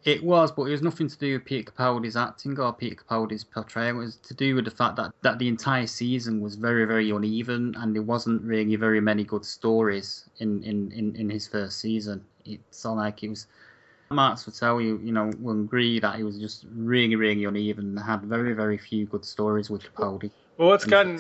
It 0.06 0.24
was, 0.24 0.52
but 0.54 0.64
it 0.64 0.72
was 0.72 0.82
nothing 0.82 1.10
to 1.10 1.18
do 1.18 1.34
with 1.34 1.44
Peter 1.44 1.70
Capaldi's 1.70 2.16
acting 2.16 2.58
or 2.58 2.72
Peter 2.72 2.96
Capaldi's 2.96 3.44
portrayal. 3.44 3.98
It 3.98 4.00
was 4.00 4.16
to 4.16 4.34
do 4.34 4.56
with 4.56 4.64
the 4.64 4.72
fact 4.72 4.96
that, 4.96 5.12
that 5.24 5.40
the 5.40 5.50
entire 5.50 5.88
season 5.88 6.40
was 6.40 6.56
very, 6.56 6.86
very 6.86 7.12
uneven 7.12 7.76
and 7.78 7.94
there 7.94 8.02
wasn't 8.02 8.42
really 8.44 8.78
very 8.78 9.02
many 9.02 9.26
good 9.26 9.44
stories 9.44 10.30
in, 10.38 10.64
in, 10.64 10.94
in, 10.94 11.16
in 11.18 11.30
his 11.30 11.48
first 11.48 11.80
season. 11.80 12.24
It's 12.46 12.86
not 12.86 12.96
like 12.96 13.24
it 13.24 13.30
was. 13.30 13.48
Marks 14.12 14.46
would 14.46 14.56
tell 14.56 14.80
you, 14.80 15.00
you 15.04 15.12
know, 15.12 15.32
will 15.40 15.60
agree 15.60 16.00
that 16.00 16.20
it 16.20 16.24
was 16.24 16.40
just 16.40 16.66
really, 16.74 17.18
really 17.18 17.44
uneven. 17.44 17.94
They 17.94 18.02
had 18.02 18.22
very, 18.22 18.54
very 18.54 18.78
few 18.78 19.06
good 19.06 19.26
stories 19.26 19.70
with 19.70 19.84
Capaldi. 19.84 20.32
Well, 20.58 20.70
what's 20.70 20.86
gotten 20.86 21.20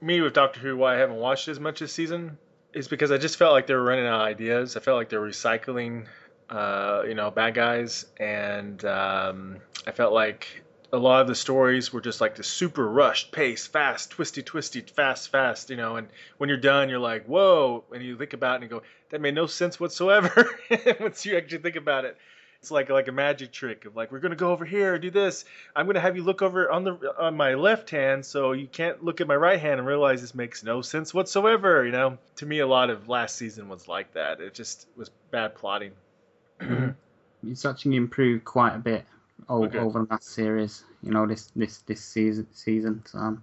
me 0.00 0.20
with 0.20 0.34
Doctor 0.34 0.60
Who 0.60 0.76
why 0.76 0.96
I 0.96 0.98
haven't 0.98 1.16
watched 1.16 1.48
as 1.48 1.60
much 1.60 1.78
this 1.78 1.92
season 1.92 2.36
is 2.74 2.88
because 2.88 3.10
I 3.10 3.18
just 3.18 3.36
felt 3.36 3.52
like 3.52 3.66
they 3.66 3.74
were 3.74 3.82
running 3.84 4.06
out 4.06 4.20
of 4.20 4.26
ideas. 4.26 4.76
I 4.76 4.80
felt 4.80 4.96
like 4.96 5.08
they 5.08 5.16
were 5.16 5.28
recycling, 5.28 6.06
uh, 6.50 7.02
you 7.06 7.14
know, 7.14 7.30
bad 7.30 7.54
guys, 7.54 8.06
and 8.18 8.84
um, 8.84 9.58
I 9.86 9.92
felt 9.92 10.12
like 10.12 10.64
a 10.92 10.98
lot 10.98 11.20
of 11.20 11.26
the 11.26 11.34
stories 11.34 11.92
were 11.92 12.00
just 12.00 12.20
like 12.20 12.36
the 12.36 12.44
super 12.44 12.88
rushed 12.88 13.32
pace, 13.32 13.66
fast, 13.66 14.10
twisty, 14.10 14.42
twisty, 14.42 14.80
fast, 14.80 15.30
fast, 15.30 15.70
you 15.70 15.76
know. 15.76 15.96
And 15.96 16.08
when 16.38 16.48
you're 16.48 16.58
done, 16.58 16.88
you're 16.88 17.00
like, 17.00 17.24
whoa, 17.26 17.84
and 17.92 18.02
you 18.02 18.16
think 18.16 18.32
about 18.32 18.54
it 18.54 18.54
and 18.56 18.64
you 18.64 18.78
go, 18.78 18.82
that 19.10 19.20
made 19.20 19.34
no 19.34 19.46
sense 19.46 19.80
whatsoever. 19.80 20.48
Once 21.00 21.26
you 21.26 21.36
actually 21.36 21.58
think 21.58 21.76
about 21.76 22.04
it. 22.04 22.16
It's 22.64 22.70
like 22.70 22.88
like 22.88 23.08
a 23.08 23.12
magic 23.12 23.52
trick 23.52 23.84
of 23.84 23.94
like 23.94 24.10
we're 24.10 24.20
gonna 24.20 24.36
go 24.36 24.50
over 24.50 24.64
here 24.64 24.98
do 24.98 25.10
this. 25.10 25.44
I'm 25.76 25.84
gonna 25.84 26.00
have 26.00 26.16
you 26.16 26.22
look 26.22 26.40
over 26.40 26.70
on 26.70 26.82
the 26.82 27.14
on 27.18 27.36
my 27.36 27.52
left 27.56 27.90
hand 27.90 28.24
so 28.24 28.52
you 28.52 28.66
can't 28.66 29.04
look 29.04 29.20
at 29.20 29.26
my 29.26 29.36
right 29.36 29.60
hand 29.60 29.80
and 29.80 29.86
realize 29.86 30.22
this 30.22 30.34
makes 30.34 30.64
no 30.64 30.80
sense 30.80 31.12
whatsoever. 31.12 31.84
You 31.84 31.92
know, 31.92 32.16
to 32.36 32.46
me, 32.46 32.60
a 32.60 32.66
lot 32.66 32.88
of 32.88 33.06
last 33.06 33.36
season 33.36 33.68
was 33.68 33.86
like 33.86 34.14
that. 34.14 34.40
It 34.40 34.54
just 34.54 34.86
was 34.96 35.10
bad 35.30 35.54
plotting. 35.56 35.92
It's 37.46 37.66
actually 37.66 37.96
improved 37.96 38.46
quite 38.46 38.74
a 38.74 38.78
bit 38.78 39.04
o- 39.50 39.64
Okay. 39.64 39.78
over 39.80 39.98
the 39.98 40.06
last 40.10 40.28
series. 40.30 40.84
You 41.02 41.10
know, 41.10 41.26
this 41.26 41.52
this 41.54 41.82
this 41.82 42.00
season 42.02 42.46
season. 42.52 43.02
So, 43.04 43.18
um, 43.18 43.42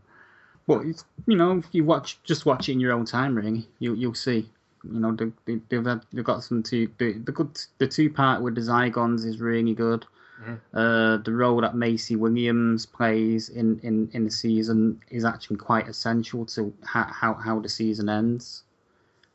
but 0.65 0.83
you 1.27 1.35
know, 1.37 1.59
if 1.59 1.67
you 1.73 1.83
watch 1.83 2.17
just 2.23 2.47
watch 2.47 2.69
it 2.69 2.71
in 2.71 2.79
your 2.79 2.93
own 2.93 3.05
time, 3.05 3.35
really, 3.35 3.67
you 3.77 3.93
you'll 3.93 4.15
see. 4.15 4.49
You 4.83 4.99
know, 4.99 5.15
they, 5.15 5.31
they, 5.45 5.61
they've 5.69 5.85
had, 5.85 6.01
they've 6.11 6.23
got 6.23 6.43
some 6.43 6.63
two 6.63 6.89
the 6.97 7.13
the 7.13 7.31
good 7.31 7.59
the 7.77 7.87
two 7.87 8.09
part 8.09 8.41
with 8.41 8.55
the 8.55 8.61
Zygons 8.61 9.25
is 9.25 9.39
really 9.39 9.73
good. 9.73 10.05
Mhm. 10.41 10.59
Uh, 10.73 11.17
the 11.17 11.33
role 11.33 11.61
that 11.61 11.75
Maisie 11.75 12.15
Williams 12.15 12.85
plays 12.85 13.49
in, 13.49 13.79
in, 13.83 14.09
in 14.13 14.23
the 14.23 14.31
season 14.31 15.01
is 15.09 15.25
actually 15.25 15.57
quite 15.57 15.87
essential 15.87 16.45
to 16.45 16.73
how, 16.85 17.03
how, 17.03 17.33
how 17.33 17.59
the 17.59 17.67
season 17.67 18.07
ends, 18.07 18.63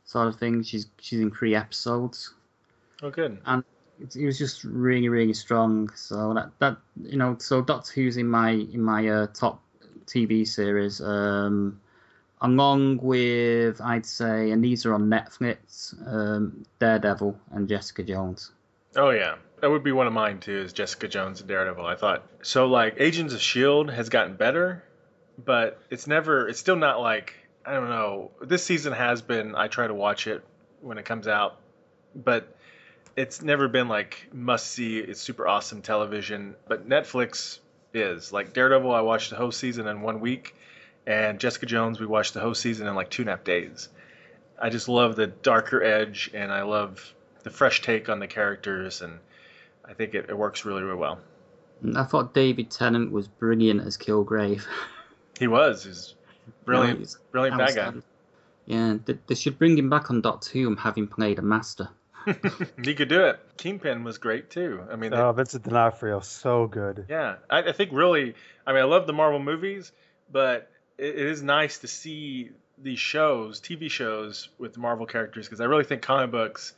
sort 0.04 0.28
of 0.28 0.36
thing. 0.36 0.62
She's 0.62 0.86
she's 0.98 1.20
in 1.20 1.30
three 1.30 1.54
episodes 1.54 2.32
Oh, 3.02 3.10
good. 3.10 3.38
it, 4.00 4.16
it 4.16 4.26
was 4.26 4.38
just 4.38 4.64
really 4.64 5.08
really 5.08 5.34
strong 5.34 5.90
so 5.94 6.34
that 6.34 6.50
that 6.58 6.76
you 7.02 7.16
know 7.16 7.36
so 7.38 7.62
doctor 7.62 7.92
who's 7.94 8.16
in 8.16 8.26
my 8.26 8.50
in 8.50 8.82
my 8.82 9.08
uh, 9.08 9.26
top 9.28 9.62
tv 10.06 10.46
series 10.46 11.00
um 11.00 11.80
along 12.42 12.98
with 12.98 13.80
i'd 13.80 14.06
say 14.06 14.50
and 14.50 14.62
these 14.62 14.84
are 14.84 14.94
on 14.94 15.08
netflix 15.08 15.94
um 16.06 16.64
daredevil 16.78 17.38
and 17.52 17.68
jessica 17.68 18.02
jones 18.02 18.52
Oh 18.96 19.10
yeah, 19.10 19.36
that 19.60 19.68
would 19.68 19.84
be 19.84 19.92
one 19.92 20.06
of 20.06 20.14
mine 20.14 20.40
too. 20.40 20.56
Is 20.56 20.72
Jessica 20.72 21.06
Jones 21.06 21.40
and 21.40 21.48
Daredevil? 21.48 21.84
I 21.84 21.96
thought 21.96 22.26
so. 22.42 22.66
Like 22.66 22.94
Agents 22.98 23.34
of 23.34 23.40
Shield 23.42 23.90
has 23.90 24.08
gotten 24.08 24.36
better, 24.36 24.82
but 25.44 25.78
it's 25.90 26.06
never. 26.06 26.48
It's 26.48 26.58
still 26.58 26.76
not 26.76 27.00
like 27.00 27.34
I 27.64 27.74
don't 27.74 27.90
know. 27.90 28.30
This 28.40 28.64
season 28.64 28.94
has 28.94 29.20
been. 29.20 29.54
I 29.54 29.68
try 29.68 29.86
to 29.86 29.94
watch 29.94 30.26
it 30.26 30.42
when 30.80 30.96
it 30.96 31.04
comes 31.04 31.28
out, 31.28 31.60
but 32.14 32.56
it's 33.16 33.42
never 33.42 33.68
been 33.68 33.88
like 33.88 34.28
must 34.32 34.68
see. 34.68 34.98
It's 34.98 35.20
super 35.20 35.46
awesome 35.46 35.82
television. 35.82 36.54
But 36.66 36.88
Netflix 36.88 37.58
is. 37.92 38.32
Like 38.32 38.54
Daredevil, 38.54 38.94
I 38.94 39.02
watched 39.02 39.28
the 39.28 39.36
whole 39.36 39.52
season 39.52 39.86
in 39.88 40.00
one 40.00 40.20
week, 40.20 40.54
and 41.06 41.38
Jessica 41.38 41.66
Jones, 41.66 42.00
we 42.00 42.06
watched 42.06 42.34
the 42.34 42.40
whole 42.40 42.54
season 42.54 42.86
in 42.86 42.94
like 42.94 43.10
two 43.10 43.22
and 43.22 43.28
a 43.28 43.32
half 43.32 43.44
days. 43.44 43.88
I 44.60 44.70
just 44.70 44.88
love 44.88 45.16
the 45.16 45.26
darker 45.26 45.82
edge, 45.82 46.30
and 46.34 46.50
I 46.52 46.62
love 46.62 47.12
the 47.42 47.50
fresh 47.50 47.82
take 47.82 48.08
on 48.08 48.18
the 48.18 48.26
characters, 48.26 49.02
and 49.02 49.18
I 49.84 49.92
think 49.94 50.14
it, 50.14 50.26
it 50.28 50.36
works 50.36 50.64
really, 50.64 50.82
really 50.82 50.96
well. 50.98 51.18
I 51.94 52.04
thought 52.04 52.32
David 52.34 52.70
Tennant 52.70 53.12
was 53.12 53.28
brilliant 53.28 53.80
as 53.86 53.96
Kilgrave. 53.96 54.64
He 55.38 55.48
was. 55.48 55.84
He's 55.84 56.14
brilliant, 56.64 56.94
No, 56.94 56.98
he's 57.00 57.18
brilliant 57.30 57.58
bad 57.58 57.74
guy. 57.74 57.92
Yeah, 58.64 58.96
they, 59.04 59.18
they 59.26 59.34
should 59.34 59.58
bring 59.58 59.76
him 59.76 59.90
back 59.90 60.08
on 60.10 60.22
Doctor 60.22 60.50
Who 60.52 60.60
and 60.68 60.78
um, 60.78 60.82
have 60.82 60.96
him 60.96 61.08
played 61.08 61.38
a 61.38 61.42
master. 61.42 61.90
he 62.82 62.94
could 62.94 63.10
do 63.10 63.26
it. 63.26 63.38
Kingpin 63.58 64.02
was 64.02 64.16
great 64.16 64.48
too. 64.48 64.82
I 64.90 64.96
mean, 64.96 65.10
they- 65.10 65.18
Oh, 65.18 65.32
Vincent 65.32 65.62
D'Onofrio, 65.64 66.20
so 66.20 66.66
good. 66.66 67.04
Yeah, 67.10 67.36
I, 67.50 67.58
I 67.64 67.72
think 67.72 67.90
really. 67.92 68.34
I 68.66 68.72
mean, 68.72 68.80
I 68.80 68.86
love 68.86 69.06
the 69.06 69.12
Marvel 69.12 69.38
movies, 69.38 69.92
but 70.32 70.70
it, 70.98 71.14
is 71.14 71.42
nice 71.42 71.78
to 71.78 71.88
see 71.88 72.50
these 72.78 72.98
shows, 72.98 73.60
TV 73.60 73.90
shows 73.90 74.48
with 74.58 74.76
Marvel 74.76 75.06
characters, 75.06 75.46
because 75.46 75.60
I 75.60 75.64
really 75.64 75.84
think 75.84 76.02
comic 76.02 76.30
books 76.30 76.74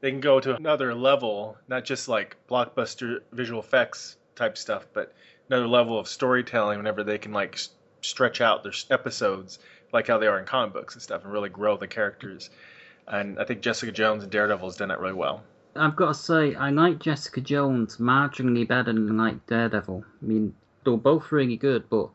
they 0.00 0.10
can 0.10 0.20
go 0.20 0.38
to 0.40 0.54
another 0.54 0.94
level, 0.94 1.56
not 1.66 1.84
just 1.84 2.08
like 2.08 2.36
blockbuster 2.48 3.20
visual 3.32 3.60
effects 3.60 4.16
type 4.36 4.56
stuff, 4.56 4.86
but 4.92 5.12
another 5.48 5.66
level 5.66 5.98
of 5.98 6.06
storytelling. 6.06 6.78
Whenever 6.78 7.02
they 7.02 7.18
can 7.18 7.32
like 7.32 7.58
stretch 8.00 8.40
out 8.40 8.62
their 8.62 8.72
episodes, 8.90 9.58
like 9.92 10.06
how 10.06 10.18
they 10.18 10.26
are 10.26 10.38
in 10.38 10.44
comic 10.44 10.72
books 10.72 10.94
and 10.94 11.02
stuff, 11.02 11.24
and 11.24 11.32
really 11.32 11.48
grow 11.48 11.76
the 11.76 11.88
characters. 11.88 12.50
And 13.06 13.38
I 13.38 13.44
think 13.44 13.60
Jessica 13.60 13.90
Jones 13.90 14.22
and 14.22 14.30
Daredevil 14.30 14.68
has 14.68 14.76
done 14.76 14.88
that 14.88 15.00
really 15.00 15.14
well. 15.14 15.42
I've 15.74 15.96
got 15.96 16.08
to 16.08 16.14
say, 16.14 16.54
I 16.54 16.70
like 16.70 16.98
Jessica 16.98 17.40
Jones 17.40 17.96
marginally 17.96 18.66
better 18.66 18.92
than 18.92 19.18
I 19.18 19.24
like 19.30 19.46
Daredevil. 19.46 20.04
I 20.22 20.24
mean, 20.24 20.54
they're 20.84 20.96
both 20.96 21.32
really 21.32 21.56
good, 21.56 21.88
but 21.88 22.10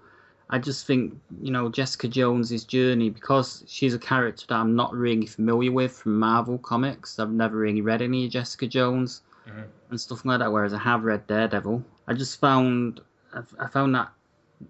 I 0.49 0.59
just 0.59 0.85
think, 0.85 1.15
you 1.41 1.51
know, 1.51 1.69
Jessica 1.69 2.07
Jones's 2.07 2.63
journey, 2.65 3.09
because 3.09 3.63
she's 3.67 3.93
a 3.93 3.99
character 3.99 4.45
that 4.49 4.55
I'm 4.55 4.75
not 4.75 4.93
really 4.93 5.25
familiar 5.25 5.71
with 5.71 5.93
from 5.97 6.19
Marvel 6.19 6.57
comics, 6.57 7.17
I've 7.19 7.31
never 7.31 7.57
really 7.57 7.81
read 7.81 8.01
any 8.01 8.25
of 8.25 8.31
Jessica 8.31 8.67
Jones 8.67 9.21
Mhm. 9.47 9.65
and 9.89 9.99
stuff 9.99 10.25
like 10.25 10.39
that, 10.39 10.51
whereas 10.51 10.73
I 10.73 10.79
have 10.79 11.03
read 11.03 11.27
Daredevil. 11.27 11.83
I 12.07 12.13
just 12.13 12.39
found, 12.39 13.01
I 13.33 13.41
I 13.59 13.67
found 13.67 13.95
that 13.95 14.09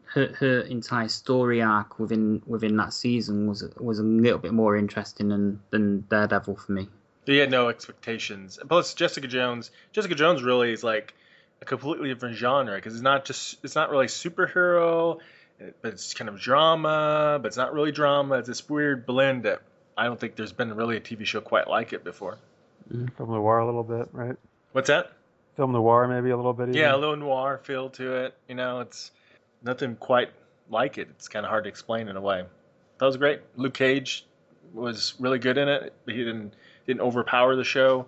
her, 0.06 0.28
her 0.40 0.62
entire 0.62 1.08
story 1.08 1.62
arc 1.62 2.00
within 2.00 2.42
within 2.48 2.78
that 2.78 2.94
season 2.94 3.48
was 3.48 3.64
was 3.78 4.00
a 4.00 4.04
little 4.04 4.40
bit 4.40 4.54
more 4.54 4.76
interesting 4.78 5.28
than, 5.30 5.62
than 5.72 6.02
Daredevil 6.10 6.56
for 6.56 6.72
me. 6.72 6.90
He 7.26 7.38
had 7.38 7.52
no 7.52 7.70
expectations. 7.70 8.60
Plus, 8.68 8.94
Jessica 8.94 9.28
Jones. 9.28 9.72
Jessica 9.92 10.16
Jones 10.16 10.44
really 10.44 10.72
is 10.74 10.84
like 10.84 11.14
a 11.62 11.66
completely 11.66 12.10
different 12.10 12.36
genre 12.36 12.76
because 12.76 12.94
it's 12.94 13.04
not 13.04 13.26
just 13.26 13.58
it's 13.64 13.76
not 13.76 13.90
really 13.92 14.08
superhero, 14.08 15.20
but 15.60 15.94
it's 15.94 16.14
kind 16.14 16.30
of 16.30 16.40
drama, 16.40 17.40
but 17.42 17.48
it's 17.48 17.58
not 17.58 17.74
really 17.74 17.92
drama. 17.92 18.36
It's 18.36 18.48
this 18.48 18.68
weird 18.70 19.06
blend 19.06 19.44
that 19.44 19.62
I 19.98 20.06
don't 20.06 20.20
think 20.20 20.36
there's 20.36 20.52
been 20.54 20.74
really 20.74 20.98
a 20.98 21.02
TV 21.02 21.26
show 21.26 21.42
quite 21.42 21.68
like 21.68 21.94
it 21.94 22.04
before. 22.04 22.38
Film 22.90 23.12
noir 23.32 23.60
a 23.60 23.66
little 23.66 23.84
bit, 23.84 24.10
right? 24.12 24.36
What's 24.74 24.88
that? 24.88 25.12
Film 25.56 25.72
noir 25.72 26.08
maybe 26.08 26.32
a 26.32 26.36
little 26.36 26.54
bit. 26.54 26.70
Even. 26.70 26.74
Yeah, 26.82 26.96
a 26.96 26.98
little 26.98 27.16
noir 27.16 27.60
feel 27.64 27.90
to 27.92 28.16
it. 28.26 28.36
You 28.48 28.56
know, 28.56 28.80
it's 28.82 29.12
nothing 29.64 29.96
quite 29.96 30.32
like 30.70 30.98
it. 30.98 31.08
It's 31.12 31.28
kind 31.28 31.46
of 31.46 31.50
hard 31.50 31.64
to 31.66 31.70
explain 31.70 32.08
in 32.08 32.18
a 32.18 32.22
way. 32.22 32.44
That 32.98 33.06
was 33.06 33.18
great. 33.18 33.42
Luke 33.56 33.74
Cage 33.74 34.26
was 34.74 35.14
really 35.20 35.40
good 35.40 35.58
in 35.58 35.68
it. 35.70 35.94
He 36.08 36.14
didn't 36.18 36.54
didn't 36.88 37.02
overpower 37.02 37.56
the 37.56 37.64
show. 37.64 38.08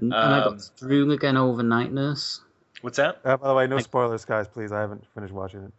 And 0.00 0.14
I 0.14 0.40
Um, 0.40 0.56
got 0.56 0.70
Drew 0.78 1.10
again 1.12 1.36
over 1.36 1.62
Night 1.62 1.92
Nurse. 1.92 2.40
What's 2.80 2.96
that? 2.96 3.20
Uh, 3.24 3.36
by 3.36 3.48
the 3.48 3.54
way, 3.54 3.66
no 3.66 3.78
spoilers, 3.78 4.24
guys, 4.24 4.46
please. 4.48 4.72
I 4.72 4.80
haven't 4.80 5.04
finished 5.14 5.32
watching 5.32 5.64
it. 5.64 5.72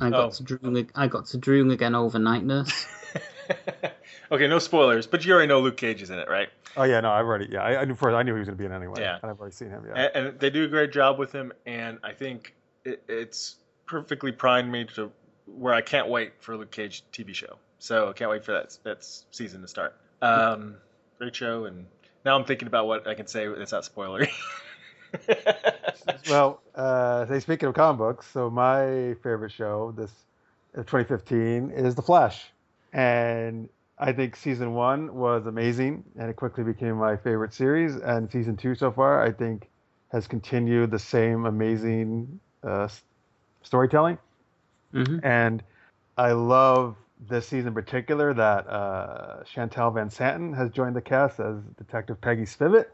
I 0.00 0.10
got 0.10 0.26
Oh. 0.26 0.30
to 0.30 0.42
Drew. 0.42 0.86
I 0.94 1.06
got 1.06 1.26
to 1.26 1.38
Drew 1.38 1.70
again 1.70 1.94
over 1.94 2.18
Night 2.18 2.44
Nurse. 2.44 2.86
okay, 4.32 4.46
no 4.46 4.58
spoilers, 4.58 5.06
but 5.06 5.24
you 5.24 5.32
already 5.32 5.48
know 5.48 5.60
Luke 5.60 5.76
Cage 5.76 6.02
is 6.02 6.10
in 6.10 6.18
it, 6.18 6.28
right? 6.28 6.48
Oh 6.76 6.84
yeah, 6.84 7.00
no, 7.00 7.10
I've 7.10 7.24
already. 7.24 7.48
Yeah, 7.50 7.62
I, 7.62 7.80
I 7.80 7.84
knew 7.84 7.94
first. 7.94 8.14
I 8.14 8.22
knew 8.22 8.34
he 8.34 8.38
was 8.40 8.48
going 8.48 8.56
to 8.56 8.60
be 8.60 8.66
in 8.66 8.72
anyway. 8.72 9.00
Yeah. 9.00 9.18
and 9.22 9.30
I've 9.30 9.40
already 9.40 9.54
seen 9.54 9.70
him. 9.70 9.84
Yeah. 9.88 10.08
And, 10.14 10.26
and 10.26 10.40
they 10.40 10.50
do 10.50 10.64
a 10.64 10.68
great 10.68 10.92
job 10.92 11.18
with 11.18 11.32
him, 11.32 11.52
and 11.66 11.98
I 12.02 12.12
think 12.12 12.54
it, 12.84 13.02
it's 13.08 13.56
perfectly 13.86 14.32
primed 14.32 14.70
me 14.70 14.84
to 14.96 15.10
where 15.46 15.72
I 15.74 15.80
can't 15.80 16.08
wait 16.08 16.32
for 16.40 16.56
Luke 16.56 16.70
Cage 16.70 17.02
TV 17.12 17.34
show. 17.34 17.56
So 17.78 18.08
I 18.10 18.12
can't 18.12 18.30
wait 18.30 18.44
for 18.44 18.52
that 18.52 18.76
that 18.84 19.04
season 19.30 19.62
to 19.62 19.68
start. 19.68 19.96
Um, 20.20 20.76
great 21.18 21.34
show, 21.34 21.64
and 21.64 21.86
now 22.24 22.36
I'm 22.36 22.44
thinking 22.44 22.68
about 22.68 22.86
what 22.86 23.06
I 23.06 23.14
can 23.14 23.26
say 23.26 23.46
that's 23.48 23.72
not 23.72 23.84
spoilery. 23.84 24.28
Well, 26.24 26.62
uh, 26.74 27.26
say 27.26 27.40
speaking 27.40 27.68
of 27.68 27.74
comic 27.74 27.98
books, 27.98 28.26
so 28.30 28.50
my 28.50 29.14
favorite 29.22 29.52
show 29.52 29.92
this 29.96 30.12
of 30.74 30.86
2015 30.86 31.70
is 31.70 31.94
The 31.94 32.02
Flash, 32.02 32.52
and 32.92 33.68
I 33.98 34.12
think 34.12 34.36
season 34.36 34.74
one 34.74 35.14
was 35.14 35.46
amazing, 35.46 36.04
and 36.18 36.30
it 36.30 36.36
quickly 36.36 36.64
became 36.64 36.96
my 36.96 37.16
favorite 37.16 37.54
series. 37.54 37.96
And 37.96 38.30
season 38.30 38.56
two 38.56 38.74
so 38.74 38.92
far, 38.92 39.22
I 39.24 39.32
think, 39.32 39.68
has 40.12 40.26
continued 40.26 40.90
the 40.90 40.98
same 40.98 41.46
amazing 41.46 42.40
uh, 42.62 42.88
storytelling. 43.62 44.18
hmm 44.92 45.18
And 45.22 45.62
I 46.16 46.32
love 46.32 46.96
this 47.20 47.48
season 47.48 47.68
in 47.68 47.74
particular 47.74 48.34
that 48.34 48.68
uh, 48.68 49.42
Shantel 49.44 49.92
VanSanten 49.94 50.56
has 50.56 50.70
joined 50.70 50.96
the 50.96 51.02
cast 51.02 51.40
as 51.40 51.56
Detective 51.76 52.20
Peggy 52.20 52.44
Spivot. 52.44 52.86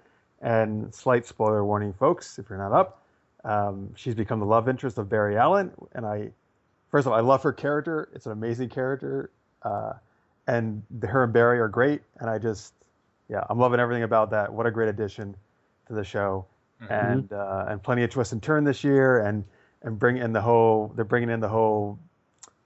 And 0.45 0.95
slight 0.95 1.27
spoiler 1.27 1.65
warning, 1.65 1.93
folks, 1.93 2.39
if 2.39 2.49
you're 2.49 2.59
not 2.59 2.73
up, 2.73 3.03
um, 3.45 3.93
she's 3.97 4.15
become 4.15 4.39
the 4.39 4.47
love 4.47 4.69
interest 4.69 4.99
of 4.99 5.09
Barry 5.09 5.37
Allen. 5.37 5.73
And 5.93 6.07
I, 6.07 6.31
first 6.91 7.07
of 7.07 7.13
all, 7.13 7.19
I 7.19 7.23
love 7.23 7.43
her 7.43 7.53
character. 7.53 8.11
It's 8.15 8.27
an 8.27 8.33
amazing 8.33 8.69
character. 8.69 9.31
Uh, 9.63 9.95
and 10.47 10.83
the, 11.01 11.07
her 11.07 11.25
and 11.25 11.33
Barry 11.33 11.59
are 11.59 11.69
great. 11.69 12.03
And 12.21 12.29
I 12.29 12.39
just, 12.39 12.75
yeah, 13.29 13.43
I'm 13.49 13.59
loving 13.59 13.81
everything 13.81 14.03
about 14.03 14.31
that. 14.31 14.53
What 14.53 14.67
a 14.67 14.71
great 14.71 14.91
addition 14.91 15.35
to 15.89 15.95
the 15.95 16.05
show. 16.05 16.47
And 16.91 17.33
uh, 17.33 17.65
and 17.69 17.83
plenty 17.83 18.05
of 18.05 18.11
twists 18.11 18.33
and 18.33 18.43
turn 18.43 18.65
this 18.65 18.85
year. 18.85 19.21
And 19.21 19.45
and 19.83 19.99
bring 19.99 20.19
in 20.19 20.33
the 20.33 20.43
whole, 20.43 20.93
they're 20.95 21.05
bringing 21.07 21.31
in 21.31 21.41
the 21.41 21.49
whole 21.49 21.99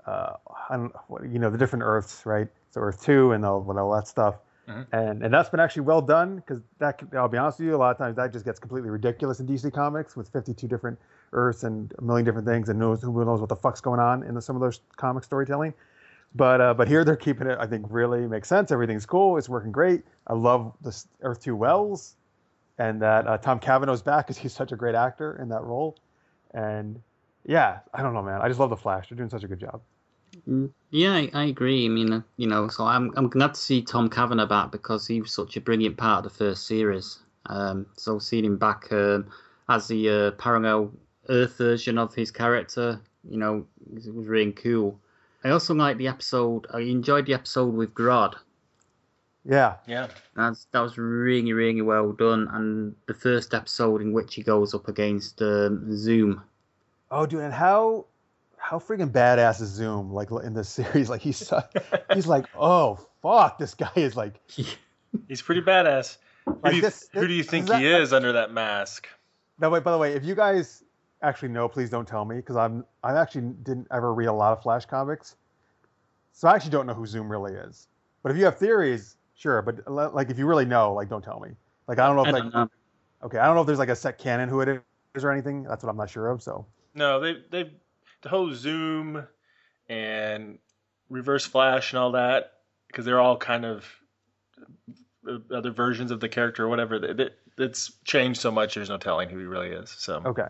uh, 0.09 0.35
I 0.71 0.77
don't, 0.77 0.93
you 1.31 1.39
know, 1.39 1.51
the 1.51 1.59
different 1.59 1.85
Earths, 1.85 2.25
right? 2.25 2.49
So 2.71 2.81
Earth 2.81 3.05
Two 3.05 3.33
and 3.33 3.45
all, 3.45 3.65
and 3.69 3.79
all 3.79 3.95
that 3.95 4.09
stuff, 4.09 4.37
Mhm. 4.69 4.87
and 4.93 5.23
and 5.23 5.33
that's 5.33 5.49
been 5.49 5.61
actually 5.61 5.83
well 5.83 6.03
done 6.03 6.37
because 6.37 6.61
that, 6.79 7.01
I'll 7.15 7.29
be 7.29 7.39
honest 7.39 7.59
with 7.59 7.69
you, 7.69 7.75
a 7.75 7.79
lot 7.79 7.91
of 7.91 7.99
times 7.99 8.17
that 8.17 8.33
just 8.33 8.45
gets 8.45 8.59
completely 8.59 8.91
ridiculous 8.91 9.41
in 9.41 9.47
DC 9.47 9.71
Comics 9.73 10.15
with 10.17 10.29
52 10.29 10.69
different 10.69 10.99
Earths 11.33 11.65
and 11.65 11.93
a 11.99 12.03
million 12.03 12.25
different 12.25 12.47
things, 12.47 12.69
and 12.69 12.79
knows 12.79 13.03
who 13.03 13.25
knows 13.25 13.41
what 13.41 13.49
the 13.49 13.57
fuck's 13.57 13.81
going 13.81 14.01
on 14.01 14.23
in 14.25 14.35
the, 14.35 14.43
some 14.43 14.57
of 14.57 14.61
those 14.61 14.81
comic 14.97 15.25
storytelling. 15.25 15.73
But 16.35 16.61
uh, 16.61 16.75
but 16.75 16.89
here 16.89 17.05
they're 17.05 17.17
keeping 17.17 17.47
it. 17.47 17.57
I 17.59 17.67
think 17.67 17.87
really 17.89 18.27
makes 18.27 18.49
sense. 18.49 18.71
Everything's 18.71 19.07
cool. 19.07 19.39
It's 19.39 19.49
working 19.49 19.73
great. 19.73 20.05
I 20.27 20.35
love 20.35 20.75
this 20.83 21.07
Earth 21.23 21.43
Two 21.43 21.57
Wells, 21.57 22.17
and 22.79 23.01
that 23.03 23.27
uh, 23.27 23.39
Tom 23.39 23.59
Cavanagh's 23.61 24.03
back 24.03 24.27
because 24.27 24.37
he's 24.39 24.53
such 24.53 24.73
a 24.73 24.77
great 24.77 24.95
actor 24.95 25.39
in 25.41 25.49
that 25.49 25.63
role, 25.63 25.97
and 26.53 27.01
yeah, 27.45 27.81
I 27.95 28.03
don't 28.03 28.13
know, 28.13 28.23
man. 28.23 28.43
I 28.43 28.49
just 28.49 28.61
love 28.61 28.71
the 28.71 28.77
Flash. 28.77 29.09
They're 29.09 29.17
doing 29.17 29.31
such 29.31 29.45
a 29.45 29.49
good 29.49 29.61
job. 29.61 29.81
Mm, 30.49 30.71
Yeah, 30.91 31.15
I, 31.15 31.31
I 31.35 31.45
agree. 31.45 31.87
I 31.87 31.89
mean, 31.89 32.13
uh, 32.13 32.23
you 32.37 32.47
know, 32.47 32.69
so 32.69 32.85
I'm 32.85 33.13
I'm 33.17 33.29
glad 33.29 33.55
to 33.55 33.61
see 33.61 33.83
Tom 33.83 34.09
Cavanagh 34.09 34.47
back 34.47 34.73
because 34.73 35.07
he 35.07 35.21
was 35.21 35.33
such 35.33 35.57
a 35.57 35.61
brilliant 35.61 35.97
part 35.97 36.25
of 36.25 36.33
the 36.33 36.39
first 36.39 36.67
series. 36.67 37.19
Um, 37.47 37.87
so 37.97 38.19
seeing 38.19 38.45
him 38.45 38.57
back 38.59 38.91
um, 38.93 39.31
as 39.69 39.89
the 39.89 40.09
uh, 40.09 40.31
parallel 40.33 40.93
Earth 41.29 41.57
version 41.59 41.99
of 41.99 42.15
his 42.15 42.31
character, 42.31 43.01
you 43.29 43.39
know, 43.39 43.67
it 43.95 44.15
was 44.15 44.27
really 44.27 44.53
cool. 44.53 44.99
I 45.45 45.51
also 45.51 45.75
liked 45.75 45.99
the 45.99 46.09
episode. 46.09 46.67
I 46.73 46.81
enjoyed 46.81 47.27
the 47.27 47.35
episode 47.35 47.75
with 47.75 47.95
Grodd. 47.95 48.35
Yeah, 49.45 49.77
yeah. 49.87 50.09
That's 50.37 50.67
that 50.73 50.81
was 50.81 50.99
really 50.99 51.53
really 51.53 51.83
well 51.83 52.13
done. 52.13 52.49
And 52.53 52.95
the 53.07 53.15
first 53.15 53.55
episode 53.55 54.03
in 54.03 54.13
which 54.13 54.35
he 54.35 54.43
goes 54.43 54.75
up 54.75 54.89
against 54.89 55.41
um, 55.43 55.97
Zoom. 55.97 56.43
Oh, 57.11 57.25
dude, 57.25 57.41
and 57.41 57.55
how 57.55 58.07
how 58.69 58.79
freaking 58.79 59.11
badass 59.11 59.63
is 59.63 59.71
Zoom 59.71 60.13
like 60.13 60.31
in 60.31 60.53
this 60.53 60.69
series? 60.79 61.09
Like 61.09 61.23
he's 61.23 61.51
uh, 61.51 61.63
he's 62.15 62.27
like, 62.27 62.45
oh 62.57 62.99
fuck, 63.23 63.59
this 63.59 63.75
guy 63.75 63.91
is 63.97 64.15
like 64.17 64.35
He's 65.27 65.41
pretty 65.41 65.63
badass. 65.63 66.19
Who, 66.45 66.59
Like 66.63 66.71
do, 66.73 66.77
you, 66.77 66.83
this- 66.83 67.09
who 67.13 67.27
do 67.27 67.33
you 67.33 67.43
think 67.43 67.65
is 67.65 67.71
that- 67.71 67.81
he 67.81 67.87
is 67.87 68.13
under 68.13 68.33
that 68.33 68.53
mask? 68.53 69.09
No, 69.59 69.71
wait. 69.71 69.83
By 69.85 69.93
the 69.93 69.99
way, 69.99 70.13
if 70.13 70.23
you 70.25 70.35
guys 70.35 70.85
actually 71.23 71.49
know, 71.49 71.67
please 71.67 71.89
don't 71.91 72.07
tell 72.07 72.25
me 72.25 72.37
because 72.37 72.57
I'm 72.57 72.85
I 73.03 73.19
actually 73.19 73.53
didn't 73.63 73.87
ever 73.91 74.13
read 74.15 74.27
a 74.27 74.33
lot 74.33 74.53
of 74.53 74.63
Flash 74.63 74.85
comics, 74.87 75.35
so 76.33 76.47
I 76.47 76.55
actually 76.55 76.71
don't 76.73 76.87
know 76.87 76.95
who 76.95 77.07
Zoom 77.07 77.31
really 77.33 77.55
is. 77.55 77.89
But 78.23 78.33
if 78.33 78.39
you 78.39 78.45
have 78.45 78.59
theories, 78.59 79.17
sure. 79.35 79.63
But 79.63 79.91
like 80.15 80.29
if 80.31 80.39
you 80.39 80.47
really 80.47 80.67
know, 80.67 80.93
like 80.93 81.09
don't 81.09 81.25
tell 81.25 81.41
me. 81.41 81.51
Like 81.89 81.99
I 81.99 82.07
don't 82.07 82.17
know 82.17 82.23
if 82.23 82.29
I 82.29 82.39
like 82.39 82.53
know. 82.55 82.69
okay, 83.25 83.39
I 83.39 83.47
don't 83.47 83.55
know 83.55 83.63
if 83.63 83.67
there's 83.67 83.79
like 83.81 83.89
a 83.89 83.97
set 83.97 84.19
canon 84.19 84.49
who 84.49 84.61
it 84.61 84.83
is 85.15 85.25
or 85.25 85.33
anything. 85.33 85.63
That's 85.65 85.83
what 85.83 85.91
I'm 85.91 85.97
not 85.97 86.11
sure 86.11 86.29
of. 86.29 86.43
So 86.43 86.67
No, 86.95 87.19
they 87.19 87.39
they 87.51 87.73
the 88.23 88.29
whole 88.29 88.53
zoom 88.53 89.27
and 89.89 90.59
reverse 91.09 91.45
flash 91.47 91.93
and 91.93 91.99
all 92.01 92.13
that 92.13 92.53
because 92.89 93.05
they're 93.05 93.21
all 93.21 93.37
kind 93.37 93.65
of 93.65 93.85
uh, 95.29 95.39
other 95.55 95.71
versions 95.71 96.11
of 96.11 96.21
the 96.21 96.29
character 96.29 96.65
or 96.65 96.69
whatever. 96.69 96.97
It, 96.97 97.21
it, 97.21 97.39
it's 97.59 97.93
changed 98.05 98.41
so 98.41 98.51
much. 98.51 98.75
There's 98.75 98.89
no 98.89 98.99
telling 98.99 99.29
who 99.29 99.39
he 99.39 99.45
really 99.45 99.69
is. 99.71 99.91
So 99.99 100.23
okay. 100.27 100.47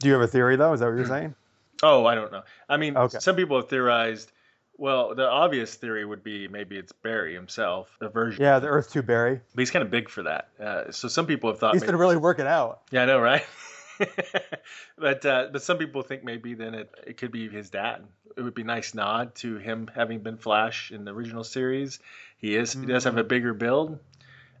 Do 0.00 0.08
you 0.08 0.12
have 0.14 0.22
a 0.22 0.26
theory 0.26 0.56
though? 0.56 0.72
Is 0.72 0.80
that 0.80 0.86
what 0.86 0.96
you're 0.96 1.06
saying? 1.06 1.34
Oh, 1.82 2.06
I 2.06 2.14
don't 2.14 2.30
know. 2.32 2.42
I 2.68 2.76
mean, 2.78 2.96
Okay. 2.96 3.18
some 3.18 3.34
people 3.36 3.56
have 3.60 3.68
theorized. 3.68 4.30
Well, 4.78 5.14
the 5.14 5.28
obvious 5.28 5.74
theory 5.74 6.04
would 6.06 6.22
be 6.22 6.46
maybe 6.48 6.78
it's 6.78 6.92
Barry 6.92 7.34
himself, 7.34 7.88
a 8.00 8.08
version. 8.08 8.42
Yeah, 8.42 8.58
the 8.60 8.68
Earth 8.68 8.90
Two 8.92 9.02
Barry. 9.02 9.40
But 9.54 9.60
he's 9.60 9.72
kind 9.72 9.82
of 9.84 9.90
big 9.90 10.08
for 10.08 10.22
that. 10.22 10.48
Uh, 10.58 10.90
so 10.92 11.08
some 11.08 11.26
people 11.26 11.50
have 11.50 11.58
thought. 11.58 11.74
He's 11.74 11.82
maybe- 11.82 11.92
been 11.92 12.00
really 12.00 12.16
working 12.16 12.46
out. 12.46 12.82
Yeah, 12.92 13.02
I 13.02 13.06
know, 13.06 13.18
right? 13.18 13.42
but 14.98 15.24
uh, 15.24 15.48
but 15.52 15.62
some 15.62 15.78
people 15.78 16.02
think 16.02 16.24
maybe 16.24 16.54
then 16.54 16.74
it, 16.74 16.90
it 17.06 17.16
could 17.16 17.32
be 17.32 17.48
his 17.48 17.70
dad. 17.70 18.04
It 18.36 18.42
would 18.42 18.54
be 18.54 18.62
a 18.62 18.66
nice 18.66 18.94
nod 18.94 19.34
to 19.36 19.58
him 19.58 19.90
having 19.94 20.20
been 20.20 20.36
Flash 20.36 20.90
in 20.90 21.04
the 21.04 21.12
original 21.12 21.44
series. 21.44 22.00
He 22.38 22.56
is 22.56 22.72
he 22.72 22.86
does 22.86 23.04
have 23.04 23.16
a 23.16 23.24
bigger 23.24 23.54
build. 23.54 23.98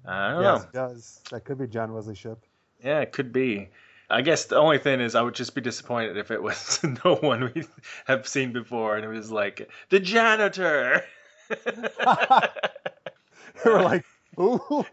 I 0.06 0.30
don't 0.32 0.42
yes, 0.42 0.60
know. 0.60 0.66
he 0.66 0.72
does. 0.72 1.20
That 1.30 1.44
could 1.44 1.58
be 1.58 1.66
John 1.66 1.92
Wesley 1.92 2.14
Shipp. 2.14 2.38
Yeah, 2.82 3.00
it 3.00 3.12
could 3.12 3.32
be. 3.32 3.70
I 4.10 4.20
guess 4.22 4.44
the 4.44 4.56
only 4.56 4.78
thing 4.78 5.00
is 5.00 5.14
I 5.14 5.22
would 5.22 5.34
just 5.34 5.54
be 5.54 5.60
disappointed 5.60 6.16
if 6.16 6.30
it 6.30 6.42
was 6.42 6.80
no 7.04 7.16
one 7.16 7.52
we 7.54 7.64
have 8.04 8.28
seen 8.28 8.52
before 8.52 8.96
and 8.96 9.04
it 9.04 9.08
was 9.08 9.30
like 9.30 9.68
the 9.88 9.98
janitor. 9.98 11.02
We're 13.64 13.82
like, 13.82 14.04
ooh. 14.38 14.84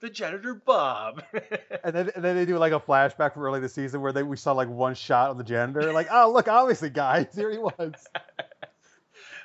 The 0.00 0.10
janitor 0.10 0.54
Bob. 0.54 1.22
And 1.84 1.94
then, 1.94 2.10
and 2.14 2.24
then 2.24 2.36
they 2.36 2.44
do 2.44 2.58
like 2.58 2.72
a 2.72 2.80
flashback 2.80 3.32
from 3.34 3.42
early 3.44 3.60
this 3.60 3.72
season 3.72 4.00
where 4.02 4.12
they 4.12 4.22
we 4.22 4.36
saw 4.36 4.52
like 4.52 4.68
one 4.68 4.94
shot 4.94 5.30
of 5.30 5.38
the 5.38 5.44
janitor. 5.44 5.92
Like, 5.92 6.08
oh 6.10 6.30
look, 6.32 6.48
obviously, 6.48 6.90
guys, 6.90 7.28
here 7.34 7.50
he 7.50 7.56
was. 7.58 7.94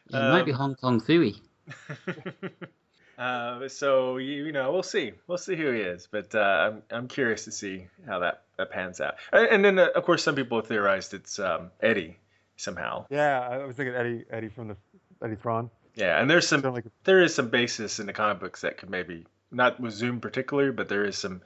It 0.09 0.13
might 0.13 0.43
be 0.43 0.51
Um, 0.51 0.57
Hong 0.57 0.75
Kong 0.75 0.99
Phooey. 1.01 1.39
uh, 3.17 3.67
so 3.69 4.17
you, 4.17 4.45
you 4.45 4.51
know, 4.51 4.71
we'll 4.71 4.83
see. 4.83 5.13
We'll 5.27 5.37
see 5.37 5.55
who 5.55 5.71
he 5.71 5.81
is, 5.81 6.07
but 6.11 6.33
uh, 6.35 6.39
I'm 6.39 6.81
I'm 6.91 7.07
curious 7.07 7.45
to 7.45 7.51
see 7.51 7.87
how 8.07 8.19
that, 8.19 8.43
that 8.57 8.71
pans 8.71 8.99
out. 8.99 9.15
And, 9.31 9.47
and 9.47 9.65
then 9.65 9.79
uh, 9.79 9.89
of 9.95 10.03
course 10.03 10.23
some 10.23 10.35
people 10.35 10.57
have 10.57 10.67
theorized 10.67 11.13
it's 11.13 11.39
um, 11.39 11.69
Eddie 11.81 12.17
somehow. 12.57 13.05
Yeah, 13.09 13.39
I 13.39 13.65
was 13.65 13.75
thinking 13.75 13.95
Eddie 13.95 14.25
Eddie 14.29 14.49
from 14.49 14.69
the 14.69 14.77
Eddie 15.23 15.35
Thawne. 15.35 15.69
Yeah, 15.95 16.19
and 16.19 16.29
there's 16.29 16.47
some 16.47 16.61
Sound 16.61 16.75
like- 16.75 16.85
there 17.03 17.21
is 17.21 17.33
some 17.35 17.49
basis 17.49 17.99
in 17.99 18.07
the 18.07 18.13
comic 18.13 18.39
books 18.39 18.61
that 18.61 18.77
could 18.77 18.89
maybe 18.89 19.25
not 19.53 19.79
with 19.79 19.93
Zoom 19.93 20.19
particularly, 20.19 20.71
but 20.71 20.89
there 20.89 21.05
is 21.05 21.17
some 21.17 21.41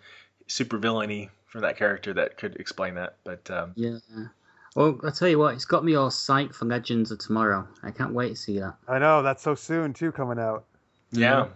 super 0.47 0.78
villainy 0.78 1.30
from 1.45 1.62
that 1.62 1.78
character 1.78 2.14
that 2.14 2.38
could 2.38 2.55
explain 2.58 2.95
that. 2.95 3.18
But 3.24 3.49
um, 3.51 3.74
Yeah. 3.76 3.97
Well, 4.76 4.99
I'll 5.03 5.12
tell 5.12 5.28
you 5.28 5.39
what, 5.39 5.55
it's 5.55 5.66
got 5.66 5.84
me 5.84 5.95
all 5.95 6.10
psyched 6.10 6.53
for 6.53 6.66
Legends 6.66 7.10
of 7.10 7.18
Tomorrow. 7.18 7.68
I 7.82 7.89
can't 7.89 8.14
wait 8.14 8.30
to 8.30 8.36
see 8.36 8.60
that. 8.60 8.76
I 8.88 8.99
know 8.99 9.24
that's 9.24 9.41
so 9.41 9.55
soon 9.55 9.93
too 9.93 10.12
coming 10.12 10.38
out. 10.38 10.66
yeah, 11.12 11.47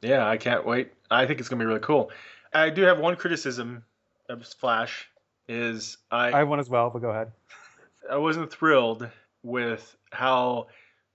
yeah, 0.00 0.26
I 0.26 0.38
can't 0.38 0.64
wait. 0.64 0.92
I 1.10 1.26
think 1.26 1.40
it's 1.40 1.48
gonna 1.48 1.60
be 1.60 1.66
really 1.66 1.80
cool. 1.80 2.10
I 2.54 2.70
do 2.70 2.82
have 2.82 2.98
one 2.98 3.16
criticism 3.16 3.84
of 4.28 4.46
Flash 4.46 5.08
is 5.48 5.98
I 6.10 6.30
have 6.30 6.48
one 6.48 6.60
as 6.60 6.70
well, 6.70 6.90
but 6.90 7.00
go 7.02 7.10
ahead. 7.10 7.32
I 8.10 8.16
wasn't 8.16 8.50
thrilled 8.50 9.08
with 9.42 9.96
how 10.10 10.68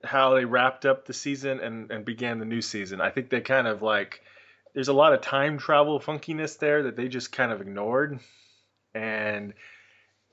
how 0.04 0.36
they 0.36 0.46
wrapped 0.46 0.86
up 0.86 1.06
the 1.06 1.14
season 1.14 1.60
and, 1.60 1.92
and 1.92 2.06
began 2.06 2.40
the 2.40 2.46
new 2.46 2.62
season. 2.62 3.02
I 3.02 3.10
think 3.10 3.30
they 3.30 3.42
kind 3.42 3.68
of 3.68 3.82
like 3.82 4.22
there's 4.80 4.88
a 4.88 4.94
lot 4.94 5.12
of 5.12 5.20
time 5.20 5.58
travel 5.58 6.00
funkiness 6.00 6.58
there 6.58 6.84
that 6.84 6.96
they 6.96 7.10
just 7.10 7.34
kind 7.34 7.52
of 7.52 7.60
ignored, 7.60 8.18
and 8.94 9.54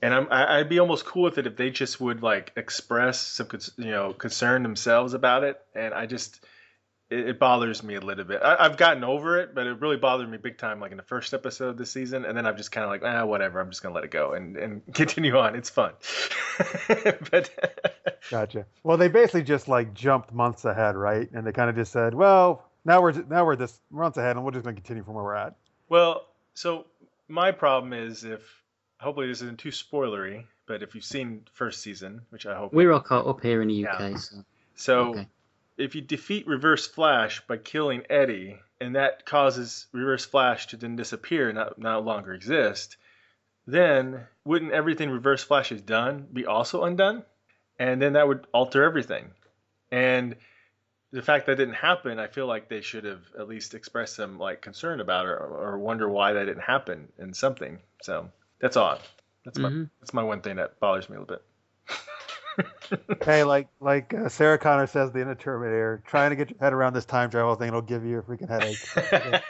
and 0.01 0.13
I'm 0.13 0.27
I'd 0.31 0.69
be 0.69 0.79
almost 0.79 1.03
cool 1.03 1.23
with 1.23 1.37
it 1.37 1.47
if 1.47 1.57
they 1.57 1.69
just 1.69 1.99
would 1.99 2.23
like 2.23 2.53
express 2.55 3.19
some 3.19 3.49
you 3.75 3.91
know 3.91 4.13
concern 4.13 4.63
themselves 4.63 5.13
about 5.13 5.43
it, 5.43 5.59
and 5.75 5.93
I 5.93 6.05
just 6.05 6.39
it, 7.09 7.37
bothers 7.37 7.83
me 7.83 7.95
a 7.95 7.99
little 7.99 8.23
bit. 8.23 8.41
I, 8.41 8.55
I've 8.57 8.77
gotten 8.77 9.03
over 9.03 9.37
it, 9.37 9.53
but 9.53 9.67
it 9.67 9.81
really 9.81 9.97
bothered 9.97 10.31
me 10.31 10.37
big 10.37 10.57
time, 10.57 10.79
like 10.79 10.91
in 10.91 10.97
the 10.97 11.03
first 11.03 11.33
episode 11.33 11.71
of 11.71 11.77
the 11.77 11.85
season, 11.85 12.23
and 12.23 12.37
then 12.37 12.45
I'm 12.45 12.55
just 12.55 12.71
kind 12.71 12.85
of 12.85 12.89
like, 12.89 13.01
ah, 13.03 13.25
whatever. 13.25 13.59
I'm 13.59 13.69
just 13.69 13.83
gonna 13.83 13.95
let 13.95 14.05
it 14.05 14.11
go 14.11 14.31
and 14.31 14.55
and 14.55 14.81
continue 14.93 15.37
on. 15.37 15.57
It's 15.57 15.69
fun, 15.69 15.91
but 17.31 17.49
Gotcha. 18.31 18.65
Well, 18.83 18.95
they 18.95 19.09
basically 19.09 19.43
just 19.43 19.67
like 19.67 19.93
jumped 19.93 20.33
months 20.33 20.63
ahead, 20.63 20.95
right? 20.95 21.29
And 21.33 21.45
they 21.45 21.51
kind 21.51 21.69
of 21.69 21.75
just 21.75 21.91
said, 21.91 22.13
well, 22.13 22.66
now 22.87 23.01
we're 23.01 23.11
now 23.11 23.45
we're 23.45 23.55
this 23.55 23.79
months 23.91 24.17
ahead, 24.17 24.35
and 24.35 24.43
we're 24.43 24.51
just 24.51 24.63
going 24.63 24.75
to 24.75 24.81
continue 24.81 25.03
from 25.03 25.13
where 25.13 25.23
we're 25.23 25.35
at. 25.35 25.55
well, 25.89 26.25
so 26.55 26.85
my 27.27 27.51
problem 27.51 27.93
is 27.93 28.23
if 28.23 28.41
hopefully 28.99 29.27
this 29.27 29.41
isn't 29.43 29.59
too 29.59 29.69
spoilery, 29.69 30.45
but 30.65 30.81
if 30.81 30.95
you've 30.95 31.03
seen 31.03 31.43
first 31.53 31.81
season, 31.81 32.21
which 32.31 32.47
I 32.47 32.55
hope, 32.55 32.73
We're 32.73 32.91
all 32.91 32.99
caught 32.99 33.27
up 33.27 33.41
here 33.43 33.61
in 33.61 33.67
the 33.67 33.85
UK, 33.85 33.99
Yeah. 33.99 34.15
so 34.17 34.35
so 34.75 34.99
okay. 35.09 35.27
if 35.77 35.93
you 35.93 36.01
defeat 36.01 36.47
Reverse 36.47 36.87
Flash 36.87 37.41
by 37.45 37.57
killing 37.57 38.03
Eddie, 38.09 38.57
and 38.81 38.95
that 38.95 39.25
causes 39.25 39.87
Reverse 39.91 40.25
Flash 40.25 40.67
to 40.67 40.77
then 40.77 40.95
disappear, 40.95 41.51
not 41.53 41.77
no 41.77 41.99
longer 41.99 42.33
exist, 42.33 42.97
then 43.67 44.25
wouldn't 44.45 44.71
everything 44.71 45.09
Reverse 45.11 45.43
Flash 45.43 45.69
has 45.69 45.81
done 45.81 46.27
be 46.31 46.45
also 46.45 46.83
undone? 46.83 47.23
And 47.79 48.01
then 48.01 48.13
that 48.13 48.27
would 48.27 48.47
alter 48.53 48.83
everything. 48.83 49.31
And 49.91 50.35
the 51.11 51.21
fact 51.21 51.45
that 51.45 51.55
didn't 51.55 51.75
happen, 51.75 52.19
I 52.19 52.27
feel 52.27 52.47
like 52.47 52.69
they 52.69 52.81
should 52.81 53.05
have 53.05 53.21
at 53.37 53.47
least 53.47 53.73
expressed 53.73 54.15
some 54.15 54.37
like 54.37 54.61
concern 54.61 54.99
about 54.99 55.25
it 55.25 55.29
or, 55.29 55.73
or 55.73 55.79
wonder 55.79 56.09
why 56.09 56.33
that 56.33 56.45
didn't 56.45 56.63
happen 56.63 57.07
in 57.17 57.33
something. 57.33 57.79
So 58.01 58.29
that's 58.59 58.77
odd. 58.77 59.01
That's 59.45 59.59
my 59.59 59.69
Mhm. 59.69 59.89
that's 59.99 60.13
my 60.13 60.23
one 60.23 60.41
thing 60.41 60.57
that 60.57 60.79
bothers 60.79 61.09
me 61.09 61.15
a 61.15 61.19
little 61.21 61.35
bit. 61.35 61.43
Hey, 63.25 63.43
like 63.43 63.67
like 63.79 64.13
uh, 64.13 64.29
Sarah 64.29 64.57
Connor 64.57 64.87
says, 64.87 65.11
the 65.11 65.21
end 65.21 65.29
of 65.29 65.39
Terminator, 65.39 66.03
trying 66.07 66.29
to 66.29 66.35
get 66.35 66.49
your 66.49 66.59
head 66.59 66.73
around 66.73 66.93
this 66.93 67.05
time 67.05 67.29
travel 67.29 67.55
thing, 67.55 67.69
it'll 67.69 67.81
give 67.81 68.05
you 68.05 68.19
a 68.19 68.21
freaking 68.21 68.49
headache. 68.49 68.79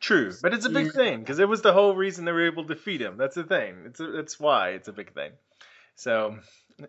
True, 0.00 0.32
but 0.42 0.54
it's 0.54 0.66
a 0.66 0.70
big 0.70 0.86
Yeah. 0.86 0.92
thing 0.92 1.20
because 1.20 1.38
it 1.38 1.48
was 1.48 1.62
the 1.62 1.72
whole 1.72 1.94
reason 1.94 2.24
they 2.24 2.32
were 2.32 2.46
able 2.46 2.64
to 2.64 2.74
defeat 2.74 3.00
him. 3.00 3.16
That's 3.16 3.36
the 3.36 3.44
thing. 3.44 3.84
It's 3.86 4.00
a, 4.00 4.08
that's 4.08 4.40
why 4.40 4.70
it's 4.70 4.88
a 4.88 4.92
big 4.92 5.14
thing. 5.14 5.32
So 5.94 6.38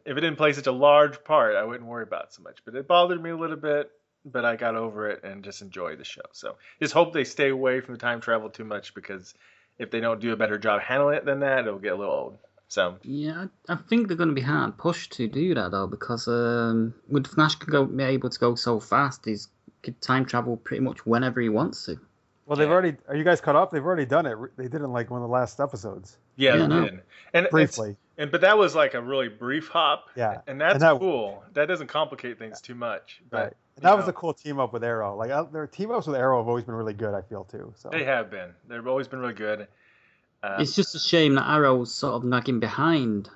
if 0.05 0.17
it 0.17 0.21
didn't 0.21 0.37
play 0.37 0.53
such 0.53 0.67
a 0.67 0.71
large 0.71 1.23
part, 1.23 1.55
I 1.55 1.63
wouldn't 1.63 1.89
worry 1.89 2.03
about 2.03 2.25
it 2.25 2.33
so 2.33 2.43
much. 2.43 2.59
But 2.65 2.75
it 2.75 2.87
bothered 2.87 3.21
me 3.21 3.31
a 3.31 3.37
little 3.37 3.57
bit. 3.57 3.91
But 4.23 4.45
I 4.45 4.55
got 4.55 4.75
over 4.75 5.09
it 5.09 5.23
and 5.23 5.43
just 5.43 5.63
enjoy 5.63 5.95
the 5.95 6.03
show. 6.03 6.21
So 6.31 6.57
just 6.79 6.93
hope 6.93 7.11
they 7.11 7.23
stay 7.23 7.49
away 7.49 7.81
from 7.81 7.95
the 7.95 7.99
time 7.99 8.21
travel 8.21 8.51
too 8.51 8.63
much 8.63 8.93
because 8.93 9.33
if 9.79 9.89
they 9.89 9.99
don't 9.99 10.21
do 10.21 10.31
a 10.31 10.35
better 10.37 10.59
job 10.59 10.81
handling 10.81 11.17
it 11.17 11.25
than 11.25 11.39
that, 11.39 11.65
it'll 11.65 11.79
get 11.79 11.93
a 11.93 11.95
little 11.95 12.13
old. 12.13 12.37
So 12.67 12.97
Yeah, 13.01 13.47
I 13.67 13.75
think 13.75 14.07
they're 14.07 14.17
going 14.17 14.29
to 14.29 14.35
be 14.35 14.41
hard 14.41 14.77
pushed 14.77 15.13
to 15.13 15.27
do 15.27 15.55
that 15.55 15.71
though, 15.71 15.87
because 15.87 16.27
um, 16.27 16.93
with 17.09 17.25
Flash 17.27 17.55
go 17.55 17.85
be 17.85 18.03
able 18.03 18.29
to 18.29 18.39
go 18.39 18.53
so 18.53 18.79
fast, 18.79 19.25
he's 19.25 19.49
could 19.81 19.99
time 20.01 20.25
travel 20.25 20.57
pretty 20.57 20.83
much 20.83 21.05
whenever 21.05 21.41
he 21.41 21.49
wants 21.49 21.85
to. 21.85 21.99
Well, 22.51 22.57
they've 22.57 22.67
Yeah. 22.67 22.73
already. 22.73 22.97
Are 23.07 23.15
you 23.15 23.23
guys 23.23 23.39
caught 23.39 23.55
up? 23.55 23.71
They've 23.71 23.85
already 23.85 24.05
done 24.05 24.25
it. 24.25 24.37
They 24.57 24.65
did 24.65 24.81
it 24.81 24.83
in 24.83 24.91
like 24.91 25.09
one 25.09 25.21
of 25.21 25.27
the 25.29 25.31
last 25.33 25.61
episodes, 25.61 26.17
yeah, 26.35 26.55
Yeah, 26.55 26.67
they 26.67 26.81
did. 26.89 27.01
And 27.33 27.47
briefly. 27.49 27.95
and 28.17 28.29
but 28.29 28.41
that 28.41 28.57
was 28.57 28.75
like 28.75 28.93
a 28.93 29.01
really 29.01 29.29
brief 29.29 29.69
hop. 29.69 30.09
Yeah, 30.17 30.41
And 30.47 30.59
that's 30.59 30.73
And 30.73 30.81
that- 30.81 30.99
cool. 30.99 31.45
That 31.53 31.67
doesn't 31.69 31.87
complicate 31.87 32.37
things 32.37 32.59
too 32.59 32.75
much. 32.75 33.21
But 33.29 33.37
right. 33.37 33.53
And 33.77 33.85
that 33.85 33.91
you 33.91 33.95
was 33.97 34.07
a 34.09 34.13
cool 34.13 34.33
team 34.33 34.59
up 34.59 34.73
with 34.73 34.83
Arrow. 34.83 35.15
Like 35.15 35.31
uh, 35.31 35.43
their 35.43 35.65
team 35.65 35.91
ups 35.91 36.07
with 36.07 36.17
Arrow 36.17 36.39
have 36.39 36.49
always 36.49 36.65
been 36.65 36.75
really 36.75 36.93
good. 36.93 37.13
I 37.13 37.21
feel 37.21 37.45
too. 37.45 37.71
So 37.77 37.87
They 37.89 38.03
have 38.03 38.29
been. 38.29 38.53
They've 38.67 38.85
always 38.85 39.07
been 39.07 39.19
really 39.19 39.33
good. 39.33 39.69
Uh, 40.43 40.57
It's 40.59 40.75
just 40.75 40.93
a 40.93 40.99
shame 40.99 41.35
that 41.35 41.49
Arrow's 41.49 41.93
sort 41.93 42.15
of 42.15 42.25
nagging 42.25 42.59
behind 42.59 43.29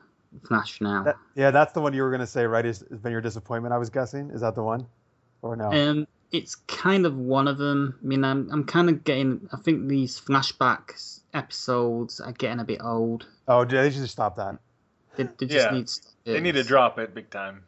Flash 0.45 0.81
now. 0.81 1.03
That- 1.03 1.15
yeah, 1.35 1.51
that's 1.51 1.71
the 1.71 1.79
one 1.79 1.93
you 1.93 2.03
were 2.03 2.11
gonna 2.11 2.27
say, 2.27 2.45
right? 2.45 2.65
Is 2.65 2.83
has 2.89 2.99
been 2.99 3.13
your 3.13 3.21
disappointment? 3.21 3.73
I 3.73 3.77
was 3.77 3.89
guessing. 3.89 4.29
Is 4.31 4.41
that 4.41 4.55
the 4.55 4.63
one, 4.63 4.85
or 5.41 5.55
no? 5.55 5.71
Um, 5.71 6.05
it's 6.31 6.55
kind 6.55 7.05
of 7.05 7.15
one 7.17 7.47
of 7.47 7.57
them. 7.57 7.97
I 8.03 8.05
mean, 8.05 8.23
I'm 8.23 8.49
I'm 8.51 8.63
kind 8.65 8.89
of 8.89 9.03
getting. 9.03 9.49
I 9.53 9.57
think 9.57 9.87
these 9.87 10.19
flashback 10.19 11.19
episodes 11.33 12.19
are 12.19 12.31
getting 12.31 12.59
a 12.59 12.63
bit 12.65 12.81
old. 12.83 13.27
oh, 13.47 13.65
they 13.65 13.89
should 13.89 14.01
just 14.01 14.13
stop 14.13 14.35
that. 14.37 14.57
They, 15.15 15.23
they 15.37 15.45
just 15.45 15.67
Yeah, 15.67 15.71
need. 15.71 15.87
to- 15.87 16.01
they 16.25 16.39
need 16.41 16.53
to 16.55 16.63
drop 16.63 16.97
it 16.99 17.13
big 17.13 17.29
time. 17.29 17.63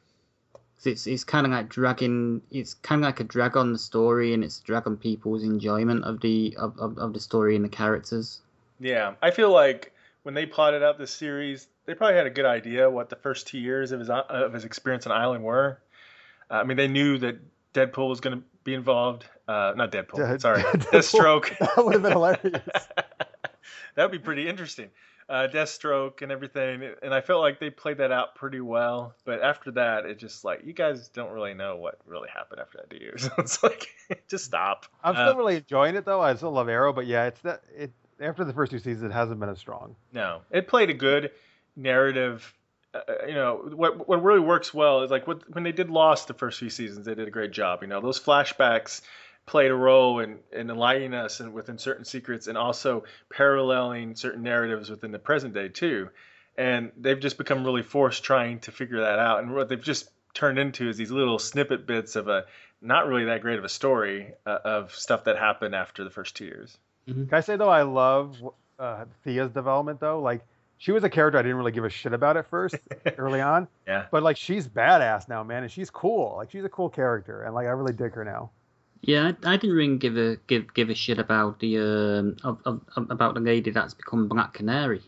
It's 0.84 1.05
it's 1.08 1.24
kind 1.24 1.45
of 1.45 1.51
like 1.51 1.70
dragging. 1.70 2.41
It's 2.51 2.74
kind 2.76 3.01
of 3.01 3.05
like 3.05 3.20
a 3.20 3.24
drag 3.24 3.58
on 3.58 3.74
the 3.74 3.80
story, 3.80 4.34
and 4.34 4.43
it's 4.43 4.60
a 4.60 4.64
drag 4.64 4.88
on 4.88 4.97
people's 4.97 5.43
enjoyment 5.43 6.03
of 6.05 6.22
the 6.22 6.55
of, 6.58 6.78
of, 6.80 6.97
of 6.97 7.14
the 7.14 7.20
story 7.20 7.55
and 7.55 7.66
the 7.66 7.70
characters. 7.70 8.41
Yeah, 8.80 9.16
I 9.22 9.32
feel 9.32 9.51
like 9.51 9.91
when 10.24 10.34
they 10.36 10.45
plotted 10.45 10.84
out 10.84 10.97
this 10.99 11.12
series, 11.12 11.68
they 11.86 11.93
probably 11.95 12.16
had 12.16 12.28
a 12.28 12.32
good 12.32 12.45
idea 12.45 12.89
what 12.89 13.10
the 13.10 13.16
first 13.16 13.47
two 13.47 13.58
years 13.58 13.91
of 13.91 13.99
his 13.99 14.10
of 14.10 14.53
his 14.53 14.66
experience 14.66 15.05
on 15.08 15.12
Island 15.12 15.43
were. 15.43 15.80
Uh, 16.49 16.55
I 16.55 16.64
mean, 16.64 16.78
they 16.78 16.88
knew 16.88 17.18
that 17.18 17.38
Deadpool 17.78 18.09
was 18.09 18.19
going 18.19 18.39
to 18.39 18.43
be 18.63 18.73
involved. 18.73 19.25
Uh, 19.47 19.73
not 19.75 19.91
Deadpool. 19.91 20.17
Dead- 20.17 20.41
sorry, 20.41 20.61
Deadpool. 20.63 20.91
Deathstroke. 20.91 21.57
That 21.75 21.86
would 21.86 21.93
have 21.93 22.03
been 22.03 22.11
hilarious. 22.11 22.41
that 23.95 24.03
would 24.03 24.11
be 24.11 24.19
pretty 24.19 24.47
interesting. 24.47 24.89
Uh, 25.30 25.47
Deathstroke 25.51 26.21
and 26.21 26.32
everything, 26.32 26.89
and 27.03 27.13
I 27.13 27.19
felt 27.19 27.41
like 27.41 27.59
they 27.59 27.69
played 27.69 27.97
that 27.97 28.13
out 28.13 28.36
pretty 28.36 28.61
well. 28.61 29.13
But 29.25 29.41
after 29.41 29.71
that, 29.71 30.05
it 30.05 30.17
just 30.19 30.45
like 30.45 30.61
you 30.63 30.71
guys 30.71 31.09
don't 31.09 31.32
really 31.34 31.53
know 31.53 31.75
what 31.75 31.95
really 32.05 32.30
happened 32.34 32.61
after 32.61 32.78
that, 32.78 32.89
do 32.89 32.95
you? 32.97 33.11
So 33.17 33.30
it's 33.38 33.61
like, 33.61 33.88
just 34.30 34.45
stop. 34.45 34.86
I'm 35.03 35.15
Uh, 35.17 35.25
still 35.28 35.38
really 35.38 35.57
enjoying 35.57 35.95
it 35.95 36.05
though. 36.05 36.21
I 36.21 36.34
still 36.36 36.51
love 36.51 36.69
Arrow, 36.69 36.93
but 36.93 37.07
yeah, 37.07 37.25
it's 37.25 37.41
that 37.41 37.61
it 37.75 37.91
after 38.21 38.45
the 38.45 38.53
first 38.53 38.71
two 38.71 38.80
seasons, 38.80 39.03
it 39.03 39.11
hasn't 39.11 39.39
been 39.39 39.49
as 39.49 39.59
strong. 39.59 39.97
No, 40.13 40.41
it 40.49 40.67
played 40.69 40.89
a 40.89 40.93
good 40.93 41.32
narrative. 41.75 42.53
Uh, 42.94 43.00
you 43.28 43.34
know 43.34 43.70
what? 43.74 44.08
What 44.08 44.24
really 44.24 44.40
works 44.40 44.74
well 44.74 45.04
is 45.04 45.12
like 45.12 45.28
what, 45.28 45.44
when 45.54 45.64
they 45.64 45.72
did 45.72 45.90
Lost 45.90 46.28
the 46.28 46.34
first 46.34 46.60
few 46.60 46.70
seasons, 46.70 47.06
they 47.06 47.16
did 47.16 47.28
a 47.28 47.32
great 47.32 47.52
job. 47.52 47.82
You 47.82 47.88
know, 47.88 48.02
those 48.02 48.20
flashbacks 48.20 49.02
played 49.46 49.72
a 49.72 49.76
role 49.76 50.20
in, 50.20 50.40
in 50.52 50.70
enlightening 50.70 51.14
us 51.14 51.40
and 51.40 51.54
within 51.54 51.78
certain 51.78 52.06
secrets, 52.06 52.48
and 52.48 52.58
also 52.58 53.04
paralleling 53.30 54.16
certain 54.16 54.44
narratives 54.44 54.90
within 54.90 55.12
the 55.12 55.20
present 55.20 55.54
day 55.54 55.70
too. 55.70 56.10
and 56.58 56.92
they've 56.98 57.20
just 57.20 57.38
become 57.38 57.64
really 57.64 57.84
forced 57.84 58.24
trying 58.24 58.60
to 58.62 58.72
figure 58.72 59.02
that 59.02 59.20
out. 59.20 59.42
And 59.44 59.54
what 59.54 59.70
they've 59.70 59.82
just 59.82 60.10
turned 60.34 60.58
into 60.60 60.90
is 60.90 60.98
these 60.98 61.12
little 61.12 61.40
snippet 61.40 61.86
bits 61.88 62.16
of 62.16 62.28
a 62.28 62.46
not 62.82 63.08
really 63.08 63.26
that 63.26 63.42
great 63.42 63.58
of 63.60 63.66
a 63.66 63.70
story 63.70 64.34
uh, 64.46 64.58
of 64.64 64.94
stuff 64.94 65.24
that 65.26 65.38
happened 65.38 65.76
after 65.76 66.04
the 66.04 66.10
first 66.10 66.36
two 66.36 66.46
years. 66.46 66.78
Can 67.06 67.30
I 67.32 67.40
say 67.40 67.56
though, 67.56 67.70
I 67.70 67.84
love 67.84 68.38
uh, 68.78 69.06
Thea's 69.24 69.50
development 69.52 70.00
though. 70.00 70.20
Like 70.20 70.42
she 70.78 70.91
was 70.91 71.03
a 71.03 71.09
character 71.09 71.38
I 71.38 71.41
didn't 71.41 71.57
really 71.57 71.71
give 71.71 71.86
a 71.86 71.89
shit 71.89 72.13
about 72.13 72.38
at 72.38 72.47
first, 72.49 72.75
early 73.17 73.41
on. 73.41 73.67
Yeah. 73.88 74.05
But 74.11 74.23
like 74.23 74.38
she's 74.38 74.67
badass 74.67 75.28
now, 75.30 75.43
man, 75.43 75.63
and 75.63 75.71
she's 75.71 75.89
cool. 75.89 76.36
Like 76.38 76.51
she's 76.51 76.63
a 76.65 76.69
cool 76.69 76.89
character, 76.89 77.43
and 77.43 77.53
like 77.55 77.65
I 77.67 77.69
really 77.71 77.93
dig 77.93 78.13
her 78.13 78.23
now. 78.23 78.51
Yeah, 79.01 79.32
I, 79.43 79.53
I 79.53 79.57
didn't 79.57 79.75
really 79.75 79.97
give 79.97 80.17
a 80.17 80.38
give 80.47 80.73
give 80.73 80.89
a 80.89 80.95
shit 80.95 81.19
about 81.19 81.59
the 81.59 81.78
um 81.78 82.38
of, 82.43 82.59
of, 82.65 82.82
of- 82.95 83.11
about 83.11 83.34
the 83.36 83.39
lady 83.41 83.71
that's 83.71 83.93
become 83.93 84.28
Black 84.28 84.53
Canary. 84.53 85.01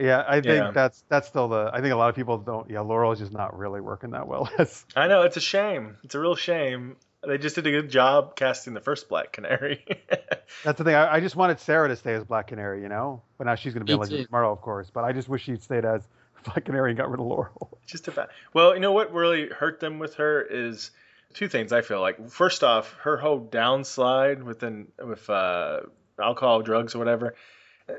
Yeah, 0.00 0.24
I 0.26 0.34
think 0.40 0.46
Yeah. 0.46 0.70
that's 0.72 1.04
that's 1.08 1.28
still 1.28 1.48
the. 1.48 1.70
I 1.72 1.80
think 1.80 1.92
a 1.92 1.96
lot 1.96 2.08
of 2.08 2.14
people 2.16 2.38
don't. 2.38 2.70
Yeah, 2.70 2.80
Laurel 2.80 3.12
is 3.12 3.18
just 3.18 3.32
not 3.32 3.56
really 3.58 3.80
working 3.80 4.10
that 4.10 4.26
well. 4.26 4.48
as 4.58 4.84
I 4.96 5.06
know 5.06 5.22
it's 5.22 5.36
a 5.36 5.40
shame. 5.40 5.96
It's 6.02 6.14
a 6.14 6.20
real 6.20 6.34
shame. 6.34 6.96
They 7.26 7.38
just 7.38 7.54
did 7.54 7.66
a 7.66 7.70
good 7.70 7.88
job 7.88 8.34
casting 8.34 8.74
the 8.74 8.80
first 8.80 9.08
Black 9.08 9.32
Canary. 9.32 9.84
That's 10.64 10.78
the 10.78 10.84
thing. 10.84 10.94
I, 10.94 11.14
I 11.14 11.20
just 11.20 11.36
wanted 11.36 11.60
Sarah 11.60 11.88
to 11.88 11.94
stay 11.96 12.14
as 12.14 12.24
Black 12.24 12.48
Canary, 12.48 12.82
you 12.82 12.88
know. 12.88 13.22
But 13.38 13.46
now 13.46 13.54
she's 13.54 13.72
going 13.74 13.86
to 13.86 13.92
be 13.92 13.96
Me 13.96 14.04
a 14.04 14.08
too. 14.08 14.16
of 14.22 14.26
Tomorrow, 14.26 14.52
of 14.52 14.60
course. 14.60 14.90
But 14.90 15.04
I 15.04 15.12
just 15.12 15.28
wish 15.28 15.44
she'd 15.44 15.62
stayed 15.62 15.84
as 15.84 16.02
Black 16.44 16.64
Canary 16.64 16.90
and 16.90 16.98
got 16.98 17.10
rid 17.10 17.20
of 17.20 17.26
Laurel. 17.26 17.78
just 17.86 18.08
about. 18.08 18.30
Well, 18.54 18.74
you 18.74 18.80
know 18.80 18.92
what 18.92 19.12
really 19.12 19.48
hurt 19.48 19.78
them 19.78 20.00
with 20.00 20.16
her 20.16 20.42
is 20.42 20.90
two 21.32 21.48
things. 21.48 21.72
I 21.72 21.82
feel 21.82 22.00
like 22.00 22.28
first 22.28 22.64
off, 22.64 22.92
her 23.02 23.16
whole 23.16 23.40
downslide 23.40 24.42
within 24.42 24.88
with 24.98 25.30
uh, 25.30 25.80
alcohol, 26.20 26.62
drugs, 26.62 26.94
or 26.94 26.98
whatever. 26.98 27.36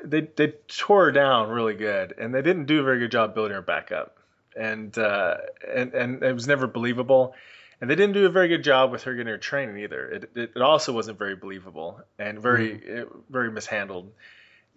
They 0.04 0.22
they 0.22 0.54
tore 0.68 1.06
her 1.06 1.12
down 1.12 1.50
really 1.50 1.76
good, 1.76 2.14
and 2.18 2.34
they 2.34 2.42
didn't 2.42 2.66
do 2.66 2.80
a 2.80 2.84
very 2.84 3.00
good 3.00 3.12
job 3.12 3.34
building 3.36 3.54
her 3.54 3.62
back 3.62 3.92
up. 3.92 4.18
And 4.56 4.98
uh, 4.98 5.38
and 5.74 5.94
and 5.94 6.24
it 6.24 6.34
was 6.34 6.48
never 6.48 6.68
believable. 6.68 7.36
And 7.84 7.90
they 7.90 7.96
didn't 7.96 8.14
do 8.14 8.26
a 8.26 8.30
very 8.30 8.48
good 8.48 8.64
job 8.64 8.92
with 8.94 9.04
her 9.04 9.14
getting 9.14 9.28
her 9.28 9.38
training 9.38 9.78
either. 9.80 10.08
It, 10.10 10.32
it, 10.36 10.52
it 10.56 10.62
also 10.62 10.94
wasn't 10.94 11.20
very 11.20 11.36
believable 11.36 12.00
and 12.18 12.42
very 12.42 12.76
it, 12.82 13.10
very 13.30 13.52
mishandled. 13.52 14.10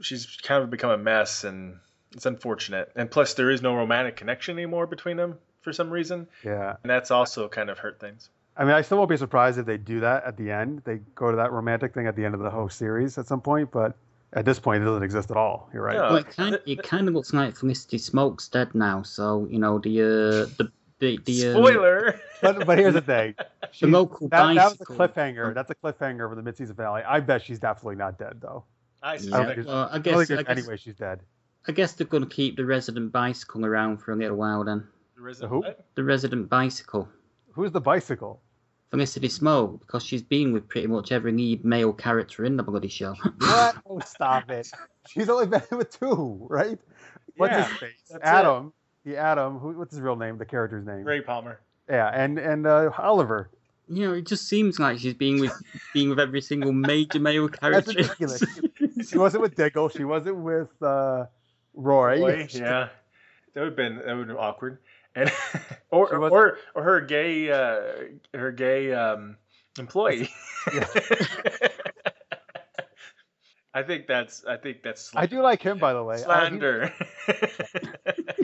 She's 0.00 0.26
kind 0.42 0.64
of 0.64 0.70
become 0.70 0.90
a 0.90 0.98
mess, 0.98 1.44
and 1.44 1.78
it's 2.10 2.26
unfortunate. 2.26 2.90
And 2.96 3.08
plus, 3.08 3.34
there 3.34 3.48
is 3.48 3.62
no 3.62 3.76
romantic 3.76 4.16
connection 4.16 4.58
anymore 4.58 4.88
between 4.88 5.16
them 5.16 5.38
for 5.60 5.72
some 5.72 5.88
reason, 5.88 6.26
Yeah. 6.42 6.78
and 6.82 6.90
that's 6.90 7.12
also 7.12 7.48
kind 7.48 7.70
of 7.70 7.78
hurt 7.78 8.00
things. 8.00 8.28
I 8.56 8.64
mean, 8.64 8.72
I 8.74 8.82
still 8.82 8.98
won't 8.98 9.10
be 9.10 9.16
surprised 9.16 9.56
if 9.60 9.66
they 9.66 9.76
do 9.76 10.00
that 10.00 10.24
at 10.24 10.36
the 10.36 10.50
end. 10.50 10.82
They 10.84 10.96
go 11.14 11.30
to 11.30 11.36
that 11.36 11.52
romantic 11.52 11.94
thing 11.94 12.08
at 12.08 12.16
the 12.16 12.24
end 12.24 12.34
of 12.34 12.40
the 12.40 12.50
whole 12.50 12.68
series 12.68 13.18
at 13.18 13.28
some 13.28 13.40
point, 13.40 13.70
but 13.70 13.94
at 14.32 14.44
this 14.44 14.58
point, 14.58 14.82
it 14.82 14.84
doesn't 14.84 15.04
exist 15.04 15.30
at 15.30 15.36
all. 15.36 15.70
You're 15.72 15.84
right. 15.84 15.94
Yeah. 15.94 16.08
Well, 16.08 16.16
it 16.16 16.30
kind 16.30 16.58
it 16.66 16.82
kind 16.82 17.06
of 17.06 17.14
looks 17.14 17.32
like 17.32 17.56
Felicity 17.56 17.98
Smoak's 17.98 18.48
dead 18.48 18.74
now. 18.74 19.02
So 19.02 19.46
you 19.48 19.60
know 19.60 19.78
the 19.78 20.00
uh, 20.02 20.50
the 20.58 20.72
the 20.98 21.18
the, 21.24 21.48
um, 21.48 21.52
Spoiler. 21.54 22.20
But, 22.42 22.66
but 22.66 22.76
here's 22.78 22.92
the 22.94 23.00
thing. 23.00 23.34
the 23.60 23.68
She's- 23.72 23.90
local 23.90 24.28
that, 24.28 24.54
that 24.54 24.64
was 24.72 24.80
a 24.80 24.84
cliffhanger. 24.84 25.54
That's 25.54 25.70
a 25.70 25.74
cliffhanger 25.74 26.28
for 26.28 26.34
the 26.36 26.42
mid-season 26.42 26.76
finale. 26.76 27.02
I 27.02 27.20
bet 27.20 27.42
she's 27.42 27.58
definitely 27.58 27.96
not 27.96 28.18
dead, 28.18 28.40
though. 28.42 28.64
I 29.02 29.12
I 29.12 29.14
Yeah, 29.14 29.18
think 29.18 29.24
suspect. 29.30 29.66
well, 29.66 29.88
I 29.90 29.96
I 29.96 29.98
guess 29.98 30.28
think 30.28 30.40
I 30.40 30.42
guess, 30.42 30.58
any 30.58 30.68
way 30.68 30.76
she's 30.76 30.96
dead. 30.96 31.20
I 31.66 31.72
guess 31.72 31.92
they're 31.94 32.06
going 32.06 32.22
to 32.22 32.28
keep 32.28 32.56
the 32.56 32.64
resident 32.66 33.10
bicycle 33.10 33.64
around 33.64 33.98
for 33.98 34.12
a 34.12 34.16
little 34.16 34.36
while 34.36 34.64
then. 34.64 34.86
The 35.16 35.22
Resident 35.22 35.50
Who? 35.50 35.64
The 35.94 36.04
resident 36.04 36.48
bicycle. 36.50 37.08
Who's 37.52 37.72
the 37.72 37.80
bicycle? 37.80 38.42
Felicity 38.90 39.28
Smoak, 39.28 39.80
because 39.80 40.04
she's 40.04 40.22
been 40.22 40.52
with 40.52 40.68
pretty 40.68 40.86
much 40.88 41.10
every 41.10 41.32
lead 41.32 41.64
male 41.64 41.92
character 41.94 42.44
in 42.44 42.56
the 42.56 42.62
bloody 42.62 42.88
show. 42.88 43.14
What? 43.40 43.76
oh, 43.88 43.98
stop 44.00 44.50
it. 44.50 44.70
She's 45.08 45.28
only 45.30 45.46
been 45.46 45.62
with 45.72 45.98
two, 45.98 46.46
right? 46.50 46.78
What's 47.36 47.52
Yeah, 47.52 47.64
his 47.68 47.76
face? 47.78 47.90
that's 48.10 48.24
Atom. 48.24 48.72
The 49.06 49.16
Atom. 49.16 49.58
Who, 49.60 49.78
what's 49.78 49.92
his 49.92 50.00
real 50.00 50.16
name? 50.16 50.36
The 50.36 50.44
character's 50.44 50.84
name? 50.84 51.04
Ray 51.04 51.20
Palmer. 51.22 51.60
Yeah, 51.88 52.08
and 52.12 52.38
and 52.38 52.66
uh, 52.66 52.90
Oliver. 52.98 53.48
you 53.88 54.06
know, 54.08 54.14
it 54.14 54.26
just 54.26 54.48
seems 54.48 54.80
like 54.80 54.98
she's 54.98 55.14
been 55.14 55.40
with 55.40 55.52
being 55.94 56.10
with 56.10 56.18
every 56.18 56.40
single 56.40 56.72
major 56.72 57.20
male 57.20 57.48
character. 57.48 57.92
That's 57.92 58.14
character. 58.14 58.46
ridiculous. 58.66 59.06
She 59.10 59.18
wasn't 59.18 59.42
with 59.42 59.54
Diggle. 59.54 59.88
She 59.90 60.04
wasn't 60.04 60.38
with 60.38 60.70
uh, 60.82 61.26
Roy. 61.74 62.18
Boy, 62.18 62.48
yeah, 62.52 62.88
that 63.54 63.60
would 63.60 63.66
have 63.66 63.76
been 63.76 63.96
that 63.96 64.06
would 64.06 64.18
have 64.18 64.26
been 64.28 64.36
awkward. 64.36 64.78
And 65.14 65.30
or 65.90 66.12
or 66.14 66.58
or 66.74 66.82
her 66.82 67.00
gay 67.02 67.50
uh, 67.50 67.80
her 68.34 68.50
gay 68.52 68.92
um, 68.92 69.36
employee. 69.78 70.30
Yeah. 70.74 70.86
I 73.74 73.82
think 73.82 74.06
that's 74.06 74.44
I 74.46 74.56
think 74.56 74.82
that's 74.82 75.14
I 75.14 75.26
do 75.26 75.42
like 75.42 75.62
him, 75.62 75.78
by 75.78 75.92
the 75.92 76.02
way. 76.02 76.14
Uh, 76.14 76.18
he- 76.18 76.24
slander. 76.24 76.94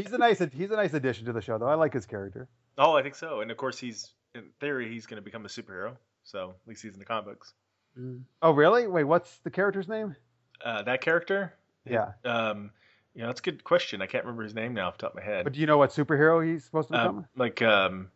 He's 0.05 0.13
a 0.13 0.19
nice 0.19 0.39
he's 0.53 0.71
a 0.71 0.77
nice 0.77 0.95
addition 0.95 1.27
to 1.27 1.33
the 1.33 1.41
show, 1.41 1.59
though. 1.59 1.69
I 1.69 1.75
like 1.75 1.93
his 1.93 2.07
character. 2.07 2.49
oh, 2.79 2.97
I 2.97 3.03
think 3.03 3.15
so. 3.15 3.41
And 3.41 3.51
of 3.51 3.57
course, 3.57 3.79
he's 3.79 4.13
in 4.35 4.45
theory 4.61 4.91
he's 4.91 5.07
going 5.07 5.17
to 5.17 5.23
become 5.25 5.45
a 5.45 5.49
superhero. 5.49 5.97
So 6.25 6.51
at 6.51 6.69
least 6.69 6.83
he's 6.83 6.93
in 6.95 6.99
the 6.99 7.05
comic 7.05 7.27
books. 7.27 7.53
Mm. 7.99 8.23
Oh, 8.41 8.53
really? 8.53 8.87
Wait, 8.87 9.05
what's 9.05 9.39
the 9.39 9.51
character's 9.51 9.89
name? 9.89 10.17
Uh, 10.65 10.83
that 10.83 11.01
character, 11.01 11.53
Yeah. 11.85 12.13
um, 12.25 12.71
you 13.15 13.21
know, 13.23 13.27
that's 13.27 13.41
a 13.41 13.43
good 13.43 13.65
question. 13.65 14.01
I 14.01 14.07
can't 14.07 14.25
remember 14.25 14.45
his 14.45 14.55
name 14.55 14.73
now 14.75 14.89
off 14.89 14.97
the 14.97 15.03
top 15.03 15.11
of 15.11 15.17
my 15.17 15.25
head. 15.25 15.45
But 15.45 15.53
do 15.53 15.61
you 15.61 15.67
know 15.67 15.77
what 15.77 15.91
superhero 15.91 16.47
he's 16.47 16.65
supposed 16.65 16.89
to 16.89 16.93
become? 16.93 17.19
Um, 17.19 17.27
like 17.37 17.61
um, 17.61 18.09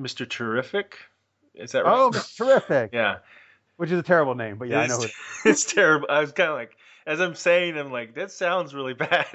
Mr. 0.00 0.28
Terrific. 0.28 0.98
Is 1.54 1.72
that 1.72 1.84
right? 1.84 1.94
oh, 1.94 2.10
Mr. 2.10 2.36
terrific. 2.36 2.90
yeah. 2.92 3.18
Which 3.76 3.90
is 3.90 3.98
a 3.98 4.02
terrible 4.02 4.34
name, 4.34 4.58
but 4.58 4.68
yeah, 4.68 4.80
I 4.80 4.86
know. 4.88 4.98
Who 4.98 5.04
it 5.04 5.12
it's 5.46 5.64
terrible. 5.72 6.06
I 6.10 6.20
was 6.20 6.32
kind 6.32 6.50
of 6.50 6.56
like, 6.56 6.76
as 7.06 7.20
I'm 7.20 7.34
saying, 7.34 7.76
I'm 7.76 7.90
like, 7.90 8.14
that 8.14 8.30
sounds 8.30 8.74
really 8.74 8.94
bad. 8.94 9.26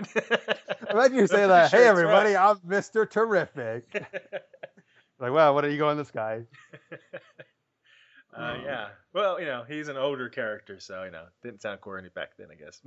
Imagine 0.89 1.17
you 1.17 1.27
say 1.27 1.47
that. 1.47 1.69
pretty 1.69 1.83
Hey, 1.83 1.89
everybody, 1.89 2.33
right. 2.33 2.49
I'm 2.49 2.57
Mr. 2.59 3.09
Terrific. 3.09 3.85
like, 5.19 5.31
wow, 5.31 5.53
what 5.53 5.65
are 5.65 5.69
you 5.69 5.77
going 5.77 5.97
this 5.97 6.11
guy? 6.11 6.43
uh, 8.35 8.57
yeah. 8.63 8.87
Well, 9.13 9.39
you 9.39 9.45
know, 9.45 9.63
he's 9.67 9.87
an 9.87 9.97
older 9.97 10.29
character, 10.29 10.79
so 10.79 11.03
you 11.03 11.11
know, 11.11 11.25
didn't 11.43 11.61
sound 11.61 11.81
corny 11.81 12.09
back 12.13 12.31
then, 12.37 12.47
I 12.51 12.55
guess. 12.55 12.81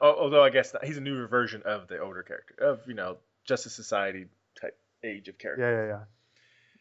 Although 0.00 0.44
I 0.44 0.50
guess 0.50 0.74
he's 0.84 0.96
a 0.96 1.00
newer 1.00 1.26
version 1.26 1.62
of 1.64 1.88
the 1.88 1.98
older 1.98 2.22
character 2.22 2.54
of 2.60 2.80
you 2.86 2.94
know 2.94 3.16
Justice 3.46 3.74
Society 3.74 4.26
type 4.60 4.78
age 5.02 5.28
of 5.28 5.38
character. 5.38 5.62
Yeah, 5.62 5.82
yeah, 5.82 5.88
yeah. 5.88 6.04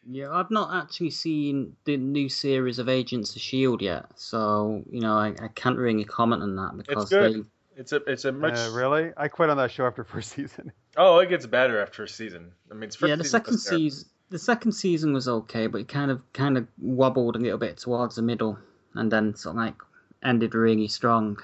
Yeah, 0.09 0.31
I've 0.31 0.51
not 0.51 0.73
actually 0.73 1.09
seen 1.09 1.75
the 1.83 1.97
new 1.97 2.29
series 2.29 2.79
of 2.79 2.87
Agents 2.87 3.35
of 3.35 3.41
Shield 3.41 3.81
yet, 3.81 4.05
so 4.15 4.83
you 4.89 5.01
know 5.01 5.13
I, 5.17 5.35
I 5.41 5.49
can't 5.53 5.77
really 5.77 6.05
comment 6.05 6.43
on 6.43 6.55
that 6.55 6.77
because 6.77 7.03
it's 7.03 7.11
good. 7.11 7.33
they 7.33 7.81
It's 7.81 7.91
a 7.91 7.97
it's 8.07 8.25
a 8.25 8.31
much 8.31 8.57
Uh, 8.57 8.71
really? 8.73 9.11
I 9.17 9.27
quit 9.27 9.49
on 9.49 9.57
that 9.57 9.71
show 9.71 9.85
after 9.85 10.03
first 10.05 10.31
season. 10.31 10.71
oh 10.95 11.19
it 11.19 11.29
gets 11.29 11.45
better 11.45 11.81
after 11.81 12.03
a 12.03 12.07
season. 12.09 12.51
I 12.71 12.73
mean, 12.75 12.83
it's 12.83 12.95
first 12.95 13.09
yeah 13.09 13.15
the 13.15 13.23
season 13.23 13.39
second 13.39 13.57
season 13.59 14.09
the 14.29 14.39
second 14.39 14.71
season 14.73 15.13
was 15.13 15.27
okay, 15.27 15.67
but 15.67 15.81
it 15.81 15.87
kind 15.87 16.11
of 16.11 16.21
kind 16.33 16.57
of 16.57 16.67
wobbled 16.79 17.35
a 17.35 17.39
little 17.39 17.57
bit 17.57 17.77
towards 17.77 18.15
the 18.15 18.21
middle, 18.21 18.57
and 18.93 19.11
then 19.11 19.35
sort 19.35 19.55
of 19.55 19.61
like 19.61 19.75
ended 20.23 20.55
really 20.55 20.87
strong. 20.87 21.37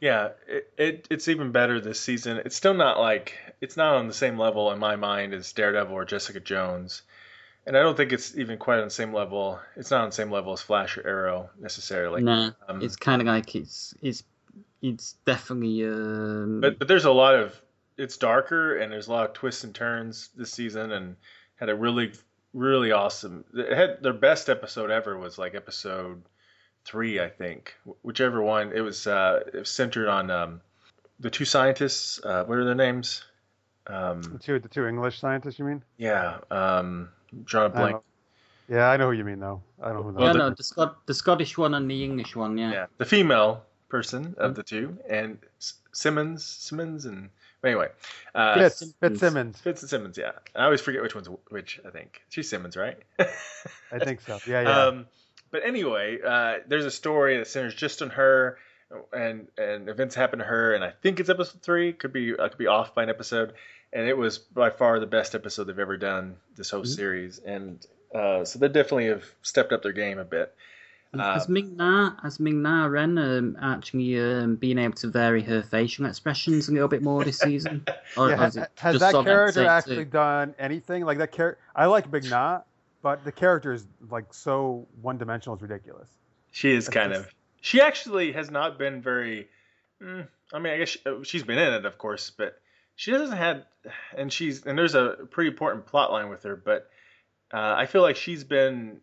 Yeah, 0.00 0.30
it, 0.46 0.72
it 0.78 1.08
it's 1.10 1.28
even 1.28 1.52
better 1.52 1.80
this 1.80 2.00
season. 2.00 2.40
It's 2.44 2.56
still 2.56 2.74
not 2.74 2.98
like 2.98 3.34
it's 3.60 3.76
not 3.76 3.96
on 3.96 4.06
the 4.06 4.14
same 4.14 4.38
level 4.38 4.70
in 4.72 4.78
my 4.78 4.96
mind 4.96 5.34
as 5.34 5.52
Daredevil 5.52 5.94
or 5.94 6.04
Jessica 6.04 6.40
Jones, 6.40 7.02
and 7.68 7.76
I 7.76 7.82
don't 7.82 7.96
think 7.96 8.12
it's 8.12 8.36
even 8.36 8.56
quite 8.58 8.78
on 8.78 8.86
the 8.86 8.90
same 8.90 9.12
level. 9.12 9.60
It's 9.76 9.90
not 9.90 10.00
on 10.00 10.08
the 10.08 10.14
same 10.14 10.30
level 10.32 10.54
as 10.54 10.62
Flash 10.62 10.96
or 10.96 11.06
Arrow 11.06 11.50
necessarily. 11.60 12.22
nah, 12.22 12.52
um, 12.66 12.82
it's 12.82 12.96
kind 12.96 13.20
of 13.20 13.28
like 13.28 13.54
it's 13.54 13.94
it's 14.00 14.24
it's 14.80 15.12
definitely 15.26 15.84
um, 15.84 16.60
But 16.62 16.78
but 16.78 16.88
there's 16.88 17.04
a 17.04 17.12
lot 17.12 17.34
of 17.34 17.60
it's 17.98 18.16
darker 18.16 18.78
and 18.78 18.90
there's 18.90 19.08
a 19.08 19.12
lot 19.12 19.28
of 19.28 19.34
twists 19.34 19.64
and 19.64 19.74
turns 19.74 20.30
this 20.34 20.50
season 20.50 20.92
and 20.92 21.16
had 21.56 21.68
a 21.68 21.74
really 21.74 22.12
really 22.54 22.90
awesome. 22.90 23.44
It 23.54 23.76
had 23.76 24.02
their 24.02 24.14
best 24.14 24.48
episode 24.48 24.90
ever 24.90 25.18
was 25.18 25.36
like 25.36 25.54
episode 25.54 26.22
three 26.86 27.20
I 27.20 27.28
think 27.28 27.74
whichever 28.02 28.40
one 28.42 28.72
it 28.72 28.80
was 28.80 29.06
uh, 29.06 29.40
it 29.52 29.58
was 29.58 29.70
centered 29.70 30.08
on 30.08 30.30
um, 30.30 30.60
the 31.20 31.28
two 31.28 31.44
scientists. 31.44 32.18
Uh, 32.24 32.44
what 32.44 32.56
are 32.56 32.64
their 32.64 32.74
names? 32.74 33.24
The 33.86 33.94
Um, 33.94 34.38
two, 34.42 34.58
the 34.58 34.68
two 34.68 34.86
English 34.86 35.18
scientists, 35.18 35.58
you 35.58 35.64
mean? 35.64 35.82
yeah, 35.96 36.38
um, 36.50 37.08
drawing 37.44 37.72
a 37.72 37.74
I 37.74 37.78
don't 37.78 37.90
blank. 37.90 37.96
know. 37.96 38.76
Yeah, 38.76 38.90
I 38.90 38.96
know 38.98 39.06
who 39.10 39.16
you 39.16 39.24
mean, 39.24 39.40
though. 39.40 39.62
I 39.82 39.86
don't 39.88 39.96
know 39.96 40.02
who 40.02 40.12
Well, 40.12 40.26
yeah, 40.26 40.32
the- 40.32 40.38
no, 40.38 40.50
the 40.50 40.62
Scot 40.62 41.06
the 41.06 41.14
Scottish 41.14 41.56
one 41.56 41.74
and 41.74 41.90
the 41.90 42.04
English 42.04 42.36
one, 42.36 42.58
yeah. 42.58 42.70
Yeah, 42.72 42.86
the 42.98 43.04
female 43.06 43.64
person 43.88 44.34
of 44.38 44.54
the 44.54 44.62
two 44.62 44.98
and 45.08 45.38
S- 45.58 45.74
Simmons 45.92 46.44
Simmons 46.44 47.06
and 47.06 47.30
anyway. 47.64 47.88
Uh, 48.34 48.54
Fitz, 48.58 48.76
Simmons. 48.78 48.94
Fitzsimmons. 49.00 49.60
Fitz 49.60 49.82
and 49.82 49.88
Simmons, 49.90 50.18
yeah. 50.18 50.32
I 50.54 50.64
always 50.64 50.80
forget 50.82 51.00
which 51.02 51.14
one's 51.14 51.28
which. 51.48 51.80
I 51.86 51.90
think 51.90 52.20
she's 52.28 52.48
Simmons, 52.50 52.76
right? 52.76 52.98
I 53.18 53.98
think 54.00 54.20
so. 54.20 54.38
Yeah, 54.46 54.60
yeah. 54.62 54.82
Um, 54.86 55.06
but 55.50 55.62
anyway, 55.64 56.18
uh, 56.22 56.56
there's 56.66 56.84
a 56.84 56.90
story 56.90 57.38
that 57.38 57.46
centers 57.48 57.74
just 57.74 58.02
on 58.02 58.10
her, 58.10 58.58
and 59.14 59.48
and 59.56 59.88
events 59.88 60.14
happen 60.14 60.40
to 60.40 60.44
her, 60.44 60.74
and 60.74 60.84
I 60.84 60.90
think 60.90 61.20
it's 61.20 61.30
episode 61.30 61.62
three. 61.62 61.94
Could 61.94 62.12
be 62.12 62.34
I 62.38 62.48
could 62.48 62.58
be 62.58 62.66
off 62.66 62.94
by 62.94 63.02
an 63.04 63.08
episode, 63.08 63.54
and 63.92 64.06
it 64.08 64.16
was 64.16 64.38
by 64.38 64.70
far 64.70 65.00
the 65.00 65.06
best 65.06 65.34
episode 65.34 65.64
they've 65.64 65.78
ever 65.78 65.96
done 65.96 66.36
this 66.56 66.70
whole 66.70 66.82
Mhm. 66.82 66.94
series, 66.94 67.38
and 67.38 67.84
uh, 68.14 68.44
so 68.44 68.58
they 68.58 68.68
definitely 68.68 69.06
have 69.06 69.24
stepped 69.42 69.72
up 69.72 69.82
their 69.82 69.92
game 69.92 70.18
a 70.18 70.24
bit. 70.24 70.54
Uh, 71.14 71.34
has 71.34 71.48
Ming 71.48 71.76
Na, 71.76 72.12
has 72.22 72.38
Ming 72.38 72.60
Na 72.60 72.86
Wen 72.86 73.16
um, 73.16 73.56
actually 73.62 74.20
um, 74.20 74.56
been 74.56 74.78
able 74.78 74.94
to 74.96 75.08
vary 75.08 75.42
her 75.42 75.62
facial 75.62 76.04
expressions 76.04 76.68
a 76.68 76.72
little 76.72 76.88
bit 76.88 77.02
more 77.02 77.24
this 77.24 77.38
season? 77.38 77.84
Or, 78.16 78.28
Yeah, 78.30 78.44
or 78.44 78.46
is 78.48 78.56
it 78.58 78.70
has 78.76 78.98
just 78.98 79.12
that 79.12 79.24
character 79.24 79.66
actually 79.66 79.96
two? 79.96 80.10
done 80.10 80.54
anything 80.58 81.04
like 81.06 81.16
that? 81.18 81.32
Character, 81.32 81.58
I 81.74 81.86
like 81.86 82.10
Ming 82.12 82.28
Na, 82.28 82.60
but 83.02 83.24
the 83.24 83.32
character 83.32 83.72
is 83.72 83.86
like 84.10 84.34
so 84.34 84.86
one-dimensional. 85.00 85.54
It's 85.54 85.62
ridiculous. 85.62 86.08
She 86.50 86.72
is 86.72 86.86
That's 86.86 86.94
kind 86.94 87.12
just- 87.14 87.26
of. 87.28 87.34
She 87.60 87.80
actually 87.80 88.32
has 88.32 88.50
not 88.50 88.78
been 88.78 89.00
very. 89.02 89.48
Mm, 90.02 90.28
I 90.52 90.58
mean, 90.60 90.72
I 90.74 90.78
guess 90.78 90.90
she, 90.90 91.00
uh, 91.06 91.22
she's 91.24 91.42
been 91.42 91.58
in 91.58 91.72
it, 91.74 91.84
of 91.86 91.98
course, 91.98 92.30
but 92.30 92.60
she 92.98 93.12
doesn't 93.12 93.36
had. 93.36 93.64
And 94.14 94.30
she's 94.30 94.66
and 94.66 94.76
there's 94.76 94.96
a 94.96 95.16
pretty 95.30 95.48
important 95.48 95.86
plot 95.86 96.12
line 96.12 96.28
with 96.28 96.42
her, 96.42 96.56
but 96.56 96.90
uh, 97.54 97.74
I 97.78 97.86
feel 97.86 98.02
like 98.02 98.16
she's 98.16 98.44
been 98.44 99.00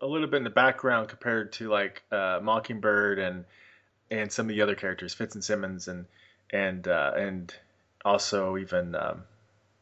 a 0.00 0.06
little 0.06 0.28
bit 0.28 0.36
in 0.36 0.44
the 0.44 0.50
background 0.50 1.08
compared 1.08 1.52
to 1.54 1.68
like 1.68 2.02
uh, 2.12 2.38
Mockingbird 2.40 3.18
and 3.18 3.44
and 4.10 4.30
some 4.30 4.46
of 4.46 4.54
the 4.54 4.62
other 4.62 4.74
characters, 4.76 5.14
Fitz 5.14 5.34
and 5.34 5.42
Simmons, 5.42 5.88
and 5.88 6.04
and 6.50 6.86
uh, 6.86 7.12
and 7.16 7.52
also 8.04 8.56
even 8.58 8.94
um, 8.94 9.24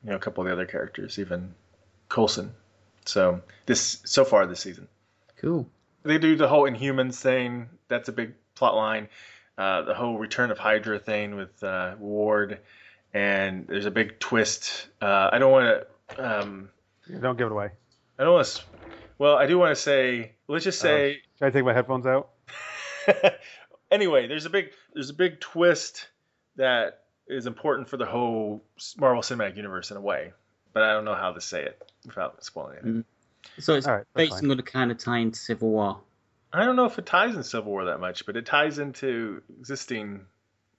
you 0.05 0.10
know 0.10 0.16
a 0.16 0.20
couple 0.20 0.43
of 0.43 0.47
the 0.47 0.52
other 0.52 0.66
characters, 0.66 1.18
even 1.18 1.52
Coulson. 2.09 2.55
So 3.05 3.43
this 3.66 4.01
so 4.05 4.24
far 4.24 4.47
this 4.47 4.60
season 4.60 4.86
Cool. 5.40 5.66
they 6.05 6.18
do 6.18 6.36
the 6.36 6.48
whole 6.48 6.62
Inhumans 6.70 7.16
thing. 7.16 7.68
That's 7.89 8.09
a 8.09 8.12
big 8.12 8.35
plot 8.55 8.76
line. 8.76 9.09
Uh, 9.59 9.82
the 9.82 9.94
whole 9.94 10.16
Return 10.16 10.52
of 10.52 10.59
Hydra 10.59 11.01
thing 11.01 11.35
with 11.35 11.62
uh, 11.64 11.97
Ward, 11.98 12.60
and 13.19 13.66
there's 13.66 13.86
a 13.86 13.90
big 13.90 14.20
twist. 14.20 14.86
Uh, 15.03 15.28
I 15.32 15.39
don't 15.39 15.51
want 15.51 15.85
to. 16.09 16.40
Um, 16.40 16.69
don't 17.20 17.36
give 17.36 17.49
it 17.49 17.53
away. 17.53 17.70
I 18.16 18.24
don't 18.24 18.35
want 18.35 18.47
to. 18.47 18.62
Well, 19.19 19.36
I 19.36 19.47
do 19.47 19.59
want 19.59 19.74
to 19.77 19.82
say. 19.82 20.32
Let's 20.47 20.65
just 20.65 20.78
say. 20.78 21.20
Should 21.39 21.47
I 21.47 21.51
take 21.51 21.65
my 21.65 21.74
headphones 21.74 22.07
out? 22.07 22.31
anyway, 23.90 24.28
there's 24.28 24.47
a 24.47 24.51
big 24.51 24.70
there's 24.95 25.11
a 25.11 25.15
big 25.15 25.40
twist 25.40 26.07
that 26.57 27.05
is 27.27 27.47
important 27.47 27.89
for 27.89 27.97
the 27.97 28.07
whole 28.07 28.62
Marvel 28.97 29.23
Cinematic 29.23 29.57
Universe 29.57 29.90
in 29.90 29.97
a 29.97 30.01
way, 30.01 30.32
but 30.73 30.85
I 30.85 30.93
don't 30.93 31.05
know 31.05 31.15
how 31.15 31.32
to 31.32 31.40
say 31.40 31.65
it 31.65 31.90
without 32.07 32.45
spoiling 32.45 32.77
it. 32.77 32.85
Mm. 32.85 33.05
So 33.59 33.74
it's 33.74 33.86
All 33.86 33.97
right, 33.97 34.05
that's 34.15 34.28
basically 34.28 34.49
going 34.49 34.59
to 34.59 34.65
kind 34.65 34.90
of 34.93 34.99
tie 34.99 35.19
into 35.19 35.39
Civil 35.39 35.70
War. 35.70 36.01
I 36.53 36.65
don't 36.65 36.77
know 36.77 36.86
if 36.86 36.99
it 36.99 37.07
ties 37.07 37.35
in 37.35 37.43
Civil 37.43 37.73
War 37.73 37.86
that 37.86 37.99
much, 37.99 38.27
but 38.27 38.36
it 38.36 38.47
ties 38.47 38.78
into 38.78 39.43
existing 39.59 40.27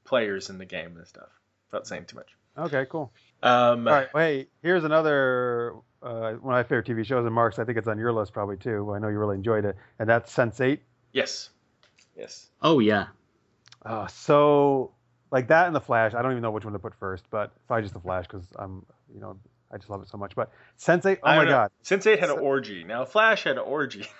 players 0.06 0.50
in 0.50 0.58
the 0.58 0.66
game 0.66 0.96
and 0.98 1.06
stuff. 1.06 1.30
Without 1.72 1.88
saying 1.88 2.06
too 2.06 2.16
much. 2.16 2.28
Okay, 2.58 2.86
cool. 2.90 3.12
Um, 3.44 3.88
All 3.88 3.94
right, 3.94 4.14
wait. 4.14 4.50
Here's 4.62 4.84
another 4.84 5.74
uh, 6.02 6.34
one 6.34 6.34
of 6.34 6.44
my 6.44 6.64
favorite 6.64 6.88
TV 6.88 7.06
shows, 7.06 7.26
and 7.26 7.34
Mark's. 7.34 7.60
I 7.60 7.64
think 7.64 7.78
it's 7.78 7.88
on 7.88 7.98
your 7.98 8.12
list 8.12 8.34
probably 8.34 8.58
too. 8.58 8.94
I 8.94 9.00
know 9.00 9.08
you 9.08 9.18
really 9.20 9.36
enjoyed 9.36 9.66
it, 9.66 9.76
and 10.00 10.10
that's 10.10 10.34
Sense8. 10.36 10.80
Yes. 11.14 11.50
Yes. 12.18 12.50
Oh 12.62 12.80
yeah, 12.80 13.08
Uh, 13.86 14.08
so 14.08 14.92
like 15.32 15.48
that 15.48 15.68
and 15.68 15.76
the 15.76 15.80
Flash. 15.82 16.14
I 16.14 16.22
don't 16.22 16.32
even 16.32 16.42
know 16.42 16.52
which 16.52 16.66
one 16.66 16.74
to 16.74 16.80
put 16.80 16.94
first, 17.00 17.24
but 17.30 17.54
probably 17.68 17.84
just 17.84 17.94
the 17.94 18.00
Flash 18.02 18.26
because 18.28 18.46
I'm, 18.58 18.86
you 19.14 19.22
know, 19.22 19.38
I 19.72 19.78
just 19.78 19.90
love 19.90 20.02
it 20.02 20.10
so 20.10 20.18
much. 20.18 20.36
But 20.36 20.52
Sense8. 20.78 21.20
Oh 21.24 21.28
I 21.28 21.38
my 21.38 21.46
know. 21.46 21.52
god, 21.52 21.72
Sense8 21.86 22.20
had 22.20 22.30
an 22.30 22.40
orgy. 22.40 22.84
Now 22.84 23.06
Flash 23.06 23.44
had 23.44 23.54
an 23.58 23.64
orgy. 23.64 24.06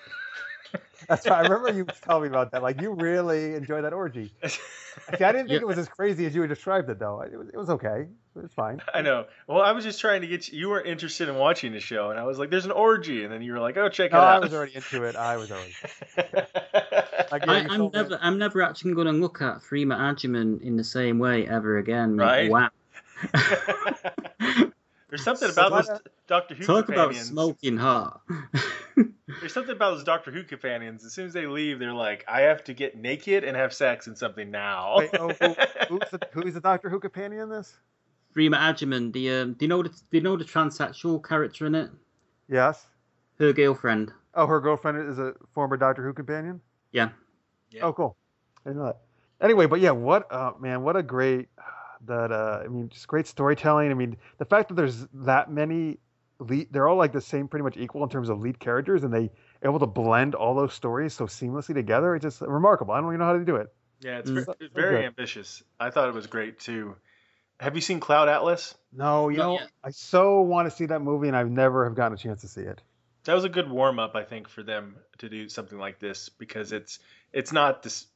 that's 1.08 1.26
right. 1.26 1.38
I 1.44 1.48
remember 1.48 1.72
you 1.72 1.84
telling 2.02 2.22
me 2.24 2.28
about 2.28 2.52
that. 2.52 2.62
Like 2.62 2.80
you 2.80 2.92
really 2.92 3.54
enjoyed 3.54 3.84
that 3.84 3.92
orgy. 3.92 4.32
See, 4.46 5.24
I 5.24 5.32
didn't 5.32 5.48
think 5.48 5.50
Yeah. 5.50 5.56
it 5.58 5.66
was 5.66 5.78
as 5.78 5.88
crazy 5.88 6.26
as 6.26 6.34
you 6.34 6.46
described 6.46 6.88
it, 6.90 6.98
though. 6.98 7.20
It 7.22 7.36
was, 7.36 7.48
it 7.48 7.56
was 7.56 7.70
okay. 7.70 8.06
It 8.36 8.42
was 8.42 8.52
fine. 8.52 8.80
I 8.94 9.02
know. 9.02 9.26
Well, 9.46 9.60
I 9.62 9.72
was 9.72 9.84
just 9.84 10.00
trying 10.00 10.20
to 10.20 10.26
get 10.26 10.48
you. 10.48 10.58
You 10.60 10.68
weren't 10.70 10.86
interested 10.86 11.28
in 11.28 11.34
watching 11.36 11.72
the 11.72 11.80
show, 11.80 12.10
and 12.10 12.18
I 12.20 12.24
was 12.24 12.38
like, 12.38 12.50
"There's 12.50 12.64
an 12.64 12.70
orgy," 12.70 13.24
and 13.24 13.32
then 13.32 13.42
you 13.42 13.52
were 13.52 13.58
like, 13.60 13.76
"Oh, 13.76 13.88
check 13.88 14.10
it 14.10 14.14
No, 14.14 14.20
I 14.20 14.38
was 14.38 14.52
already 14.54 14.76
into 14.76 15.02
it. 15.04 15.16
I 15.16 15.36
was 15.36 15.50
already. 15.50 15.74
Like, 17.32 17.46
yeah, 17.46 17.52
I, 17.52 17.58
I'm 17.60 17.76
sold 17.76 17.94
me- 17.94 18.02
never, 18.02 18.18
I'm 18.20 18.38
never 18.38 18.60
actually 18.62 18.94
going 18.94 19.06
to 19.06 19.12
look 19.12 19.40
at 19.40 19.58
Freema 19.60 19.96
Agyeman 19.96 20.62
in 20.62 20.74
the 20.76 20.82
same 20.82 21.20
way 21.20 21.46
ever 21.46 21.78
again. 21.78 22.16
mate. 22.16 22.50
Right. 22.50 22.70
Wow. 23.32 24.70
There's 25.10 25.22
something 25.24 25.50
about 25.50 25.72
what- 25.72 25.86
those 25.86 26.00
Doctor 26.26 26.54
Who 26.54 26.64
Talk 26.64 26.88
about 26.88 27.14
smoking 27.14 27.76
hot. 27.76 28.22
There's 29.40 29.52
something 29.52 29.74
about 29.74 29.94
those 29.94 30.04
Doctor 30.04 30.30
Who 30.30 30.42
companions. 30.44 31.04
As 31.04 31.12
soon 31.12 31.26
as 31.26 31.32
they 31.32 31.46
leave, 31.46 31.78
they're 31.78 31.92
like, 31.92 32.24
"I 32.28 32.42
have 32.42 32.64
to 32.64 32.74
get 32.74 32.96
naked 32.96 33.44
and 33.44 33.56
have 33.56 33.72
sex 33.72 34.06
and 34.06 34.16
something 34.16 34.50
now." 34.50 34.98
Wait, 34.98 35.10
oh, 35.14 35.28
who, 35.28 35.54
who's, 35.88 36.10
the, 36.10 36.20
who's 36.32 36.54
the 36.54 36.60
Doctor 36.60 36.88
Who 36.88 36.98
companion 37.00 37.42
in 37.42 37.48
this? 37.48 37.76
Freema 38.34 38.56
Agyeman, 38.56 39.12
the 39.12 39.30
um, 39.30 39.52
do 39.54 39.64
you 39.64 39.68
know 39.68 39.82
the 39.82 39.88
do 39.88 39.98
you 40.12 40.20
know 40.20 40.36
the 40.36 40.44
transsexual 40.44 41.26
character 41.26 41.66
in 41.66 41.74
it? 41.74 41.90
Yes. 42.48 42.86
Her 43.38 43.52
girlfriend. 43.52 44.12
Oh, 44.34 44.46
her 44.46 44.60
girlfriend 44.60 44.98
is 45.08 45.18
a 45.18 45.34
former 45.54 45.76
Doctor 45.76 46.02
Who 46.04 46.12
companion. 46.12 46.60
Yeah. 46.92 47.10
Yeah. 47.70 47.82
Oh, 47.82 47.92
cool. 47.92 48.16
I 48.66 48.70
know 48.70 48.84
that. 48.84 48.98
Anyway, 49.40 49.66
but 49.66 49.80
yeah, 49.80 49.90
what 49.92 50.30
uh, 50.32 50.52
man, 50.60 50.82
what 50.82 50.96
a 50.96 51.02
great 51.02 51.48
that. 52.06 52.32
Uh, 52.32 52.62
I 52.64 52.68
mean, 52.68 52.88
just 52.88 53.06
great 53.08 53.26
storytelling. 53.26 53.90
I 53.90 53.94
mean, 53.94 54.16
the 54.38 54.44
fact 54.44 54.68
that 54.68 54.74
there's 54.74 55.06
that 55.14 55.50
many 55.50 55.98
lead, 56.38 56.68
they're 56.70 56.88
all 56.88 56.96
like 56.96 57.12
the 57.12 57.20
same, 57.20 57.48
pretty 57.48 57.62
much 57.64 57.76
equal 57.76 58.02
in 58.02 58.08
terms 58.08 58.28
of 58.28 58.40
lead 58.40 58.58
characters, 58.58 59.04
and 59.04 59.12
they 59.12 59.30
able 59.62 59.78
to 59.78 59.86
blend 59.86 60.34
all 60.34 60.54
those 60.54 60.72
stories 60.72 61.12
so 61.14 61.26
seamlessly 61.26 61.74
together. 61.74 62.14
It's 62.14 62.22
just 62.22 62.40
remarkable. 62.40 62.94
I 62.94 63.00
don't 63.00 63.10
even 63.10 63.18
know 63.20 63.26
how 63.26 63.32
to 63.34 63.44
do 63.44 63.56
it. 63.56 63.72
Yeah, 64.00 64.18
it's, 64.18 64.30
Mm. 64.30 64.34
ve- 64.36 64.42
So- 64.44 64.54
it's 64.60 64.74
so 64.74 64.80
very 64.80 64.96
good. 64.96 65.04
ambitious. 65.04 65.62
I 65.78 65.90
thought 65.90 66.08
it 66.08 66.14
was 66.14 66.26
great 66.26 66.58
too. 66.58 66.96
Have 67.58 67.74
you 67.74 67.82
seen 67.82 68.00
Cloud 68.00 68.30
Atlas? 68.30 68.74
No, 68.90 69.28
you 69.28 69.36
Not 69.36 69.46
know, 69.46 69.52
yet. 69.60 69.70
I 69.84 69.90
so 69.90 70.40
want 70.40 70.66
to 70.66 70.70
see 70.74 70.86
that 70.86 71.00
movie, 71.00 71.28
and 71.28 71.36
I've 71.36 71.50
never 71.50 71.84
have 71.84 71.94
gotten 71.94 72.14
a 72.14 72.16
chance 72.16 72.40
to 72.40 72.48
see 72.48 72.62
it. 72.62 72.80
That 73.24 73.34
was 73.34 73.44
a 73.44 73.50
good 73.50 73.68
warm 73.70 73.98
up, 73.98 74.14
I 74.16 74.24
think, 74.24 74.48
for 74.48 74.62
them 74.62 74.96
to 75.18 75.28
do 75.28 75.46
something 75.50 75.78
like 75.78 75.98
this 75.98 76.30
because 76.30 76.72
it's 76.72 76.98
it's 77.34 77.52
not 77.52 77.82
this. 77.82 78.06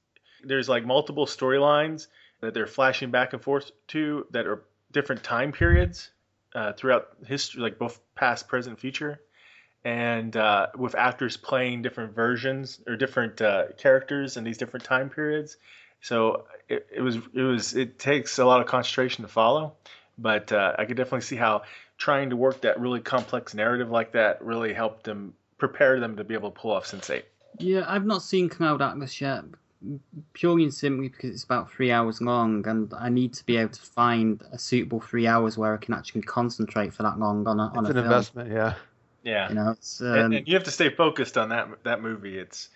There's 0.43 0.66
like 0.66 0.86
multiple 0.86 1.27
storylines 1.27 2.06
that 2.45 2.55
they're 2.55 2.66
flashing 2.66 3.11
back 3.11 3.33
and 3.33 3.43
forth 3.43 3.71
to 3.89 4.27
that 4.31 4.47
are 4.47 4.62
different 4.93 5.23
time 5.23 5.53
periods 5.53 6.11
uh, 6.55 6.73
throughout 6.73 7.09
history, 7.27 7.61
like 7.62 7.79
both 7.79 8.01
past, 8.15 8.49
present, 8.49 8.79
future, 8.79 9.21
and 9.85 10.37
uh, 10.37 10.69
with 10.77 10.95
actors 10.95 11.37
playing 11.37 11.83
different 11.83 12.15
versions 12.15 12.81
or 12.87 12.97
different 12.97 13.41
uh, 13.43 13.65
characters 13.77 14.37
in 14.37 14.45
these 14.45 14.59
different 14.59 14.85
time 14.85 15.11
periods. 15.11 15.57
So 16.01 16.45
it, 16.69 16.87
it 16.95 17.01
was 17.01 17.16
it 17.16 17.43
was 17.43 17.75
it 17.75 17.99
takes 17.99 18.39
a 18.39 18.45
lot 18.45 18.61
of 18.61 18.66
concentration 18.66 19.23
to 19.23 19.29
follow, 19.29 19.75
but 20.16 20.53
uh, 20.53 20.75
I 20.79 20.85
could 20.85 20.97
definitely 20.97 21.23
see 21.23 21.37
how 21.37 21.62
trying 21.97 22.31
to 22.31 22.37
work 22.37 22.62
that 22.62 22.81
really 22.81 23.01
complex 23.01 23.55
narrative 23.55 23.91
like 23.91 24.12
that 24.12 24.43
really 24.43 24.73
helped 24.73 25.05
them 25.05 25.35
prepare 25.59 26.01
them 26.01 26.16
to 26.16 26.25
be 26.25 26.35
able 26.35 26.51
to 26.51 26.59
pull 26.59 26.73
off 26.73 26.87
Sense8. 26.87 27.23
Yeah, 27.59 27.85
I've 27.87 28.05
not 28.05 28.23
seen 28.23 28.49
Cloud 28.49 28.83
Atlas 28.83 29.21
yet, 29.21 29.45
purely 30.32 30.65
and 30.65 30.74
simply 30.74 31.09
because 31.09 31.31
it's 31.31 31.44
about 31.44 31.70
three 31.70 31.90
hours 31.90 32.20
long, 32.20 32.66
and 32.66 32.93
I 32.98 33.09
need 33.09 33.32
to 33.35 33.44
be 33.47 33.56
able 33.56 33.73
to 33.73 33.82
find 33.82 34.43
a 34.52 34.59
suitable 34.59 35.01
three 35.01 35.27
hours 35.27 35.56
where 35.59 35.74
I 35.74 35.78
can 35.78 35.94
actually 35.94 36.23
concentrate 36.23 36.93
for 36.94 37.02
that 37.02 37.19
long 37.19 37.47
on 37.47 37.61
a 37.61 37.73
on 37.74 37.85
It's 37.85 37.89
a 37.89 37.93
an 37.93 37.94
film. 37.94 38.05
investment, 38.05 38.52
yeah. 38.52 38.74
Yeah, 39.23 39.48
You 39.48 39.55
know, 39.55 39.70
it's 39.70 40.01
um, 40.01 40.06
and, 40.06 40.35
and 40.35 40.48
you 40.48 40.55
have 40.55 40.65
to 40.65 40.70
stay 40.70 40.90
focused 40.90 41.39
on 41.39 41.48
that 41.51 41.69
that 41.85 42.02
movie. 42.02 42.39
It's 42.39 42.69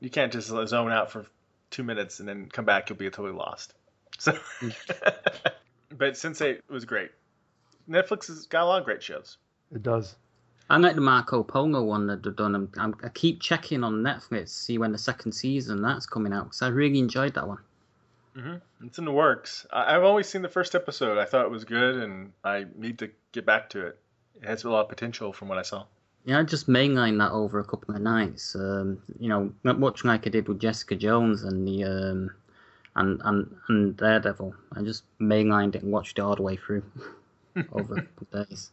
you 0.00 0.10
can't 0.10 0.32
just 0.32 0.48
zone 0.48 0.92
out 0.92 1.10
for 1.10 1.26
two 1.70 1.82
minutes 1.82 2.20
and 2.20 2.28
then 2.28 2.48
come 2.48 2.64
back. 2.64 2.88
You'll 2.88 2.98
be 2.98 3.10
totally 3.10 3.32
lost. 3.36 3.74
So, 4.18 4.32
but 5.90 6.14
Sense8 6.14 6.60
was 6.70 6.86
great. 6.86 7.10
Netflix 7.88 8.28
has 8.28 8.46
got 8.46 8.62
a 8.62 8.64
lot 8.64 8.78
of 8.78 8.84
great 8.86 9.02
shows. 9.02 9.36
It 9.74 9.82
does. 9.82 10.16
I 10.68 10.78
like 10.78 10.94
the 10.96 11.00
Marco 11.00 11.42
Polo 11.42 11.82
one 11.82 12.06
that 12.08 12.22
they've 12.22 12.34
done. 12.34 12.54
I'm, 12.54 12.72
I'm, 12.76 12.94
I 13.02 13.08
keep 13.08 13.40
checking 13.40 13.84
on 13.84 14.02
Netflix 14.02 14.44
to 14.44 14.48
see 14.48 14.78
when 14.78 14.92
the 14.92 14.98
second 14.98 15.32
season 15.32 15.80
that's 15.82 16.06
coming 16.06 16.32
out 16.32 16.44
because 16.44 16.62
I 16.62 16.68
really 16.68 16.98
enjoyed 16.98 17.34
that 17.34 17.46
one. 17.46 17.58
hmm 18.34 18.54
It's 18.84 18.98
in 18.98 19.04
the 19.04 19.12
works. 19.12 19.66
I, 19.72 19.94
I've 19.94 20.02
only 20.02 20.24
seen 20.24 20.42
the 20.42 20.48
first 20.48 20.74
episode. 20.74 21.18
I 21.18 21.24
thought 21.24 21.44
it 21.44 21.50
was 21.50 21.64
good, 21.64 21.96
and 21.96 22.32
I 22.44 22.66
need 22.76 22.98
to 22.98 23.10
get 23.32 23.46
back 23.46 23.70
to 23.70 23.86
it. 23.86 23.98
It 24.42 24.48
has 24.48 24.64
a 24.64 24.70
lot 24.70 24.82
of 24.82 24.88
potential 24.88 25.32
from 25.32 25.48
what 25.48 25.58
I 25.58 25.62
saw. 25.62 25.84
Yeah, 26.24 26.40
I 26.40 26.42
just 26.42 26.68
mainlined 26.68 27.18
that 27.18 27.30
over 27.30 27.60
a 27.60 27.64
couple 27.64 27.94
of 27.94 28.02
nights. 28.02 28.56
Um, 28.56 29.00
you 29.20 29.28
know, 29.28 29.52
not 29.62 29.78
much 29.78 30.04
like 30.04 30.26
I 30.26 30.30
did 30.30 30.48
with 30.48 30.58
Jessica 30.60 30.96
Jones 30.96 31.44
and 31.44 31.66
the 31.66 31.84
um, 31.84 32.30
and 32.96 33.20
and 33.24 33.56
and 33.68 33.96
Daredevil. 33.96 34.52
I 34.74 34.82
just 34.82 35.04
mainlined 35.20 35.76
it 35.76 35.82
and 35.84 35.92
watched 35.92 36.18
it 36.18 36.22
all 36.22 36.34
the 36.34 36.42
way 36.42 36.56
through 36.56 36.82
over 37.72 37.94
a 37.94 38.02
couple 38.02 38.26
of 38.40 38.48
days. 38.48 38.72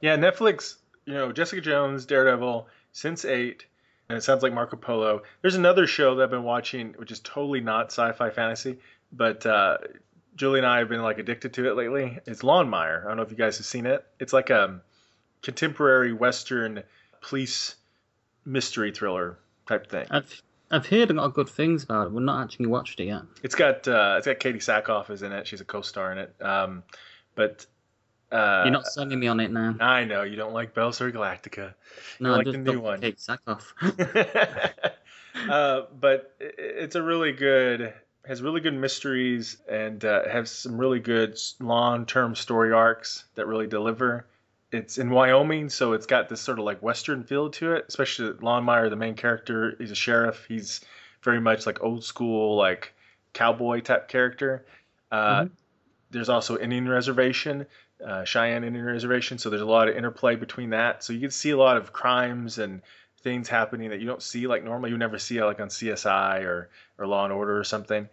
Yeah, 0.00 0.16
Netflix, 0.16 0.76
you 1.04 1.14
know, 1.14 1.32
Jessica 1.32 1.60
Jones, 1.60 2.06
Daredevil, 2.06 2.68
Sense8, 2.94 3.62
and 4.08 4.18
it 4.18 4.22
sounds 4.22 4.42
like 4.42 4.52
Marco 4.52 4.76
Polo. 4.76 5.22
There's 5.42 5.54
another 5.54 5.86
show 5.86 6.16
that 6.16 6.24
I've 6.24 6.30
been 6.30 6.42
watching, 6.42 6.94
which 6.96 7.12
is 7.12 7.20
totally 7.20 7.60
not 7.60 7.86
sci 7.86 8.12
fi 8.12 8.30
fantasy, 8.30 8.78
but 9.12 9.46
uh, 9.46 9.78
Julie 10.36 10.58
and 10.60 10.66
I 10.66 10.78
have 10.78 10.88
been 10.88 11.02
like 11.02 11.18
addicted 11.18 11.54
to 11.54 11.68
it 11.68 11.76
lately. 11.76 12.18
It's 12.26 12.42
Longmire. 12.42 13.04
I 13.04 13.08
don't 13.08 13.16
know 13.16 13.22
if 13.22 13.30
you 13.30 13.36
guys 13.36 13.58
have 13.58 13.66
seen 13.66 13.86
it. 13.86 14.04
It's 14.18 14.32
like 14.32 14.50
a 14.50 14.80
contemporary 15.42 16.12
Western 16.12 16.82
police 17.20 17.76
mystery 18.44 18.92
thriller 18.92 19.38
type 19.66 19.88
thing. 19.90 20.06
I've 20.10 20.42
I've 20.70 20.86
heard 20.86 21.10
a 21.10 21.14
lot 21.14 21.26
of 21.26 21.34
good 21.34 21.48
things 21.48 21.82
about 21.82 22.06
it. 22.06 22.12
We've 22.12 22.22
not 22.22 22.44
actually 22.44 22.66
watched 22.66 23.00
it 23.00 23.06
yet. 23.06 23.22
It's 23.42 23.54
got 23.54 23.88
uh, 23.88 24.14
it's 24.18 24.26
got 24.26 24.38
Katee 24.38 24.56
Sackhoff 24.56 25.10
is 25.10 25.22
in 25.22 25.32
it. 25.32 25.46
She's 25.46 25.60
a 25.60 25.64
co-star 25.64 26.12
in 26.12 26.18
it. 26.18 26.34
Um, 26.40 26.84
but 27.34 27.66
uh, 28.32 28.62
You're 28.64 28.72
not 28.72 28.86
selling 28.86 29.18
me 29.18 29.26
on 29.26 29.40
it 29.40 29.50
now. 29.50 29.74
I 29.80 30.04
know 30.04 30.22
you 30.22 30.36
don't 30.36 30.52
like 30.52 30.74
Battlestar 30.74 31.12
Galactica. 31.12 31.74
No, 32.20 32.32
like 32.32 32.40
I 32.40 32.44
the 32.44 32.58
just 32.58 32.72
new 32.72 32.80
one. 32.80 33.00
Kate 33.00 33.18
Sackhoff. 33.18 33.72
uh, 35.50 35.82
but 35.98 36.34
it's 36.38 36.94
a 36.94 37.02
really 37.02 37.32
good 37.32 37.92
has 38.26 38.42
really 38.42 38.60
good 38.60 38.74
mysteries 38.74 39.56
and 39.68 40.04
uh, 40.04 40.28
has 40.28 40.50
some 40.50 40.78
really 40.78 41.00
good 41.00 41.38
long 41.58 42.06
term 42.06 42.34
story 42.34 42.72
arcs 42.72 43.24
that 43.34 43.46
really 43.46 43.66
deliver. 43.66 44.26
It's 44.72 44.98
in 44.98 45.10
Wyoming, 45.10 45.68
so 45.68 45.94
it's 45.94 46.06
got 46.06 46.28
this 46.28 46.40
sort 46.40 46.60
of 46.60 46.64
like 46.64 46.80
western 46.80 47.24
feel 47.24 47.50
to 47.50 47.72
it. 47.72 47.86
Especially 47.88 48.32
Longmire, 48.34 48.88
the 48.88 48.96
main 48.96 49.14
character, 49.14 49.74
he's 49.78 49.90
a 49.90 49.96
sheriff. 49.96 50.44
He's 50.46 50.80
very 51.22 51.40
much 51.40 51.66
like 51.66 51.82
old 51.82 52.04
school, 52.04 52.56
like 52.56 52.94
cowboy 53.32 53.80
type 53.80 54.08
character. 54.08 54.64
Uh, 55.10 55.46
There's 56.10 56.28
also 56.28 56.56
Indian 56.58 56.88
reservation, 56.88 57.66
uh, 58.04 58.24
Cheyenne 58.24 58.64
Indian 58.64 58.84
reservation. 58.84 59.38
So 59.38 59.50
there's 59.50 59.62
a 59.62 59.66
lot 59.66 59.88
of 59.88 59.96
interplay 59.96 60.36
between 60.36 60.70
that. 60.70 61.04
So 61.04 61.12
you 61.12 61.20
can 61.20 61.30
see 61.30 61.50
a 61.50 61.56
lot 61.56 61.76
of 61.76 61.92
crimes 61.92 62.58
and 62.58 62.82
things 63.22 63.48
happening 63.48 63.90
that 63.90 64.00
you 64.00 64.06
don't 64.06 64.22
see 64.22 64.46
like 64.46 64.64
normally 64.64 64.90
you 64.90 64.98
never 64.98 65.18
see 65.18 65.42
like 65.42 65.60
on 65.60 65.68
CSI 65.68 66.42
or 66.42 66.70
or 66.98 67.06
Law 67.06 67.24
and 67.24 67.32
Order 67.32 67.58
or 67.58 67.64
something. 67.64 68.08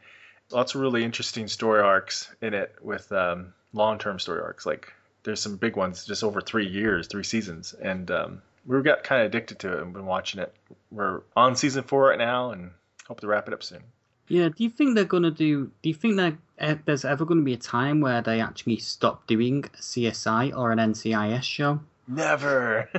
Lots 0.52 0.76
of 0.76 0.82
really 0.82 1.04
interesting 1.04 1.48
story 1.48 1.82
arcs 1.82 2.34
in 2.42 2.54
it 2.54 2.76
with 2.82 3.12
um, 3.12 3.54
long-term 3.74 4.20
story 4.20 4.42
arcs. 4.42 4.66
Like 4.66 4.94
there's 5.24 5.42
some 5.42 5.58
big 5.58 5.76
ones 5.76 6.06
just 6.06 6.24
over 6.24 6.40
three 6.40 6.68
years, 6.68 7.08
three 7.08 7.24
seasons, 7.24 7.74
and 7.74 8.10
um, 8.12 8.42
we 8.66 8.82
got 8.82 9.04
kind 9.04 9.22
of 9.22 9.28
addicted 9.28 9.60
to 9.60 9.78
it 9.78 9.82
and 9.82 9.94
been 9.94 10.06
watching 10.06 10.42
it. 10.42 10.54
We're 10.92 11.22
on 11.36 11.56
season 11.56 11.84
four 11.84 12.08
right 12.08 12.18
now 12.18 12.52
and 12.52 12.72
hope 13.08 13.20
to 13.22 13.28
wrap 13.28 13.48
it 13.48 13.54
up 13.54 13.64
soon. 13.64 13.84
Yeah, 14.28 14.50
do 14.50 14.64
you 14.64 14.70
think 14.70 14.96
they're 14.96 15.06
gonna 15.06 15.32
do? 15.32 15.72
Do 15.82 15.90
you 15.90 15.96
think 15.96 16.18
that 16.18 16.36
uh, 16.60 16.76
there's 16.86 17.06
ever 17.06 17.24
going 17.26 17.40
to 17.40 17.46
be 17.46 17.54
a 17.54 17.58
time 17.58 18.02
where 18.02 18.22
they 18.22 18.42
actually 18.42 18.78
stop 18.78 19.26
doing 19.28 19.64
a 19.74 19.78
CSI 19.78 20.56
or 20.58 20.72
an 20.72 20.80
NCIS 20.80 21.44
show? 21.44 21.80
Never. 22.08 22.90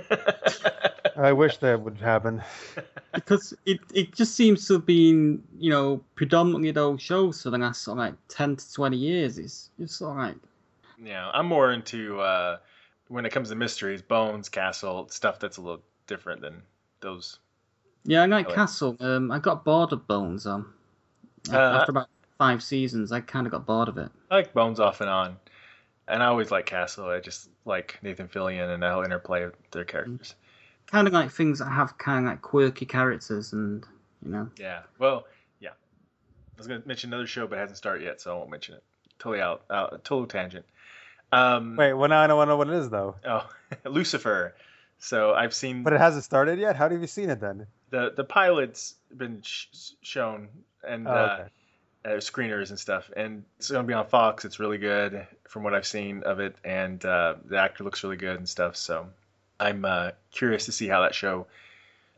I 1.16 1.32
wish 1.32 1.56
that 1.58 1.80
would 1.80 1.98
happen. 1.98 2.42
Because 3.12 3.54
it, 3.66 3.80
it 3.92 4.14
just 4.14 4.36
seems 4.36 4.66
to 4.68 4.74
have 4.74 4.86
been, 4.86 5.42
you 5.58 5.70
know, 5.70 6.02
predominantly 6.14 6.70
those 6.70 7.02
shows 7.02 7.42
for 7.42 7.50
the 7.50 7.58
last 7.58 7.82
sort 7.82 7.98
of 7.98 8.04
like 8.04 8.14
ten 8.28 8.56
to 8.56 8.72
twenty 8.72 8.96
years. 8.96 9.38
It's 9.38 9.70
it's 9.78 9.96
sort 9.96 10.12
of 10.12 10.16
like 10.18 10.36
yeah, 11.02 11.30
I'm 11.32 11.46
more 11.46 11.72
into 11.72 12.20
uh, 12.20 12.58
when 13.08 13.24
it 13.26 13.30
comes 13.30 13.48
to 13.50 13.54
mysteries, 13.54 14.02
Bones, 14.02 14.48
Castle, 14.48 15.08
stuff 15.10 15.38
that's 15.40 15.56
a 15.56 15.60
little 15.60 15.82
different 16.06 16.40
than 16.42 16.62
those. 17.00 17.38
yeah, 18.04 18.22
I 18.22 18.26
like 18.26 18.46
Really? 18.46 18.56
Castle. 18.56 18.96
Um, 19.00 19.30
I 19.30 19.38
got 19.38 19.64
bored 19.64 19.92
of 19.92 20.06
Bones. 20.06 20.46
Um, 20.46 20.74
after 21.52 21.90
about 21.90 22.08
five 22.38 22.62
seasons, 22.62 23.12
I 23.12 23.20
kind 23.20 23.46
of 23.46 23.52
got 23.52 23.66
bored 23.66 23.88
of 23.88 23.98
it. 23.98 24.10
I 24.30 24.36
like 24.36 24.54
Bones 24.54 24.80
off 24.80 25.00
and 25.00 25.10
on, 25.10 25.36
and 26.06 26.22
I 26.22 26.26
always 26.26 26.50
like 26.50 26.66
Castle. 26.66 27.06
I 27.06 27.20
just 27.20 27.48
like 27.64 27.98
Nathan 28.02 28.28
Fillion 28.28 28.72
and 28.72 28.82
how 28.82 29.02
interplay 29.04 29.42
of 29.44 29.54
their 29.70 29.84
characters. 29.84 30.34
Kind 30.86 31.06
of 31.06 31.12
like 31.12 31.30
things 31.30 31.58
that 31.58 31.66
have 31.66 31.98
kind 31.98 32.26
of 32.26 32.32
like 32.32 32.42
quirky 32.42 32.86
characters, 32.86 33.52
and 33.52 33.84
you 34.24 34.30
know, 34.30 34.48
Yeah. 34.58 34.82
Well, 34.98 35.26
yeah. 35.60 35.70
I 35.70 36.58
was 36.58 36.66
gonna 36.66 36.82
mention 36.86 37.10
another 37.12 37.26
show, 37.26 37.46
but 37.46 37.56
it 37.58 37.60
hasn't 37.60 37.78
started 37.78 38.04
yet, 38.04 38.20
so 38.20 38.34
I 38.34 38.38
won't 38.38 38.50
mention 38.50 38.74
it. 38.74 38.82
Totally 39.18 39.40
out. 39.42 39.62
out 39.70 40.04
total 40.04 40.26
tangent. 40.26 40.64
Um, 41.30 41.76
Wait, 41.76 41.92
well 41.92 42.08
now 42.08 42.22
I 42.22 42.26
don't 42.26 42.48
know 42.48 42.56
what 42.56 42.68
it 42.68 42.74
is 42.74 42.88
though. 42.88 43.16
Oh, 43.26 43.46
Lucifer. 43.84 44.54
So 45.00 45.34
I've 45.34 45.52
seen 45.54 45.82
But 45.82 45.92
it 45.92 46.00
hasn't 46.00 46.24
started 46.24 46.58
yet. 46.58 46.74
How 46.74 46.88
have 46.88 47.00
you 47.00 47.06
seen 47.06 47.30
it 47.30 47.40
then? 47.40 47.66
the 47.90 48.12
the 48.16 48.24
pilot's 48.24 48.94
been 49.16 49.40
sh- 49.42 49.66
shown 50.02 50.48
and 50.86 51.06
Oh, 51.06 51.10
uh, 51.10 51.38
okay. 52.04 52.14
uh, 52.16 52.20
screeners 52.20 52.70
and 52.70 52.78
stuff, 52.78 53.10
and 53.16 53.44
it's 53.58 53.70
gonna 53.70 53.86
be 53.86 53.94
on 53.94 54.06
Fox. 54.06 54.44
It's 54.44 54.58
really 54.60 54.78
good 54.78 55.26
from 55.48 55.62
what 55.62 55.74
I've 55.74 55.86
seen 55.86 56.22
of 56.24 56.40
it, 56.40 56.56
and 56.64 57.04
uh, 57.04 57.34
the 57.44 57.58
actor 57.58 57.84
looks 57.84 58.02
really 58.04 58.16
good 58.16 58.36
and 58.36 58.48
stuff. 58.48 58.76
So 58.76 59.08
I'm 59.60 59.84
uh, 59.84 60.10
curious 60.30 60.66
to 60.66 60.72
see 60.72 60.88
how 60.88 61.02
that 61.02 61.14
show 61.14 61.46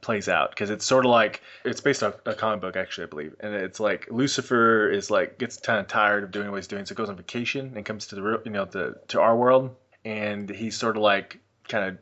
plays 0.00 0.28
out. 0.28 0.50
Because 0.50 0.70
it's 0.70 0.84
sort 0.84 1.04
of 1.04 1.10
like 1.10 1.42
it's 1.64 1.80
based 1.80 2.02
on 2.02 2.12
a 2.26 2.34
comic 2.34 2.60
book 2.60 2.76
actually, 2.76 3.04
I 3.04 3.10
believe, 3.10 3.36
and 3.40 3.54
it's 3.54 3.80
like 3.80 4.08
Lucifer 4.10 4.90
is 4.90 5.10
like 5.10 5.38
gets 5.38 5.56
kind 5.58 5.78
of 5.80 5.88
tired 5.88 6.24
of 6.24 6.30
doing 6.30 6.50
what 6.50 6.56
he's 6.56 6.66
doing, 6.66 6.86
so 6.86 6.94
goes 6.94 7.08
on 7.08 7.16
vacation 7.16 7.72
and 7.76 7.84
comes 7.84 8.06
to 8.08 8.14
the 8.14 8.22
real, 8.22 8.40
you 8.44 8.50
know, 8.50 8.64
the 8.64 8.98
to 9.08 9.20
our 9.20 9.36
world, 9.36 9.74
and 10.04 10.48
he's 10.48 10.76
sort 10.76 10.96
of 10.96 11.02
like 11.02 11.38
kind 11.68 11.88
of 11.88 11.98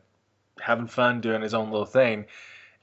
having 0.61 0.87
fun 0.87 1.21
doing 1.21 1.41
his 1.41 1.53
own 1.53 1.71
little 1.71 1.85
thing. 1.85 2.25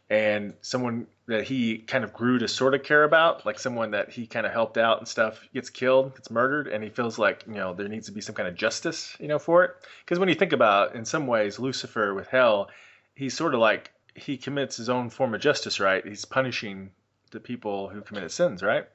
And 0.08 0.54
someone 0.60 1.06
that 1.26 1.44
he 1.44 1.78
kind 1.78 2.04
of 2.04 2.12
grew 2.12 2.38
to 2.38 2.46
sort 2.46 2.74
of 2.74 2.82
care 2.82 3.02
about, 3.02 3.44
like 3.44 3.58
someone 3.58 3.90
that 3.90 4.10
he 4.10 4.26
kind 4.26 4.46
of 4.46 4.52
helped 4.52 4.78
out 4.78 4.98
and 4.98 5.08
stuff, 5.08 5.40
gets 5.52 5.70
killed, 5.70 6.14
gets 6.14 6.30
murdered, 6.30 6.68
and 6.68 6.84
he 6.84 6.90
feels 6.90 7.18
like 7.18 7.44
you 7.46 7.54
know 7.54 7.74
there 7.74 7.88
needs 7.88 8.06
to 8.06 8.12
be 8.12 8.20
some 8.20 8.34
kind 8.34 8.48
of 8.48 8.54
justice, 8.54 9.16
you 9.18 9.28
know, 9.28 9.38
for 9.38 9.64
it. 9.64 9.70
Because 10.04 10.18
when 10.18 10.28
you 10.28 10.34
think 10.34 10.52
about, 10.52 10.94
in 10.94 11.04
some 11.04 11.26
ways, 11.26 11.58
Lucifer 11.58 12.14
with 12.14 12.28
hell, 12.28 12.68
he's 13.14 13.36
sort 13.36 13.54
of 13.54 13.60
like 13.60 13.90
he 14.14 14.36
commits 14.36 14.76
his 14.76 14.88
own 14.88 15.10
form 15.10 15.34
of 15.34 15.40
justice, 15.40 15.80
right? 15.80 16.06
He's 16.06 16.24
punishing 16.24 16.90
the 17.32 17.40
people 17.40 17.88
who 17.88 18.00
committed 18.00 18.30
sins, 18.30 18.62
right? 18.62 18.86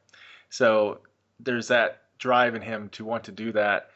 So 0.49 0.99
there's 1.40 1.68
that 1.68 2.02
drive 2.18 2.56
in 2.56 2.62
him 2.62 2.90
to 2.90 3.03
want 3.03 3.26
to 3.26 3.32
do 3.32 3.52
that 3.52 3.90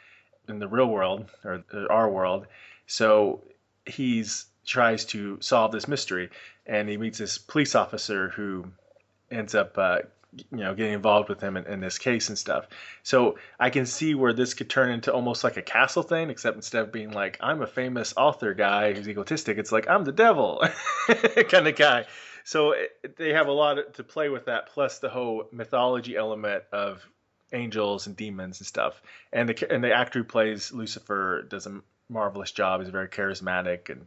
in 0.50 0.60
the 0.60 0.68
real 0.68 0.88
world 0.88 1.30
or 1.44 1.64
our 1.90 2.10
world. 2.10 2.48
So 2.88 3.44
he's 3.86 4.46
tries 4.66 5.06
to 5.06 5.38
solve 5.42 5.72
this 5.72 5.88
mystery 5.88 6.30
and 6.66 6.90
he 6.90 6.98
meets 6.98 7.18
this 7.20 7.38
police 7.38 7.76
officer 7.76 8.30
who 8.30 8.66
ends 9.32 9.56
up 9.56 9.78
uh, 9.78 10.00
you 10.52 10.58
know 10.58 10.76
getting 10.76 10.94
involved 10.94 11.30
with 11.30 11.40
him 11.40 11.56
in, 11.58 11.66
in 11.66 11.80
this 11.80 11.98
case 11.98 12.30
and 12.30 12.38
stuff. 12.38 12.68
So 13.04 13.38
i 13.60 13.70
can 13.70 13.86
see 13.86 14.16
where 14.16 14.34
this 14.34 14.54
could 14.54 14.70
turn 14.70 14.92
into 14.92 15.14
almost 15.14 15.44
like 15.44 15.58
a 15.58 15.62
castle 15.62 16.04
thing 16.04 16.30
except 16.30 16.56
instead 16.56 16.84
of 16.84 16.92
being 16.92 17.12
like 17.12 17.38
i'm 17.42 17.62
a 17.62 17.68
famous 17.68 18.14
author 18.18 18.54
guy 18.54 18.94
who's 18.94 19.08
egotistic 19.08 19.58
it's 19.58 19.72
like 19.72 19.90
i'm 19.90 20.04
the 20.04 20.12
devil 20.12 20.64
kind 21.50 21.68
of 21.68 21.76
guy. 21.76 22.06
So 22.44 22.72
it, 22.72 23.18
they 23.18 23.34
have 23.34 23.48
a 23.48 23.52
lot 23.52 23.96
to 23.96 24.04
play 24.04 24.30
with 24.30 24.46
that 24.46 24.68
plus 24.68 25.00
the 25.00 25.10
whole 25.10 25.48
mythology 25.52 26.16
element 26.16 26.64
of 26.72 27.04
angels 27.52 28.08
and 28.08 28.16
demons 28.16 28.60
and 28.60 28.68
stuff. 28.68 29.02
And 29.34 29.50
the 29.50 29.74
and 29.74 29.84
the 29.84 29.94
actor 29.94 30.20
who 30.20 30.26
plays 30.26 30.72
lucifer 30.72 31.42
does 31.42 31.66
a 31.66 31.82
marvelous 32.10 32.52
job. 32.52 32.82
He's 32.82 32.90
very 32.90 33.08
charismatic 33.08 33.90
and 33.90 34.06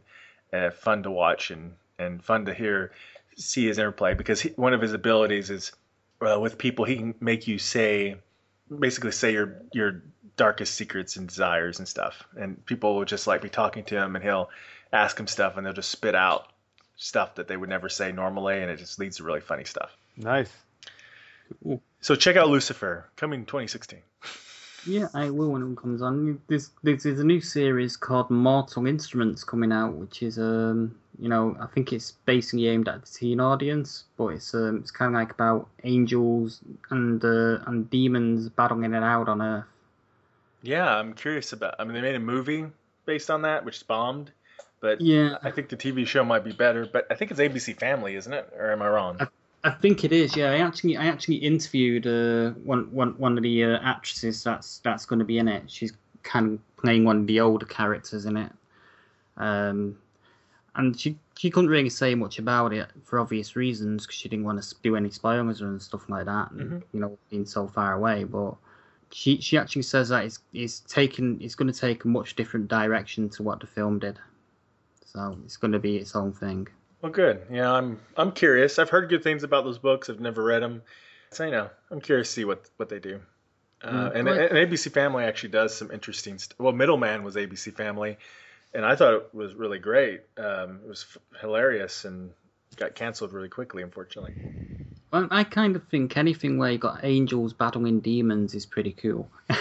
uh, 0.53 0.71
fun 0.71 1.03
to 1.03 1.11
watch 1.11 1.51
and 1.51 1.73
and 1.97 2.23
fun 2.23 2.45
to 2.45 2.53
hear 2.53 2.91
see 3.35 3.67
his 3.67 3.77
interplay 3.77 4.13
because 4.13 4.41
he, 4.41 4.49
one 4.49 4.73
of 4.73 4.81
his 4.81 4.93
abilities 4.93 5.49
is 5.49 5.71
uh, 6.21 6.39
with 6.39 6.57
people 6.57 6.85
he 6.85 6.95
can 6.97 7.15
make 7.19 7.47
you 7.47 7.57
say 7.57 8.15
basically 8.79 9.11
say 9.11 9.31
your 9.33 9.61
your 9.73 10.01
darkest 10.39 10.73
secrets 10.75 11.17
and 11.17 11.27
desires 11.27 11.79
and 11.79 11.87
stuff. 11.87 12.25
And 12.35 12.65
people 12.65 12.95
will 12.95 13.05
just 13.05 13.27
like 13.27 13.41
be 13.41 13.49
talking 13.49 13.83
to 13.85 13.95
him 13.95 14.15
and 14.15 14.23
he'll 14.23 14.49
ask 14.91 15.19
him 15.19 15.27
stuff 15.27 15.57
and 15.57 15.65
they'll 15.65 15.73
just 15.73 15.89
spit 15.89 16.15
out 16.15 16.51
stuff 16.95 17.35
that 17.35 17.47
they 17.47 17.57
would 17.57 17.69
never 17.69 17.89
say 17.89 18.13
normally 18.13 18.61
and 18.61 18.71
it 18.71 18.77
just 18.77 18.99
leads 18.99 19.17
to 19.17 19.23
really 19.23 19.41
funny 19.41 19.65
stuff. 19.65 19.95
Nice. 20.15 20.51
so 22.01 22.15
check 22.15 22.35
out 22.35 22.47
lucifer 22.47 23.09
coming 23.15 23.45
2016 23.45 23.99
Yeah, 24.85 25.07
I 25.13 25.29
will 25.29 25.51
when 25.51 25.71
it 25.71 25.77
comes 25.77 26.01
on. 26.01 26.41
There's, 26.47 26.71
there's 26.83 27.03
there's 27.03 27.19
a 27.19 27.23
new 27.23 27.41
series 27.41 27.95
called 27.97 28.29
Mortal 28.29 28.87
Instruments 28.87 29.43
coming 29.43 29.71
out, 29.71 29.93
which 29.93 30.23
is 30.23 30.37
um 30.39 30.95
you 31.19 31.29
know 31.29 31.55
I 31.59 31.67
think 31.67 31.93
it's 31.93 32.11
basically 32.25 32.67
aimed 32.67 32.87
at 32.87 33.01
the 33.05 33.07
teen 33.07 33.39
audience, 33.39 34.05
but 34.17 34.27
it's 34.27 34.53
um 34.53 34.77
it's 34.77 34.91
kind 34.91 35.13
of 35.15 35.19
like 35.19 35.31
about 35.31 35.67
angels 35.83 36.61
and 36.89 37.23
uh, 37.23 37.59
and 37.67 37.89
demons 37.89 38.49
battling 38.49 38.93
it 38.93 39.03
out 39.03 39.27
on 39.29 39.41
Earth. 39.41 39.65
yeah 40.61 40.95
i'm 40.97 41.13
curious 41.13 41.53
about 41.53 41.75
i 41.79 41.83
mean 41.83 41.93
they 41.93 42.01
made 42.01 42.15
a 42.15 42.19
movie 42.19 42.65
based 43.05 43.29
on 43.29 43.43
that 43.43 43.63
which 43.63 43.85
bombed 43.87 44.31
but 44.81 44.99
Yeah, 44.99 45.37
I 45.43 45.51
think 45.51 45.69
the 45.69 45.75
TV 45.75 46.05
show 46.05 46.23
might 46.23 46.43
be 46.45 46.53
better, 46.53 46.85
but 46.85 47.05
I 47.11 47.15
think 47.15 47.31
it's 47.31 47.39
ABC 47.39 47.73
Family, 47.77 48.15
isn't 48.15 48.31
it? 48.31 48.49
Or 48.57 48.71
am 48.71 48.81
I 48.81 48.87
wrong? 48.87 49.17
I 49.19 49.27
think 49.71 50.03
it 50.05 50.11
is. 50.11 50.35
Yeah, 50.35 50.51
I 50.51 50.59
actually 50.59 50.95
I 50.95 51.07
actually 51.07 51.35
interviewed 51.35 52.07
uh, 52.07 52.51
one 52.63 52.91
one 52.91 53.17
one 53.17 53.37
of 53.37 53.43
the 53.43 53.63
uh, 53.65 53.79
actresses 53.81 54.43
that's 54.43 54.79
that's 54.79 55.05
going 55.05 55.19
to 55.19 55.25
be 55.25 55.37
in 55.37 55.47
it. 55.47 55.69
She's 55.69 55.93
kind 56.23 56.53
of 56.53 56.77
playing 56.77 57.03
one 57.03 57.17
of 57.21 57.27
the 57.27 57.39
older 57.41 57.65
characters 57.65 58.25
in 58.25 58.37
it. 58.37 58.51
Um, 59.37 59.97
and 60.75 60.97
she 60.99 61.17
she 61.37 61.49
couldn't 61.49 61.69
really 61.69 61.89
say 61.89 62.15
much 62.15 62.39
about 62.39 62.73
it 62.73 62.87
for 63.03 63.19
obvious 63.19 63.55
reasons 63.55 64.05
because 64.05 64.15
she 64.15 64.29
didn't 64.29 64.45
want 64.45 64.61
to 64.61 64.75
do 64.81 64.95
any 64.95 65.09
spoilers 65.09 65.61
and 65.61 65.81
stuff 65.81 66.07
like 66.09 66.25
that. 66.25 66.51
And, 66.51 66.71
Mhm. 66.71 66.83
You 66.93 66.99
know, 67.01 67.17
being 67.29 67.45
so 67.45 67.67
far 67.67 67.93
away, 67.93 68.23
but. 68.23 68.55
She, 69.11 69.41
she 69.41 69.57
actually 69.57 69.81
says 69.81 70.09
that 70.09 70.25
it's, 70.25 70.37
it's 70.53 70.81
taken 70.81 71.39
it's 71.41 71.55
going 71.55 71.73
to 71.73 71.79
take 71.79 72.05
a 72.05 72.07
much 72.07 72.35
different 72.35 72.67
direction 72.67 73.27
to 73.29 73.41
what 73.41 73.59
the 73.59 73.65
film 73.65 73.97
did, 73.97 74.19
so 75.03 75.35
it's 75.43 75.57
going 75.57 75.71
to 75.71 75.79
be 75.79 75.97
its 75.97 76.15
own 76.15 76.31
thing. 76.31 76.67
Well, 77.01 77.11
good. 77.11 77.45
Yeah, 77.51 77.71
I'm 77.71 77.99
I'm 78.17 78.31
curious. 78.31 78.77
I've 78.79 78.89
heard 78.89 79.09
good 79.09 79.23
things 79.23 79.43
about 79.43 79.63
those 79.63 79.77
books. 79.79 80.09
I've 80.09 80.19
never 80.19 80.43
read 80.43 80.61
them, 80.61 80.81
so 81.31 81.45
you 81.45 81.51
know, 81.51 81.69
I'm 81.91 82.01
curious 82.01 82.27
to 82.29 82.33
see 82.33 82.45
what 82.45 82.69
what 82.77 82.89
they 82.89 82.99
do. 82.99 83.21
Uh, 83.81 83.91
Mm, 84.11 84.15
and, 84.15 84.27
and 84.27 84.71
ABC 84.71 84.91
Family 84.91 85.23
actually 85.23 85.49
does 85.49 85.73
some 85.75 85.91
interesting. 85.91 86.37
St- 86.37 86.59
well, 86.59 86.73
Middleman 86.73 87.23
was 87.23 87.35
ABC 87.35 87.73
Family, 87.73 88.17
and 88.73 88.85
I 88.85 88.95
thought 88.97 89.13
it 89.13 89.29
was 89.33 89.53
really 89.55 89.79
great. 89.79 90.21
Um, 90.37 90.81
it 90.83 90.87
was 90.89 91.05
f- 91.15 91.39
hilarious 91.41 92.03
and 92.03 92.31
got 92.75 92.95
canceled 92.95 93.31
really 93.31 93.47
quickly, 93.47 93.81
unfortunately. 93.81 94.33
Well, 95.11 95.27
I 95.31 95.45
kind 95.45 95.75
of 95.77 95.87
think 95.87 96.17
anything 96.17 96.57
where 96.57 96.71
you 96.71 96.77
got 96.77 96.99
angels 97.03 97.53
battling 97.53 98.01
demons 98.01 98.53
is 98.53 98.65
pretty 98.65 98.91
cool. 98.91 99.29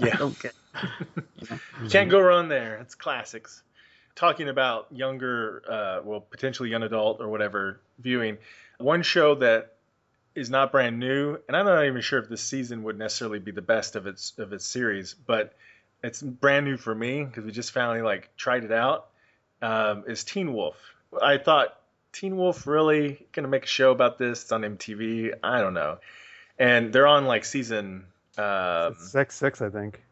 Yeah. 0.00 0.30
Get. 0.40 0.54
Can't 1.90 2.08
go 2.08 2.20
wrong 2.20 2.48
there. 2.48 2.76
It's 2.76 2.94
classics. 2.94 3.62
Talking 4.18 4.48
about 4.48 4.88
younger, 4.90 5.62
uh, 5.68 6.00
well, 6.02 6.20
potentially 6.20 6.70
young 6.70 6.82
adult 6.82 7.20
or 7.20 7.28
whatever 7.28 7.78
viewing, 8.00 8.38
one 8.78 9.02
show 9.02 9.36
that 9.36 9.76
is 10.34 10.50
not 10.50 10.72
brand 10.72 10.98
new, 10.98 11.38
and 11.46 11.56
I'm 11.56 11.66
not 11.66 11.84
even 11.84 12.00
sure 12.00 12.18
if 12.18 12.28
this 12.28 12.42
season 12.42 12.82
would 12.82 12.98
necessarily 12.98 13.38
be 13.38 13.52
the 13.52 13.62
best 13.62 13.94
of 13.94 14.08
its 14.08 14.32
of 14.36 14.52
its 14.52 14.66
series, 14.66 15.14
but 15.14 15.54
it's 16.02 16.20
brand 16.20 16.66
new 16.66 16.76
for 16.76 16.92
me 16.92 17.22
because 17.22 17.44
we 17.44 17.52
just 17.52 17.70
finally 17.70 18.02
like 18.02 18.36
tried 18.36 18.64
it 18.64 18.72
out. 18.72 19.06
Um, 19.62 20.02
is 20.08 20.24
Teen 20.24 20.52
Wolf? 20.52 20.74
I 21.22 21.38
thought 21.38 21.78
Teen 22.12 22.36
Wolf 22.36 22.66
really 22.66 23.24
gonna 23.30 23.46
make 23.46 23.66
a 23.66 23.68
show 23.68 23.92
about 23.92 24.18
this? 24.18 24.42
It's 24.42 24.50
on 24.50 24.62
MTV. 24.62 25.34
I 25.44 25.60
don't 25.60 25.74
know, 25.74 25.98
and 26.58 26.92
they're 26.92 27.06
on 27.06 27.26
like 27.26 27.44
season 27.44 28.06
um, 28.36 28.96
six, 28.98 29.36
six, 29.36 29.62
I 29.62 29.70
think. 29.70 30.02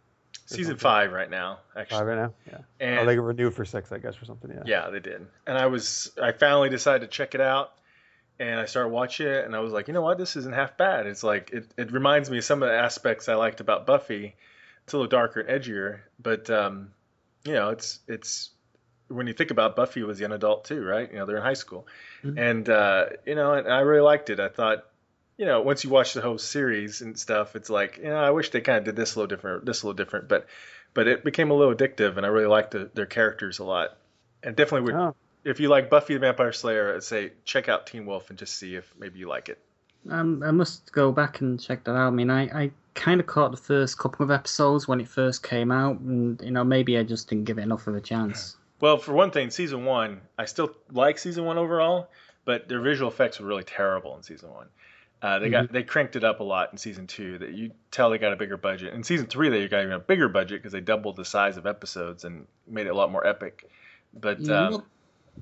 Season 0.46 0.76
five 0.76 1.12
right 1.12 1.28
now. 1.30 1.58
Actually, 1.76 1.98
Five 1.98 2.06
right 2.06 2.16
now. 2.16 2.32
Yeah. 2.46 2.58
and 2.80 3.00
oh, 3.00 3.04
they 3.04 3.18
renewed 3.18 3.54
for 3.54 3.64
six, 3.64 3.92
I 3.92 3.98
guess, 3.98 4.20
or 4.20 4.24
something. 4.24 4.50
Yeah. 4.50 4.62
Yeah, 4.64 4.90
they 4.90 5.00
did. 5.00 5.26
And 5.46 5.58
I 5.58 5.66
was 5.66 6.10
I 6.20 6.32
finally 6.32 6.70
decided 6.70 7.02
to 7.02 7.08
check 7.08 7.34
it 7.34 7.40
out 7.40 7.72
and 8.38 8.60
I 8.60 8.66
started 8.66 8.88
watching 8.90 9.26
it 9.26 9.44
and 9.44 9.54
I 9.54 9.60
was 9.60 9.72
like, 9.72 9.88
you 9.88 9.94
know 9.94 10.02
what, 10.02 10.18
this 10.18 10.36
isn't 10.36 10.54
half 10.54 10.76
bad. 10.76 11.06
It's 11.06 11.22
like 11.22 11.50
it, 11.52 11.66
it 11.76 11.92
reminds 11.92 12.30
me 12.30 12.38
of 12.38 12.44
some 12.44 12.62
of 12.62 12.68
the 12.68 12.74
aspects 12.74 13.28
I 13.28 13.34
liked 13.34 13.60
about 13.60 13.86
Buffy. 13.86 14.34
It's 14.84 14.92
a 14.92 14.96
little 14.96 15.08
darker 15.08 15.40
and 15.40 15.48
edgier, 15.62 16.00
but 16.22 16.48
um, 16.48 16.92
you 17.44 17.52
know, 17.54 17.70
it's 17.70 17.98
it's 18.06 18.50
when 19.08 19.26
you 19.26 19.32
think 19.32 19.50
about 19.50 19.76
Buffy 19.76 20.02
was 20.02 20.18
a 20.18 20.22
young 20.22 20.32
adult 20.32 20.64
too, 20.64 20.84
right? 20.84 21.10
You 21.10 21.18
know, 21.18 21.26
they're 21.26 21.36
in 21.36 21.42
high 21.42 21.54
school. 21.54 21.86
Mhm. 22.24 22.38
And 22.38 22.68
uh, 22.68 23.06
you 23.24 23.34
know, 23.34 23.54
and 23.54 23.68
I 23.72 23.80
really 23.80 24.00
liked 24.02 24.30
it. 24.30 24.38
I 24.40 24.48
thought 24.48 24.84
you 25.36 25.44
know, 25.44 25.60
once 25.60 25.84
you 25.84 25.90
watch 25.90 26.14
the 26.14 26.22
whole 26.22 26.38
series 26.38 27.02
and 27.02 27.18
stuff, 27.18 27.56
it's 27.56 27.68
like, 27.68 27.98
you 27.98 28.04
know, 28.04 28.16
I 28.16 28.30
wish 28.30 28.50
they 28.50 28.60
kind 28.60 28.78
of 28.78 28.84
did 28.84 28.96
this 28.96 29.14
a 29.14 29.18
little 29.18 29.34
different, 29.34 29.66
this 29.66 29.82
a 29.82 29.86
little 29.86 29.96
different, 29.96 30.28
but 30.28 30.46
but 30.94 31.06
it 31.08 31.24
became 31.24 31.50
a 31.50 31.54
little 31.54 31.74
addictive, 31.74 32.16
and 32.16 32.24
I 32.24 32.30
really 32.30 32.46
liked 32.46 32.70
the, 32.70 32.90
their 32.94 33.04
characters 33.04 33.58
a 33.58 33.64
lot, 33.64 33.98
and 34.42 34.56
definitely 34.56 34.92
would 34.92 35.00
Oh, 35.00 35.14
if 35.44 35.60
you 35.60 35.68
like 35.68 35.90
Buffy 35.90 36.14
the 36.14 36.20
Vampire 36.20 36.52
Slayer, 36.52 36.94
I'd 36.94 37.02
say 37.02 37.32
check 37.44 37.68
out 37.68 37.86
Teen 37.86 38.06
Wolf 38.06 38.30
and 38.30 38.38
just 38.38 38.54
see 38.54 38.74
if 38.74 38.92
maybe 38.98 39.18
you 39.18 39.28
like 39.28 39.48
it. 39.48 39.58
Um, 40.10 40.42
I 40.42 40.50
must 40.50 40.90
go 40.92 41.12
back 41.12 41.40
and 41.40 41.60
check 41.60 41.84
that 41.84 41.92
out. 41.92 42.08
I 42.08 42.10
mean, 42.10 42.30
I, 42.30 42.42
I 42.44 42.70
kind 42.94 43.20
of 43.20 43.26
caught 43.26 43.50
the 43.50 43.56
first 43.56 43.98
couple 43.98 44.24
of 44.24 44.30
episodes 44.30 44.88
when 44.88 45.00
it 45.00 45.08
first 45.08 45.42
came 45.42 45.70
out, 45.70 46.00
and 46.00 46.40
you 46.42 46.50
know 46.50 46.64
maybe 46.64 46.98
I 46.98 47.02
just 47.02 47.28
didn't 47.28 47.44
give 47.44 47.58
it 47.58 47.62
enough 47.62 47.86
of 47.86 47.94
a 47.94 48.00
chance. 48.00 48.56
Well, 48.78 48.98
for 48.98 49.14
one 49.14 49.30
thing, 49.30 49.48
season 49.48 49.86
one, 49.86 50.20
I 50.36 50.44
still 50.44 50.70
like 50.92 51.16
season 51.16 51.46
one 51.46 51.56
overall, 51.56 52.10
but 52.44 52.68
their 52.68 52.82
visual 52.82 53.10
effects 53.10 53.40
were 53.40 53.46
really 53.46 53.64
terrible 53.64 54.14
in 54.18 54.22
season 54.22 54.50
one. 54.50 54.66
Uh, 55.22 55.38
they 55.38 55.48
got 55.48 55.72
they 55.72 55.82
cranked 55.82 56.14
it 56.14 56.24
up 56.24 56.40
a 56.40 56.44
lot 56.44 56.70
in 56.72 56.78
season 56.78 57.06
two. 57.06 57.38
That 57.38 57.52
you 57.54 57.70
tell 57.90 58.10
they 58.10 58.18
got 58.18 58.32
a 58.32 58.36
bigger 58.36 58.56
budget. 58.56 58.92
In 58.92 59.02
season 59.02 59.26
three, 59.26 59.48
they 59.48 59.66
got 59.66 59.80
even 59.80 59.92
a 59.92 59.98
bigger 59.98 60.28
budget 60.28 60.60
because 60.60 60.72
they 60.72 60.80
doubled 60.80 61.16
the 61.16 61.24
size 61.24 61.56
of 61.56 61.66
episodes 61.66 62.24
and 62.24 62.46
made 62.68 62.86
it 62.86 62.90
a 62.90 62.94
lot 62.94 63.10
more 63.10 63.26
epic. 63.26 63.68
But 64.12 64.40
Yeah, 64.40 64.66
um, 64.66 64.72
what, 64.72 64.84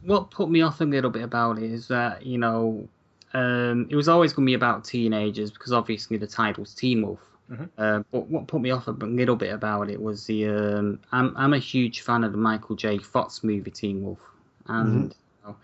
what 0.02 0.30
put 0.30 0.48
me 0.50 0.62
off 0.62 0.80
a 0.80 0.84
little 0.84 1.10
bit 1.10 1.22
about 1.22 1.58
it 1.58 1.70
is 1.70 1.88
that 1.88 2.24
you 2.24 2.38
know 2.38 2.88
um, 3.34 3.88
it 3.90 3.96
was 3.96 4.08
always 4.08 4.32
going 4.32 4.46
to 4.46 4.50
be 4.50 4.54
about 4.54 4.84
teenagers 4.84 5.50
because 5.50 5.72
obviously 5.72 6.16
the 6.16 6.26
title's 6.26 6.72
Teen 6.74 7.02
Wolf. 7.02 7.20
Mhm. 7.50 7.68
Uh, 7.76 8.02
but 8.10 8.26
what 8.28 8.46
put 8.46 8.62
me 8.62 8.70
off 8.70 8.86
a 8.86 8.92
little 8.92 9.36
bit 9.36 9.52
about 9.52 9.90
it 9.90 10.00
was 10.00 10.24
the 10.26 10.46
um, 10.48 11.00
I'm 11.12 11.36
I'm 11.36 11.52
a 11.52 11.58
huge 11.58 12.00
fan 12.00 12.24
of 12.24 12.32
the 12.32 12.38
Michael 12.38 12.76
J. 12.76 12.98
Fox 12.98 13.44
movie 13.44 13.70
Teen 13.70 14.02
Wolf, 14.02 14.20
and 14.66 15.14
you 15.42 15.48
know, 15.48 15.56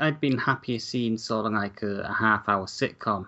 I'd 0.00 0.18
been 0.20 0.38
happier 0.38 0.78
seeing 0.78 1.18
sort 1.18 1.46
of 1.46 1.52
like 1.52 1.82
a, 1.82 2.00
a 2.02 2.12
half 2.12 2.48
hour 2.48 2.64
sitcom, 2.64 3.26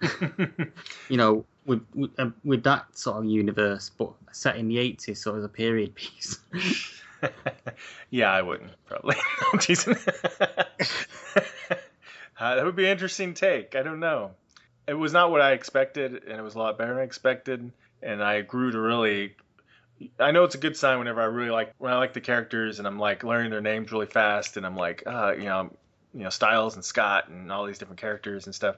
you 1.08 1.16
know, 1.16 1.44
with 1.66 1.84
with, 1.94 2.10
uh, 2.18 2.30
with 2.44 2.62
that 2.64 2.96
sort 2.96 3.18
of 3.18 3.24
universe, 3.24 3.90
but 3.90 4.12
set 4.32 4.56
in 4.56 4.68
the 4.68 4.76
80s, 4.76 5.18
so 5.18 5.36
as 5.36 5.44
a 5.44 5.48
period 5.48 5.94
piece. 5.94 6.38
yeah, 8.10 8.32
I 8.32 8.42
wouldn't 8.42 8.72
probably. 8.86 9.16
Uh, 12.38 12.54
that 12.54 12.64
would 12.64 12.76
be 12.76 12.84
an 12.84 12.90
interesting 12.90 13.34
take. 13.34 13.74
I 13.74 13.82
don't 13.82 14.00
know. 14.00 14.30
It 14.86 14.94
was 14.94 15.12
not 15.12 15.30
what 15.30 15.40
I 15.40 15.52
expected, 15.52 16.24
and 16.24 16.38
it 16.38 16.42
was 16.42 16.54
a 16.54 16.58
lot 16.58 16.78
better 16.78 16.92
than 16.92 17.00
I 17.00 17.04
expected. 17.04 17.72
And 18.00 18.22
I 18.22 18.42
grew 18.42 18.70
to 18.70 18.80
really. 18.80 19.34
I 20.20 20.30
know 20.30 20.44
it's 20.44 20.54
a 20.54 20.58
good 20.58 20.76
sign 20.76 21.00
whenever 21.00 21.20
I 21.20 21.24
really 21.24 21.50
like 21.50 21.74
when 21.78 21.92
I 21.92 21.96
like 21.96 22.12
the 22.12 22.20
characters 22.20 22.78
and 22.78 22.86
I'm 22.86 23.00
like 23.00 23.24
learning 23.24 23.50
their 23.50 23.60
names 23.60 23.90
really 23.90 24.06
fast, 24.06 24.56
and 24.56 24.64
I'm 24.64 24.76
like, 24.76 25.02
uh, 25.04 25.34
you 25.36 25.46
know, 25.46 25.70
you 26.14 26.22
know, 26.22 26.30
Stiles 26.30 26.76
and 26.76 26.84
Scott 26.84 27.28
and 27.28 27.50
all 27.50 27.66
these 27.66 27.78
different 27.78 28.00
characters 28.00 28.46
and 28.46 28.54
stuff. 28.54 28.76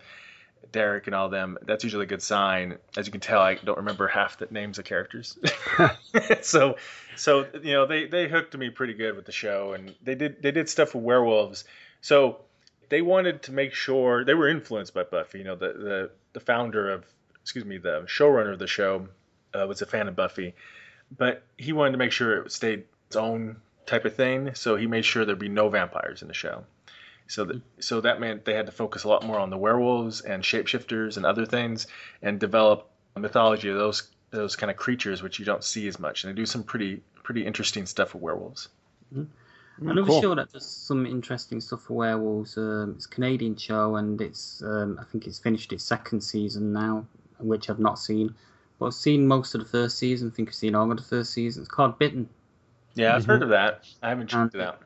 Derek 0.73 1.07
and 1.07 1.15
all 1.15 1.29
them. 1.29 1.59
That's 1.63 1.85
usually 1.85 2.05
a 2.05 2.09
good 2.09 2.23
sign. 2.23 2.79
As 2.97 3.07
you 3.07 3.13
can 3.13 3.21
tell, 3.21 3.41
I 3.41 3.55
don't 3.55 3.79
remember 3.79 4.07
half 4.07 4.39
the 4.39 4.49
names 4.51 4.79
of 4.79 4.85
characters. 4.85 5.39
so, 6.43 6.77
so 7.17 7.47
you 7.63 7.73
know, 7.73 7.87
they 7.87 8.07
they 8.07 8.29
hooked 8.29 8.57
me 8.57 8.71
pretty 8.71 8.95
good 8.95 9.17
with 9.17 9.27
the 9.27 9.33
show, 9.33 9.73
and 9.73 9.95
they 10.03 10.15
did 10.15 10.43
they 10.43 10.51
did 10.51 10.69
stuff 10.69 10.95
with 10.95 11.05
werewolves. 11.05 11.65
So 12.01 12.41
they 12.89 13.03
wanted 13.03 13.43
to 13.45 13.53
make 13.53 13.75
sure 13.75 14.25
they 14.25 14.35
were 14.35 14.49
influenced 14.49 14.95
by 14.95 15.05
Buffy. 15.05 15.39
You 15.39 15.45
know, 15.45 15.57
the 15.57 15.73
the 15.73 16.11
the 16.35 16.41
founder 16.41 16.91
of 16.91 17.05
excuse 17.43 17.65
me, 17.65 17.79
the 17.79 18.03
showrunner 18.03 18.53
of 18.53 18.59
the 18.59 18.67
show 18.67 19.09
uh, 19.55 19.67
was 19.67 19.83
a 19.83 19.87
fan 19.87 20.09
of 20.09 20.17
Buffy, 20.17 20.55
but 21.17 21.43
he 21.57 21.73
wanted 21.73 21.93
to 21.93 21.99
make 21.99 22.13
sure 22.13 22.43
it 22.43 22.53
stayed 22.53 22.85
its 23.07 23.17
own 23.17 23.57
type 23.87 24.05
of 24.05 24.15
thing. 24.15 24.55
So 24.55 24.77
he 24.77 24.87
made 24.87 25.05
sure 25.05 25.25
there'd 25.25 25.39
be 25.39 25.49
no 25.49 25.69
vampires 25.69 26.23
in 26.23 26.29
the 26.29 26.35
show. 26.35 26.65
So 27.31 27.45
that 27.45 27.63
so 27.79 28.01
that 28.01 28.19
meant 28.19 28.45
they 28.45 28.55
had 28.55 28.67
to 28.67 28.73
focus 28.73 29.05
a 29.05 29.09
lot 29.09 29.25
more 29.25 29.39
on 29.39 29.51
the 29.51 29.57
werewolves 29.57 30.21
and 30.21 30.43
shapeshifters 30.43 31.17
and 31.17 31.25
other 31.25 31.47
things, 31.47 31.87
and 32.23 32.41
develop 32.41 32.91
a 33.15 33.21
mythology 33.21 33.69
of 33.69 33.77
those 33.77 34.03
those 34.31 34.57
kind 34.57 34.69
of 34.69 34.77
creatures 34.77 35.23
which 35.23 35.39
you 35.39 35.45
don't 35.45 35.63
see 35.63 35.87
as 35.87 36.01
much. 36.01 36.25
And 36.25 36.33
they 36.33 36.37
do 36.37 36.45
some 36.45 36.65
pretty 36.65 37.03
pretty 37.23 37.47
interesting 37.47 37.87
stuff 37.87 38.15
with 38.15 38.23
werewolves. 38.25 38.69
Another 39.81 40.05
cool. 40.05 40.21
show 40.21 40.35
that 40.35 40.53
does 40.53 40.67
some 40.67 41.07
interesting 41.07 41.61
stuff 41.61 41.83
for 41.83 41.95
werewolves. 41.95 42.59
Um, 42.59 42.95
it's 42.97 43.07
a 43.07 43.09
Canadian 43.09 43.57
show, 43.57 43.95
and 43.95 44.21
it's 44.21 44.61
um, 44.65 44.99
I 45.01 45.05
think 45.05 45.29
it's 45.29 45.39
finished 45.39 45.73
its 45.73 45.85
second 45.85 46.23
season 46.23 46.73
now, 46.73 47.07
which 47.39 47.71
I've 47.71 47.79
not 47.79 48.01
seen. 48.01 48.35
But 48.81 48.87
I've 48.87 48.95
seen 48.95 49.29
most 49.29 49.55
of 49.55 49.61
the 49.61 49.69
first 49.69 49.99
season. 49.99 50.33
I 50.33 50.35
think 50.35 50.49
I've 50.49 50.55
seen 50.57 50.75
all 50.75 50.91
of 50.91 50.97
the 50.97 51.05
first 51.05 51.33
season. 51.33 51.63
It's 51.63 51.71
called 51.71 51.97
Bitten. 51.97 52.29
Yeah, 52.95 53.15
I've 53.15 53.23
Mhm. 53.23 53.27
heard 53.27 53.43
of 53.45 53.51
that. 53.51 53.85
I 54.03 54.09
haven't 54.09 54.27
checked 54.27 54.57
it 54.57 54.61
And 54.61 54.69
out. 54.69 54.83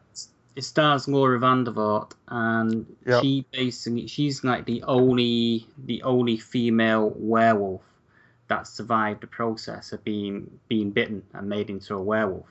It 0.57 0.63
stars 0.63 1.09
Laura 1.09 1.39
Vandervoort, 1.39 2.13
and 2.29 2.87
Yep. 3.07 3.23
she 3.23 3.47
basically 3.51 4.07
she's 4.07 4.45
like 4.45 4.67
the 4.67 4.83
only 4.85 5.67
the 5.85 6.03
only 6.03 6.37
female 6.37 7.13
werewolf 7.17 7.83
that 8.49 8.67
survived 8.67 9.23
the 9.23 9.27
process 9.27 9.93
of 9.93 10.05
being 10.05 10.61
being 10.69 10.91
bitten 10.91 11.23
and 11.33 11.49
made 11.49 11.71
into 11.71 11.95
a 11.95 12.03
werewolf. 12.03 12.47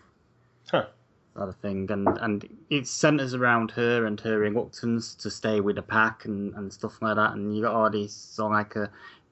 Huh. 0.70 0.88
Sort 1.36 1.50
of 1.50 1.56
thing, 1.58 1.90
and 1.92 2.08
and 2.08 2.48
it 2.70 2.88
centers 2.88 3.34
around 3.34 3.72
her 3.72 4.06
and 4.06 4.20
her 4.22 4.38
reluctance 4.38 5.16
to 5.16 5.32
stay 5.32 5.62
with 5.62 5.78
the 5.78 5.82
pack 5.82 6.26
and, 6.26 6.54
and 6.56 6.72
stuff 6.72 7.02
like 7.02 7.16
that. 7.16 7.34
And 7.34 7.56
you 7.56 7.64
got 7.64 7.74
all 7.74 7.90
these 7.90 8.14
of 8.52 8.58
like 8.58 8.76
uh, 8.76 8.82
a 8.82 8.90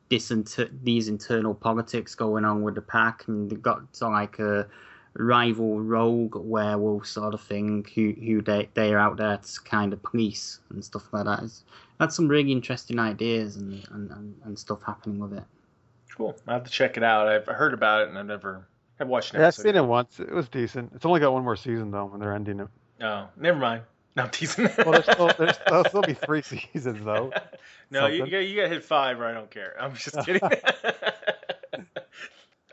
this 0.10 0.32
inter- 0.32 0.70
these 0.84 1.08
internal 1.10 1.54
politics 1.54 2.16
going 2.16 2.46
on 2.46 2.62
with 2.64 2.76
the 2.76 2.82
pack, 2.82 3.28
and 3.28 3.52
you've 3.52 3.62
got 3.62 3.82
of 4.02 4.14
like 4.14 4.40
a 4.40 4.68
rival 5.14 5.82
rogue 5.82 6.36
werewolf 6.36 7.06
sort 7.06 7.34
of 7.34 7.42
thing 7.42 7.86
who 7.96 8.12
who 8.14 8.42
they 8.42 8.70
they 8.76 8.94
are 8.94 8.98
out 9.00 9.18
there 9.18 9.38
to 9.38 9.62
kind 9.62 9.92
of 9.94 10.02
police 10.04 10.60
and 10.70 10.84
stuff 10.84 11.12
like 11.12 11.26
that. 11.26 11.44
It's 11.44 11.64
had 12.00 12.12
some 12.14 12.28
really 12.28 12.52
interesting 12.52 12.98
ideas 12.98 13.58
and, 13.58 13.86
and, 13.92 14.10
and, 14.12 14.36
and 14.46 14.58
stuff 14.58 14.80
happening 14.86 15.20
with 15.20 15.34
it. 15.34 15.44
Cool. 16.18 16.36
I 16.48 16.54
have 16.54 16.64
to 16.64 16.72
check 16.72 16.98
it 16.98 17.04
out. 17.04 17.28
I've 17.28 17.46
heard 17.46 17.74
about 17.74 18.02
it 18.04 18.10
and 18.10 18.18
I've 18.18 18.26
never 18.26 18.68
I've 19.00 19.08
watched 19.08 19.34
an 19.34 19.40
Yeah, 19.40 19.48
I've 19.48 19.54
episode. 19.54 19.64
seen 19.64 19.76
it 19.76 19.86
once. 19.86 20.20
It 20.20 20.32
was 20.32 20.48
decent. 20.50 20.92
It's 20.96 21.06
only 21.06 21.20
got 21.20 21.34
one 21.34 21.44
more 21.44 21.56
season 21.56 21.92
though, 21.92 22.06
when 22.06 22.20
they're 22.20 22.34
ending 22.34 22.60
it. 22.60 22.68
Oh, 23.02 23.28
never 23.38 23.58
mind. 23.60 23.84
No, 24.16 24.24
I'm 24.24 24.30
teasing. 24.30 24.70
Well, 24.80 24.92
there's 24.92 25.06
still, 25.06 25.32
there's, 25.38 25.58
there'll 25.68 25.86
still 25.86 26.02
be 26.02 26.14
three 26.14 26.42
seasons 26.74 27.04
though. 27.06 27.32
no, 27.90 28.08
you, 28.08 28.26
you, 28.26 28.32
got, 28.32 28.38
you 28.40 28.62
got 28.62 28.70
hit 28.70 28.84
five 28.84 29.20
or 29.20 29.26
I 29.26 29.34
don't 29.34 29.50
care. 29.50 29.76
I'm 29.80 29.94
just 29.96 30.18
kidding. 30.26 30.42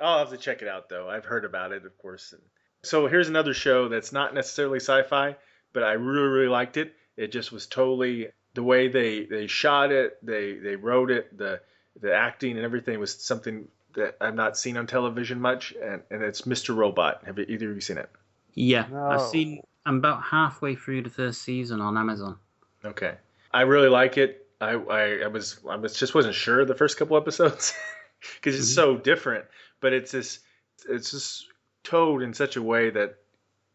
I'll 0.00 0.18
have 0.18 0.30
to 0.30 0.36
check 0.36 0.62
it 0.62 0.68
out 0.68 0.88
though. 0.88 1.08
I've 1.08 1.24
heard 1.24 1.44
about 1.44 1.72
it, 1.72 1.84
of 1.84 1.96
course. 1.98 2.34
So 2.82 3.06
here's 3.06 3.28
another 3.28 3.54
show 3.54 3.88
that's 3.88 4.12
not 4.12 4.34
necessarily 4.34 4.78
sci-fi, 4.78 5.36
but 5.72 5.82
I 5.82 5.92
really 5.92 6.28
really 6.28 6.48
liked 6.48 6.76
it. 6.76 6.94
It 7.16 7.32
just 7.32 7.52
was 7.52 7.66
totally 7.66 8.28
the 8.54 8.62
way 8.62 8.88
they 8.88 9.24
they 9.24 9.46
shot 9.46 9.92
it, 9.92 10.18
they 10.24 10.54
they 10.54 10.76
wrote 10.76 11.10
it, 11.10 11.36
the 11.36 11.60
the 12.00 12.14
acting 12.14 12.56
and 12.56 12.64
everything 12.64 12.98
was 13.00 13.14
something 13.14 13.68
that 13.94 14.16
I've 14.20 14.34
not 14.34 14.56
seen 14.56 14.76
on 14.76 14.86
television 14.86 15.40
much, 15.40 15.74
and, 15.82 16.02
and 16.10 16.22
it's 16.22 16.42
Mr. 16.42 16.74
Robot. 16.74 17.22
Have 17.26 17.38
either 17.38 17.70
of 17.70 17.74
you 17.74 17.80
seen 17.80 17.98
it? 17.98 18.08
Yeah, 18.54 18.86
I've 18.94 19.22
seen. 19.22 19.62
I'm 19.84 19.96
about 19.96 20.22
halfway 20.22 20.74
through 20.74 21.02
the 21.02 21.10
first 21.10 21.42
season 21.42 21.80
on 21.80 21.96
Amazon. 21.96 22.36
Okay. 22.84 23.14
I 23.52 23.62
really 23.62 23.88
like 23.88 24.18
it. 24.18 24.46
I, 24.60 24.72
I, 24.72 25.18
I 25.24 25.26
was 25.28 25.60
I 25.68 25.76
was 25.76 25.94
just 25.94 26.14
wasn't 26.14 26.34
sure 26.34 26.64
the 26.64 26.74
first 26.74 26.98
couple 26.98 27.16
episodes 27.16 27.74
because 28.36 28.58
it's 28.58 28.70
mm-hmm. 28.70 28.96
so 28.96 28.96
different, 28.96 29.44
but 29.80 29.92
it's 29.92 30.12
this 30.12 30.40
it's 30.88 31.10
just 31.10 31.46
told 31.84 32.22
in 32.22 32.34
such 32.34 32.56
a 32.56 32.62
way 32.62 32.90
that 32.90 33.16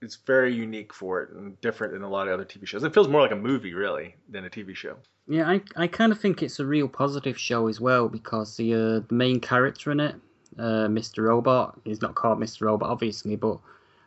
it's 0.02 0.18
very 0.18 0.54
unique 0.54 0.94
for 0.94 1.22
it 1.22 1.32
and 1.32 1.60
different 1.62 1.94
than 1.94 2.04
a 2.04 2.10
lot 2.10 2.28
of 2.28 2.34
other 2.34 2.46
TV 2.46 2.68
shows. 2.68 2.84
It 2.84 2.94
feels 2.94 3.08
more 3.08 3.22
like 3.22 3.32
a 3.32 3.38
movie 3.38 3.74
really 3.74 4.16
than 4.30 4.46
a 4.46 4.50
TV 4.50 4.76
show. 4.76 4.98
Yeah, 5.28 5.50
I, 5.50 5.62
I 5.78 5.88
kind 5.88 6.12
of 6.12 6.20
think 6.20 6.44
it's 6.44 6.60
a 6.60 6.66
real 6.66 6.90
positive 6.90 7.40
show 7.40 7.68
as 7.68 7.80
well 7.80 8.10
because 8.10 8.58
the 8.58 8.74
uh, 8.74 9.00
the 9.08 9.16
main 9.16 9.40
character 9.40 9.92
in 9.92 10.00
it, 10.00 10.16
uh, 10.60 10.88
Mr. 10.88 11.24
Robot, 11.24 11.80
is 11.86 12.02
not 12.02 12.16
called 12.16 12.40
Mr. 12.40 12.62
Robot 12.62 12.90
obviously, 12.90 13.36
but 13.36 13.60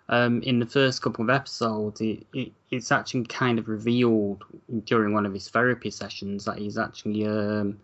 um, 0.09 0.43
in 0.43 0.61
the 0.61 0.67
first 0.67 1.03
couple 1.03 1.25
of 1.25 1.31
episodes, 1.31 2.01
it, 2.01 2.27
it 2.33 2.53
it's 2.71 2.93
actually 2.93 3.25
kind 3.25 3.59
of 3.59 3.69
revealed 3.69 4.45
during 4.85 5.15
one 5.15 5.27
of 5.27 5.33
his 5.33 5.49
therapy 5.49 5.91
sessions 5.91 6.45
that 6.45 6.59
he's 6.59 6.79
actually 6.79 7.27
um, 7.27 7.79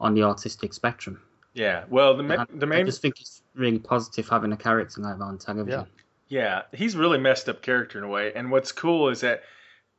on 0.00 0.14
the 0.14 0.22
autistic 0.22 0.72
spectrum. 0.72 1.20
Yeah. 1.58 1.84
Well, 1.88 2.16
the 2.16 2.22
ma- 2.22 2.46
And 2.48 2.60
the 2.60 2.74
I 2.74 2.82
just 2.84 3.02
think 3.02 3.20
it's 3.20 3.42
really 3.54 3.78
positive 3.78 4.28
having 4.28 4.52
a 4.52 4.56
character 4.56 5.00
like 5.00 5.18
that 5.18 5.24
on 5.24 5.38
television. 5.38 5.86
Yeah, 6.28 6.62
he's 6.72 6.94
a 6.94 6.98
really 6.98 7.18
messed 7.18 7.48
up 7.48 7.62
character 7.62 7.98
in 7.98 8.04
a 8.04 8.08
way. 8.08 8.32
And 8.34 8.50
what's 8.50 8.70
cool 8.70 9.08
is 9.08 9.22
that 9.22 9.42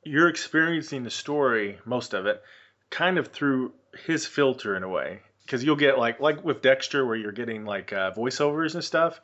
you're 0.04 0.30
experiencing 0.30 1.04
the 1.04 1.10
story, 1.10 1.80
most 1.86 2.14
of 2.14 2.26
it, 2.28 2.42
kind 2.90 3.18
of 3.18 3.30
through 3.30 3.74
his 4.06 4.26
filter 4.26 4.76
in 4.76 4.84
a 4.84 4.90
way. 4.90 5.20
Because 5.44 5.64
you'll 5.64 5.76
get 5.76 5.98
like 5.98 6.20
like 6.20 6.44
with 6.46 6.62
Dexter, 6.62 7.06
where 7.06 7.16
you're 7.16 7.32
getting 7.32 7.66
like 7.66 7.92
uh, 7.92 8.12
voiceovers 8.12 8.76
and 8.76 8.84
stuff. 8.84 9.20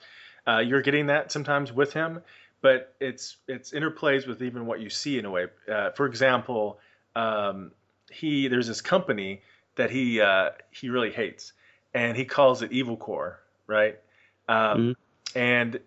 Uh, 0.47 0.59
you're 0.59 0.81
getting 0.81 1.07
that 1.07 1.31
sometimes 1.31 1.71
with 1.71 1.93
him, 1.93 2.21
but 2.61 2.95
it's 2.99 3.37
it's 3.47 3.71
interplays 3.71 4.27
with 4.27 4.41
even 4.41 4.65
what 4.65 4.79
you 4.79 4.89
see 4.89 5.19
in 5.19 5.25
a 5.25 5.31
way. 5.31 5.45
Uh, 5.71 5.91
for 5.91 6.07
example, 6.07 6.79
um, 7.15 7.71
he 8.11 8.47
there's 8.47 8.67
this 8.67 8.81
company 8.81 9.41
that 9.75 9.91
he 9.91 10.19
uh, 10.19 10.49
he 10.71 10.89
really 10.89 11.11
hates, 11.11 11.53
and 11.95 12.15
he 12.17 12.25
calls 12.25 12.61
it 12.61 12.73
Evil 12.73 12.97
Corp, 12.97 13.41
right? 13.65 13.97
Um, 14.49 14.95
And 15.33 15.79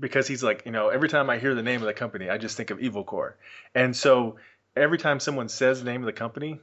because 0.00 0.26
he's 0.26 0.42
like, 0.42 0.62
you 0.64 0.72
know, 0.72 0.88
every 0.88 1.08
time 1.08 1.28
I 1.30 1.38
hear 1.38 1.54
the 1.54 1.62
name 1.62 1.80
of 1.80 1.86
the 1.86 1.94
company, 1.94 2.30
I 2.30 2.38
just 2.38 2.56
think 2.56 2.70
of 2.70 2.80
Evil 2.80 3.04
Corp. 3.04 3.38
And 3.74 3.94
so 3.94 4.36
every 4.74 4.98
time 4.98 5.20
someone 5.20 5.48
says 5.48 5.78
the 5.78 5.84
name 5.84 6.00
of 6.00 6.06
the 6.06 6.12
company, 6.12 6.60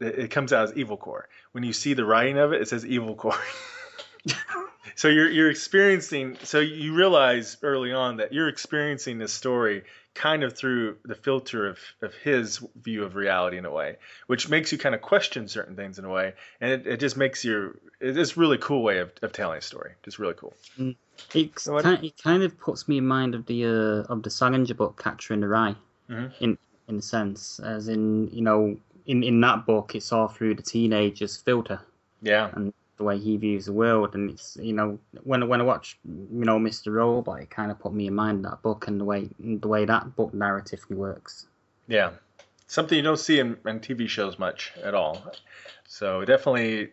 it, 0.00 0.18
it 0.18 0.30
comes 0.30 0.52
out 0.52 0.64
as 0.68 0.76
Evil 0.76 0.98
Corp. 0.98 1.28
When 1.52 1.64
you 1.64 1.72
see 1.72 1.94
the 1.94 2.04
writing 2.04 2.38
of 2.38 2.52
it, 2.52 2.60
it 2.60 2.68
says 2.68 2.86
Evil 2.86 3.14
Corp. 3.14 3.40
so 4.94 5.08
you're 5.08 5.30
you're 5.30 5.50
experiencing 5.50 6.36
so 6.42 6.60
you 6.60 6.94
realize 6.94 7.56
early 7.62 7.92
on 7.92 8.18
that 8.18 8.32
you're 8.32 8.48
experiencing 8.48 9.18
this 9.18 9.32
story 9.32 9.84
kind 10.14 10.44
of 10.44 10.56
through 10.56 10.96
the 11.04 11.14
filter 11.14 11.66
of, 11.66 11.78
of 12.00 12.14
his 12.14 12.64
view 12.80 13.04
of 13.04 13.16
reality 13.16 13.58
in 13.58 13.64
a 13.64 13.70
way, 13.70 13.96
which 14.28 14.48
makes 14.48 14.70
you 14.70 14.78
kind 14.78 14.94
of 14.94 15.02
question 15.02 15.48
certain 15.48 15.74
things 15.74 15.98
in 15.98 16.04
a 16.04 16.08
way. 16.08 16.34
And 16.60 16.70
it, 16.70 16.86
it 16.86 17.00
just 17.00 17.16
makes 17.16 17.44
you 17.44 17.78
it's 18.00 18.36
really 18.36 18.58
cool 18.58 18.82
way 18.82 18.98
of, 18.98 19.10
of 19.22 19.32
telling 19.32 19.58
a 19.58 19.60
story. 19.60 19.92
Just 20.04 20.18
really 20.20 20.34
cool. 20.34 20.54
It, 21.34 21.58
So 21.58 21.80
kind, 21.80 22.04
it 22.04 22.14
kind 22.22 22.42
of 22.42 22.58
puts 22.58 22.86
me 22.88 22.98
in 22.98 23.06
mind 23.06 23.34
of 23.34 23.46
the 23.46 23.64
uh, 23.66 24.12
of 24.12 24.22
the 24.22 24.30
Salinger 24.30 24.74
book, 24.74 25.02
Catcher 25.02 25.34
in 25.34 25.40
the 25.40 25.48
Rye, 25.48 25.74
Mhm. 26.08 26.32
in 26.40 26.58
in 26.88 26.96
a 26.98 27.02
sense, 27.02 27.58
as 27.60 27.88
in 27.88 28.28
you 28.32 28.42
know, 28.42 28.76
in 29.06 29.22
in 29.22 29.40
that 29.40 29.66
book, 29.66 29.94
it's 29.94 30.12
all 30.12 30.28
through 30.28 30.54
the 30.54 30.62
teenager's 30.62 31.36
filter 31.36 31.80
Yeah. 32.22 32.50
and 32.54 32.72
the 32.96 33.04
way 33.04 33.18
he 33.18 33.36
views 33.36 33.66
the 33.66 33.72
world, 33.72 34.14
and 34.14 34.30
it's 34.30 34.56
you 34.60 34.72
know, 34.72 34.98
when 35.24 35.48
when 35.48 35.60
I 35.60 35.64
watch 35.64 35.98
you 36.04 36.44
know 36.44 36.58
Mr. 36.58 36.92
Robot, 36.92 37.40
it 37.40 37.50
kind 37.50 37.70
of 37.70 37.78
put 37.78 37.92
me 37.92 38.06
in 38.06 38.14
mind 38.14 38.44
that 38.44 38.62
book 38.62 38.86
and 38.88 39.00
the 39.00 39.04
way 39.04 39.28
the 39.38 39.68
way 39.68 39.84
that 39.84 40.14
book 40.16 40.32
narratively 40.32 40.96
works. 40.96 41.46
Yeah, 41.88 42.10
something 42.66 42.96
you 42.96 43.02
don't 43.02 43.18
see 43.18 43.40
in, 43.40 43.56
in 43.66 43.80
TV 43.80 44.08
shows 44.08 44.38
much 44.38 44.72
at 44.82 44.94
all. 44.94 45.22
So 45.88 46.24
definitely, 46.24 46.90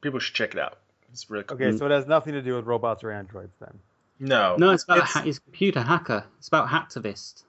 people 0.00 0.18
should 0.20 0.34
check 0.34 0.54
it 0.54 0.60
out. 0.60 0.78
It's 1.12 1.28
really 1.30 1.44
cool. 1.44 1.56
Okay, 1.56 1.76
so 1.76 1.86
it 1.86 1.90
has 1.90 2.06
nothing 2.06 2.32
to 2.34 2.42
do 2.42 2.56
with 2.56 2.64
robots 2.66 3.02
or 3.04 3.10
androids 3.10 3.54
then. 3.60 3.78
No, 4.20 4.56
No, 4.56 4.70
it's 4.70 4.84
about 4.84 4.98
It's- 4.98 5.16
a 5.16 5.18
ha- 5.20 5.24
it's 5.26 5.38
computer 5.40 5.80
hacker. 5.82 6.24
It's 6.38 6.48
about 6.48 6.68
hacktivist. 6.68 7.42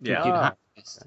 yeah, 0.00 0.16
computer 0.16 0.38
Ah, 0.38 0.52
hacktivist. 0.76 1.02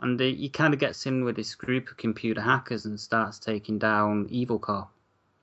And 0.00 0.20
uh, 0.20 0.24
he 0.24 0.48
kind 0.48 0.74
of 0.74 0.80
gets 0.80 1.06
in 1.06 1.24
with 1.24 1.36
this 1.36 1.54
group 1.54 1.88
of 1.88 1.96
computer 1.96 2.40
hackers 2.40 2.84
and 2.86 2.98
starts 2.98 3.38
taking 3.38 3.78
down 3.78 4.26
Evil 4.30 4.58
Core. 4.58 4.88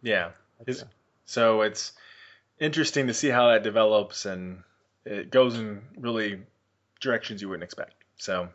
Yeah. 0.02 0.32
His- 0.66 0.82
Okay. 0.84 0.92
so 1.26 1.62
it's 1.62 1.94
interesting 2.60 3.08
to 3.08 3.14
see 3.14 3.30
how 3.30 3.50
that 3.50 3.64
develops, 3.64 4.26
and 4.26 4.64
it 5.06 5.30
goes 5.32 5.58
in 5.58 5.82
really 5.98 6.42
directions 7.02 7.42
you 7.42 7.48
wouldn't 7.50 7.64
expect. 7.64 7.94
So 8.18 8.50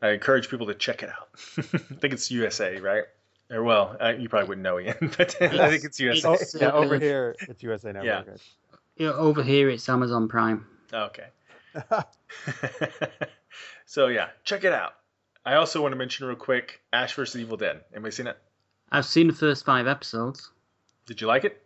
I 0.00 0.10
encourage 0.10 0.48
people 0.48 0.66
to 0.68 0.74
check 0.74 1.02
it 1.02 1.10
out. 1.10 1.28
I 1.58 1.62
think 1.98 2.14
it's 2.14 2.30
USA, 2.30 2.78
right? 2.80 3.04
Or 3.50 3.62
well, 3.62 3.96
I, 4.00 4.12
you 4.14 4.28
probably 4.30 4.48
wouldn't 4.48 4.62
know, 4.62 4.80
Ian, 4.80 4.96
but 5.18 5.36
I 5.42 5.68
think 5.70 5.84
it's 5.84 6.00
USA. 6.00 6.28
Oh, 6.28 6.32
It's, 6.34 6.54
yeah, 6.58 6.70
over 6.72 6.98
here 6.98 7.36
it's 7.40 7.62
USA 7.62 7.88
Network. 7.92 8.04
Yeah. 8.06 8.30
right? 8.32 8.40
You 8.96 9.06
know, 9.08 9.14
over 9.14 9.42
here, 9.42 9.68
it's 9.68 9.86
Amazon 9.88 10.28
Prime. 10.28 10.66
Okay. 10.92 11.26
so 13.86 14.06
yeah, 14.08 14.28
check 14.44 14.64
it 14.64 14.72
out. 14.72 14.94
I 15.44 15.54
also 15.54 15.82
want 15.82 15.92
to 15.92 15.96
mention 15.96 16.26
real 16.26 16.36
quick 16.36 16.80
Ash 16.92 17.14
vs. 17.14 17.40
Evil 17.40 17.56
Dead. 17.56 17.80
Anybody 17.92 18.12
seen 18.12 18.26
it? 18.28 18.38
I've 18.92 19.06
seen 19.06 19.26
the 19.26 19.32
first 19.34 19.64
five 19.64 19.86
episodes. 19.88 20.50
Did 21.06 21.20
you 21.20 21.26
like 21.26 21.44
it? 21.44 21.60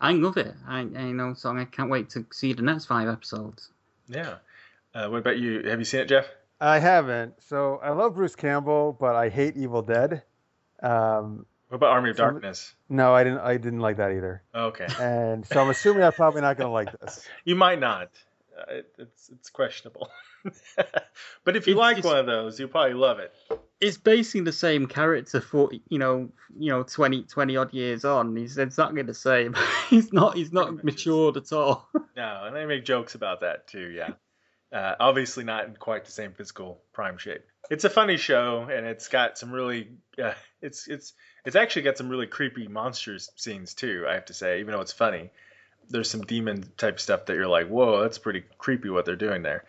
I 0.00 0.12
love 0.12 0.36
it. 0.36 0.54
I, 0.66 0.78
I 0.80 1.12
know, 1.12 1.34
so 1.34 1.50
I 1.56 1.64
can't 1.66 1.90
wait 1.90 2.08
to 2.10 2.24
see 2.32 2.52
the 2.54 2.62
next 2.62 2.86
five 2.86 3.08
episodes. 3.08 3.68
Yeah. 4.08 4.36
Uh, 4.94 5.08
what 5.08 5.18
about 5.18 5.38
you? 5.38 5.62
Have 5.68 5.78
you 5.78 5.84
seen 5.84 6.00
it, 6.00 6.08
Jeff? 6.08 6.26
I 6.60 6.78
haven't. 6.78 7.34
So 7.42 7.80
I 7.82 7.90
love 7.90 8.14
Bruce 8.14 8.34
Campbell, 8.36 8.96
but 8.98 9.14
I 9.16 9.28
hate 9.28 9.56
Evil 9.56 9.82
Dead. 9.82 10.22
Um, 10.82 11.46
What 11.68 11.76
about 11.76 11.90
Army 11.90 12.10
of 12.10 12.16
Some- 12.16 12.30
Darkness? 12.34 12.74
no, 12.88 13.14
I 13.14 13.24
didn't. 13.24 13.40
I 13.40 13.56
didn't 13.56 13.80
like 13.80 13.96
that 13.98 14.12
either. 14.12 14.42
Okay. 14.54 14.86
And 15.00 15.46
so 15.46 15.60
I'm 15.60 15.70
assuming 15.70 16.02
I'm 16.04 16.12
probably 16.12 16.40
not 16.40 16.56
going 16.56 16.68
to 16.68 16.72
like 16.72 16.98
this. 17.00 17.26
You 17.44 17.54
might 17.56 17.80
not. 17.80 18.10
Uh, 18.56 18.74
it, 18.74 18.94
it's 18.98 19.28
it's 19.30 19.50
questionable. 19.50 20.08
but 21.44 21.56
if 21.56 21.66
you 21.66 21.74
It's 21.74 21.78
like 21.78 21.96
just- 21.96 22.06
one 22.06 22.18
of 22.18 22.26
those, 22.26 22.58
you'll 22.60 22.68
probably 22.68 22.94
love 22.94 23.18
it. 23.18 23.32
It's 23.82 23.98
basing 23.98 24.44
the 24.44 24.52
same 24.52 24.86
character 24.86 25.40
for 25.40 25.70
you 25.88 25.98
know, 25.98 26.30
you 26.56 26.70
know, 26.70 26.84
20, 26.84 27.24
20 27.24 27.56
odd 27.56 27.74
years 27.74 28.04
on. 28.04 28.36
He's 28.36 28.56
exactly 28.56 29.02
the 29.02 29.12
same. 29.12 29.56
he's 29.90 30.12
not. 30.12 30.36
He's 30.36 30.52
not 30.52 30.82
matured 30.84 31.36
at 31.36 31.52
all. 31.52 31.88
No, 32.14 32.44
and 32.44 32.54
they 32.54 32.66
make 32.66 32.84
jokes 32.84 33.14
about 33.14 33.40
that 33.40 33.66
too. 33.66 33.90
Yeah. 33.90 34.10
Uh, 34.70 34.94
obviously 35.00 35.44
not 35.44 35.64
in 35.64 35.74
quite 35.76 36.04
the 36.04 36.12
same 36.12 36.32
physical 36.32 36.82
prime 36.92 37.16
shape. 37.16 37.42
It's 37.70 37.84
a 37.84 37.90
funny 37.90 38.18
show, 38.18 38.68
and 38.70 38.86
it's 38.86 39.08
got 39.08 39.38
some 39.38 39.50
really, 39.50 39.88
uh, 40.22 40.34
it's 40.60 40.88
it's 40.88 41.14
it's 41.44 41.56
actually 41.56 41.82
got 41.82 41.96
some 41.96 42.08
really 42.08 42.26
creepy 42.26 42.68
monsters 42.68 43.30
scenes 43.36 43.72
too. 43.72 44.04
I 44.08 44.14
have 44.14 44.26
to 44.26 44.34
say, 44.34 44.60
even 44.60 44.72
though 44.72 44.80
it's 44.82 44.92
funny, 44.92 45.30
there's 45.88 46.10
some 46.10 46.22
demon 46.22 46.64
type 46.76 47.00
stuff 47.00 47.26
that 47.26 47.34
you're 47.34 47.48
like, 47.48 47.68
whoa, 47.68 48.02
that's 48.02 48.18
pretty 48.18 48.44
creepy 48.58 48.90
what 48.90 49.04
they're 49.04 49.16
doing 49.16 49.42
there. 49.42 49.64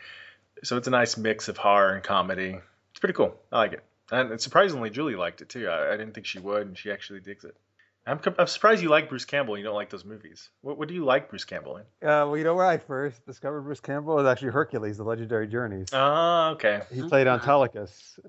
So 0.64 0.78
it's 0.78 0.88
a 0.88 0.92
nice 0.92 1.18
mix 1.18 1.48
of 1.48 1.58
horror 1.58 1.94
and 1.94 2.04
comedy. 2.04 2.60
It's 2.92 3.00
pretty 3.00 3.14
cool. 3.14 3.36
I 3.52 3.58
like 3.58 3.74
it, 3.74 3.84
and 4.14 4.40
surprisingly, 4.42 4.90
Julie 4.90 5.16
liked 5.16 5.42
it 5.42 5.50
too. 5.50 5.68
I, 5.68 5.90
I 5.94 5.98
didn't 5.98 6.14
think 6.14 6.26
she 6.26 6.40
would, 6.40 6.68
and 6.68 6.78
she 6.78 6.92
actually 6.92 7.20
digs 7.20 7.44
it. 7.44 7.56
I'm, 8.06 8.20
I'm 8.38 8.48
surprised 8.48 8.84
you 8.84 8.90
like 8.90 9.08
Bruce 9.08 9.24
Campbell. 9.24 9.54
and 9.56 9.62
You 9.62 9.66
don't 9.66 9.76
like 9.76 9.90
those 9.90 10.04
movies. 10.04 10.50
What, 10.62 10.78
what 10.78 10.90
do 10.90 10.94
you 10.94 11.06
like 11.06 11.30
Bruce 11.30 11.46
Campbell 11.46 11.78
in? 11.78 11.84
Uh, 12.08 12.28
well, 12.28 12.38
you 12.38 12.44
know 12.44 12.54
where 12.54 12.66
I 12.66 12.78
first 12.78 13.26
discovered 13.26 13.62
Bruce 13.62 13.80
Campbell 13.80 14.16
was 14.16 14.26
actually 14.26 14.52
Hercules: 14.52 14.98
The 14.98 15.04
Legendary 15.06 15.48
Journeys. 15.48 15.88
Ah, 15.94 16.50
okay. 16.52 16.82
he 16.94 17.02
played 17.08 17.28
Ah. 17.28 17.38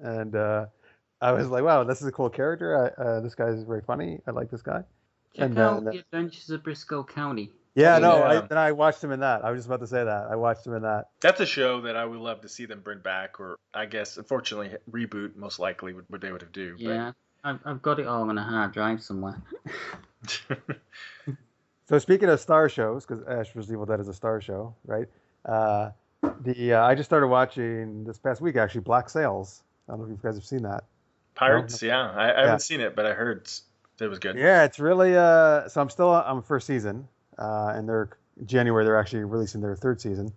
And 0.00 0.36
uh, 0.36 0.66
I 1.20 1.32
was 1.32 1.48
like, 1.48 1.64
"Wow, 1.64 1.82
this 1.84 2.00
is 2.00 2.06
a 2.06 2.12
cool 2.12 2.30
character. 2.30 2.94
I, 2.96 3.02
uh, 3.02 3.20
this 3.20 3.34
guy 3.34 3.46
is 3.48 3.64
very 3.64 3.82
funny. 3.82 4.20
I 4.26 4.30
like 4.30 4.50
this 4.50 4.62
guy." 4.62 4.84
Check 5.34 5.46
And 5.50 5.58
out 5.58 5.84
then- 5.84 5.92
the 5.94 5.98
Adventures 6.00 6.50
of 6.50 6.62
Brisco 6.62 7.02
County. 7.08 7.50
Yeah, 7.74 7.98
no, 7.98 8.18
Yeah. 8.18 8.24
I, 8.24 8.40
then 8.46 8.58
I 8.58 8.72
watched 8.72 9.02
him 9.02 9.10
in 9.10 9.20
that. 9.20 9.44
I 9.44 9.50
was 9.50 9.58
just 9.58 9.66
about 9.66 9.80
to 9.80 9.86
say 9.86 10.04
that. 10.04 10.28
I 10.30 10.36
watched 10.36 10.66
him 10.66 10.74
in 10.74 10.82
that. 10.82 11.08
That's 11.20 11.40
a 11.40 11.46
show 11.46 11.80
that 11.82 11.96
I 11.96 12.04
would 12.04 12.20
love 12.20 12.40
to 12.42 12.48
see 12.48 12.66
them 12.66 12.80
bring 12.80 13.00
back, 13.00 13.40
or 13.40 13.58
I 13.72 13.86
guess, 13.86 14.16
unfortunately, 14.16 14.76
reboot. 14.90 15.34
Most 15.36 15.58
likely, 15.58 15.92
would 15.92 16.04
what 16.08 16.20
they 16.20 16.30
would 16.30 16.42
have 16.42 16.52
do. 16.52 16.76
Yeah, 16.78 17.12
I've, 17.42 17.58
I've 17.64 17.82
got 17.82 17.98
it 17.98 18.06
all 18.06 18.28
on 18.28 18.38
a 18.38 18.42
hard 18.42 18.72
drive 18.72 19.02
somewhere. 19.02 19.42
So 21.86 21.98
speaking 21.98 22.30
of 22.30 22.40
star 22.40 22.68
shows, 22.70 23.04
because 23.04 23.22
Ash 23.26 23.52
vs. 23.52 23.70
Evil 23.70 23.84
Dead 23.84 24.00
is 24.00 24.08
a 24.08 24.14
star 24.14 24.40
show, 24.40 24.74
right? 24.86 25.06
Uh, 25.44 25.90
the 26.40 26.72
uh, 26.72 26.82
I 26.82 26.94
just 26.94 27.08
started 27.10 27.26
watching 27.26 28.04
this 28.04 28.16
past 28.16 28.40
week 28.40 28.56
actually 28.56 28.80
Black 28.80 29.10
Sails. 29.10 29.62
I 29.86 29.92
don't 29.92 30.00
know 30.00 30.04
if 30.06 30.10
you 30.12 30.18
guys 30.22 30.34
have 30.34 30.46
seen 30.46 30.62
that. 30.62 30.84
Pirates, 31.34 31.82
yeah, 31.82 32.10
I, 32.10 32.22
I 32.24 32.26
Yeah. 32.28 32.40
haven't 32.44 32.60
seen 32.60 32.80
it, 32.80 32.96
but 32.96 33.04
I 33.04 33.12
heard 33.12 33.50
it 34.00 34.06
was 34.08 34.18
good. 34.18 34.36
Yeah, 34.38 34.64
it's 34.64 34.78
really. 34.78 35.14
Uh, 35.14 35.68
so 35.68 35.82
I'm 35.82 35.90
still 35.90 36.08
on 36.08 36.40
first 36.42 36.66
season, 36.66 37.06
uh, 37.38 37.72
and 37.74 37.88
they're 37.88 38.10
January. 38.46 38.84
They're 38.84 38.98
actually 38.98 39.24
releasing 39.24 39.60
their 39.60 39.76
third 39.76 40.00
season. 40.00 40.32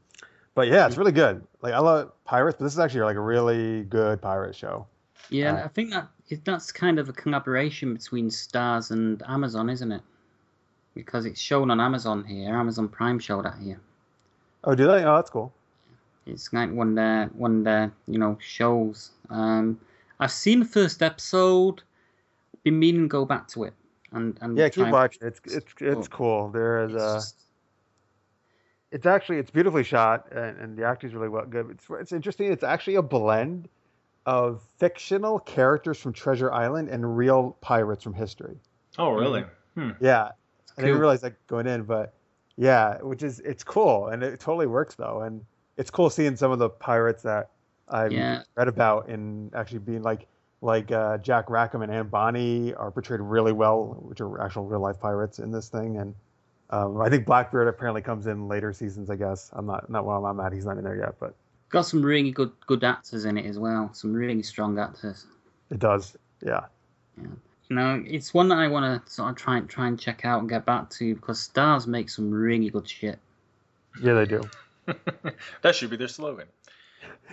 But 0.56 0.68
yeah, 0.68 0.88
it's 0.88 0.98
really 0.98 1.12
good. 1.12 1.46
Like 1.62 1.74
I 1.74 1.80
love 1.80 2.12
pirates, 2.26 2.58
but 2.58 2.66
this 2.66 2.74
is 2.74 2.80
actually 2.80 3.02
like 3.02 3.16
a 3.16 3.22
really 3.22 3.84
good 3.84 4.22
pirate 4.22 4.56
show. 4.56 4.88
Yeah, 5.30 5.54
Uh, 5.54 5.66
I 5.66 5.68
think 5.68 5.92
that 5.92 6.08
that's 6.44 6.72
kind 6.72 7.00
of 7.00 7.10
a 7.10 7.14
collaboration 7.14 7.94
between 7.94 8.30
Starz 8.30 8.92
and 8.92 9.22
Amazon, 9.28 9.70
isn't 9.70 9.92
it? 9.92 10.02
Because 10.96 11.26
it's 11.26 11.40
shown 11.40 11.70
on 11.70 11.80
Amazon 11.80 12.24
here. 12.24 12.56
Amazon 12.56 12.88
Prime 12.88 13.20
showed 13.20 13.46
that 13.46 13.58
here. 13.62 13.80
Oh, 14.64 14.74
do 14.74 14.88
they? 14.88 15.04
Oh, 15.06 15.16
that's 15.16 15.30
cool. 15.30 15.54
It's 16.26 16.52
like 16.52 16.72
one 16.72 16.90
of 16.90 16.96
their 16.96 17.26
one 17.28 17.60
of 17.60 17.64
their 17.64 17.92
you 18.08 18.18
know 18.18 18.38
shows. 18.42 19.12
Um, 19.30 19.80
I've 20.20 20.32
seen 20.32 20.60
the 20.60 20.66
first 20.66 21.02
episode. 21.02 21.84
Been 22.64 22.80
meaning 22.80 23.04
to 23.04 23.08
go 23.08 23.24
back 23.26 23.48
to 23.50 23.64
it 23.64 23.74
and 24.12 24.38
and 24.42 24.58
Yeah, 24.58 24.70
keep 24.70 24.90
watching. 24.90 25.28
It's 25.28 25.40
it's 25.46 25.74
it's 25.80 26.08
cool. 26.08 26.50
There 26.50 26.84
is 26.86 26.94
It's 26.94 27.02
uh, 27.04 27.16
just- 27.16 27.36
it's 28.92 29.06
actually 29.06 29.38
it's 29.38 29.52
beautifully 29.52 29.84
shot 29.84 30.32
and, 30.32 30.58
and 30.60 30.78
the 30.78 30.86
acting's 30.86 31.14
really 31.14 31.28
well 31.30 31.46
good. 31.46 31.70
It's 31.72 31.86
it's 31.90 32.12
interesting. 32.12 32.52
It's 32.52 32.64
actually 32.64 32.96
a 32.96 33.02
blend 33.02 33.68
of 34.26 34.62
fictional 34.78 35.40
characters 35.40 35.98
from 36.00 36.14
Treasure 36.14 36.52
Island 36.52 36.90
and 36.90 37.18
real 37.18 37.58
pirates 37.62 38.04
from 38.04 38.14
history. 38.14 38.58
Oh, 38.98 39.12
really? 39.12 39.46
Hmm. 39.76 39.92
Yeah, 40.00 40.32
I 40.78 40.82
didn't 40.82 41.00
realize 41.00 41.22
that 41.22 41.46
going 41.48 41.68
in, 41.68 41.84
but 41.84 42.14
yeah, 42.56 42.98
which 43.02 43.24
is 43.24 43.40
it's 43.42 43.64
cool 43.64 44.08
and 44.08 44.24
it 44.24 44.40
totally 44.40 44.68
works 44.68 44.96
though, 44.96 45.22
and 45.22 45.46
it's 45.78 45.90
cool 45.92 46.10
seeing 46.10 46.36
some 46.36 46.52
of 46.52 46.60
the 46.60 46.70
pirates 46.70 47.24
that 47.24 47.52
I've 47.90 48.12
Yeah. 48.12 48.44
read 48.56 48.68
about 48.68 49.08
and 49.10 49.54
actually 49.54 49.80
being 49.80 50.02
like 50.02 50.28
like 50.62 50.92
uh, 50.92 51.18
Jack 51.20 51.50
Rackham 51.50 51.82
and 51.82 51.92
Anne 51.92 52.08
Bonny 52.08 52.74
are 52.74 52.92
portrayed 52.92 53.20
really 53.20 53.52
well, 53.52 53.98
which 54.02 54.22
are 54.22 54.42
actual 54.42 54.66
real 54.66 54.80
life 54.80 55.00
pirates 55.00 55.40
in 55.40 55.52
this 55.52 55.70
thing. 55.70 55.98
And 55.98 56.16
um, 56.70 57.00
I 57.00 57.10
think 57.10 57.26
Blackbeard 57.26 57.68
apparently 57.68 58.02
comes 58.02 58.28
in 58.28 58.48
later 58.48 58.74
seasons. 58.74 59.10
I 59.10 59.16
guess 59.16 59.50
I'm 59.54 59.66
not 59.66 59.90
not 59.90 60.06
while 60.06 60.26
I'm 60.26 60.40
at. 60.40 60.54
He's 60.54 60.66
not 60.66 60.78
in 60.78 60.84
there 60.84 60.98
yet, 60.98 61.16
but 61.20 61.36
Got 61.70 61.82
some 61.82 62.02
really 62.02 62.32
good 62.32 62.52
good 62.66 62.84
actors 62.84 63.26
in 63.26 63.38
it 63.38 63.46
as 63.46 63.60
well. 63.60 63.94
Some 63.94 64.14
really 64.14 64.42
strong 64.44 64.80
actors. 64.80 65.26
it 65.70 65.80
does. 65.80 66.16
Yeah. 66.42 66.66
You 67.18 67.76
know, 67.76 68.02
it's 68.08 68.34
one 68.34 68.48
that 68.50 68.58
I 68.58 68.70
want 68.70 69.06
to 69.06 69.12
sort 69.12 69.30
of 69.32 69.36
try 69.36 69.58
and 69.58 69.70
try 69.70 69.88
and 69.88 70.00
check 70.00 70.24
out 70.24 70.40
and 70.40 70.50
get 70.50 70.66
back 70.66 70.90
to 70.92 71.16
because 71.16 71.50
Starz 71.50 71.86
make 71.86 72.10
some 72.10 72.32
really 72.32 72.70
good 72.70 72.88
shit. 72.88 73.20
Yeah, 74.02 74.14
they 74.14 74.26
do. 74.26 74.44
that 75.62 75.76
should 75.76 75.90
be 75.90 75.98
their 75.98 76.08
slogan. 76.08 76.48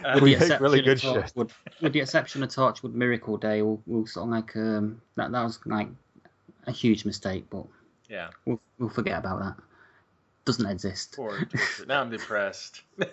Uh, 0.04 0.12
With 0.14 0.22
We 0.22 0.34
the 0.34 0.48
make 0.48 0.60
really 0.60 0.80
exception 0.80 1.12
good 1.14 1.18
of 1.20 1.24
shit. 1.26 1.34
Torchwood, 1.34 1.50
with 1.80 1.92
the 1.92 2.00
exception 2.00 2.42
of 2.42 2.48
Torchwood 2.50 2.94
Miracle 2.94 3.36
Day, 3.36 3.62
we'll, 3.62 3.80
we'll 3.86 4.06
sort 4.06 4.24
of 4.26 4.30
like 4.30 4.56
um 4.56 5.00
that 5.16 5.30
that 5.32 5.42
was 5.42 5.60
like 5.66 5.88
a 6.66 6.72
huge 6.72 7.04
mistake, 7.04 7.44
but 7.50 7.64
yeah. 8.08 8.30
we'll 8.44 8.60
we'll 8.78 8.88
forget 8.88 9.18
about 9.18 9.40
that. 9.40 9.56
Doesn't 10.44 10.66
exist. 10.66 11.14
Poor 11.16 11.48
now 11.86 12.00
I'm 12.00 12.10
depressed. 12.10 12.82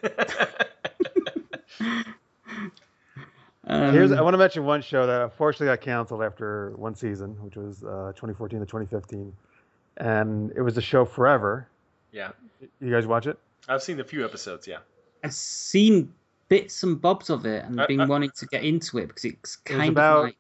Um, 3.68 3.94
Here's 3.94 4.12
I 4.12 4.22
want 4.22 4.34
to 4.34 4.38
mention 4.40 4.66
one 4.66 4.82
show 4.82 5.06
that 5.06 5.22
unfortunately 5.22 5.68
got 5.68 5.82
canceled 5.82 6.24
after 6.24 6.72
one 6.72 6.95
season, 6.95 7.32
which 7.44 7.56
was 7.56 7.84
uh, 7.84 8.12
2014 8.16 8.60
to 8.60 8.66
2015, 8.66 9.32
and 9.98 10.52
it 10.56 10.62
was 10.62 10.74
the 10.76 10.82
show 10.82 11.06
Forever. 11.06 11.68
yeah. 12.12 12.32
You 12.80 12.91
guys 12.91 13.06
watch 13.08 13.28
it? 13.28 13.38
I've 13.70 13.84
seen 13.84 13.99
a 13.99 14.03
few 14.03 14.26
episodes, 14.26 14.68
yeah. 14.68 14.80
I've 15.24 15.34
seen 15.34 16.12
bits 16.52 16.84
and 16.84 16.99
bobs 16.99 17.30
of 17.30 17.45
it 17.45 17.64
and 17.64 17.80
I- 17.82 17.88
been 17.88 18.02
I- 18.02 18.06
wanting 18.06 18.32
to 18.36 18.45
get 18.48 18.64
into 18.64 18.98
it 18.98 19.07
because 19.07 19.23
it's 19.26 19.41
was 19.41 19.56
kind 19.80 19.90
about- 19.94 20.18
of 20.18 20.23
like 20.26 20.38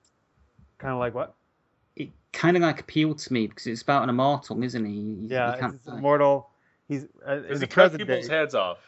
Kind 0.77 0.93
of 0.93 0.99
like 0.99 1.13
what? 1.15 1.35
it 1.95 2.09
kind 2.33 2.57
of 2.57 2.63
like 2.63 2.81
appealed 2.81 3.17
to 3.19 3.31
me 3.33 3.47
because 3.47 3.65
it's 3.67 3.81
about 3.81 4.03
an 4.03 4.09
immortal, 4.09 4.61
isn't 4.63 4.83
he? 4.85 4.91
You- 4.91 5.15
you 5.21 5.27
Yeah, 5.29 5.57
can't 5.57 5.75
it's 5.75 5.85
die. 5.85 5.97
immortal. 5.97 6.49
He's 6.89 7.05
uh, 7.27 7.33
in 7.37 7.43
Does 7.43 7.59
the 7.61 7.65
he 7.65 7.69
cut 7.69 7.73
present 7.91 7.99
people's 8.07 8.27
day. 8.27 8.33
heads 8.35 8.55
off? 8.55 8.79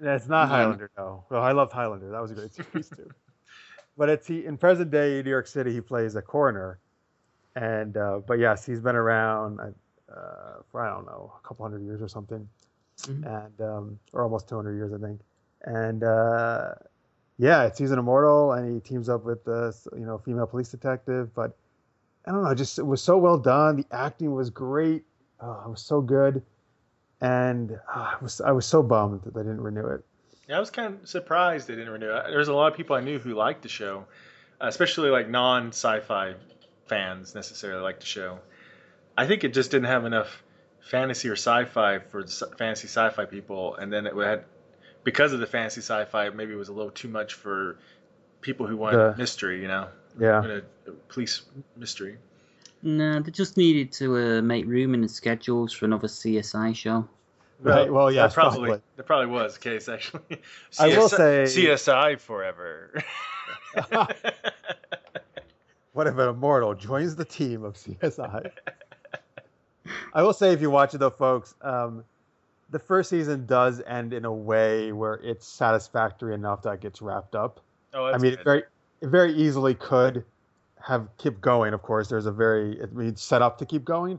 Yeah, 0.00 0.14
it's 0.14 0.28
not 0.28 0.42
Yeah. 0.44 0.56
Highlander, 0.56 0.90
no. 0.96 1.24
Well, 1.28 1.42
I 1.42 1.52
loved 1.52 1.72
Highlander. 1.72 2.08
That 2.10 2.20
was 2.22 2.30
a 2.30 2.34
great 2.34 2.54
series 2.54 2.88
too. 2.88 3.10
But 3.96 4.08
it's 4.08 4.26
he 4.26 4.46
in 4.46 4.56
present 4.56 4.90
day 4.90 5.20
New 5.22 5.28
York 5.30 5.46
City. 5.48 5.72
He 5.72 5.80
plays 5.82 6.14
a 6.14 6.22
coroner, 6.22 6.78
and 7.56 7.96
uh, 7.96 8.20
but 8.26 8.38
yes, 8.38 8.64
he's 8.64 8.80
been 8.80 8.96
around 8.96 9.60
uh, 9.60 9.72
for 10.70 10.80
I 10.80 10.88
don't 10.94 11.04
know 11.06 11.32
a 11.42 11.46
couple 11.46 11.64
hundred 11.66 11.82
years 11.82 12.00
or 12.00 12.08
something, 12.08 12.48
Mhm. 13.02 13.26
and 13.44 13.60
um, 13.60 13.98
or 14.12 14.22
almost 14.22 14.48
200 14.48 14.74
years 14.74 14.92
I 14.94 14.98
think. 14.98 15.20
And 15.64 16.02
uh, 16.02 16.74
yeah, 17.38 17.64
it's 17.64 17.78
he's 17.78 17.90
an 17.90 17.98
immortal, 17.98 18.52
and 18.52 18.74
he 18.74 18.80
teams 18.80 19.08
up 19.08 19.24
with 19.24 19.44
the 19.44 19.76
you 19.94 20.04
know 20.04 20.18
female 20.18 20.46
police 20.46 20.68
detective. 20.68 21.34
But 21.34 21.56
I 22.26 22.32
don't 22.32 22.42
know, 22.42 22.54
just 22.54 22.78
it 22.78 22.86
was 22.86 23.02
so 23.02 23.18
well 23.18 23.38
done. 23.38 23.76
The 23.76 23.86
acting 23.90 24.32
was 24.32 24.50
great. 24.50 25.04
Oh, 25.40 25.62
it 25.66 25.70
was 25.70 25.82
so 25.82 26.00
good, 26.00 26.42
and 27.20 27.72
uh, 27.94 28.14
I 28.14 28.16
was 28.22 28.40
I 28.40 28.52
was 28.52 28.66
so 28.66 28.82
bummed 28.82 29.22
that 29.22 29.34
they 29.34 29.40
didn't 29.40 29.62
renew 29.62 29.86
it. 29.86 30.04
Yeah, 30.48 30.56
I 30.56 30.60
was 30.60 30.70
kind 30.70 30.98
of 31.00 31.08
surprised 31.08 31.68
they 31.68 31.76
didn't 31.76 31.92
renew 31.92 32.12
it. 32.12 32.24
There's 32.28 32.48
a 32.48 32.54
lot 32.54 32.72
of 32.72 32.76
people 32.76 32.96
I 32.96 33.00
knew 33.00 33.18
who 33.18 33.34
liked 33.34 33.62
the 33.62 33.68
show, 33.68 34.04
especially 34.60 35.10
like 35.10 35.28
non-sci-fi 35.28 36.34
fans 36.86 37.34
necessarily 37.34 37.82
liked 37.82 38.00
the 38.00 38.06
show. 38.06 38.40
I 39.16 39.26
think 39.26 39.44
it 39.44 39.54
just 39.54 39.70
didn't 39.70 39.86
have 39.86 40.04
enough 40.04 40.42
fantasy 40.80 41.28
or 41.28 41.36
sci-fi 41.36 42.00
for 42.00 42.26
fantasy 42.58 42.88
sci-fi 42.88 43.26
people, 43.26 43.76
and 43.76 43.92
then 43.92 44.06
it 44.06 44.14
had 44.16 44.44
because 45.04 45.32
of 45.32 45.40
the 45.40 45.46
fantasy 45.46 45.80
sci-fi, 45.80 46.30
maybe 46.30 46.52
it 46.52 46.56
was 46.56 46.68
a 46.68 46.72
little 46.72 46.90
too 46.90 47.08
much 47.08 47.34
for 47.34 47.78
people 48.40 48.66
who 48.66 48.76
want 48.76 48.96
The- 48.96 49.14
mystery. 49.16 49.60
You 49.62 49.68
know, 49.68 49.88
Yeah. 50.18 50.40
wanted 50.40 50.64
a 50.86 50.90
police 51.08 51.42
mystery. 51.76 52.18
No, 52.82 53.20
they 53.20 53.30
just 53.30 53.56
needed 53.56 53.92
to 53.92 54.16
uh, 54.16 54.42
make 54.42 54.64
room 54.66 54.94
in 54.94 55.02
the 55.02 55.08
schedules 55.08 55.72
for 55.72 55.84
another 55.84 56.08
CSI 56.08 56.74
show. 56.74 57.06
Right, 57.62 57.92
well, 57.92 58.10
yeah, 58.10 58.22
that 58.26 58.32
probably, 58.32 58.68
probably. 58.68 58.82
that 58.96 59.06
probably 59.06 59.26
was 59.26 59.54
the 59.54 59.60
case 59.60 59.86
actually. 59.88 60.22
I 60.78 60.88
will 60.88 61.08
say- 61.10 61.44
CSI 61.44 62.18
forever. 62.18 63.02
What 65.92 66.06
if 66.06 66.16
an 66.18 66.28
immortal 66.28 66.74
joins 66.74 67.16
the 67.16 67.24
team 67.24 67.64
of 67.64 67.74
CSI? 67.74 68.50
I 70.14 70.22
will 70.22 70.32
say, 70.32 70.52
if 70.52 70.60
you 70.60 70.70
watch 70.70 70.94
it 70.94 70.98
though, 70.98 71.10
folks, 71.10 71.54
um, 71.62 72.04
the 72.70 72.78
first 72.78 73.10
season 73.10 73.46
does 73.46 73.82
end 73.86 74.12
in 74.12 74.24
a 74.24 74.32
way 74.32 74.92
where 74.92 75.14
it's 75.14 75.46
satisfactory 75.46 76.34
enough 76.34 76.62
that 76.62 76.74
it 76.74 76.80
gets 76.80 77.02
wrapped 77.02 77.34
up. 77.34 77.60
oh, 77.94 78.06
I 78.06 78.18
mean, 78.18 78.32
it 78.32 78.36
good. 78.36 78.44
very, 78.44 78.62
it 79.00 79.08
very 79.08 79.32
easily 79.34 79.74
could 79.74 80.24
have 80.82 81.08
kept 81.18 81.40
going. 81.40 81.74
Of 81.74 81.82
course, 81.82 82.08
there's 82.08 82.26
a 82.26 82.32
very, 82.32 82.80
I 82.82 82.86
mean, 82.86 83.16
set 83.16 83.42
up 83.42 83.58
to 83.58 83.66
keep 83.66 83.84
going, 83.84 84.18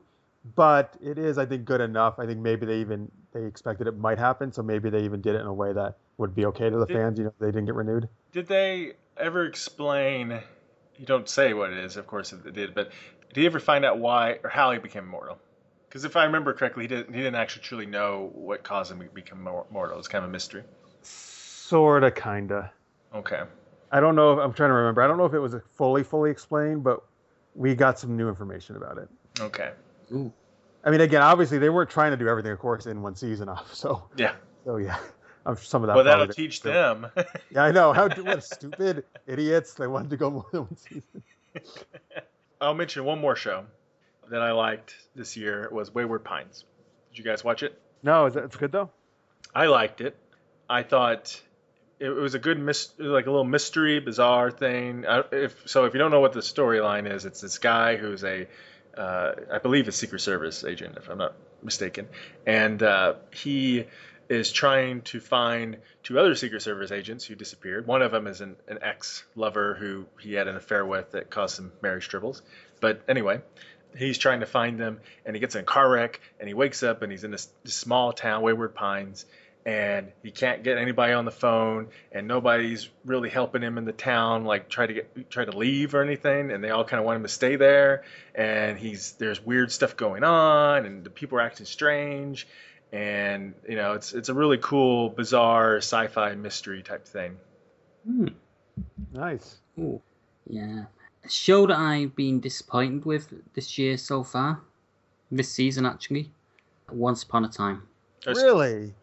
but 0.55 0.95
it 1.01 1.17
is, 1.17 1.37
I 1.37 1.45
think, 1.45 1.65
good 1.65 1.81
enough. 1.81 2.19
I 2.19 2.25
think 2.25 2.39
maybe 2.39 2.65
they 2.65 2.79
even 2.79 3.09
they 3.33 3.45
expected 3.45 3.87
it 3.87 3.97
might 3.97 4.19
happen, 4.19 4.51
so 4.51 4.61
maybe 4.61 4.89
they 4.89 5.03
even 5.03 5.21
did 5.21 5.35
it 5.35 5.41
in 5.41 5.47
a 5.47 5.53
way 5.53 5.73
that 5.73 5.97
would 6.17 6.35
be 6.35 6.45
okay 6.47 6.69
to 6.69 6.77
the 6.77 6.85
Did- 6.85 6.97
fans. 6.97 7.17
You 7.17 7.25
know, 7.25 7.33
they 7.39 7.47
didn't 7.47 7.65
get 7.65 7.75
renewed. 7.75 8.09
Did 8.31 8.47
they 8.47 8.93
ever 9.17 9.45
explain? 9.45 10.41
You 10.97 11.05
don't 11.05 11.27
say 11.27 11.53
what 11.53 11.71
it 11.71 11.79
is, 11.79 11.97
of 11.97 12.05
course, 12.05 12.31
if 12.33 12.43
they 12.43 12.51
did, 12.51 12.75
but 12.75 12.91
did 13.33 13.41
he 13.41 13.45
ever 13.45 13.59
find 13.59 13.85
out 13.85 13.97
why 13.97 14.37
or 14.43 14.49
how 14.49 14.71
he 14.71 14.77
became 14.77 15.05
immortal? 15.05 15.39
Because 15.91 16.05
if 16.05 16.15
I 16.15 16.23
remember 16.23 16.53
correctly, 16.53 16.85
he 16.85 16.87
didn't. 16.87 17.13
He 17.13 17.19
didn't 17.19 17.35
actually 17.35 17.63
truly 17.63 17.85
know 17.85 18.29
what 18.33 18.63
caused 18.63 18.93
him 18.93 18.99
to 19.01 19.05
become 19.07 19.41
mortal. 19.41 19.99
It's 19.99 20.07
kind 20.07 20.23
of 20.23 20.29
a 20.29 20.31
mystery. 20.31 20.63
Sorta, 21.01 22.09
kinda. 22.09 22.71
Okay. 23.13 23.41
I 23.91 23.99
don't 23.99 24.15
know. 24.15 24.31
If, 24.31 24.39
I'm 24.39 24.53
trying 24.53 24.69
to 24.69 24.73
remember. 24.73 25.01
I 25.01 25.07
don't 25.07 25.17
know 25.17 25.25
if 25.25 25.33
it 25.33 25.39
was 25.39 25.53
fully, 25.75 26.01
fully 26.03 26.31
explained, 26.31 26.81
but 26.85 27.03
we 27.55 27.75
got 27.75 27.99
some 27.99 28.15
new 28.15 28.29
information 28.29 28.77
about 28.77 28.99
it. 28.99 29.09
Okay. 29.41 29.71
Ooh. 30.13 30.31
I 30.85 30.91
mean, 30.91 31.01
again, 31.01 31.23
obviously 31.23 31.57
they 31.57 31.67
weren't 31.67 31.89
trying 31.89 32.11
to 32.11 32.17
do 32.17 32.29
everything, 32.29 32.53
of 32.53 32.59
course, 32.59 32.85
in 32.85 33.01
one 33.01 33.15
season 33.17 33.49
off. 33.49 33.73
So, 33.75 34.01
Yeah. 34.15 34.35
so 34.63 34.77
yeah, 34.77 34.97
I'm 35.45 35.55
sure 35.57 35.63
some 35.65 35.83
of 35.83 35.87
that. 35.87 35.95
well, 35.97 36.05
that'll 36.05 36.27
probably- 36.27 36.41
teach 36.41 36.61
them. 36.61 37.07
Yeah, 37.51 37.65
I 37.65 37.71
know. 37.71 37.91
How 37.91 38.07
what 38.07 38.45
stupid 38.45 39.03
idiots! 39.27 39.73
They 39.73 39.87
wanted 39.87 40.09
to 40.11 40.17
go 40.17 40.29
more 40.31 40.45
than 40.53 40.61
one 40.61 40.77
season. 40.77 41.21
I'll 42.61 42.73
mention 42.75 43.03
one 43.03 43.19
more 43.19 43.35
show 43.35 43.65
that 44.29 44.41
I 44.41 44.51
liked 44.51 44.95
this 45.15 45.35
year 45.37 45.69
was 45.71 45.93
Wayward 45.93 46.23
Pines. 46.23 46.65
Did 47.11 47.19
you 47.19 47.23
guys 47.23 47.43
watch 47.43 47.63
it? 47.63 47.79
No, 48.03 48.25
is 48.25 48.33
that 48.35 48.45
it's 48.45 48.57
good 48.57 48.71
though? 48.71 48.89
I 49.53 49.67
liked 49.67 50.01
it. 50.01 50.15
I 50.69 50.83
thought 50.83 51.41
it, 51.99 52.09
was 52.09 52.33
a 52.33 52.39
good 52.39 52.59
mis- 52.59 52.93
like 52.97 53.27
a 53.27 53.29
little 53.29 53.45
mystery, 53.45 53.99
bizarre 53.99 54.49
thing. 54.49 55.05
I, 55.05 55.23
if 55.31 55.55
so, 55.65 55.85
if 55.85 55.93
you 55.93 55.99
don't 55.99 56.11
know 56.11 56.21
what 56.21 56.33
the 56.33 56.39
storyline 56.39 57.11
is, 57.11 57.25
it's 57.25 57.41
this 57.41 57.59
guy 57.59 57.97
who's 57.97 58.23
a, 58.23 58.47
uh, 58.97 59.33
I 59.51 59.59
believe, 59.59 59.87
a 59.87 59.91
Secret 59.91 60.19
Service 60.19 60.63
agent, 60.63 60.97
if 60.97 61.09
I'm 61.09 61.17
not 61.17 61.35
mistaken, 61.61 62.07
and 62.47 62.81
uh, 62.81 63.15
he 63.33 63.85
is 64.29 64.51
trying 64.53 65.01
to 65.01 65.19
find 65.19 65.77
two 66.03 66.17
other 66.17 66.33
Secret 66.35 66.61
Service 66.61 66.91
agents 66.91 67.25
who 67.25 67.35
disappeared. 67.35 67.85
One 67.85 68.01
of 68.01 68.11
them 68.11 68.27
is 68.27 68.39
an, 68.39 68.55
an 68.69 68.79
ex-lover 68.81 69.75
who 69.75 70.05
he 70.21 70.33
had 70.33 70.47
an 70.47 70.55
affair 70.55 70.85
with 70.85 71.11
that 71.11 71.29
caused 71.29 71.57
some 71.57 71.73
marriage 71.81 72.07
troubles. 72.07 72.41
But 72.79 73.01
anyway, 73.09 73.41
he's 73.95 74.17
trying 74.17 74.41
to 74.41 74.45
find 74.45 74.79
them, 74.79 74.99
and 75.25 75.35
he 75.35 75.39
gets 75.39 75.55
in 75.55 75.61
a 75.61 75.65
car 75.65 75.89
wreck, 75.89 76.21
and 76.39 76.47
he 76.47 76.53
wakes 76.53 76.83
up, 76.83 77.01
and 77.01 77.11
he's 77.11 77.23
in 77.23 77.31
this, 77.31 77.49
this 77.63 77.75
small 77.75 78.13
town, 78.13 78.41
Wayward 78.41 78.73
Pines, 78.73 79.25
and 79.65 80.11
he 80.23 80.31
can't 80.31 80.63
get 80.63 80.77
anybody 80.77 81.13
on 81.13 81.25
the 81.25 81.31
phone, 81.31 81.89
and 82.11 82.27
nobody's 82.27 82.89
really 83.05 83.29
helping 83.29 83.61
him 83.61 83.77
in 83.77 83.85
the 83.85 83.91
town, 83.91 84.45
like 84.45 84.69
try 84.69 84.87
to 84.87 84.93
get 84.93 85.29
try 85.29 85.45
to 85.45 85.55
leave 85.55 85.93
or 85.93 86.01
anything, 86.01 86.51
and 86.51 86.63
they 86.63 86.69
all 86.69 86.83
kind 86.83 86.99
of 86.99 87.05
want 87.05 87.17
him 87.17 87.23
to 87.23 87.29
stay 87.29 87.55
there, 87.57 88.03
and 88.33 88.77
he's 88.77 89.13
there's 89.13 89.43
weird 89.43 89.71
stuff 89.71 89.95
going 89.95 90.23
on, 90.23 90.85
and 90.85 91.03
the 91.03 91.09
people 91.09 91.37
are 91.37 91.41
acting 91.41 91.65
strange, 91.65 92.47
and 92.91 93.53
you 93.69 93.75
know 93.75 93.93
it's 93.93 94.13
it's 94.13 94.29
a 94.29 94.33
really 94.33 94.57
cool, 94.57 95.09
bizarre 95.09 95.77
sci-fi 95.77 96.33
mystery 96.33 96.81
type 96.81 97.05
thing. 97.05 97.37
Hmm. 98.05 98.27
Nice. 99.13 99.59
Ooh. 99.77 100.01
Yeah. 100.47 100.85
A 101.23 101.29
show 101.29 101.67
that 101.67 101.77
I've 101.77 102.15
been 102.15 102.39
disappointed 102.39 103.05
with 103.05 103.33
this 103.53 103.77
year 103.77 103.97
so 103.97 104.23
far, 104.23 104.61
this 105.31 105.49
season 105.51 105.85
actually, 105.85 106.31
Once 106.91 107.23
Upon 107.23 107.45
a 107.45 107.49
Time. 107.49 107.83
Really? 108.25 108.93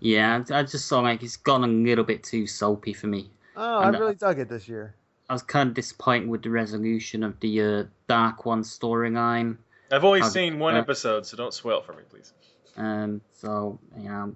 Yeah, 0.00 0.42
I 0.50 0.58
I 0.58 0.62
just 0.64 0.86
saw 0.86 1.00
like 1.00 1.22
it's 1.22 1.36
gone 1.36 1.64
a 1.64 1.68
little 1.68 2.04
bit 2.04 2.22
too 2.22 2.46
soapy 2.46 2.92
for 2.92 3.06
me. 3.06 3.30
Oh, 3.56 3.78
I 3.78 3.86
And, 3.86 3.96
uh, 3.96 4.00
really 4.00 4.14
dug 4.16 4.38
it 4.40 4.48
this 4.48 4.68
year. 4.68 4.94
I 5.30 5.32
was 5.32 5.42
kind 5.42 5.68
of 5.68 5.74
disappointed 5.74 6.28
with 6.28 6.42
the 6.42 6.50
resolution 6.50 7.22
of 7.22 7.38
the 7.40 7.62
uh, 7.62 7.84
Dark 8.08 8.44
One 8.44 8.62
storyline. 8.62 9.56
I've 9.90 10.04
only 10.04 10.20
I'll- 10.22 10.30
seen 10.30 10.58
one 10.58 10.74
uh, 10.74 10.80
episode, 10.80 11.24
so 11.24 11.36
don't 11.36 11.54
spoil 11.54 11.78
it 11.78 11.86
for 11.86 11.92
me, 11.94 12.02
please. 12.10 12.32
Um, 12.76 13.20
so 13.32 13.78
yeah, 13.96 14.26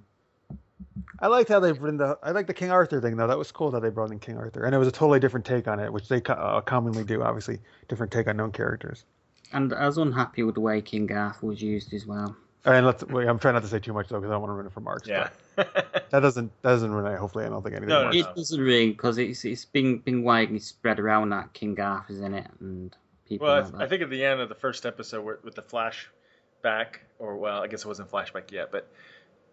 I 1.21 1.27
liked 1.27 1.49
how 1.49 1.61
they 1.61 1.73
bring 1.73 1.97
the. 1.97 2.19
I 2.23 2.31
like 2.31 2.47
the 2.47 2.55
King 2.55 2.71
Arthur 2.71 3.01
thing 3.01 3.17
though. 3.17 3.27
That 3.27 3.39
was 3.39 3.51
cool 3.53 3.71
that 3.73 3.83
they 3.83 3.91
brought 3.91 4.11
in 4.11 4.19
King 4.21 4.39
Arthur, 4.39 4.65
and 4.65 4.75
it 4.75 4.79
was 4.79 4.89
a 4.89 4.93
totally 4.93 5.19
different 5.21 5.47
take 5.47 5.67
on 5.67 5.81
it, 5.81 5.93
which 5.93 6.09
they 6.09 6.23
uh, 6.29 6.61
commonly 6.61 7.05
do. 7.05 7.23
Obviously, 7.23 7.59
different 7.89 8.13
take 8.13 8.29
on 8.29 8.37
known 8.37 8.53
characters. 8.53 9.05
and 9.53 9.73
I 9.73 9.87
was 9.87 9.99
unhappy 9.99 10.43
with 10.43 10.55
the 10.55 10.61
way 10.61 10.81
King 10.81 11.11
Arthur 11.13 11.47
was 11.47 11.61
used 11.63 11.93
as 11.95 12.07
well. 12.07 12.37
And 12.65 12.87
let's. 12.87 13.05
Wait, 13.05 13.27
I'm 13.27 13.39
trying 13.39 13.55
not 13.55 13.63
to 13.63 13.69
say 13.69 13.79
too 13.79 13.93
much 13.93 14.09
though, 14.09 14.19
because 14.21 14.31
I 14.31 14.35
don't 14.35 14.43
want 14.43 14.51
to 14.51 14.55
ruin 14.55 14.67
it 14.67 14.73
for 14.73 14.81
Mark. 14.81 15.07
Yeah. 15.07 15.31
That 15.57 16.21
doesn't 16.21 16.53
that 16.63 16.71
doesn't 16.71 16.91
ruin 16.91 17.13
it. 17.13 17.19
Hopefully, 17.19 17.45
I 17.45 17.49
don't 17.49 17.63
think 17.63 17.75
anything. 17.75 17.89
No, 17.89 18.11
no, 18.11 18.17
It 18.17 18.35
doesn't 18.37 18.61
ring 18.61 18.93
because 18.93 19.19
it's 19.19 19.45
it's 19.45 19.65
been 19.65 19.99
been 19.99 20.23
widely 20.23 20.59
spread 20.61 21.01
around 21.01 21.31
that 21.31 21.53
King 21.53 21.79
Arthur's 21.81 22.21
in 22.21 22.35
it 22.35 22.47
and 22.61 22.97
people. 23.29 23.47
well, 23.47 23.57
I, 23.57 23.61
that. 23.63 23.81
I 23.83 23.87
think 23.89 24.03
at 24.03 24.11
the 24.11 24.25
end 24.25 24.41
of 24.41 24.49
the 24.49 24.55
first 24.55 24.87
episode 24.87 25.25
with 25.43 25.55
the 25.55 25.63
flashback, 25.63 26.97
or 27.19 27.37
well, 27.37 27.63
I 27.63 27.67
guess 27.67 27.83
it 27.83 27.89
wasn't 27.89 28.11
flashback 28.11 28.51
yet, 28.53 28.71
but 28.71 28.91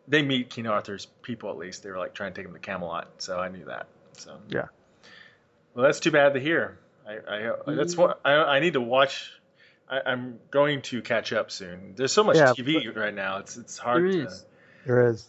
they 0.07 0.21
meet 0.21 0.49
King 0.49 0.67
Arthur's 0.67 1.05
people 1.21 1.49
at 1.49 1.57
least. 1.57 1.83
They 1.83 1.89
were 1.89 1.97
like 1.97 2.13
trying 2.13 2.33
to 2.33 2.35
take 2.39 2.45
him 2.47 2.53
to 2.53 2.59
Camelot, 2.59 3.07
so 3.19 3.39
I 3.39 3.49
knew 3.49 3.65
that. 3.65 3.87
So 4.13 4.37
Yeah. 4.49 4.65
Well, 5.73 5.83
that's 5.85 5.99
too 5.99 6.11
bad 6.11 6.33
to 6.35 6.39
hear. 6.39 6.79
I, 7.07 7.17
I 7.67 7.73
that's 7.75 7.97
what 7.97 8.19
I, 8.25 8.33
I 8.33 8.59
need 8.59 8.73
to 8.73 8.81
watch. 8.81 9.31
I, 9.89 10.01
I'm 10.05 10.39
going 10.49 10.81
to 10.83 11.01
catch 11.01 11.31
up 11.33 11.51
soon. 11.51 11.93
There's 11.95 12.11
so 12.11 12.23
much 12.23 12.37
Yeah, 12.37 12.53
TV 12.53 12.95
right 12.95 13.13
now. 13.13 13.37
It's 13.37 13.57
it's 13.57 13.77
hard 13.77 14.03
There 14.03 14.11
to. 14.11 14.25
is. 14.25 14.45
There 14.85 15.07
is. 15.07 15.27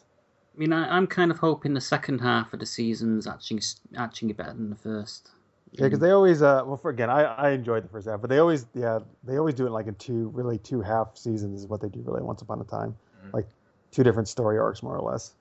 I 0.55 0.59
mean, 0.59 0.73
I, 0.73 0.97
I'm 0.97 1.07
kind 1.07 1.31
of 1.31 1.39
hoping 1.39 1.74
the 1.74 1.81
second 1.82 2.20
half 2.20 2.53
of 2.55 2.61
the 2.61 2.66
season's 2.66 3.27
actually 3.27 3.61
actually 3.97 4.32
better 4.32 4.55
than 4.55 4.70
the 4.70 4.77
first. 4.77 5.31
Yeah, 5.73 5.85
because 5.85 5.98
they 5.98 6.11
always. 6.12 6.40
Uh, 6.40 6.62
well, 6.65 6.78
for 6.78 6.90
again, 6.90 7.11
I 7.11 7.24
I 7.24 7.51
enjoyed 7.51 7.85
the 7.85 7.89
first 7.89 8.09
half, 8.09 8.20
but 8.23 8.31
they 8.31 8.39
always 8.39 8.65
yeah 8.73 9.01
they 9.24 9.36
always 9.36 9.55
do 9.55 9.66
it 9.66 9.70
like 9.70 9.89
in 9.89 9.94
two 9.97 10.28
really 10.28 10.57
two 10.59 10.81
half 10.81 11.16
seasons 11.19 11.61
is 11.61 11.66
what 11.66 11.81
they 11.82 11.89
do 11.89 12.01
really 12.07 12.23
once 12.23 12.40
upon 12.40 12.61
a 12.61 12.65
time, 12.65 12.97
Mhm. 13.27 13.35
like 13.35 13.47
two 13.92 14.02
different 14.02 14.28
story 14.28 14.58
arcs 14.58 14.82
more 14.82 14.96
or 14.96 15.10
less. 15.10 15.32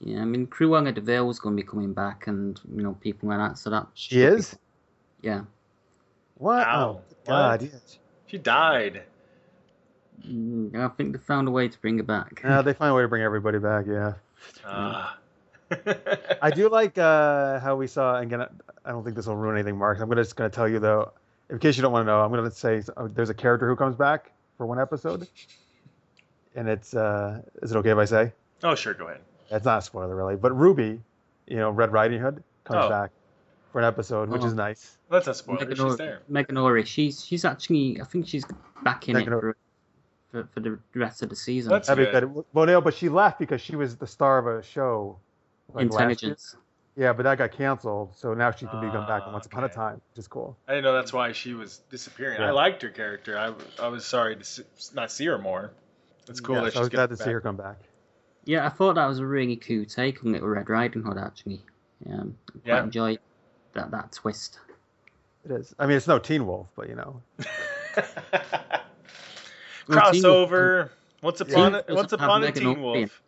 Yeah, 0.00 0.22
I 0.22 0.24
mean, 0.24 0.46
Cruella 0.46 0.94
de 0.94 1.00
Vil 1.00 1.26
was 1.26 1.38
going 1.38 1.56
to 1.56 1.62
be 1.62 1.66
coming 1.68 1.92
back, 1.92 2.26
and 2.26 2.58
you 2.74 2.82
know, 2.82 2.94
people 2.94 3.28
like 3.28 3.38
that. 3.38 3.58
So 3.58 3.68
that 3.70 3.86
She 3.94 4.14
should 4.14 4.30
be- 4.32 4.36
is. 4.38 4.58
yeah. 5.22 5.42
What? 6.36 6.66
Wow. 6.66 7.00
Oh 7.06 7.14
God! 7.26 7.62
What? 7.62 7.98
She 8.26 8.38
died. 8.38 9.02
Mm, 10.26 10.74
I 10.76 10.88
think 10.88 11.12
they 11.12 11.18
found 11.18 11.48
a 11.48 11.50
way 11.50 11.68
to 11.68 11.78
bring 11.80 11.96
her 11.98 12.02
back. 12.04 12.40
Yeah, 12.44 12.62
they 12.62 12.72
find 12.72 12.90
a 12.92 12.94
way 12.94 13.02
to 13.02 13.08
bring 13.08 13.22
everybody 13.30 13.58
back. 13.58 13.86
Yeah. 13.86 14.14
Ah. 14.64 15.18
I 16.42 16.50
do 16.50 16.68
like 16.70 16.96
uh, 16.98 17.60
how 17.60 17.76
we 17.76 17.86
saw. 17.86 18.18
Again, 18.18 18.42
I 18.84 18.90
don't 18.90 19.04
think 19.04 19.16
this 19.16 19.26
will 19.26 19.36
ruin 19.36 19.56
anything, 19.56 19.76
Mark. 19.76 19.98
I'm 20.00 20.08
gonna 20.08 20.22
just 20.22 20.36
gonna 20.36 20.50
tell 20.50 20.68
you 20.68 20.78
though, 20.78 21.12
in 21.50 21.58
case 21.58 21.76
you 21.76 21.82
don't 21.82 21.92
want 21.92 22.02
to 22.02 22.06
know, 22.06 22.20
I'm 22.22 22.30
gonna 22.32 22.50
say 22.50 22.82
uh, 22.96 23.08
there's 23.12 23.30
a 23.30 23.34
character 23.34 23.68
who 23.68 23.76
comes 23.76 23.96
back 23.96 24.32
for 24.56 24.66
one 24.66 24.80
episode, 24.80 25.28
and 26.54 26.68
it's. 26.68 26.94
Uh, 26.94 27.42
is 27.62 27.72
it 27.72 27.76
okay 27.78 27.90
if 27.90 27.98
I 27.98 28.04
say? 28.04 28.32
Oh, 28.62 28.74
sure. 28.74 28.94
Go 28.94 29.06
ahead. 29.08 29.20
It's 29.50 29.64
not 29.64 29.78
a 29.78 29.82
spoiler 29.82 30.14
really, 30.14 30.36
but 30.36 30.56
Ruby, 30.56 31.00
you 31.46 31.56
know, 31.56 31.70
Red 31.70 31.92
Riding 31.92 32.20
Hood 32.20 32.42
comes 32.64 32.84
Oh. 32.84 32.88
back 32.88 33.10
for 33.72 33.78
an 33.80 33.84
episode, 33.84 34.28
which 34.28 34.42
Oh. 34.42 34.46
is 34.46 34.54
nice. 34.54 34.96
That's 35.10 35.26
a 35.26 35.34
spoiler. 35.34 35.66
Meghan 35.66 35.76
She's 35.88 35.96
there. 35.96 36.20
Meghan 36.30 36.62
Ory, 36.62 36.84
she's 36.84 37.24
she's 37.24 37.44
actually 37.44 38.00
I 38.00 38.04
think 38.04 38.28
she's 38.28 38.44
back 38.82 39.08
in 39.08 39.16
Meghan 39.16 39.26
it 39.26 39.40
for, 39.40 39.56
for 40.32 40.48
for 40.54 40.60
the 40.60 40.78
rest 40.94 41.22
of 41.22 41.28
the 41.30 41.36
season. 41.36 41.70
That's 41.72 41.88
That'd 41.88 42.12
good. 42.12 42.32
good. 42.34 42.44
Well, 42.52 42.66
no, 42.66 42.80
but 42.80 42.94
she 42.94 43.08
left 43.08 43.38
because 43.38 43.60
she 43.60 43.74
was 43.76 43.96
the 43.96 44.06
star 44.06 44.38
of 44.38 44.46
a 44.46 44.62
show. 44.62 45.16
like. 45.72 45.84
Intelligence. 45.84 46.56
Yeah, 46.96 47.12
but 47.12 47.22
that 47.22 47.38
got 47.38 47.52
canceled, 47.52 48.10
so 48.16 48.34
now 48.34 48.50
she 48.50 48.66
can 48.66 48.80
be 48.80 48.88
come 48.88 49.06
back 49.06 49.22
Ah, 49.24 49.28
in 49.28 49.32
Once 49.32 49.46
Upon 49.46 49.62
a. 49.64 49.68
Time, 49.68 50.00
which 50.10 50.18
is 50.18 50.26
cool. 50.28 50.56
I 50.68 50.72
didn't 50.72 50.84
know 50.84 50.92
that's 50.92 51.12
why 51.12 51.30
she 51.32 51.54
was 51.54 51.78
disappearing. 51.90 52.40
I 52.42 52.50
liked 52.50 52.82
her 52.82 52.90
character. 52.90 53.38
I, 53.38 53.52
I 53.82 53.88
was 53.88 54.04
sorry 54.04 54.34
to 54.36 54.44
see, 54.44 54.64
not 54.94 55.10
see 55.12 55.26
her 55.26 55.38
more. 55.38 55.70
It's 56.28 56.40
cool 56.40 56.56
Yeah, 56.56 56.62
that 56.64 56.72
so 56.74 56.78
I 56.78 56.82
was 56.82 56.88
glad 56.88 57.08
to 57.10 57.16
getting 57.16 57.24
see 57.26 57.32
her 57.32 57.40
come 57.40 57.56
back. 57.56 57.76
Yeah, 58.44 58.64
I 58.64 58.68
thought 58.68 58.94
that 58.94 59.06
was 59.06 59.18
a 59.18 59.26
really 59.26 59.56
cool 59.56 59.84
take 59.84 60.24
on 60.24 60.32
Little 60.32 60.48
Red 60.48 60.68
Riding 60.70 61.02
Hood. 61.02 61.18
Actually, 61.18 61.60
yeah, 62.06 62.14
I 62.14 62.18
quite 62.18 62.64
Yeah. 62.64 62.82
enjoyed 62.84 63.18
that 63.74 63.90
that 63.90 64.12
twist. 64.12 64.58
It 65.44 65.50
is. 65.52 65.74
I 65.78 65.86
mean, 65.86 65.96
it's 65.96 66.06
no 66.06 66.18
Teen 66.18 66.46
Wolf, 66.46 66.68
but 66.76 66.88
you 66.88 66.94
know, 66.94 67.22
Well, 69.88 70.12
Teen 70.12 70.22
Wolf- 70.22 70.50
Crossover. 70.50 70.90
Once 71.22 71.40
Yeah. 71.40 71.46
upon 71.52 71.72
Teen 71.72 71.82
a, 71.88 71.94
once 71.94 72.12
upon 72.12 72.44
a 72.44 72.46
Meghan 72.48 72.54
Teen 72.54 72.66
Ory. 72.78 73.00
Wolf. 73.00 73.22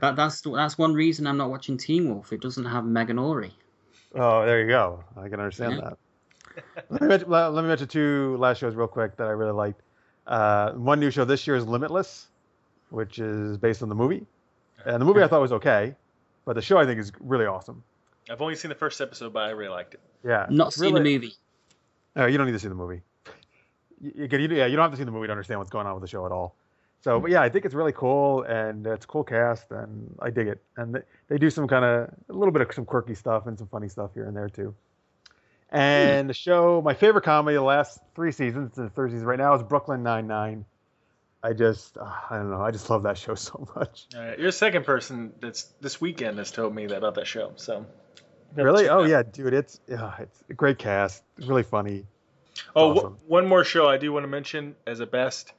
That 0.00 0.14
that's 0.16 0.40
that's 0.42 0.78
one 0.78 0.94
reason 0.94 1.26
I'm 1.26 1.36
not 1.36 1.50
watching 1.50 1.76
Teen 1.76 2.08
Wolf. 2.12 2.32
It 2.32 2.40
doesn't 2.40 2.64
have 2.64 2.84
Meghan 2.84 3.20
Ory. 3.20 3.52
oh, 4.14 4.44
there 4.44 4.60
you 4.60 4.68
go. 4.68 5.02
I 5.16 5.28
can 5.28 5.40
understand 5.40 5.74
Yeah. 5.76 5.90
that. 5.90 5.96
let, 6.90 7.00
me 7.02 7.08
mention, 7.08 7.30
let 7.30 7.52
let 7.52 7.62
me 7.62 7.68
mention 7.68 7.88
two 7.88 8.36
last 8.38 8.58
shows 8.58 8.74
real 8.74 8.86
quick 8.88 9.16
that 9.16 9.26
I 9.26 9.30
really 9.30 9.52
liked. 9.52 9.80
Uh, 10.26 10.72
one 10.72 11.00
new 11.00 11.10
show 11.10 11.24
this 11.24 11.46
year 11.46 11.56
is 11.56 11.66
Limitless, 11.66 12.28
which 12.90 13.18
is 13.18 13.56
based 13.58 13.82
on 13.82 13.88
the 13.88 13.94
movie, 13.94 14.26
and 14.84 15.00
the 15.00 15.04
movie 15.04 15.22
I 15.22 15.26
thought 15.28 15.40
was 15.40 15.52
okay, 15.52 15.94
but 16.44 16.54
the 16.54 16.62
show 16.62 16.78
I 16.78 16.84
think 16.84 17.00
is 17.00 17.12
really 17.20 17.46
awesome. 17.46 17.82
I've 18.30 18.40
only 18.42 18.54
seen 18.54 18.68
the 18.68 18.74
first 18.74 19.00
episode, 19.00 19.32
but 19.32 19.44
I 19.44 19.50
really 19.50 19.70
liked 19.70 19.94
it. 19.94 20.00
Yeah, 20.24 20.46
Not 20.50 20.72
seen 20.72 20.94
the 20.94 21.00
movie. 21.00 21.34
Oh, 22.16 22.26
you 22.26 22.36
don't 22.38 22.46
need 22.46 22.52
to 22.52 22.58
see 22.58 22.68
the 22.68 22.74
movie. 22.74 23.00
You, 24.00 24.12
you, 24.30 24.38
you- 24.38 24.56
yeah, 24.56 24.66
you 24.66 24.76
don't 24.76 24.84
have 24.84 24.92
to 24.92 24.96
see 24.96 25.04
the 25.04 25.10
movie 25.10 25.26
to 25.26 25.32
understand 25.32 25.58
what's 25.60 25.70
going 25.70 25.86
on 25.86 25.94
with 25.94 26.02
the 26.02 26.08
show 26.08 26.26
at 26.26 26.32
all. 26.32 26.54
So, 27.02 27.18
but 27.18 27.30
yeah, 27.30 27.40
I 27.40 27.48
think 27.48 27.64
it's 27.64 27.74
really 27.74 27.92
cool, 27.92 28.42
and 28.42 28.86
it's 28.86 29.06
a 29.06 29.08
cool 29.08 29.24
cast, 29.24 29.70
and 29.70 30.14
I 30.20 30.28
dig 30.28 30.48
it. 30.48 30.60
And 30.76 30.94
they, 30.94 31.00
they 31.28 31.38
do 31.38 31.48
some 31.48 31.66
kind 31.66 31.82
of 31.84 32.10
a 32.28 32.32
little 32.32 32.52
bit 32.52 32.60
of 32.60 32.72
some 32.74 32.84
quirky 32.84 33.14
stuff 33.14 33.46
and 33.46 33.56
some 33.58 33.68
funny 33.68 33.88
stuff 33.88 34.10
here 34.12 34.26
and 34.26 34.36
there 34.36 34.50
too. 34.50 34.74
And 35.72 36.28
the 36.28 36.34
show, 36.34 36.82
my 36.82 36.94
favorite 36.94 37.22
comedy, 37.22 37.54
the 37.56 37.62
last 37.62 38.00
three 38.14 38.32
seasons, 38.32 38.74
the 38.74 38.88
third 38.90 39.12
season 39.12 39.26
right 39.26 39.38
now 39.38 39.54
is 39.54 39.62
Brooklyn 39.62 40.02
Nine 40.02 40.26
Nine. 40.26 40.64
I 41.42 41.52
just, 41.54 41.96
uh, 41.96 42.02
I 42.28 42.36
don't 42.36 42.50
know, 42.50 42.60
I 42.60 42.70
just 42.70 42.90
love 42.90 43.04
that 43.04 43.16
show 43.16 43.34
so 43.36 43.66
much. 43.76 44.06
All 44.14 44.20
right, 44.22 44.38
you're 44.38 44.48
the 44.48 44.52
second 44.52 44.84
person 44.84 45.32
that's 45.40 45.64
this 45.80 46.00
weekend 46.00 46.38
has 46.38 46.50
told 46.50 46.74
me 46.74 46.86
that 46.86 46.96
about 46.98 47.14
that 47.14 47.26
show. 47.26 47.52
So 47.56 47.86
Really? 48.56 48.88
Oh 48.88 49.02
out. 49.02 49.08
yeah, 49.08 49.22
dude, 49.22 49.54
it's 49.54 49.80
yeah, 49.86 50.12
it's 50.18 50.42
a 50.50 50.54
great 50.54 50.78
cast, 50.78 51.22
it's 51.38 51.46
really 51.46 51.62
funny. 51.62 52.04
Oh, 52.74 52.90
Awesome. 52.92 53.12
wh- 53.26 53.30
one 53.30 53.46
more 53.46 53.62
show 53.64 53.88
I 53.88 53.96
do 53.96 54.12
want 54.12 54.24
to 54.24 54.28
mention 54.28 54.74
as 54.86 54.98
a 55.00 55.06
best 55.06 55.52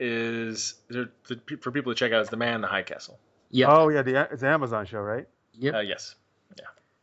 is 0.00 0.74
there, 0.88 1.10
the, 1.28 1.38
for 1.60 1.70
people 1.70 1.92
to 1.92 1.96
check 1.98 2.10
out 2.12 2.22
is 2.22 2.30
The 2.30 2.36
Man 2.36 2.54
in 2.56 2.60
the 2.62 2.66
High 2.68 2.82
Castle. 2.82 3.18
Yep. 3.50 3.68
Oh 3.70 3.88
yeah, 3.90 4.02
the 4.02 4.28
it's 4.32 4.42
an 4.42 4.48
Amazon 4.48 4.86
show, 4.86 5.00
right? 5.00 5.26
Yeah. 5.52 5.72
Uh, 5.76 5.80
yes, 5.80 6.14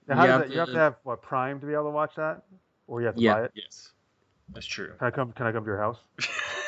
Now, 0.09 0.15
how 0.15 0.25
Yeah, 0.25 0.37
does 0.39 0.47
that, 0.47 0.53
you 0.53 0.59
have 0.59 0.71
to 0.71 0.77
have 0.79 0.95
what 1.03 1.21
Prime 1.21 1.59
to 1.59 1.65
be 1.67 1.73
able 1.73 1.83
to 1.83 1.89
watch 1.91 2.15
that, 2.15 2.41
or 2.87 2.99
you 2.99 3.05
have 3.05 3.15
to 3.15 3.21
Yeah. 3.21 3.35
buy 3.35 3.43
it? 3.43 3.51
yes, 3.53 3.91
that's 4.55 4.65
true. 4.65 4.93
Can 4.97 5.07
I 5.07 5.11
come? 5.11 5.31
Can 5.33 5.45
I 5.45 5.51
come 5.51 5.63
to 5.63 5.69
your 5.69 5.77
house? 5.77 5.97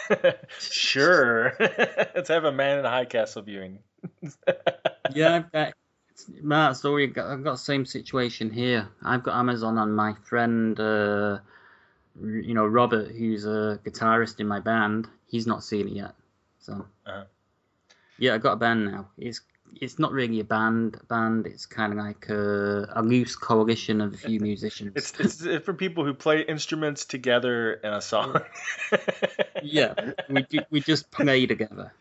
sure. 0.60 1.54
Let's 1.60 2.30
have 2.30 2.44
a 2.44 2.52
Man 2.52 2.78
in 2.78 2.84
the 2.84 2.90
High 2.90 3.06
Castle 3.06 3.42
viewing. 3.42 3.80
yeah, 5.16 5.36
I've 5.38 5.52
got, 5.52 5.74
Matt, 6.44 6.78
so 6.78 6.96
I've 6.98 7.14
got 7.16 7.44
the 7.44 7.56
same 7.56 7.86
situation 7.86 8.52
here. 8.52 8.88
I've 9.02 9.24
got 9.24 9.40
Amazon 9.40 9.80
on 9.80 9.92
my 9.92 10.14
friend, 10.24 10.80
uh, 10.80 11.40
you 12.22 12.54
know, 12.54 12.68
Robert, 12.68 13.10
who's 13.10 13.46
a 13.46 13.80
guitarist 13.84 14.40
in 14.40 14.48
my 14.48 14.60
band. 14.60 15.08
He's 15.26 15.48
not 15.48 15.64
seen 15.64 15.88
it 15.88 15.94
yet, 15.94 16.14
so 16.60 16.86
Uh-huh. 17.08 17.24
yeah, 18.20 18.36
I've 18.36 18.44
got 18.44 18.54
a 18.54 18.58
band 18.58 18.92
now. 18.92 19.08
It's 19.18 19.42
it's 19.80 19.98
not 20.00 20.12
really 20.12 20.40
a 20.40 20.44
band 20.44 20.98
band. 21.08 21.48
It's 21.48 21.66
kind 21.66 21.94
of 21.94 22.00
like 22.00 22.30
a, 22.30 22.88
a 22.96 23.02
loose 23.02 23.36
coalition 23.36 24.02
of 24.02 24.14
a 24.14 24.18
few 24.18 24.40
musicians. 24.50 24.94
It's 24.96 25.20
it's 25.20 25.66
for 25.66 25.74
people 25.74 26.04
who 26.06 26.14
play 26.14 26.42
instruments 26.42 27.06
together 27.06 27.74
in 27.74 27.94
a 27.94 28.02
song. 28.02 28.42
yeah, 29.64 29.94
we 30.30 30.44
ju- 30.44 30.66
we 30.70 30.82
just 30.82 31.10
play 31.12 31.46
together. 31.46 31.94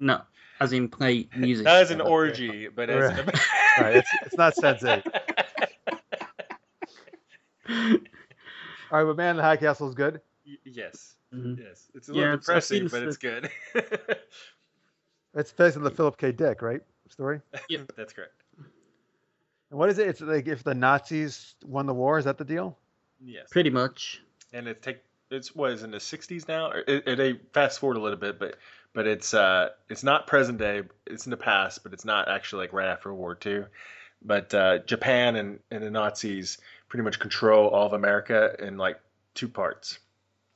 No, 0.00 0.22
as 0.60 0.72
in 0.72 0.88
play 0.88 1.28
music. 1.36 1.64
Not 1.64 1.76
as 1.76 1.90
an 1.90 1.98
together. 1.98 2.10
orgy, 2.10 2.68
but 2.68 2.90
as 2.90 3.18
an. 3.18 3.30
Right, 3.78 3.96
it's 3.96 4.10
it's 4.26 4.36
not 4.36 4.54
Sense8. 4.54 5.02
All 7.68 8.98
right, 8.98 9.04
but 9.04 9.16
man, 9.16 9.36
the 9.36 9.42
High 9.42 9.56
Castle 9.56 9.88
is 9.88 9.94
good. 9.94 10.20
Y- 10.46 10.56
yes, 10.64 11.14
Mhm. 11.34 11.58
yes. 11.58 11.90
It's 11.94 12.08
a 12.08 12.12
little 12.12 12.28
Yeah, 12.28 12.34
it's- 12.34 12.48
I've 12.50 12.62
depressing, 12.62 12.88
but 12.88 13.00
the- 13.00 13.08
it's 13.08 13.16
good. 13.16 13.50
It's 15.34 15.52
based 15.52 15.76
on 15.76 15.82
the 15.82 15.90
Philip 15.90 16.16
K. 16.18 16.32
Dick, 16.32 16.62
right? 16.62 16.82
Story. 17.08 17.40
Yeah, 17.68 17.80
that's 17.96 18.12
correct. 18.12 18.42
And 19.70 19.78
what 19.78 19.88
is 19.88 19.98
it? 19.98 20.08
It's 20.08 20.20
like 20.20 20.46
if 20.48 20.62
the 20.62 20.74
Nazis 20.74 21.54
won 21.64 21.86
the 21.86 21.94
war. 21.94 22.18
Is 22.18 22.24
that 22.26 22.38
the 22.38 22.44
deal? 22.44 22.76
Yes. 23.24 23.46
Pretty 23.50 23.70
much. 23.70 24.20
and 24.52 24.66
it 24.68 24.82
take 24.82 24.98
it's 25.30 25.54
what 25.54 25.70
is 25.70 25.82
in 25.82 25.90
the 25.90 25.96
60s 25.98 26.46
now 26.46 26.70
or 26.70 26.80
it, 26.86 27.04
it, 27.06 27.16
they 27.16 27.32
fast 27.54 27.78
forward 27.78 27.96
a 27.96 28.00
little 28.00 28.18
bit 28.18 28.38
but 28.38 28.56
but 28.92 29.06
it's 29.06 29.32
uh 29.32 29.70
it's 29.88 30.02
not 30.02 30.26
present 30.26 30.58
day 30.58 30.82
it's 31.06 31.24
in 31.26 31.30
the 31.30 31.38
past 31.38 31.82
but 31.82 31.94
it's 31.94 32.04
not 32.04 32.28
actually 32.28 32.64
like 32.64 32.72
right 32.74 32.88
after 32.88 33.14
world 33.14 33.42
war 33.46 33.52
ii 33.54 33.64
but 34.20 34.52
uh 34.52 34.76
japan 34.80 35.36
and, 35.36 35.58
and 35.70 35.82
the 35.82 35.90
nazis 35.90 36.58
pretty 36.90 37.02
much 37.02 37.18
control 37.18 37.68
all 37.68 37.86
of 37.86 37.94
america 37.94 38.54
in 38.58 38.76
like 38.76 39.00
two 39.32 39.48
parts 39.48 39.98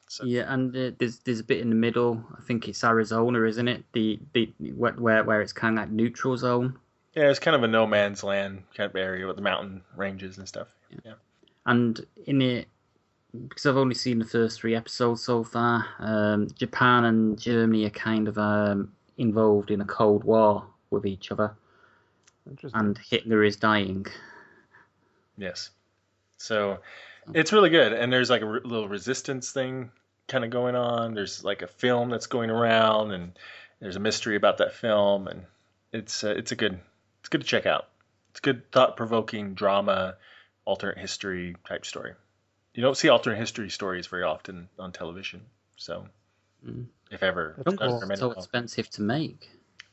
so 0.09 0.25
Yeah, 0.25 0.53
and 0.53 0.75
uh, 0.77 0.91
there's 0.99 1.19
there's 1.21 1.41
a 1.41 1.45
bit 1.45 1.61
in 1.61 1.69
the 1.71 1.77
middle. 1.77 2.25
I 2.37 2.41
think 2.43 2.69
it's 2.69 2.85
Arizona, 2.85 3.43
isn't 3.45 3.69
it? 3.69 3.85
The 3.93 4.19
the 4.33 4.53
where 4.75 4.93
where, 4.95 5.25
where 5.25 5.43
it's 5.43 5.53
kind 5.53 5.79
of 5.79 5.83
like 5.85 5.91
neutral 5.93 6.37
zone. 6.37 6.79
yeah 7.15 7.29
it's 7.31 7.39
kind 7.41 7.55
of 7.57 7.63
a 7.63 7.69
no 7.69 7.87
man's 7.87 8.23
land 8.23 8.63
kind 8.77 8.91
of 8.91 8.97
area 8.97 9.27
with 9.27 9.37
the 9.37 9.43
mountain 9.43 9.83
ranges 9.97 10.39
and 10.39 10.47
stuff 10.49 10.69
yeah 11.05 11.15
And 11.67 12.05
in 12.27 12.41
it, 12.43 12.69
because 13.49 13.67
I've 13.67 13.77
only 13.77 13.95
seen 13.95 14.19
the 14.19 14.25
first 14.25 14.61
three 14.61 14.75
episodes 14.77 15.23
so 15.25 15.43
far, 15.45 15.85
um, 15.99 16.49
Japan 16.55 17.05
and 17.05 17.39
Germany 17.39 17.85
are 17.87 17.91
kind 17.91 18.29
of 18.29 18.39
um, 18.39 18.93
involved 19.19 19.71
in 19.71 19.81
a 19.81 19.85
cold 19.85 20.25
war 20.25 20.65
with 20.91 21.05
each 21.07 21.33
other, 21.33 21.55
Interesting. 22.49 22.81
and 22.81 22.99
Hitler 22.99 23.43
is 23.45 23.57
dying. 23.57 24.07
Yes. 25.37 25.71
So 26.39 26.79
it's 27.35 27.53
really 27.53 27.71
good. 27.71 27.93
And 27.93 28.13
there's 28.13 28.31
like 28.31 28.43
a 28.43 28.47
re- 28.47 28.61
little 28.65 28.89
resistance 28.89 29.51
thing 29.51 29.91
kind 30.29 30.45
of 30.45 30.51
going 30.51 30.75
on. 30.75 31.15
There's 31.15 31.45
like 31.45 31.63
a 31.63 31.67
film 31.67 32.11
that's 32.11 32.27
going 32.27 32.51
around 32.51 33.13
and 33.13 33.39
there's 33.81 33.97
a 33.97 34.01
mystery 34.01 34.37
about 34.37 34.59
that 34.59 34.73
film, 34.75 35.29
and 35.29 35.43
it's 35.93 36.25
uh, 36.25 36.31
it's 36.37 36.53
a 36.53 36.57
good 36.57 36.79
it's 37.21 37.29
good 37.29 37.43
to 37.43 37.47
check 37.47 37.67
out. 37.67 37.89
It's 38.31 38.41
a 38.41 38.43
good 38.43 38.71
thought 38.73 38.97
provoking 38.97 39.55
drama, 39.55 40.17
alternate 40.65 40.99
history 40.99 41.57
type 41.67 41.85
story. 41.85 42.15
You 42.75 42.83
don't 42.83 42.97
see 42.97 43.09
alternate 43.09 43.37
history 43.39 43.71
stories 43.71 44.07
very 44.07 44.23
often 44.23 44.69
on 44.79 44.93
television, 44.93 45.43
so 45.77 46.07
Mm. 46.67 46.87
if 47.11 47.23
ever, 47.23 47.55
That's 47.65 47.77
I 47.81 47.87
cool. 47.87 48.17
so 48.17 48.31
expensive 48.33 48.89
to 48.91 49.03
make. 49.03 49.49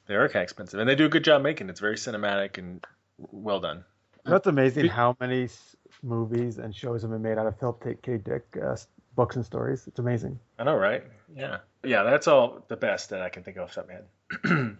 they 0.07 0.15
are 0.15 0.27
kind 0.29 0.37
of 0.37 0.43
expensive, 0.43 0.79
and 0.79 0.89
they 0.89 0.95
do 0.95 1.05
a 1.05 1.09
good 1.09 1.23
job 1.25 1.41
making. 1.41 1.67
it. 1.67 1.71
It's 1.71 1.79
very 1.81 1.97
cinematic 1.97 2.57
and 2.57 2.83
well 3.17 3.59
done. 3.59 3.83
That's 4.23 4.47
amazing 4.47 4.87
how 4.87 5.15
many 5.19 5.43
s- 5.43 5.75
movies 6.03 6.57
and 6.59 6.75
shows 6.75 7.01
have 7.01 7.11
been 7.11 7.21
made 7.21 7.37
out 7.37 7.47
of 7.47 7.57
Philip 7.59 8.01
K. 8.01 8.17
Dick 8.17 8.45
uh, 8.61 8.75
books 9.15 9.35
and 9.35 9.45
stories. 9.45 9.87
It's 9.87 9.99
amazing. 9.99 10.39
I 10.59 10.63
know, 10.63 10.75
right? 10.75 11.03
Yeah, 11.35 11.59
yeah. 11.83 12.03
That's 12.03 12.27
all 12.27 12.65
the 12.67 12.75
best 12.75 13.09
that 13.11 13.21
I 13.21 13.29
can 13.29 13.43
think 13.43 13.57
of 13.57 13.63
off 13.63 13.75
the 13.75 13.81
top 13.81 13.89
of 13.89 13.89
my 13.89 13.95
head. 13.95 14.77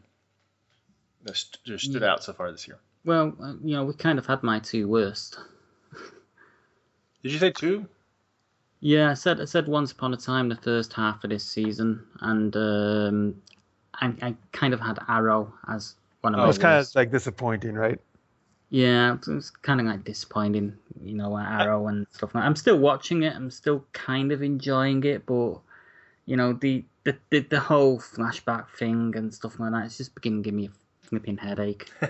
that 1.24 1.38
st- 1.38 1.64
just 1.64 1.86
stood 1.86 2.02
Yeah. 2.02 2.12
out 2.12 2.24
so 2.24 2.34
far 2.34 2.52
this 2.52 2.68
year. 2.68 2.78
Well, 3.06 3.34
uh, 3.42 3.54
you 3.64 3.76
know, 3.76 3.84
we 3.86 3.94
kind 3.94 4.20
of 4.20 4.26
had 4.26 4.44
my 4.44 4.60
two 4.60 4.88
worst. 4.88 5.40
Did 7.24 7.32
you 7.32 7.40
say 7.40 7.52
two? 7.52 7.88
Yeah, 8.82 9.12
I 9.12 9.14
said 9.14 9.40
I 9.40 9.46
said 9.46 9.68
once 9.68 9.94
upon 9.94 10.14
a 10.14 10.18
time 10.18 10.50
the 10.50 10.56
first 10.58 10.92
half 10.94 11.24
of 11.24 11.30
this 11.30 11.46
season, 11.46 12.06
and 12.20 12.54
um, 12.58 13.42
I, 13.94 14.14
I 14.22 14.36
kind 14.52 14.74
of 14.74 14.82
had 14.82 15.00
Arrow 15.08 15.54
as 15.70 15.96
one 16.22 16.34
of 16.36 16.42
Oh, 16.42 16.44
my 16.44 16.50
it's 16.50 16.58
kind 16.58 16.78
of 16.80 16.94
like 16.96 17.10
disappointing, 17.12 17.76
right? 17.76 18.00
Yeah, 18.74 19.18
it's 19.28 19.52
kind 19.52 19.80
of 19.80 19.86
like 19.86 20.04
disappointing, 20.04 20.76
you 21.00 21.14
know, 21.14 21.38
Arrow 21.38 21.86
and 21.86 22.08
stuff. 22.10 22.34
like. 22.34 22.44
I'm 22.44 22.56
still 22.56 22.80
watching 22.80 23.22
it. 23.22 23.36
I'm 23.36 23.52
still 23.52 23.86
kind 23.94 24.32
of 24.32 24.42
enjoying 24.42 25.04
it, 25.04 25.28
but 25.28 25.60
you 26.26 26.36
know, 26.36 26.54
the 26.54 26.84
the 27.04 27.16
the, 27.30 27.42
the 27.42 27.60
whole 27.60 28.00
flashback 28.00 28.70
thing 28.70 29.14
and 29.16 29.32
stuff 29.32 29.60
like 29.60 29.74
that, 29.74 29.86
it's 29.86 29.98
just 29.98 30.16
beginning 30.16 30.42
to 30.42 30.48
give 30.48 30.56
me 30.56 30.66
a 30.66 31.08
flipping 31.08 31.38
headache. 31.38 31.92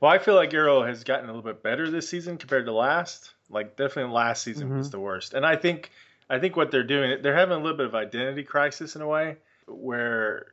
well, 0.00 0.10
I 0.10 0.18
feel 0.18 0.36
like 0.36 0.54
Arrow 0.54 0.84
has 0.84 1.04
gotten 1.04 1.26
a 1.26 1.34
little 1.34 1.42
bit 1.42 1.62
better 1.62 1.90
this 1.90 2.08
season 2.08 2.38
compared 2.38 2.64
to 2.64 2.72
last. 2.72 3.34
Like 3.50 3.76
definitely 3.76 4.14
last 4.14 4.42
season 4.44 4.74
was 4.74 4.88
Mhm. 4.88 4.92
the 4.92 5.00
worst, 5.00 5.34
and 5.34 5.44
I 5.44 5.56
think 5.56 5.90
I 6.30 6.38
think 6.38 6.56
what 6.56 6.70
they're 6.70 6.82
doing, 6.82 7.20
they're 7.20 7.36
having 7.36 7.58
a 7.58 7.62
little 7.62 7.76
bit 7.76 7.84
of 7.86 7.94
identity 7.94 8.42
crisis 8.42 8.96
in 8.96 9.02
a 9.02 9.06
way, 9.06 9.36
where 9.66 10.46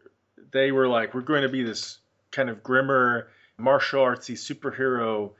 they 0.51 0.73
were 0.73 0.89
like, 0.89 1.13
we're 1.13 1.21
going 1.21 1.43
to 1.43 1.49
be 1.49 1.63
this 1.63 1.99
kind 2.31 2.49
of 2.49 2.61
grimmer 2.63 3.29
martial 3.57 4.03
artsy 4.03 4.33
superhero 4.33 5.31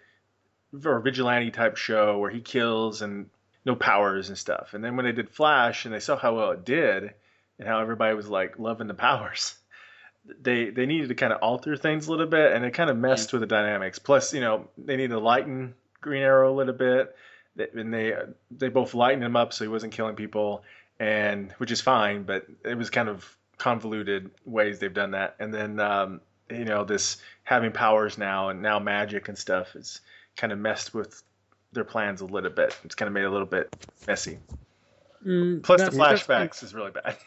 or 0.84 1.00
vigilante 1.00 1.52
type 1.52 1.78
show 1.78 2.18
where 2.18 2.32
he 2.32 2.42
kills 2.42 3.02
and 3.02 3.30
no 3.66 3.76
powers 3.76 4.30
and 4.30 4.38
stuff. 4.38 4.74
And 4.74 4.84
then 4.84 4.96
when 4.96 5.06
they 5.06 5.12
did 5.12 5.30
Flash 5.30 5.86
and 5.86 5.94
they 5.94 6.00
saw 6.00 6.18
how 6.18 6.36
well 6.36 6.52
it 6.52 6.66
did 6.66 7.14
and 7.58 7.68
how 7.68 7.80
everybody 7.80 8.16
was 8.16 8.28
like 8.28 8.60
loving 8.60 8.88
the 8.88 8.94
powers, 8.94 9.56
they 10.42 10.70
they 10.70 10.86
needed 10.86 11.10
to 11.10 11.16
kind 11.16 11.34
of 11.34 11.42
alter 11.42 11.76
things 11.76 12.08
a 12.08 12.12
little 12.12 12.28
bit 12.28 12.52
and 12.52 12.66
it 12.66 12.72
kind 12.72 12.90
of 12.90 12.98
messed 12.98 13.34
with 13.34 13.42
the 13.42 13.48
dynamics. 13.48 14.00
Plus, 14.00 14.34
you 14.34 14.42
know, 14.42 14.68
they 14.78 14.96
needed 14.96 15.14
to 15.14 15.20
lighten 15.20 15.74
Green 16.02 16.24
Arrow 16.24 16.54
a 16.54 16.56
little 16.56 16.74
bit. 16.74 17.16
And 17.74 17.94
they 17.94 18.14
they 18.52 18.68
both 18.68 18.94
lightened 18.94 19.24
him 19.24 19.38
up 19.38 19.54
so 19.54 19.64
he 19.64 19.70
wasn't 19.70 19.94
killing 19.94 20.16
people 20.16 20.64
and 21.00 21.52
which 21.54 21.72
is 21.72 21.82
fine, 21.82 22.24
but 22.24 22.46
it 22.64 22.78
was 22.78 22.90
kind 22.90 23.10
of 23.10 23.38
convoluted 23.58 24.32
ways 24.46 24.80
they've 24.80 24.94
done 24.94 25.12
that. 25.12 25.36
And 25.40 25.54
then 25.54 25.80
um, 25.80 26.22
you 26.50 26.66
know, 26.66 26.84
this 26.84 27.18
having 27.44 27.72
powers 27.72 28.18
now 28.18 28.50
and 28.50 28.62
now 28.62 28.80
magic 28.80 29.28
and 29.28 29.38
stuff 29.38 29.76
is 29.76 30.02
kind 30.38 30.54
of 30.54 30.60
messed 30.60 30.94
with 30.94 31.24
their 31.72 31.84
plans 31.84 32.22
a 32.22 32.26
little 32.26 32.50
bit. 32.50 32.78
It's 32.84 32.96
kind 32.96 33.08
of 33.08 33.14
made 33.14 33.24
it 33.24 33.28
a 33.28 33.32
little 33.32 33.48
bit 33.48 33.76
messy. 34.08 34.40
Mm, 35.26 35.64
Plus, 35.64 35.82
the 35.82 35.92
flashbacks 35.92 36.64
is 36.64 36.74
really 36.74 36.92
bad. 36.92 37.18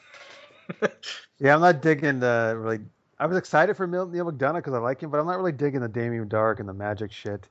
Yeah, 1.41 1.55
I'm 1.55 1.61
not 1.61 1.83
digging 1.83 2.19
the 2.21 2.57
really. 2.59 2.81
I 3.19 3.27
was 3.27 3.37
excited 3.37 3.77
for 3.77 3.87
Neal 3.87 4.07
Neal 4.07 4.31
McDonough 4.31 4.57
because 4.57 4.75
I 4.75 4.79
like 4.79 5.01
him, 5.01 5.11
but 5.11 5.21
I'm 5.21 5.27
not 5.27 5.37
really 5.37 5.53
digging 5.53 5.81
the 5.81 5.89
Damien 5.89 6.29
Darhk 6.29 6.61
and 6.61 6.69
the 6.69 6.75
magic 6.75 7.13
shit. 7.13 7.49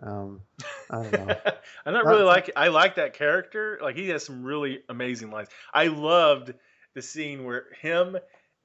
Um, 0.00 0.40
I 0.90 1.02
don't 1.02 1.12
know. 1.12 1.36
I'm 1.86 1.92
not 1.92 2.04
really 2.04 2.22
like 2.22 2.50
I 2.56 2.68
like 2.68 2.94
that 2.96 3.14
character. 3.14 3.78
Like 3.82 3.96
he 3.96 4.08
has 4.10 4.24
some 4.24 4.44
really 4.44 4.82
amazing 4.88 5.30
lines. 5.30 5.48
I 5.72 5.88
loved 5.88 6.54
the 6.94 7.02
scene 7.02 7.44
where 7.44 7.64
him 7.80 8.16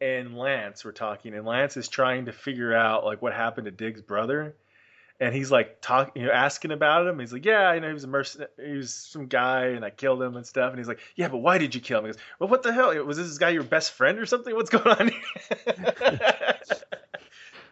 and 0.01 0.37
Lance 0.37 0.83
were 0.83 0.91
talking, 0.91 1.33
and 1.33 1.45
Lance 1.45 1.77
is 1.77 1.87
trying 1.87 2.25
to 2.25 2.31
figure 2.31 2.73
out 2.73 3.05
like 3.05 3.21
what 3.21 3.33
happened 3.33 3.65
to 3.65 3.71
Dig's 3.71 4.01
brother, 4.01 4.55
and 5.19 5.35
he's 5.35 5.51
like 5.51 5.81
talking, 5.81 6.21
you 6.21 6.27
know, 6.27 6.33
asking 6.33 6.71
about 6.71 7.05
him. 7.07 7.19
He's 7.19 7.33
like, 7.33 7.45
"Yeah, 7.45 7.67
I 7.67 7.79
know 7.79 7.87
he 7.87 7.93
was 7.93 8.03
a 8.05 8.07
mercenary. 8.07 8.49
He 8.63 8.71
was 8.73 8.93
some 8.93 9.27
guy, 9.27 9.67
and 9.67 9.83
I 9.83 9.89
killed 9.89 10.21
him 10.21 10.35
and 10.37 10.45
stuff." 10.45 10.69
And 10.69 10.79
he's 10.79 10.87
like, 10.87 10.99
"Yeah, 11.15 11.27
but 11.27 11.37
why 11.39 11.57
did 11.57 11.75
you 11.75 11.81
kill 11.81 11.99
him?" 11.99 12.05
He 12.05 12.11
goes, 12.11 12.21
"Well, 12.39 12.49
what 12.49 12.63
the 12.63 12.71
hell? 12.73 12.95
Was 13.03 13.17
this 13.17 13.37
guy 13.37 13.49
your 13.49 13.63
best 13.63 13.91
friend 13.93 14.17
or 14.19 14.25
something? 14.25 14.55
What's 14.55 14.69
going 14.69 14.87
on 14.87 15.07
here?" 15.09 16.55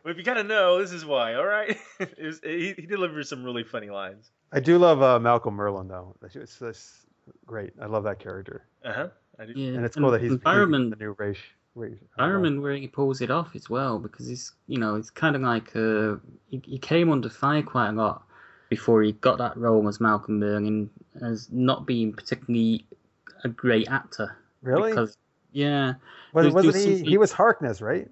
Well, 0.04 0.14
if 0.14 0.18
you 0.20 0.24
gotta 0.24 0.44
know, 0.44 0.80
this 0.80 0.94
is 0.94 1.06
why. 1.06 1.34
All 1.34 1.46
right, 1.46 1.78
It 2.00 2.18
was- 2.18 2.40
he, 2.42 2.74
he 2.78 2.86
delivers 2.86 3.28
some 3.28 3.44
really 3.44 3.64
funny 3.66 3.90
lines. 3.90 4.32
I 4.54 4.62
do 4.62 4.78
love 4.78 5.02
uh, 5.02 5.20
Malcolm 5.20 5.58
Merlyn 5.58 5.90
though. 5.90 6.16
That's 6.22 6.38
it's, 6.62 7.06
great. 7.46 7.74
I 7.82 7.88
love 7.88 8.06
that 8.06 8.18
character, 8.18 8.66
Uh 8.86 8.94
huh. 8.94 9.08
Yeah, 9.54 9.74
and 9.74 9.84
it's 9.86 9.98
cool 9.98 10.12
that 10.12 10.22
he's 10.22 10.32
he's 10.32 10.40
the 10.40 10.96
new 10.98 11.14
Ra's. 11.18 11.36
Race 11.78 11.98
Environment 12.18 12.62
where 12.62 12.74
he 12.76 12.88
pulls 12.88 13.22
it 13.22 13.32
off 13.32 13.56
as 13.56 13.70
well 13.70 14.00
because 14.00 14.28
he's 14.28 14.52
you 14.68 14.78
know 14.80 14.96
it's 14.96 15.10
kind 15.10 15.36
of 15.36 15.42
like 15.42 15.76
uh, 15.76 16.16
he, 16.50 16.62
he 16.66 16.78
came 16.80 17.12
under 17.12 17.30
fire 17.30 17.62
quite 17.62 17.90
a 17.90 17.92
lot 17.94 18.24
before 18.70 19.02
he 19.04 19.14
got 19.14 19.38
that 19.38 19.56
role 19.56 19.88
as 19.88 20.00
Malcolm 20.02 20.40
Merlyn 20.42 20.90
as 21.22 21.48
not 21.52 21.86
being 21.86 22.12
particularly 22.14 22.86
a 23.44 23.50
great 23.50 23.88
actor. 23.90 24.36
Really? 24.62 24.92
Because 24.92 25.18
yeah, 25.54 25.94
Was, 26.34 26.44
there's- 26.44 26.54
wasn't 26.54 26.74
there's 26.74 26.86
he? 26.86 26.92
something- 26.96 27.10
He 27.10 27.18
was 27.18 27.32
Harkness, 27.32 27.82
right? 27.82 28.10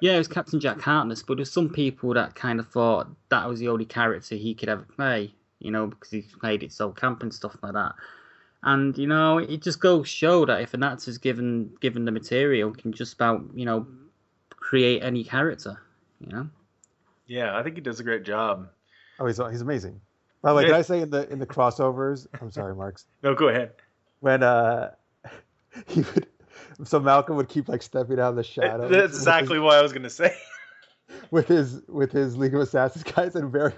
yeah, 0.00 0.14
it 0.14 0.18
was 0.18 0.26
Captain 0.28 0.58
Jack 0.58 0.80
Harkness, 0.80 1.22
but 1.22 1.36
there's 1.36 1.52
some 1.52 1.68
people 1.68 2.14
that 2.14 2.34
kind 2.34 2.58
of 2.58 2.66
thought 2.68 3.08
that 3.28 3.46
was 3.46 3.60
the 3.60 3.68
only 3.68 3.84
character 3.84 4.34
he 4.36 4.54
could 4.54 4.70
ever 4.70 4.82
play, 4.96 5.34
you 5.58 5.70
know, 5.70 5.86
because 5.86 6.10
he 6.10 6.22
played 6.40 6.62
it 6.62 6.72
so 6.72 6.90
camp 6.90 7.22
and 7.22 7.32
stuff 7.32 7.54
like 7.62 7.74
that. 7.74 7.92
And 8.64 8.96
you 8.96 9.06
know, 9.08 9.38
it 9.38 9.60
just 9.62 9.80
goes 9.80 10.08
show 10.08 10.44
that 10.46 10.60
if 10.60 10.72
an 10.74 10.82
actor's 10.82 11.18
given 11.18 11.74
given 11.80 12.04
the 12.04 12.12
material, 12.12 12.72
can 12.72 12.92
just 12.92 13.14
about 13.14 13.42
you 13.54 13.64
know 13.64 13.86
create 14.50 15.02
any 15.02 15.24
character, 15.24 15.80
you 16.20 16.28
know. 16.28 16.48
Yeah, 17.26 17.56
I 17.58 17.62
think 17.62 17.74
he 17.76 17.80
does 17.80 17.98
a 17.98 18.04
great 18.04 18.22
job. 18.24 18.68
Oh, 19.18 19.26
he's 19.26 19.38
he's 19.50 19.62
amazing. 19.62 20.00
By 20.42 20.50
the 20.50 20.56
way, 20.56 20.62
Yeah. 20.62 20.68
can 20.68 20.76
I 20.76 20.82
say 20.82 21.00
in 21.00 21.10
the 21.10 21.28
in 21.30 21.38
the 21.38 21.46
crossovers? 21.46 22.26
I'm 22.40 22.50
sorry, 22.50 22.74
Marks. 22.74 23.06
No, 23.22 23.34
go 23.34 23.48
ahead. 23.48 23.72
When 24.20 24.42
uh, 24.44 24.92
he 25.88 26.02
would, 26.02 26.26
so 26.84 27.00
Malcolm 27.00 27.36
would 27.36 27.48
keep 27.48 27.68
like 27.68 27.82
stepping 27.82 28.20
out 28.20 28.30
of 28.30 28.36
the 28.36 28.44
shadow. 28.44 28.88
That's 28.88 29.16
exactly 29.16 29.58
what 29.58 29.76
I 29.76 29.82
was 29.82 29.92
gonna 29.92 30.10
say. 30.10 30.36
with 31.30 31.48
his 31.48 31.82
with 31.88 32.12
his 32.12 32.36
League 32.36 32.54
of 32.54 32.60
Assassins 32.60 33.04
guys 33.04 33.34
and 33.34 33.50
very 33.50 33.72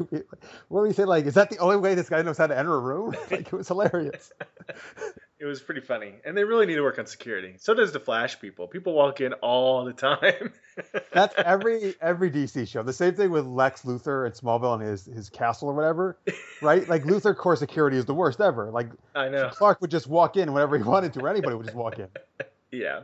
what 0.69 0.81
do 0.81 0.89
we 0.89 0.93
say 0.93 1.05
like 1.05 1.27
is 1.27 1.35
that 1.35 1.51
the 1.51 1.59
only 1.59 1.77
way 1.77 1.94
this 1.94 2.09
guy 2.09 2.23
knows 2.23 2.39
how 2.39 2.47
to 2.47 2.56
enter 2.56 2.74
a 2.74 2.81
room 2.81 3.15
like 3.31 3.47
it 3.47 3.52
was 3.52 3.69
hilarious 3.69 4.32
It 5.44 5.47
was 5.47 5.61
pretty 5.61 5.82
funny, 5.82 6.15
and 6.24 6.35
they 6.35 6.44
really 6.44 6.65
need 6.65 6.77
to 6.77 6.82
work 6.82 6.98
on 6.98 7.06
security. 7.06 7.56
So 7.59 7.74
does 7.74 7.93
the 7.93 8.01
Flash 8.01 8.40
people. 8.40 8.66
People 8.66 8.94
walk 8.94 9.20
in 9.20 9.35
all 9.35 9.85
the 9.85 9.93
time. 9.93 10.52
that's 11.12 11.35
every 11.36 11.94
every 12.01 12.31
DC 12.31 12.66
show 12.66 12.82
the 12.82 12.94
same 12.94 13.15
thing 13.15 13.31
with 13.31 13.44
Lex 13.44 13.82
Luthor 13.82 14.24
and 14.24 14.35
Smallville 14.35 14.81
and 14.81 14.82
his 14.82 15.05
his 15.05 15.28
castle 15.28 15.69
or 15.69 15.74
whatever 15.74 16.19
right 16.62 16.89
like 16.89 17.05
LuthorCorp 17.05 17.59
security 17.59 17.97
is 17.97 18.06
the 18.06 18.15
worst 18.15 18.40
ever 18.40 18.70
like 18.70 18.89
I 19.15 19.28
know. 19.28 19.51
Clark 19.51 19.81
would 19.82 19.90
just 19.90 20.06
walk 20.06 20.36
in 20.36 20.52
whenever 20.52 20.77
he 20.78 20.82
wanted 20.82 21.12
to 21.12 21.20
or 21.20 21.28
anybody 21.28 21.55
would 21.55 21.66
just 21.66 21.77
walk 21.77 21.98
in 21.98 22.09
Yeah. 22.73 23.02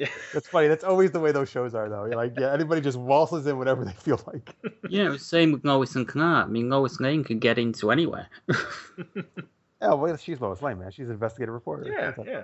that's 0.32 0.48
funny 0.48 0.68
that's 0.68 0.84
always 0.84 1.10
the 1.10 1.20
way 1.20 1.32
those 1.32 1.48
shows 1.50 1.74
are 1.74 1.88
though 1.88 2.04
You're 2.06 2.16
like 2.16 2.34
yeah 2.38 2.52
anybody 2.52 2.80
just 2.80 2.98
waltzes 2.98 3.46
in 3.46 3.58
whenever 3.58 3.84
they 3.84 3.92
feel 3.92 4.20
like 4.26 4.54
Yeah, 4.88 5.06
it 5.06 5.08
was 5.10 5.18
the 5.20 5.24
same 5.26 5.52
with 5.52 5.64
Lois 5.64 5.94
and 5.96 6.06
Clark. 6.08 6.46
I 6.46 6.50
mean, 6.50 6.70
Lois 6.70 6.98
Lane 7.00 7.22
could 7.24 7.40
get 7.40 7.58
into 7.58 7.90
anywhere. 7.90 8.28
oh 9.82 9.96
well 9.96 10.16
she's 10.16 10.40
Lois 10.40 10.62
Lane 10.62 10.78
man 10.78 10.90
she's 10.90 11.06
an 11.08 11.12
investigative 11.14 11.54
reporter 11.54 11.84
Yeah, 11.90 12.06
That's 12.06 12.18
not- 12.18 12.26
yeah. 12.26 12.42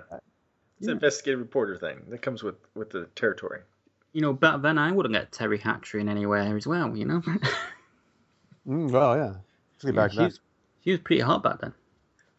It's 0.79 0.85
Yeah. 0.85 0.91
an 0.91 0.97
investigative 0.97 1.39
reporter 1.39 1.75
thing 1.77 2.01
that 2.09 2.21
comes 2.21 2.43
with 2.43 2.55
with 2.75 2.89
the 2.91 3.05
territory. 3.15 3.61
you 4.13 4.21
know, 4.21 4.33
back 4.33 4.61
then 4.61 4.77
I 4.77 4.91
wouldn't 4.91 5.13
get 5.13 5.31
Teri 5.31 5.59
Hatcher 5.59 5.99
in 5.99 6.09
anywhere 6.09 6.55
as 6.55 6.67
well. 6.67 6.95
You 6.95 7.05
know, 7.05 7.21
Mm, 8.67 8.91
well 8.91 9.15
yeah 9.15 9.33
Let's 9.75 9.85
get 9.85 9.95
back 9.95 10.11
she 10.11 10.17
to 10.17 10.21
that 10.23 10.25
was, 10.25 10.39
she 10.83 10.91
was 10.91 10.99
pretty 10.99 11.21
hot 11.21 11.41
back 11.41 11.59
then. 11.61 11.73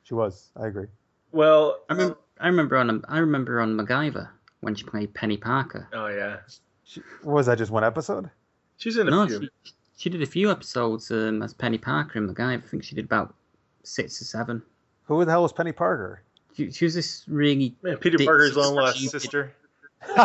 she 0.02 0.12
was 0.14 0.50
I 0.56 0.66
agree 0.66 0.86
Well, 1.32 1.78
I 1.88 1.94
remember, 1.94 2.18
I 2.38 2.46
remember 2.48 2.76
on 2.76 3.04
I 3.08 3.18
remember 3.18 3.60
on 3.60 3.76
MacGyver 3.78 4.28
when 4.60 4.74
she 4.74 4.84
played 4.84 5.14
Penny 5.14 5.36
Parker. 5.36 5.88
oh 5.92 6.06
yeah, 6.08 6.38
she, 6.84 7.02
was 7.22 7.46
that 7.46 7.58
just 7.58 7.70
one 7.70 7.84
episode 7.84 8.30
she's 8.76 8.96
in 8.96 9.08
a 9.08 9.10
No, 9.10 9.26
few. 9.26 9.48
she, 9.62 9.72
she 9.96 10.10
did 10.10 10.22
a 10.22 10.26
few 10.26 10.50
episodes 10.50 11.10
um, 11.10 11.42
as 11.42 11.52
Penny 11.54 11.78
Parker 11.78 12.18
in 12.18 12.32
MacGyver. 12.32 12.64
I 12.64 12.66
think 12.66 12.84
she 12.84 12.94
did 12.94 13.04
about 13.06 13.34
six 13.82 14.20
or 14.20 14.24
seven. 14.24 14.62
who 15.04 15.24
the 15.24 15.30
hell 15.30 15.42
was 15.42 15.52
Penny 15.52 15.72
Parker 15.72 16.22
She, 16.54 16.70
she 16.70 16.84
was 16.84 16.94
this 16.94 17.24
really 17.28 17.74
Man, 17.82 17.96
Peter 17.98 18.18
Parker's 18.24 18.56
long 18.56 18.74
lost 18.74 18.98
stupid. 18.98 19.20
sister. 19.22 19.54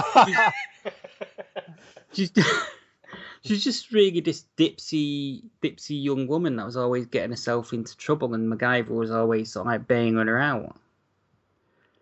she's 2.14 2.32
she's 3.44 3.64
just 3.64 3.92
really 3.92 4.20
this 4.20 4.46
dipsy 4.58 5.42
dipsy 5.62 6.02
young 6.04 6.28
woman 6.28 6.56
that 6.58 6.66
was 6.66 6.78
always 6.78 7.06
getting 7.08 7.32
herself 7.32 7.74
into 7.74 7.96
trouble, 7.98 8.34
and 8.36 8.52
MacGyver 8.52 8.90
was 8.90 9.10
always 9.12 9.52
sort 9.52 9.66
of 9.68 9.72
like 9.72 9.88
bailing 9.88 10.28
her 10.28 10.38
out. 10.40 10.76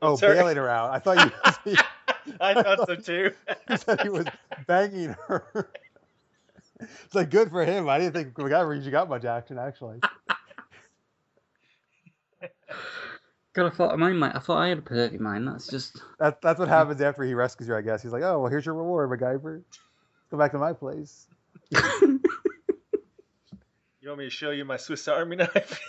Oh, 0.01 0.15
Sorry. 0.17 0.35
bailing 0.35 0.57
her 0.57 0.67
out. 0.69 0.91
I 0.91 0.99
thought 0.99 1.31
you. 1.65 1.75
I 2.41 2.53
thought 2.61 2.87
so 2.87 2.95
too. 2.95 3.31
he 3.67 3.77
said 3.77 4.01
he 4.01 4.09
was 4.09 4.25
banging 4.67 5.15
her. 5.27 5.71
It's 6.79 7.13
like 7.13 7.29
good 7.29 7.49
for 7.49 7.63
him. 7.63 7.87
I 7.89 7.99
didn't 7.99 8.13
think 8.13 8.37
we 8.37 8.49
got 8.49 8.69
you 8.69 8.91
got 8.91 9.09
much 9.09 9.25
action 9.25 9.57
actually. 9.59 9.99
God, 13.53 13.65
I 13.65 13.69
thought 13.69 13.99
mine, 13.99 14.17
might. 14.17 14.33
I 14.33 14.39
thought 14.39 14.59
I 14.59 14.69
had 14.69 14.77
a 14.77 14.81
perfect 14.81 15.21
mind. 15.21 15.45
That's 15.45 15.67
just. 15.67 16.01
That, 16.19 16.41
that's 16.41 16.57
what 16.57 16.69
happens 16.69 17.01
after 17.01 17.23
he 17.23 17.33
rescues 17.33 17.67
her, 17.67 17.77
I 17.77 17.81
guess. 17.81 18.01
He's 18.01 18.13
like, 18.13 18.23
oh, 18.23 18.39
well, 18.39 18.49
here's 18.49 18.65
your 18.65 18.75
reward, 18.75 19.09
MacGyver. 19.09 19.61
Go 20.31 20.37
back 20.37 20.53
to 20.53 20.57
my 20.57 20.71
place. 20.71 21.27
You 24.01 24.09
want 24.09 24.19
me 24.19 24.25
to 24.25 24.31
show 24.31 24.49
you 24.49 24.65
my 24.65 24.77
Swiss 24.77 25.07
Army 25.07 25.35
knife? 25.35 25.79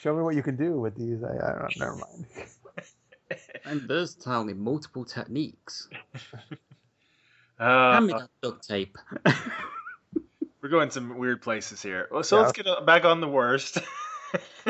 Show 0.00 0.14
me 0.14 0.22
what 0.22 0.34
you 0.34 0.42
can 0.42 0.56
do 0.56 0.72
with 0.72 0.96
these. 0.96 1.22
I, 1.22 1.28
I 1.28 1.58
don't 1.58 1.78
Never 1.78 1.96
mind. 1.96 2.26
I'm 3.64 3.86
versatile 3.86 4.48
in 4.48 4.60
multiple 4.60 5.04
techniques. 5.04 5.88
Uh, 7.58 7.92
Hand 7.94 8.06
me 8.08 8.12
that 8.12 8.28
duct 8.42 8.68
tape. 8.68 8.98
we're 10.62 10.68
going 10.68 10.90
some 10.90 11.16
weird 11.16 11.40
places 11.40 11.80
here. 11.80 12.06
Well, 12.10 12.22
so 12.22 12.36
Yeah. 12.36 12.42
let's 12.42 12.52
get 12.52 12.66
back 12.84 13.06
on 13.06 13.22
the 13.22 13.28
worst. 13.28 13.78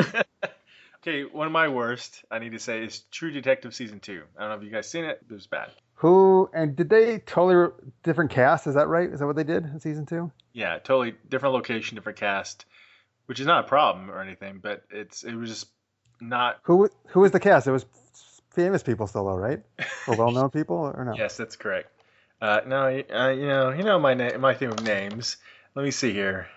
okay, 1.03 1.25
one 1.25 1.47
of 1.47 1.53
my 1.53 1.67
worst, 1.67 2.25
I 2.31 2.39
need 2.39 2.53
to 2.53 2.61
say, 2.61 2.85
is 2.85 3.01
True 3.11 3.33
Detective 3.33 3.75
season 3.75 3.99
two. 3.99 4.23
I 4.37 4.43
don't 4.43 4.51
know 4.51 4.57
if 4.59 4.63
you 4.63 4.71
guys 4.71 4.89
seen 4.89 5.05
it. 5.05 5.19
It 5.29 5.35
was 5.35 5.49
bad. 5.49 5.71
Who 5.95 6.49
and 6.53 6.77
did 6.77 6.89
they 6.89 7.19
totally 7.19 7.73
different 8.05 8.31
cast? 8.31 8.67
Is 8.69 8.75
that 8.75 8.87
right? 8.87 9.11
Is 9.11 9.19
that 9.19 9.27
what 9.27 9.35
they 9.35 9.45
did 9.45 9.65
in 9.65 9.81
season 9.81 10.07
two? 10.07 10.31
Yeah, 10.53 10.79
totally 10.79 11.17
different 11.29 11.55
location, 11.55 11.97
different 11.97 12.19
cast, 12.19 12.67
which 13.27 13.41
is 13.41 13.47
not 13.47 13.65
a 13.65 13.69
problem 13.69 14.11
or 14.11 14.21
anything, 14.21 14.61
but 14.63 14.85
it's 14.91 15.25
it 15.25 15.35
was 15.35 15.51
just 15.51 15.67
not. 16.21 16.59
Who 16.65 16.89
who 17.09 17.21
was 17.21 17.33
the 17.33 17.41
cast? 17.41 17.67
It 17.67 17.73
was 17.73 17.87
famous 18.57 18.83
people 18.83 19.07
still, 19.07 19.27
though, 19.27 19.37
right? 19.37 19.63
Or 20.09 20.15
well-known 20.19 20.51
people, 20.51 20.77
or 20.77 21.05
no? 21.05 21.15
Yes, 21.17 21.37
that's 21.37 21.55
correct. 21.55 21.91
Uh, 22.41 22.61
no, 22.67 22.87
uh, 22.87 23.29
you 23.31 23.47
know, 23.47 23.71
you 23.71 23.85
know 23.85 23.99
my 24.01 24.15
name, 24.15 24.41
my 24.41 24.55
thing 24.55 24.71
with 24.71 24.83
names. 24.83 25.37
Let 25.77 25.85
me 25.85 25.91
see 25.93 26.13
here. 26.13 26.49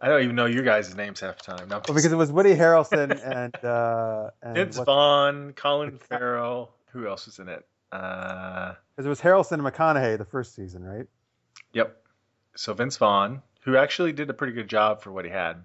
I 0.00 0.08
don't 0.08 0.22
even 0.22 0.36
know 0.36 0.46
your 0.46 0.64
guys' 0.64 0.94
names 0.94 1.20
half 1.20 1.36
the 1.38 1.52
time. 1.52 1.68
No, 1.68 1.76
Well, 1.76 1.94
because 1.94 2.12
it 2.12 2.16
was 2.16 2.32
Woody 2.32 2.54
Harrelson 2.54 3.10
and 3.24 3.64
uh, 3.64 4.30
and 4.42 4.54
Vince 4.54 4.78
Vaughn, 4.78 5.52
Colin 5.54 5.98
Farrell. 6.08 6.74
Who 6.92 7.06
else 7.08 7.26
was 7.26 7.38
in 7.38 7.48
it? 7.48 7.66
Uh, 7.92 8.74
'cause 8.96 9.06
it 9.06 9.08
was 9.08 9.20
Harrelson 9.20 9.52
and 9.52 9.62
McConaughey 9.62 10.18
the 10.18 10.24
first 10.24 10.54
season, 10.54 10.82
right? 10.84 11.06
yep. 11.72 11.96
So 12.56 12.74
Vince 12.74 12.96
Vaughn, 12.96 13.42
who 13.62 13.76
actually 13.76 14.12
did 14.12 14.30
a 14.30 14.34
pretty 14.34 14.52
good 14.52 14.68
job 14.68 15.02
for 15.02 15.10
what 15.12 15.24
he 15.24 15.30
had. 15.30 15.64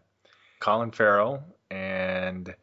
Colin 0.59 0.91
Farrell 0.91 1.43
and 1.71 2.53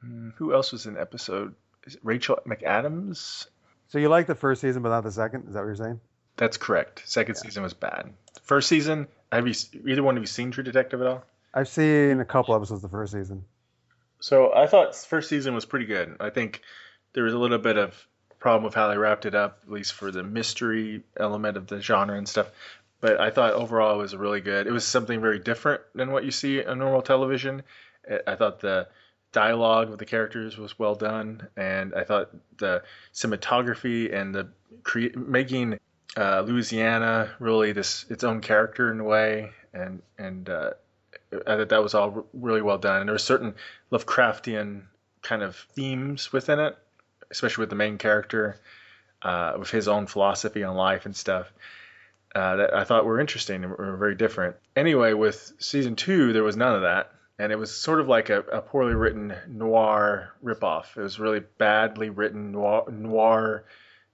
hmm, 0.00 0.30
who 0.36 0.52
else 0.54 0.72
was 0.72 0.86
in 0.86 0.96
episode? 0.96 1.54
Rachel 2.02 2.38
McAdams? 2.46 3.46
So 3.88 3.98
you 3.98 4.08
like 4.08 4.26
the 4.26 4.34
first 4.34 4.60
season, 4.60 4.82
but 4.82 4.88
not 4.90 5.04
the 5.04 5.12
second? 5.12 5.46
Is 5.48 5.54
that 5.54 5.60
what 5.60 5.66
you're 5.66 5.76
saying? 5.76 6.00
That's 6.36 6.56
correct. 6.56 7.02
Second 7.06 7.36
season 7.36 7.62
was 7.62 7.74
bad. 7.74 8.12
First 8.42 8.68
season, 8.68 9.06
have 9.30 9.46
you 9.46 9.54
either 9.86 10.02
one 10.02 10.16
of 10.16 10.22
you 10.22 10.26
seen 10.26 10.50
True 10.50 10.64
Detective 10.64 11.00
at 11.00 11.06
all? 11.06 11.24
I've 11.52 11.68
seen 11.68 12.20
a 12.20 12.24
couple 12.24 12.54
episodes 12.54 12.82
of 12.82 12.90
the 12.90 12.96
first 12.96 13.12
season. 13.12 13.44
So 14.20 14.52
I 14.54 14.66
thought 14.66 14.96
first 14.96 15.28
season 15.28 15.54
was 15.54 15.64
pretty 15.64 15.86
good. 15.86 16.16
I 16.18 16.30
think 16.30 16.62
there 17.12 17.24
was 17.24 17.34
a 17.34 17.38
little 17.38 17.58
bit 17.58 17.76
of 17.76 17.94
problem 18.40 18.64
with 18.64 18.74
how 18.74 18.88
they 18.88 18.98
wrapped 18.98 19.26
it 19.26 19.34
up, 19.34 19.60
at 19.64 19.72
least 19.72 19.92
for 19.92 20.10
the 20.10 20.22
mystery 20.22 21.02
element 21.16 21.56
of 21.56 21.66
the 21.66 21.80
genre 21.80 22.16
and 22.16 22.28
stuff. 22.28 22.50
But 23.00 23.20
I 23.20 23.30
thought 23.30 23.52
overall 23.52 23.94
it 23.94 24.02
was 24.02 24.16
really 24.16 24.40
good. 24.40 24.66
It 24.66 24.72
was 24.72 24.84
something 24.84 25.20
very 25.20 25.38
different 25.38 25.82
than 25.94 26.10
what 26.10 26.24
you 26.24 26.30
see 26.30 26.64
on 26.64 26.78
normal 26.78 27.02
television. 27.02 27.62
I 28.26 28.34
thought 28.34 28.60
the 28.60 28.88
dialogue 29.34 29.90
with 29.90 29.98
the 29.98 30.06
characters 30.06 30.56
was 30.56 30.78
well 30.78 30.94
done, 30.94 31.46
and 31.56 31.92
I 31.94 32.04
thought 32.04 32.30
the 32.56 32.82
cinematography 33.12 34.14
and 34.14 34.34
the 34.34 34.48
cre- 34.84 35.16
making 35.16 35.78
uh, 36.16 36.40
Louisiana 36.46 37.32
really 37.40 37.72
this 37.72 38.06
its 38.08 38.24
own 38.24 38.40
character 38.40 38.90
in 38.90 39.00
a 39.00 39.04
way, 39.04 39.50
and 39.74 40.00
and 40.16 40.48
uh, 40.48 40.70
I 41.46 41.56
thought 41.56 41.68
that 41.68 41.82
was 41.82 41.94
all 41.94 42.12
r- 42.14 42.24
really 42.32 42.62
well 42.62 42.78
done. 42.78 43.00
And 43.00 43.08
there 43.08 43.14
were 43.14 43.18
certain 43.18 43.54
Lovecraftian 43.92 44.82
kind 45.20 45.42
of 45.42 45.56
themes 45.74 46.32
within 46.32 46.60
it, 46.60 46.78
especially 47.30 47.62
with 47.62 47.70
the 47.70 47.76
main 47.76 47.98
character, 47.98 48.60
uh, 49.22 49.56
with 49.58 49.70
his 49.70 49.88
own 49.88 50.06
philosophy 50.06 50.62
on 50.64 50.76
life 50.76 51.04
and 51.04 51.14
stuff. 51.16 51.52
Uh, 52.34 52.56
that 52.56 52.74
I 52.74 52.82
thought 52.82 53.04
were 53.04 53.20
interesting 53.20 53.62
and 53.62 53.70
were 53.70 53.96
very 53.96 54.16
different. 54.16 54.56
Anyway, 54.74 55.12
with 55.12 55.52
season 55.58 55.94
two, 55.94 56.32
there 56.32 56.42
was 56.42 56.56
none 56.56 56.74
of 56.74 56.82
that, 56.82 57.12
and 57.38 57.52
it 57.52 57.56
was 57.56 57.74
sort 57.74 58.00
of 58.00 58.08
like 58.08 58.30
a, 58.30 58.40
a 58.40 58.60
poorly 58.60 58.94
written 58.94 59.34
noir 59.48 60.32
ripoff. 60.42 60.96
It 60.96 61.02
was 61.02 61.18
really 61.18 61.40
badly 61.58 62.10
written 62.10 62.52
noir, 62.52 62.84
noir 62.90 63.64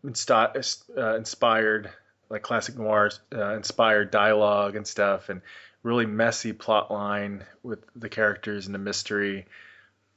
uh, 0.04 1.16
inspired, 1.16 1.90
like 2.28 2.42
classic 2.42 2.78
noir 2.78 3.10
uh, 3.34 3.54
inspired 3.54 4.10
dialogue 4.10 4.76
and 4.76 4.86
stuff, 4.86 5.28
and 5.28 5.42
really 5.82 6.06
messy 6.06 6.52
plot 6.52 6.90
line 6.90 7.44
with 7.62 7.84
the 7.94 8.08
characters 8.08 8.66
and 8.66 8.74
the 8.74 8.78
mystery. 8.78 9.46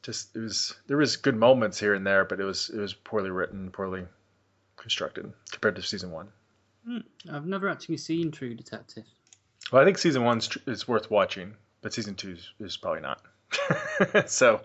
Just 0.02 0.36
it 0.36 0.40
was 0.40 0.76
there 0.88 0.98
was 0.98 1.18
good 1.18 1.36
moments 1.36 1.80
here 1.80 1.94
and 1.94 2.06
there, 2.06 2.26
but 2.26 2.40
it 2.40 2.44
was 2.46 2.70
it 2.70 2.80
was 2.80 2.94
poorly 2.94 3.30
written, 3.30 3.72
poorly 3.72 4.06
constructed 4.78 5.32
compared 5.52 5.76
to 5.76 5.82
season 5.82 6.12
one. 6.12 6.28
Hmm, 6.86 7.00
I've 7.32 7.46
never 7.46 7.70
actually 7.70 7.98
seen 7.98 8.32
True 8.32 8.54
Detective. 8.54 9.06
Well, 9.72 9.82
I 9.82 9.86
think 9.86 9.98
season 9.98 10.24
one 10.24 10.42
is 10.68 10.88
worth 10.88 11.10
watching, 11.10 11.56
but 11.84 11.94
season 11.94 12.16
two 12.16 12.32
is, 12.32 12.52
is 12.60 12.78
probably 12.78 13.02
not. 13.02 13.22
so, 14.28 14.62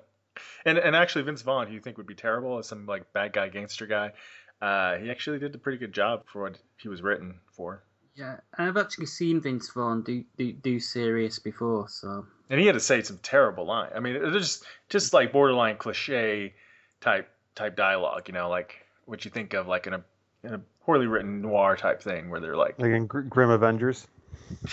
and 0.64 0.78
and 0.78 0.96
actually, 0.96 1.24
Vince 1.24 1.42
Vaughn, 1.42 1.66
who 1.66 1.74
you 1.74 1.80
think 1.80 1.98
would 1.98 2.06
be 2.06 2.14
terrible 2.14 2.58
as 2.58 2.66
some 2.66 2.86
like 2.86 3.12
bad 3.12 3.34
guy 3.34 3.48
gangster 3.48 3.86
guy, 3.86 4.12
uh, 4.62 4.96
he 4.96 5.10
actually 5.10 5.38
did 5.38 5.54
a 5.54 5.58
pretty 5.58 5.76
good 5.76 5.92
job 5.92 6.22
for 6.32 6.44
what 6.44 6.58
he 6.78 6.88
was 6.88 7.02
written 7.02 7.40
for. 7.52 7.82
Yeah, 8.14 8.38
I've 8.56 8.76
actually 8.76 9.06
seen 9.06 9.40
Vince 9.40 9.68
Vaughn 9.70 10.02
do 10.02 10.24
do, 10.38 10.52
do 10.52 10.80
serious 10.80 11.38
before, 11.38 11.88
so 11.88 12.26
And 12.48 12.58
he 12.58 12.66
had 12.66 12.72
to 12.72 12.80
say 12.80 13.02
some 13.02 13.18
terrible 13.18 13.66
line. 13.66 13.90
I 13.94 14.00
mean, 14.00 14.16
it 14.16 14.22
was 14.22 14.32
just 14.32 14.64
just 14.88 15.12
like 15.12 15.32
borderline 15.32 15.76
cliche 15.76 16.54
type 17.00 17.28
type 17.54 17.76
dialogue. 17.76 18.28
You 18.28 18.34
know, 18.34 18.48
like 18.48 18.86
what 19.04 19.24
you 19.24 19.30
think 19.30 19.52
of 19.54 19.68
like 19.68 19.86
in 19.86 19.94
a 19.94 20.04
in 20.44 20.54
a 20.54 20.60
poorly 20.84 21.06
written 21.06 21.42
noir 21.42 21.76
type 21.76 22.02
thing 22.02 22.30
where 22.30 22.40
they're 22.40 22.56
like, 22.56 22.78
Like 22.78 22.92
in 22.92 23.06
Gr- 23.06 23.20
Grim 23.20 23.50
Avengers. 23.50 24.06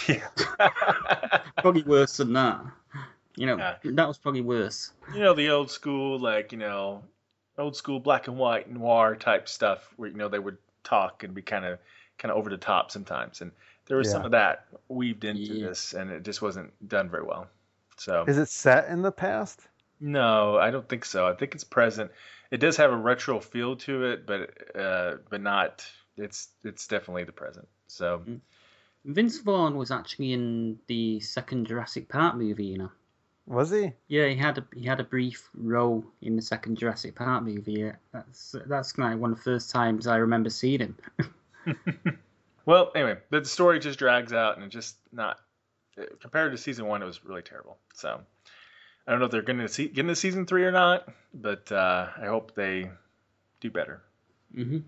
Yeah. 0.07 0.27
probably 1.61 1.84
worse 1.84 2.18
than 2.18 2.34
that. 2.34 2.61
You 3.36 3.48
know, 3.48 3.57
Yeah. 3.57 3.76
that 3.84 4.07
was 4.07 4.18
probably 4.18 4.41
worse. 4.41 4.91
you 5.14 5.19
know 5.19 5.34
the 5.34 5.49
old 5.49 5.69
school 5.69 6.19
like 6.19 6.52
you 6.52 6.57
know 6.57 7.03
old 7.57 7.76
school 7.76 7.99
black 7.99 8.27
and 8.27 8.38
white 8.38 8.69
noir 8.72 9.15
type 9.15 9.48
stuff 9.49 9.94
where 9.98 10.10
you 10.10 10.15
know 10.15 10.27
they 10.30 10.40
would 10.40 10.57
talk 10.84 11.23
and 11.23 11.34
be 11.34 11.41
kind 11.41 11.65
of 11.65 11.80
kind 12.18 12.32
of 12.32 12.38
over 12.38 12.49
the 12.49 12.57
top 12.57 12.91
sometimes 12.91 13.41
and 13.41 13.52
there 13.88 13.98
was 13.98 14.10
some 14.10 14.26
of 14.26 14.32
that 14.32 14.65
weaved 14.88 15.26
into 15.26 15.53
Yeah. 15.53 15.68
this 15.68 15.94
and 15.94 16.10
it 16.11 16.23
just 16.23 16.41
wasn't 16.41 16.72
done 16.88 17.10
very 17.10 17.23
well 17.23 17.48
so 17.98 18.23
Is 18.27 18.38
it 18.38 18.49
set 18.49 18.88
in 18.90 19.02
the 19.02 19.11
past? 19.11 19.61
no 19.99 20.57
i 20.57 20.69
don't 20.72 20.88
think 20.90 21.06
so 21.06 21.26
i 21.27 21.34
think 21.34 21.56
it's 21.56 21.64
present 21.64 22.11
it 22.52 22.57
does 22.57 22.77
have 22.77 22.91
a 22.91 22.95
retro 22.98 23.40
feel 23.40 23.76
to 23.77 24.03
it 24.06 24.26
but 24.26 24.77
uh 24.77 25.15
but 25.30 25.41
not 25.41 25.86
it's 26.18 26.49
it's 26.64 26.88
definitely 26.88 27.23
the 27.26 27.32
present 27.32 27.68
so 27.88 28.22
Vince 29.06 29.40
Vaughn 29.40 29.77
was 29.77 29.91
actually 29.91 30.34
in 30.34 30.80
the 30.88 31.19
second 31.19 31.68
Jurassic 31.68 32.10
Park 32.10 32.36
movie, 32.36 32.65
you 32.65 32.77
know. 32.77 32.91
Was 33.48 33.69
he? 33.69 33.94
Yeah, 34.07 34.27
he 34.27 34.36
had 34.36 34.57
a 34.57 34.65
he 34.73 34.86
had 34.86 34.99
a 34.99 35.03
brief 35.03 35.49
role 35.53 36.03
in 36.22 36.36
the 36.36 36.41
second 36.41 36.77
Jurassic 36.77 37.15
Park 37.15 37.44
movie. 37.44 37.73
Yeah, 37.73 37.95
that's 38.11 38.56
that's 38.65 38.98
like 38.98 39.19
one 39.19 39.32
of 39.32 39.38
the 39.38 39.44
first 39.44 39.69
times 39.69 40.07
I 40.07 40.18
remember 40.18 40.49
seeing 40.49 40.80
him. 40.80 40.98
well 42.65 42.91
anyway 42.95 43.18
the 43.32 43.44
story 43.44 43.80
just 43.80 43.98
drags 43.99 44.34
out 44.34 44.56
and 44.56 44.65
it's 44.65 44.73
just 44.73 44.98
not 45.11 45.40
compared 46.19 46.52
to 46.52 46.57
season 46.57 46.86
one 46.86 47.02
it 47.02 47.06
was 47.06 47.26
really 47.26 47.41
terrible 47.41 47.77
so 47.94 48.19
i 49.07 49.11
don't 49.11 49.19
know 49.19 49.26
if 49.26 49.32
they're 49.32 49.41
going 49.41 49.57
to 49.57 49.68
see, 49.68 49.88
get 49.88 50.02
into 50.02 50.15
season 50.15 50.45
three 50.45 50.64
or 50.64 50.72
not 50.72 51.07
but 51.34 51.72
uh, 51.72 52.07
i 52.22 52.27
hope 52.27 52.53
they 52.53 52.90
do 53.61 53.72
better 53.72 54.03
hmm 54.53 54.80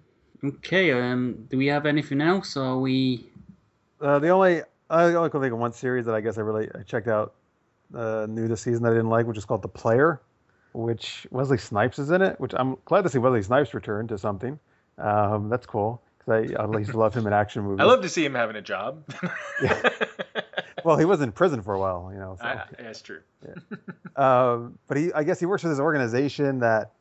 Okay, 0.43 0.91
um, 0.91 1.47
do 1.49 1.57
we 1.57 1.65
have 1.65 1.87
anything 1.87 2.21
else, 2.21 2.55
or 2.57 2.63
are 2.63 2.77
we? 2.77 3.31
Uh, 4.01 4.19
the 4.19 4.29
only 4.29 4.61
I 4.89 5.03
only 5.05 5.29
can 5.29 5.41
think 5.41 5.53
of 5.53 5.59
one 5.59 5.73
series 5.73 6.05
that 6.05 6.15
I 6.15 6.21
guess 6.21 6.37
I 6.37 6.41
really 6.41 6.69
I 6.73 6.83
checked 6.83 7.07
out 7.07 7.33
uh, 7.93 8.25
new 8.29 8.47
this 8.47 8.61
season 8.61 8.83
that 8.83 8.91
I 8.91 8.95
didn't 8.95 9.09
like, 9.09 9.25
which 9.25 9.37
is 9.37 9.45
called 9.45 9.61
The 9.61 9.67
Player, 9.67 10.21
which 10.73 11.27
Wesley 11.31 11.57
Snipes 11.57 11.99
is 11.99 12.11
in 12.11 12.21
it. 12.21 12.39
Which 12.39 12.53
I'm 12.55 12.77
glad 12.85 13.03
to 13.03 13.09
see 13.09 13.17
Wesley 13.17 13.43
Snipes 13.43 13.73
return 13.73 14.07
to 14.07 14.17
something. 14.17 14.59
Um, 14.97 15.49
that's 15.49 15.65
cool 15.65 16.01
because 16.17 16.55
I, 16.55 16.63
I 16.63 16.77
used 16.77 16.91
to 16.91 16.97
love 16.97 17.13
him 17.13 17.27
in 17.27 17.33
action 17.33 17.61
movies. 17.63 17.79
i 17.79 17.83
love 17.83 18.01
to 18.01 18.09
see 18.09 18.25
him 18.25 18.33
having 18.33 18.55
a 18.55 18.61
job 18.61 19.03
Yeah. 19.61 19.89
Well, 20.83 20.97
he 20.97 21.03
was 21.03 21.19
in 21.19 21.33
prison 21.33 21.61
for 21.63 21.73
a 21.73 21.79
while, 21.79 22.11
you 22.13 22.19
know. 22.19 22.37
So. 22.39 22.45
I, 22.45 22.63
that's 22.79 23.01
true 23.01 23.19
um, 24.15 24.77
but 24.87 24.97
he, 24.97 25.11
I 25.13 25.23
guess 25.23 25.39
he 25.39 25.45
works 25.45 25.61
for 25.61 25.69
this 25.69 25.79
organization 25.79 26.59
that 26.59 26.91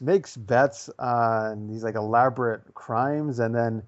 makes 0.00 0.36
bets 0.36 0.90
on 0.98 1.68
these 1.68 1.82
like 1.82 1.94
elaborate 1.94 2.74
crimes, 2.74 3.38
and 3.38 3.54
then 3.54 3.82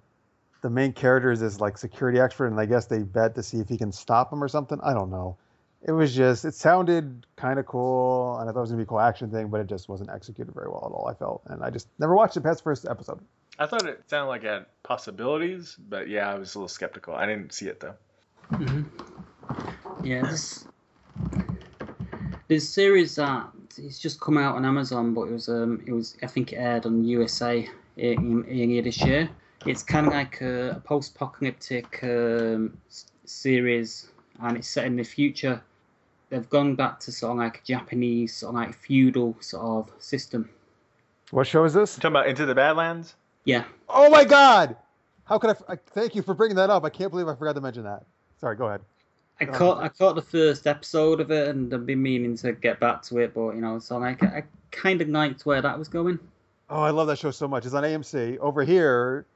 the 0.65 0.71
main 0.71 0.95
character 0.95 1.31
is 1.31 1.41
this 1.41 1.61
like 1.61 1.77
security 1.77 2.19
expert, 2.19 2.47
and 2.47 2.59
I 2.59 2.65
guess 2.65 2.87
they 2.87 3.01
bet 3.01 3.35
to 3.35 3.43
see 3.43 3.59
if 3.59 3.69
he 3.69 3.77
can 3.77 3.93
stop 3.93 4.33
him 4.33 4.43
or 4.43 4.49
something. 4.49 4.81
I 4.83 4.95
don't 4.95 5.11
know. 5.11 5.37
it 5.83 5.93
was 5.93 6.17
just 6.17 6.47
it 6.47 6.55
sounded 6.55 7.27
kind 7.37 7.59
of 7.59 7.67
cool, 7.67 8.39
and 8.39 8.49
I 8.49 8.53
thought 8.53 8.61
it 8.61 8.63
was 8.63 8.71
gonna 8.71 8.79
be 8.79 8.85
a 8.85 8.87
cool 8.87 9.01
action 9.01 9.31
thing, 9.31 9.49
but 9.49 9.61
it 9.61 9.67
just 9.67 9.91
wasn't 9.91 10.09
executed 10.09 10.55
very 10.55 10.69
well 10.69 10.83
at 10.87 10.95
all. 10.97 11.07
I 11.07 11.13
felt, 11.13 11.43
and 11.49 11.63
I 11.63 11.69
just 11.69 11.89
never 11.99 12.15
watched 12.15 12.39
it 12.39 12.41
past 12.41 12.61
the 12.61 12.63
first 12.63 12.87
episode. 12.89 13.21
I 13.59 13.67
thought 13.67 13.85
it 13.87 14.09
sounded 14.09 14.29
like 14.31 14.43
it 14.43 14.47
had 14.47 14.67
possibilities, 14.85 15.77
but 15.87 16.09
yeah, 16.09 16.33
I 16.33 16.39
was 16.39 16.55
a 16.55 16.59
little 16.59 16.69
skeptical. 16.69 17.15
I 17.15 17.27
didn't 17.27 17.53
see 17.53 17.67
it 17.67 17.81
though. 17.81 17.95
Mm-hmm. 18.53 20.07
Yeah, 20.07 20.23
this 20.23 20.67
this 22.49 22.67
series 22.67 23.17
that 23.17 23.51
it's 23.77 23.99
just 23.99 24.19
come 24.19 24.39
out 24.39 24.57
on 24.57 24.65
Amazon, 24.65 25.13
but 25.13 25.25
it 25.25 25.33
was 25.33 25.51
um 25.51 25.83
it 25.87 25.93
was 25.93 26.17
I 26.23 26.27
think 26.27 26.55
it 26.55 26.57
aired 26.57 26.87
on 26.87 27.05
USA 27.05 27.69
in, 27.99 28.47
in 28.47 28.83
this 28.83 29.05
year. 29.05 29.29
It's 29.67 29.83
kind 29.83 30.07
of 30.07 30.13
like 30.13 30.41
a, 30.41 30.71
a 30.77 30.81
post-apocalyptic 30.81 32.01
um, 32.03 32.77
s- 32.89 33.07
series, 33.25 34.09
and 34.43 34.57
it's 34.57 34.69
set 34.69 34.85
in 34.87 34.97
the 34.97 35.05
future. 35.05 35.63
They've 36.31 36.49
gone 36.49 36.75
back 36.75 37.01
to 37.01 37.13
sort 37.13 37.33
of 37.33 37.39
like 37.39 37.59
a 37.59 37.63
Japanese 37.65 38.35
sort 38.37 38.51
of 38.51 38.55
like 38.57 38.75
feudal 38.75 39.37
sort 39.41 39.65
of 39.89 40.03
system. 40.03 40.49
What 41.31 41.47
show 41.47 41.65
is 41.65 41.75
this? 41.75 41.97
You 41.97 42.01
talking 42.03 42.13
about 42.17 42.27
Into 42.29 42.47
the 42.47 42.55
Badlands? 42.55 43.15
Yeah, 43.45 43.65
Oh 43.89 44.09
my 44.11 44.25
God! 44.25 44.77
How 45.25 45.39
could 45.39 45.51
I, 45.51 45.53
f- 45.53 45.63
I? 45.69 45.77
Thank 45.77 46.15
you 46.15 46.23
for 46.23 46.35
bringing 46.35 46.57
that 46.57 46.71
up. 46.71 46.85
I 46.85 46.91
can't 46.91 47.11
believe 47.11 47.29
I 47.29 47.35
forgot 47.35 47.55
to 47.55 47.61
mention 47.61 47.85
that. 47.85 48.05
Sorry, 48.41 48.57
go 48.57 48.67
ahead. 48.67 48.81
I 49.41 49.47
caught 49.47 49.83
I 49.83 49.89
caught 49.89 50.15
the 50.15 50.23
first 50.23 50.67
episode 50.67 51.21
of 51.21 51.31
it, 51.31 51.49
and 51.49 51.73
I've 51.75 51.87
been 51.87 52.03
meaning 52.03 52.37
to 52.39 52.53
get 52.53 52.81
back 52.81 53.03
to 53.05 53.19
it, 53.19 53.35
but 53.35 53.51
you 53.55 53.61
know, 53.61 53.79
so 53.79 53.99
like 53.99 54.23
I 54.23 54.45
kind 54.71 55.01
of 55.03 55.09
liked 55.09 55.45
where 55.47 55.61
that 55.63 55.79
was 55.79 55.89
going. 55.89 56.19
Oh, 56.71 56.83
I 56.83 56.91
love 56.91 57.07
that 57.09 57.19
show 57.19 57.31
so 57.31 57.47
much. 57.49 57.67
It's 57.67 57.75
on 57.75 57.83
AMC. 57.83 58.39
Over 58.39 58.65
here, 58.65 59.27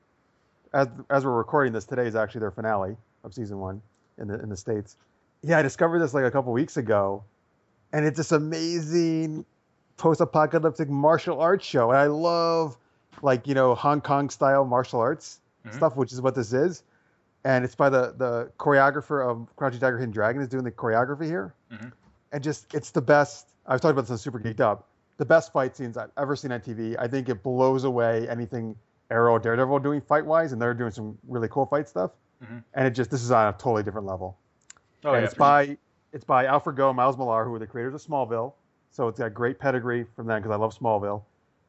as 0.73 0.89
as 1.11 1.25
we're 1.25 1.33
recording 1.37 1.73
this, 1.73 1.85
today 1.85 2.07
is 2.07 2.15
actually 2.17 2.41
their 2.41 2.51
finale 2.51 2.97
of 3.25 3.35
season 3.35 3.59
one 3.59 3.83
in 4.19 4.29
the 4.29 4.41
in 4.41 4.49
the 4.49 4.57
states. 4.57 4.97
Yeah, 5.43 5.59
I 5.59 5.63
discovered 5.63 6.01
this 6.01 6.15
like 6.15 6.25
a 6.25 6.31
couple 6.31 6.53
weeks 6.53 6.77
ago, 6.77 7.25
and 7.93 8.05
it's 8.05 8.17
this 8.17 8.33
amazing 8.33 9.45
post-apocalyptic 9.97 10.89
martial 10.89 11.41
arts 11.41 11.65
show. 11.67 11.91
And 11.91 11.99
I 11.99 12.07
love 12.07 12.77
like 13.23 13.47
you 13.47 13.55
know 13.55 13.75
Hong 13.75 14.01
Kong 14.01 14.31
style 14.31 14.65
martial 14.65 15.01
arts 15.01 15.41
Mhm. 15.67 15.75
stuff, 15.75 15.97
which 15.97 16.13
is 16.13 16.21
what 16.21 16.35
this 16.35 16.53
is. 16.53 16.83
And 17.45 17.65
it's 17.65 17.75
by 17.75 17.89
the 17.89 18.15
the 18.17 18.51
choreographer 18.59 19.29
of 19.29 19.55
Crouching 19.57 19.81
Tiger, 19.81 19.99
Hidden 19.99 20.13
Dragon 20.13 20.43
is 20.43 20.49
doing 20.49 20.65
the 20.65 20.73
choreography 20.73 21.25
here, 21.27 21.55
Mhm. 21.73 21.93
and 22.33 22.43
just 22.43 22.73
it's 22.75 22.91
the 22.91 23.03
best. 23.03 23.49
I've 23.67 23.81
talked 23.81 23.93
about 23.93 24.03
this 24.03 24.11
on 24.11 24.19
Super 24.19 24.39
Geeked 24.41 24.61
Up. 24.61 24.87
The 25.19 25.25
best 25.25 25.53
fight 25.53 25.77
scenes 25.77 25.97
I've 25.97 26.11
ever 26.17 26.37
seen 26.37 26.53
on 26.53 26.61
TV. 26.61 26.97
I 26.99 27.09
think 27.09 27.29
it 27.29 27.43
blows 27.43 27.85
away 27.85 28.29
anything 28.29 28.77
Arrow 29.11 29.39
Daredevil 29.39 29.79
doing 29.81 30.01
fight 30.01 30.25
wise, 30.27 30.53
and 30.53 30.61
they're 30.61 30.75
doing 30.75 30.91
some 30.91 31.19
really 31.27 31.49
cool 31.49 31.67
fight 31.67 31.89
stuff. 31.89 32.11
Mhm. 32.45 32.63
And 32.75 32.87
it 32.87 32.91
just 32.91 33.11
this 33.11 33.23
is 33.23 33.31
on 33.31 33.49
a 33.49 33.53
totally 33.53 33.83
different 33.83 34.07
level. 34.07 34.37
Oh 35.05 35.13
and 35.13 35.23
yeah. 35.23 35.27
it's 35.27 35.35
by 35.35 35.77
it's 36.13 36.25
by 36.25 36.47
Alfred 36.47 36.77
Gough 36.77 36.95
Miles 36.95 37.17
Millar, 37.17 37.45
who 37.45 37.55
are 37.55 37.59
the 37.59 37.67
creators 37.67 37.95
of 37.95 38.03
Smallville. 38.03 38.53
So 38.91 39.09
it's 39.09 39.19
got 39.19 39.35
great 39.35 39.59
pedigree 39.59 40.05
from 40.17 40.27
them 40.27 40.41
because 40.41 40.53
I 40.53 40.57
love 40.57 40.77
Smallville. 40.77 41.23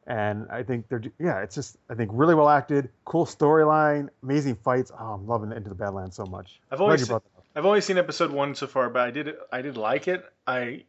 And 0.06 0.48
I 0.50 0.62
think 0.62 0.88
they're 0.88 1.02
yeah, 1.18 1.40
it's 1.40 1.54
just 1.54 1.76
I 1.88 1.94
think 1.94 2.10
really 2.12 2.34
well 2.34 2.48
acted, 2.48 2.88
cool 3.04 3.26
storyline, 3.26 4.08
amazing 4.22 4.56
fights. 4.56 4.90
Oh, 4.98 5.14
I'm 5.14 5.26
loving 5.26 5.52
Into 5.52 5.68
the 5.68 5.74
Badlands 5.74 6.16
so 6.16 6.24
much. 6.26 6.60
I've 6.70 6.78
Glad 6.78 6.84
always 6.86 7.00
you 7.00 7.06
se- 7.06 7.10
brought 7.10 7.24
that 7.24 7.38
up. 7.38 7.44
I've 7.56 7.66
only 7.66 7.80
seen 7.80 7.98
episode 7.98 8.30
one 8.30 8.54
so 8.54 8.66
far, 8.66 8.88
but 8.90 9.02
I 9.02 9.10
did 9.10 9.34
I 9.52 9.62
did 9.62 9.76
like 9.76 10.08
it. 10.08 10.24
I 10.46 10.84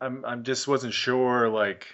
I'm 0.00 0.24
I'm 0.24 0.42
just 0.44 0.68
wasn't 0.68 0.94
sure 0.94 1.48
like. 1.48 1.86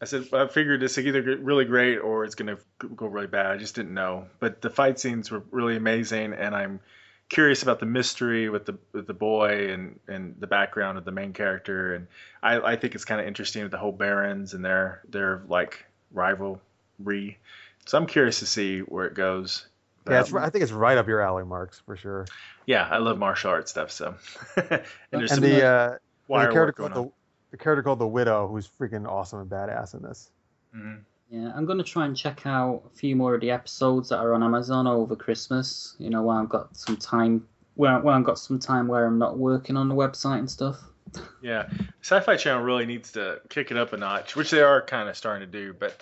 I 0.00 0.04
said 0.04 0.28
I 0.32 0.46
figured 0.46 0.80
this 0.80 0.96
it's 0.96 1.06
either 1.06 1.22
get 1.22 1.40
really 1.40 1.64
great 1.64 1.98
or 1.98 2.24
it's 2.24 2.34
gonna 2.36 2.58
go 2.94 3.06
really 3.06 3.26
bad. 3.26 3.46
I 3.46 3.56
just 3.56 3.74
didn't 3.74 3.94
know. 3.94 4.26
But 4.38 4.60
the 4.60 4.70
fight 4.70 5.00
scenes 5.00 5.30
were 5.30 5.42
really 5.50 5.76
amazing, 5.76 6.34
and 6.34 6.54
I'm 6.54 6.80
curious 7.28 7.62
about 7.62 7.80
the 7.80 7.86
mystery 7.86 8.48
with 8.48 8.64
the 8.66 8.78
with 8.92 9.06
the 9.06 9.14
boy 9.14 9.72
and 9.72 9.98
and 10.06 10.36
the 10.38 10.46
background 10.46 10.98
of 10.98 11.04
the 11.04 11.10
main 11.10 11.32
character. 11.32 11.94
And 11.94 12.06
I 12.42 12.60
I 12.60 12.76
think 12.76 12.94
it's 12.94 13.04
kind 13.04 13.20
of 13.20 13.26
interesting 13.26 13.62
with 13.62 13.72
the 13.72 13.78
whole 13.78 13.92
Barons 13.92 14.54
and 14.54 14.64
their 14.64 15.02
their 15.08 15.42
like 15.48 15.84
rivalry. 16.12 17.38
So 17.86 17.98
I'm 17.98 18.06
curious 18.06 18.38
to 18.40 18.46
see 18.46 18.80
where 18.80 19.06
it 19.06 19.14
goes. 19.14 19.66
But, 20.04 20.12
Yeah, 20.12 20.20
it's, 20.20 20.32
um, 20.32 20.38
I 20.38 20.50
think 20.50 20.62
it's 20.62 20.72
right 20.72 20.96
up 20.96 21.08
your 21.08 21.20
alley, 21.20 21.44
Marks, 21.44 21.80
for 21.80 21.96
sure. 21.96 22.26
yeah, 22.66 22.88
I 22.90 22.98
love 22.98 23.18
martial 23.18 23.50
arts 23.50 23.70
stuff. 23.70 23.90
So 23.90 24.14
and 24.56 24.82
there's 25.10 25.32
And 25.32 25.40
some 25.40 25.40
the 25.40 25.64
uh, 25.64 25.90
a 25.90 25.98
character 26.28 26.60
work 26.60 26.76
going 26.76 26.92
on. 26.92 27.04
the, 27.04 27.12
the 27.50 27.56
character 27.56 27.82
called 27.82 27.98
the 27.98 28.06
Widow, 28.06 28.48
who's 28.48 28.68
freaking 28.68 29.06
awesome 29.08 29.40
and 29.40 29.50
badass 29.50 29.94
in 29.94 30.02
this. 30.02 30.30
Mhm. 30.74 31.00
Yeah, 31.30 31.52
I'm 31.54 31.66
gonna 31.66 31.82
try 31.82 32.06
and 32.06 32.16
check 32.16 32.46
out 32.46 32.82
a 32.86 32.96
few 32.96 33.14
more 33.14 33.34
of 33.34 33.40
the 33.40 33.50
episodes 33.50 34.08
that 34.08 34.18
are 34.18 34.32
on 34.34 34.42
Amazon 34.42 34.86
over 34.86 35.14
Christmas. 35.14 35.94
You 35.98 36.10
know, 36.10 36.22
when 36.22 36.36
I've 36.38 36.48
got 36.48 36.76
some 36.76 36.96
time, 36.96 37.46
where 37.74 37.98
when 38.00 38.14
I've 38.14 38.24
got 38.24 38.38
some 38.38 38.58
time 38.58 38.88
where 38.88 39.06
I'm 39.06 39.18
not 39.18 39.38
working 39.38 39.76
on 39.76 39.88
the 39.88 39.94
website 39.94 40.38
and 40.38 40.50
stuff. 40.50 40.76
Yeah, 41.40 41.70
Sci-Fi 42.02 42.36
Channel 42.36 42.62
really 42.62 42.84
needs 42.84 43.12
to 43.12 43.40
kick 43.48 43.70
it 43.70 43.76
up 43.78 43.92
a 43.92 43.96
notch, 43.96 44.36
which 44.36 44.50
they 44.50 44.60
are 44.60 44.82
kind 44.82 45.08
of 45.08 45.16
starting 45.16 45.48
to 45.48 45.50
do. 45.50 45.72
But 45.72 45.98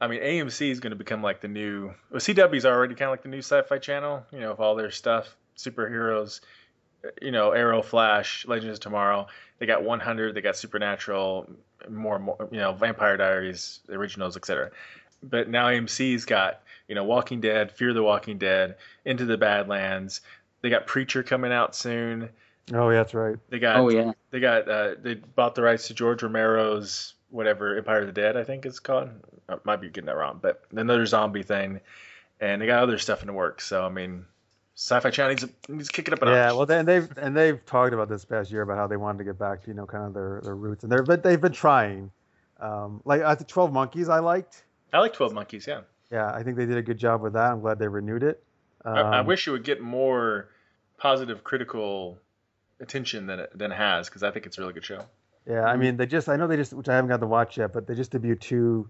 I 0.00 0.06
mean, 0.06 0.20
AMC 0.20 0.70
is 0.70 0.78
going 0.78 0.90
to 0.92 0.96
become 0.96 1.22
like 1.22 1.40
the 1.40 1.48
new. 1.48 1.92
Well, 2.10 2.20
CW's 2.20 2.66
already 2.66 2.94
kind 2.94 3.08
of 3.08 3.12
like 3.12 3.22
the 3.22 3.30
new 3.30 3.38
Sci-Fi 3.38 3.78
Channel. 3.78 4.24
You 4.30 4.40
know, 4.40 4.50
with 4.50 4.60
all 4.60 4.76
their 4.76 4.90
stuff, 4.90 5.36
superheroes. 5.56 6.40
You 7.20 7.32
know, 7.32 7.50
Arrow, 7.50 7.82
Flash, 7.82 8.46
Legends 8.46 8.78
of 8.78 8.80
Tomorrow. 8.80 9.26
They 9.58 9.66
got 9.66 9.82
100. 9.82 10.34
They 10.34 10.40
got 10.40 10.56
Supernatural, 10.56 11.48
more, 11.88 12.18
more. 12.18 12.48
You 12.50 12.58
know, 12.58 12.72
Vampire 12.72 13.16
Diaries, 13.16 13.80
originals, 13.88 14.36
etc. 14.36 14.70
But 15.22 15.48
now 15.48 15.66
AMC's 15.68 16.24
got 16.24 16.60
you 16.88 16.94
know 16.94 17.04
Walking 17.04 17.40
Dead, 17.40 17.70
Fear 17.72 17.94
the 17.94 18.02
Walking 18.02 18.38
Dead, 18.38 18.76
Into 19.04 19.24
the 19.24 19.38
Badlands. 19.38 20.20
They 20.60 20.70
got 20.70 20.86
Preacher 20.86 21.22
coming 21.22 21.52
out 21.52 21.74
soon. 21.74 22.30
Oh, 22.72 22.88
yeah, 22.88 22.96
that's 22.96 23.14
right. 23.14 23.36
They 23.50 23.58
got 23.58 23.76
Oh 23.76 23.90
yeah, 23.90 24.12
they 24.30 24.40
got 24.40 24.68
uh, 24.68 24.94
they 25.00 25.14
bought 25.14 25.54
the 25.54 25.62
rights 25.62 25.88
to 25.88 25.94
George 25.94 26.22
Romero's 26.22 27.14
whatever 27.30 27.76
Empire 27.76 28.00
of 28.00 28.06
the 28.06 28.12
Dead 28.12 28.36
I 28.36 28.44
think 28.44 28.64
it's 28.64 28.78
called. 28.78 29.10
I 29.48 29.56
might 29.64 29.80
be 29.80 29.88
getting 29.88 30.06
that 30.06 30.16
wrong, 30.16 30.38
but 30.40 30.62
another 30.70 31.04
zombie 31.04 31.42
thing, 31.42 31.80
and 32.40 32.62
they 32.62 32.66
got 32.66 32.82
other 32.82 32.98
stuff 32.98 33.20
in 33.20 33.26
the 33.26 33.32
works. 33.32 33.66
So 33.66 33.84
I 33.84 33.88
mean, 33.90 34.24
Sci-Fi 34.76 35.10
Channel 35.10 35.30
needs 35.30 35.46
needs 35.68 35.88
to 35.88 35.92
kick 35.92 36.08
it 36.08 36.14
up 36.14 36.22
a 36.22 36.26
Yeah, 36.26 36.46
notch. 36.48 36.56
well, 36.56 36.66
then 36.66 36.84
they've 36.84 37.08
and 37.18 37.36
they've 37.36 37.64
talked 37.64 37.94
about 37.94 38.08
this 38.08 38.24
past 38.24 38.50
year 38.50 38.62
about 38.62 38.76
how 38.76 38.86
they 38.86 38.96
wanted 38.96 39.18
to 39.18 39.24
get 39.24 39.38
back 39.38 39.62
to 39.62 39.68
you 39.68 39.74
know 39.74 39.86
kind 39.86 40.04
of 40.04 40.14
their, 40.14 40.40
their 40.42 40.56
roots, 40.56 40.82
and 40.82 40.90
they're 40.92 41.02
but 41.02 41.22
they've 41.22 41.40
been 41.40 41.52
trying. 41.52 42.10
Um, 42.60 43.00
like 43.04 43.22
I 43.22 43.34
think 43.34 43.48
Twelve 43.48 43.72
Monkeys, 43.72 44.08
I 44.08 44.18
liked. 44.18 44.64
I 44.92 44.98
like 44.98 45.12
Twelve 45.12 45.32
Monkeys. 45.32 45.66
Yeah, 45.66 45.80
Yeah, 46.10 46.30
I 46.32 46.42
think 46.42 46.56
they 46.56 46.66
did 46.66 46.76
a 46.76 46.82
good 46.82 46.98
job 46.98 47.20
with 47.22 47.34
that. 47.34 47.52
I'm 47.52 47.60
glad 47.60 47.78
they 47.78 47.88
renewed 47.88 48.22
it. 48.22 48.42
Um, 48.84 48.96
I, 48.96 49.00
I 49.00 49.20
wish 49.20 49.46
it 49.48 49.50
would 49.52 49.64
get 49.64 49.80
more 49.80 50.48
positive 50.98 51.42
critical 51.44 52.18
attention 52.80 53.26
than 53.26 53.40
it 53.40 53.56
than 53.56 53.70
it 53.70 53.76
has 53.76 54.08
because 54.08 54.22
I 54.22 54.30
think 54.32 54.46
it's 54.46 54.58
a 54.58 54.60
really 54.60 54.72
good 54.72 54.84
show. 54.84 55.04
Yeah, 55.48 55.64
I 55.64 55.76
mean 55.76 55.96
they 55.96 56.06
just 56.06 56.28
I 56.28 56.36
know 56.36 56.46
they 56.48 56.56
just 56.56 56.72
which 56.72 56.88
I 56.88 56.94
haven't 56.96 57.10
got 57.10 57.20
to 57.20 57.26
watch 57.26 57.58
yet, 57.58 57.72
but 57.72 57.86
they 57.86 57.94
just 57.94 58.10
debuted 58.12 58.40
two, 58.40 58.88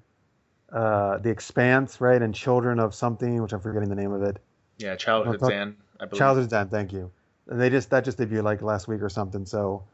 uh, 0.73 1.19
The 1.19 1.29
Expanse, 1.31 2.01
right, 2.01 2.21
and 2.23 2.35
Children 2.35 2.79
of 2.81 2.95
something, 2.95 3.43
which 3.43 3.53
I'm 3.53 3.61
forgetting 3.61 3.89
the 3.91 3.97
name 3.97 4.13
of 4.13 4.23
it. 4.23 4.39
Yeah, 4.79 4.97
Childhood 4.97 5.41
Well, 5.41 5.51
Zan. 5.51 5.77
I 6.01 6.07
believe. 6.07 6.19
Childhood's 6.19 6.53
End, 6.53 6.71
thank 6.71 6.93
you. 6.93 7.11
And 7.49 7.61
they 7.61 7.71
just 7.71 7.91
that 7.91 8.05
just 8.05 8.19
debuted 8.19 8.43
like 8.43 8.63
last 8.63 8.89
week 8.89 9.03
or 9.03 9.09
something. 9.09 9.47
So 9.47 9.85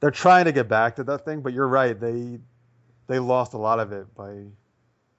they're 0.00 0.10
trying 0.10 0.46
to 0.46 0.52
get 0.52 0.68
back 0.68 0.96
to 0.96 1.04
that 1.04 1.24
thing, 1.24 1.40
but 1.40 1.52
you're 1.52 1.68
right. 1.68 1.98
They 1.98 2.38
they 3.06 3.18
lost 3.18 3.54
a 3.54 3.58
lot 3.58 3.80
of 3.80 3.92
it 3.92 4.14
by 4.14 4.44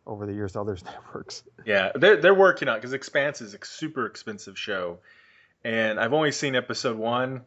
over 0.07 0.26
the 0.26 0.34
years 0.34 0.53
to 0.53 0.61
other 0.61 0.77
networks. 0.85 1.43
Yeah, 1.65 1.91
they're 1.95 2.18
they're 2.18 2.34
working 2.34 2.68
on 2.68 2.77
because 2.77 2.93
Expanse 2.93 3.41
is 3.41 3.53
a 3.53 3.60
super 3.64 4.06
expensive 4.06 4.57
show, 4.57 4.99
and 5.64 5.99
I've 5.99 6.14
only 6.14 6.31
seen 6.31 6.56
episode 6.56 6.98
one, 6.98 7.41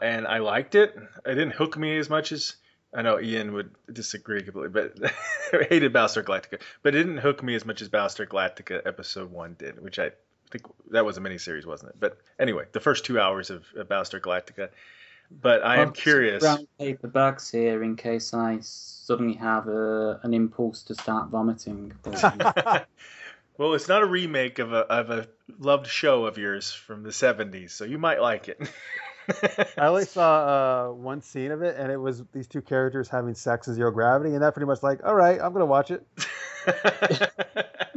and 0.00 0.26
I 0.26 0.38
liked 0.38 0.74
it. 0.74 0.96
It 1.24 1.34
didn't 1.34 1.52
hook 1.52 1.76
me 1.78 1.98
as 1.98 2.10
much 2.10 2.32
as 2.32 2.56
I 2.92 3.02
know 3.02 3.20
Ian 3.20 3.52
would 3.52 3.70
disagree 3.92 4.42
completely, 4.42 4.70
but 4.70 5.12
hated 5.68 5.92
Battlestar 5.92 6.24
Galactica, 6.24 6.60
but 6.82 6.94
it 6.94 6.98
didn't 6.98 7.18
hook 7.18 7.42
me 7.42 7.54
as 7.54 7.64
much 7.64 7.82
as 7.82 7.88
Battlestar 7.88 8.26
Galactica 8.26 8.84
episode 8.84 9.30
one 9.30 9.54
did, 9.58 9.80
which 9.80 9.98
I 9.98 10.10
think 10.50 10.64
that 10.90 11.04
was 11.04 11.16
a 11.16 11.20
miniseries, 11.20 11.66
wasn't 11.66 11.90
it? 11.90 11.96
But 12.00 12.18
anyway, 12.38 12.64
the 12.72 12.80
first 12.80 13.04
two 13.04 13.20
hours 13.20 13.50
of, 13.50 13.64
of 13.76 13.88
Battlestar 13.88 14.20
Galactica. 14.20 14.70
But 15.30 15.64
I 15.64 15.76
am 15.76 15.88
I've 15.88 15.94
curious. 15.94 16.42
Brown 16.42 16.66
paper 16.78 17.06
bags 17.06 17.50
here 17.50 17.84
in 17.84 17.94
case 17.94 18.34
I 18.34 18.58
suddenly 18.60 19.34
have 19.34 19.68
a, 19.68 20.18
an 20.24 20.34
impulse 20.34 20.82
to 20.84 20.94
start 20.94 21.28
vomiting. 21.28 21.92
Well, 23.60 23.74
it's 23.74 23.88
not 23.88 24.02
a 24.02 24.06
remake 24.06 24.58
of 24.58 24.72
a 24.72 24.78
of 24.90 25.10
a 25.10 25.28
loved 25.58 25.86
show 25.86 26.24
of 26.24 26.38
yours 26.38 26.72
from 26.72 27.02
the 27.02 27.10
'70s, 27.10 27.72
so 27.72 27.84
you 27.84 27.98
might 27.98 28.22
like 28.22 28.48
it. 28.48 28.58
I 29.76 29.86
only 29.86 30.04
saw 30.06 30.88
uh, 30.88 30.92
one 30.94 31.20
scene 31.20 31.50
of 31.50 31.60
it, 31.60 31.76
and 31.76 31.92
it 31.92 31.98
was 31.98 32.22
these 32.32 32.46
two 32.46 32.62
characters 32.62 33.10
having 33.10 33.34
sex 33.34 33.68
in 33.68 33.74
zero 33.74 33.90
gravity, 33.90 34.32
and 34.32 34.42
that 34.42 34.54
pretty 34.54 34.66
much 34.66 34.82
like, 34.82 35.04
all 35.04 35.14
right, 35.14 35.38
I'm 35.38 35.52
gonna 35.52 35.66
watch 35.66 35.90
it. 35.90 36.02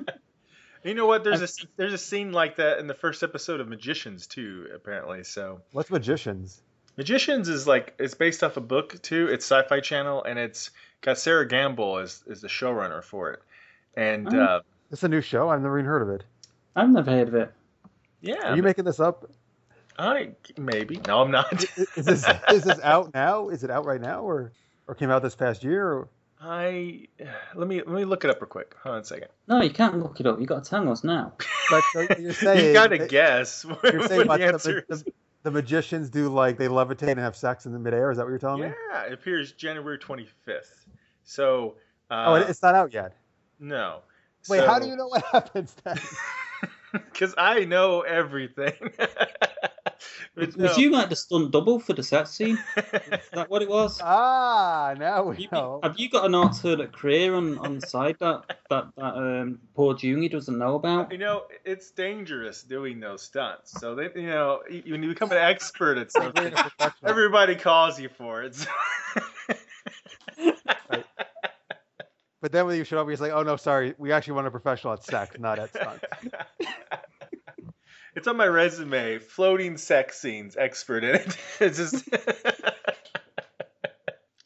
you 0.84 0.94
know 0.94 1.06
what? 1.06 1.24
There's 1.24 1.42
a 1.42 1.68
there's 1.76 1.94
a 1.94 1.98
scene 1.98 2.32
like 2.32 2.58
that 2.58 2.80
in 2.80 2.88
the 2.88 2.94
first 2.94 3.24
episode 3.24 3.60
of 3.60 3.68
Magicians 3.68 4.28
too, 4.28 4.68
apparently. 4.74 5.24
So 5.24 5.62
What's 5.72 5.90
magicians? 5.90 6.62
Magicians 6.98 7.50
is 7.50 7.66
like 7.68 7.96
it's 8.00 8.14
based 8.14 8.44
off 8.44 8.58
a 8.58 8.62
book 8.62 9.02
too. 9.02 9.28
It's 9.28 9.46
Sci-Fi 9.46 9.80
Channel, 9.80 10.24
and 10.24 10.38
it's 10.38 10.72
got 11.02 11.18
Sera 11.18 11.48
Gamble 11.48 11.98
as 11.98 12.24
is 12.28 12.42
the 12.42 12.48
showrunner 12.48 13.04
for 13.04 13.32
it. 13.32 13.42
And 13.96 14.34
Oh. 14.34 14.42
uh, 14.44 14.62
It's 14.92 15.04
a 15.04 15.08
new 15.10 15.22
show. 15.22 15.50
I've 15.50 15.62
never 15.62 15.78
even 15.80 15.90
heard 15.90 16.02
of 16.02 16.10
it. 16.10 16.24
I've 16.76 16.90
never 16.90 17.12
heard 17.12 17.28
of 17.30 17.36
it. 17.36 17.52
yeah, 18.22 18.52
Are 18.52 18.56
you 18.56 18.64
making 18.64 18.86
this 18.86 19.00
up? 19.00 19.30
I 19.98 20.32
maybe 20.58 21.00
no, 21.08 21.22
I'm 21.22 21.32
not. 21.32 21.54
Is 21.96 22.06
this 22.06 22.26
is 22.52 22.64
this 22.64 22.80
out 22.82 23.14
now? 23.14 23.50
Is 23.50 23.64
it 23.64 23.70
out 23.70 23.86
right 23.86 24.02
now, 24.02 24.22
or 24.22 24.52
or 24.88 24.96
came 24.96 25.12
out 25.12 25.22
this 25.22 25.36
past 25.36 25.64
year? 25.64 25.88
Or... 25.88 26.08
I 26.46 27.08
let 27.56 27.68
me 27.70 27.78
let 27.78 27.88
me 27.96 28.04
look 28.06 28.26
it 28.26 28.30
up 28.30 28.42
real 28.42 28.50
quick. 28.50 28.76
Hold 28.84 28.96
on 28.96 29.02
a 29.02 29.06
second. 29.06 29.30
No, 29.48 29.62
you 29.62 29.70
can't 29.70 29.98
look 30.00 30.20
it 30.20 30.26
up. 30.28 30.40
You 30.42 30.46
got 30.46 30.64
to 30.66 30.70
tell 30.70 30.90
us 30.92 31.04
now. 31.04 31.34
But 31.70 31.84
so 31.94 32.02
you're 32.20 32.34
saying 32.34 32.68
you 32.68 32.74
gotta 32.74 32.98
that- 32.98 33.10
guess. 33.10 33.64
You're 33.84 34.00
what 34.00 34.10
saying 34.10 34.28
the 34.28 34.84
the, 34.88 34.96
the, 34.96 35.14
the 35.44 35.52
magicians 35.52 36.10
do 36.10 36.28
like 36.28 36.58
they 36.58 36.68
levitate 36.68 37.08
and 37.12 37.20
have 37.20 37.38
sex 37.38 37.66
in 37.66 37.72
the 37.72 37.80
midair. 37.80 38.12
Is 38.12 38.18
that 38.18 38.24
what 38.26 38.30
you're 38.32 38.38
telling 38.40 38.62
me? 38.64 38.74
Yeah, 38.92 39.04
it 39.04 39.14
appears 39.14 39.54
January 39.54 39.98
25th. 39.98 40.28
So. 41.24 41.76
Uh, 42.12 42.26
Oh, 42.28 42.34
it's 42.36 42.62
not 42.62 42.76
out 42.76 42.94
yet. 42.94 43.14
no. 43.60 44.02
Wait, 44.50 44.66
how 44.66 44.78
do 44.78 44.88
you 44.88 44.98
know 44.98 45.08
what 45.08 45.24
happens 45.32 45.74
then? 45.86 45.98
Because 46.92 47.34
I 47.38 47.64
know 47.64 48.02
everything. 48.02 48.74
But 50.36 50.56
Was 50.58 50.76
no. 50.78 50.82
you 50.84 50.90
like 50.90 51.10
the 51.10 51.16
stunt 51.16 51.52
double 51.52 51.80
for 51.80 51.94
the 51.94 52.02
set 52.02 52.28
scene? 52.28 52.58
Is 52.76 53.30
that 53.34 53.52
what 53.52 53.62
it 53.62 53.70
was? 53.70 54.00
ah, 54.04 54.96
now 54.98 55.24
we 55.26 55.38
You- 55.44 55.48
know. 55.52 55.80
have 55.84 56.00
you 56.00 56.10
got 56.10 56.26
an 56.26 56.34
alternate 56.34 56.92
career 56.92 57.36
on, 57.36 57.60
on 57.60 57.78
the 57.78 57.86
side 57.86 58.18
that 58.20 58.44
that, 58.72 58.88
that 58.98 59.14
um, 59.16 59.60
poor 59.76 59.94
Junior 59.94 60.30
doesn't 60.30 60.58
know 60.58 60.74
about? 60.74 61.12
You 61.12 61.20
know, 61.20 61.44
it's 61.66 61.92
dangerous 61.92 62.64
doing 62.64 63.00
those 63.00 63.22
stunts. 63.22 63.80
So 63.80 63.94
they, 63.94 64.10
you 64.16 64.26
know, 64.28 64.64
when 64.88 65.04
you 65.04 65.10
become 65.10 65.32
an 65.32 65.38
expert 65.38 66.00
at 66.00 66.12
something, 66.12 66.52
everybody 67.04 67.56
calls 67.56 68.00
you 68.00 68.10
for 68.10 68.42
it. 68.42 68.56
So- 68.56 68.70
But 72.42 72.52
then 72.52 72.66
when 72.66 72.76
you 72.76 72.84
show 72.84 73.00
up, 73.00 73.08
he's 73.10 73.22
like, 73.22 73.32
"Oh 73.32 73.44
no, 73.44 73.56
sorry, 73.56 73.94
we 73.98 74.12
actually 74.12 74.34
want 74.34 74.48
a 74.48 74.52
professional 74.52 74.92
at 74.92 75.04
sex, 75.06 75.38
not 75.40 75.60
at 75.60 75.70
stunts." 75.70 76.04
it's 78.16 78.28
on 78.28 78.38
my 78.38 78.48
resume. 78.48 79.20
Floating 79.20 79.78
sex 79.78 80.20
scenes 80.20 80.56
expert 80.58 81.04
in 81.04 81.16
it. 81.16 81.38
It's 81.60 81.78
just. 81.78 82.08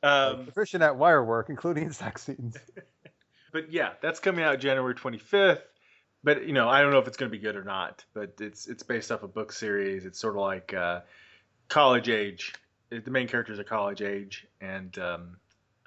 um, 0.04 0.46
Proficient 0.46 0.84
at 0.84 0.96
wire 0.98 1.24
work, 1.24 1.50
including 1.50 1.92
sex 1.92 2.24
scenes. 2.24 2.58
but 3.54 3.72
yeah, 3.72 3.92
that's 4.02 4.20
coming 4.20 4.44
out 4.44 4.60
January 4.60 4.96
25th. 4.96 5.62
But 6.24 6.46
you 6.46 6.54
know, 6.54 6.68
I 6.68 6.82
don't 6.82 6.92
know 6.92 7.00
if 7.00 7.08
it's 7.08 7.18
going 7.18 7.32
to 7.32 7.38
be 7.38 7.42
good 7.42 7.56
or 7.56 7.64
not. 7.64 8.04
But 8.14 8.36
it's 8.40 8.68
it's 8.68 8.84
based 8.84 9.12
off 9.12 9.24
a 9.24 9.28
book 9.28 9.52
series. 9.52 10.06
It's 10.06 10.20
sort 10.20 10.36
of 10.36 10.42
like 10.42 10.74
uh, 10.74 11.02
college 11.70 12.10
age. 12.10 12.54
It- 12.92 13.06
The 13.06 13.12
main 13.12 13.28
characters 13.28 13.60
are 13.60 13.64
college 13.64 14.02
age, 14.02 14.48
and 14.62 14.98
um, 15.00 15.38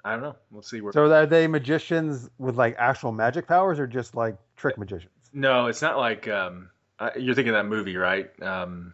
I 0.03 0.13
don't 0.13 0.21
know. 0.21 0.35
We'll 0.49 0.61
see 0.63 0.81
where. 0.81 0.93
So 0.93 1.11
are 1.11 1.25
they 1.25 1.47
magicians 1.47 2.29
with 2.37 2.55
like 2.57 2.75
actual 2.79 3.11
magic 3.11 3.47
powers, 3.47 3.79
or 3.79 3.87
just 3.87 4.15
like 4.15 4.35
trick 4.55 4.77
magicians? 4.77 5.11
no, 5.33 5.67
it's 5.67 5.81
not 5.81 5.97
like 5.97 6.27
um, 6.27 6.69
uh, 7.01 7.09
you're 7.17 7.33
thinking 7.33 7.53
of 7.53 7.55
that 7.55 7.67
movie, 7.67 7.97
right? 7.97 8.29
Um, 8.43 8.93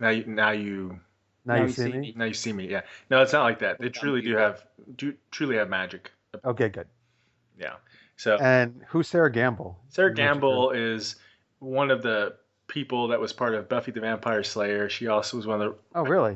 now 0.00 0.08
you 0.08 0.24
now 0.26 0.50
you 0.50 0.98
Now, 1.44 1.62
you 1.62 1.68
see 1.68 1.92
me. 1.92 2.12
now 2.16 2.24
you 2.24 2.34
see 2.34 2.52
me. 2.52 2.68
Yeah. 2.68 2.80
No, 3.10 3.22
it's 3.22 3.32
not 3.32 3.44
like 3.44 3.60
that. 3.60 3.78
They 3.78 3.90
truly 3.90 4.22
do 4.22 4.36
have 4.36 4.64
do 4.96 5.14
truly 5.30 5.56
have 5.56 5.68
magic. 5.68 6.10
Okay, 6.44 6.68
good. 6.68 6.88
Yeah. 7.58 7.74
So 8.16 8.36
And 8.38 8.82
who's 8.88 9.08
Sera 9.08 9.30
Gamble? 9.30 9.78
Sera 9.88 10.12
Gamble 10.12 10.72
is 10.72 11.16
one 11.60 11.92
of 11.92 12.02
the 12.02 12.34
people 12.66 13.08
that 13.08 13.20
was 13.20 13.32
part 13.32 13.54
of 13.54 13.68
Buffy 13.68 13.92
the 13.92 14.00
Vampire 14.00 14.42
Slayer. 14.42 14.88
She 14.88 15.06
also 15.06 15.36
was 15.36 15.46
one 15.46 15.62
of 15.62 15.70
the. 15.70 15.78
Oh, 15.94 16.04
really? 16.04 16.34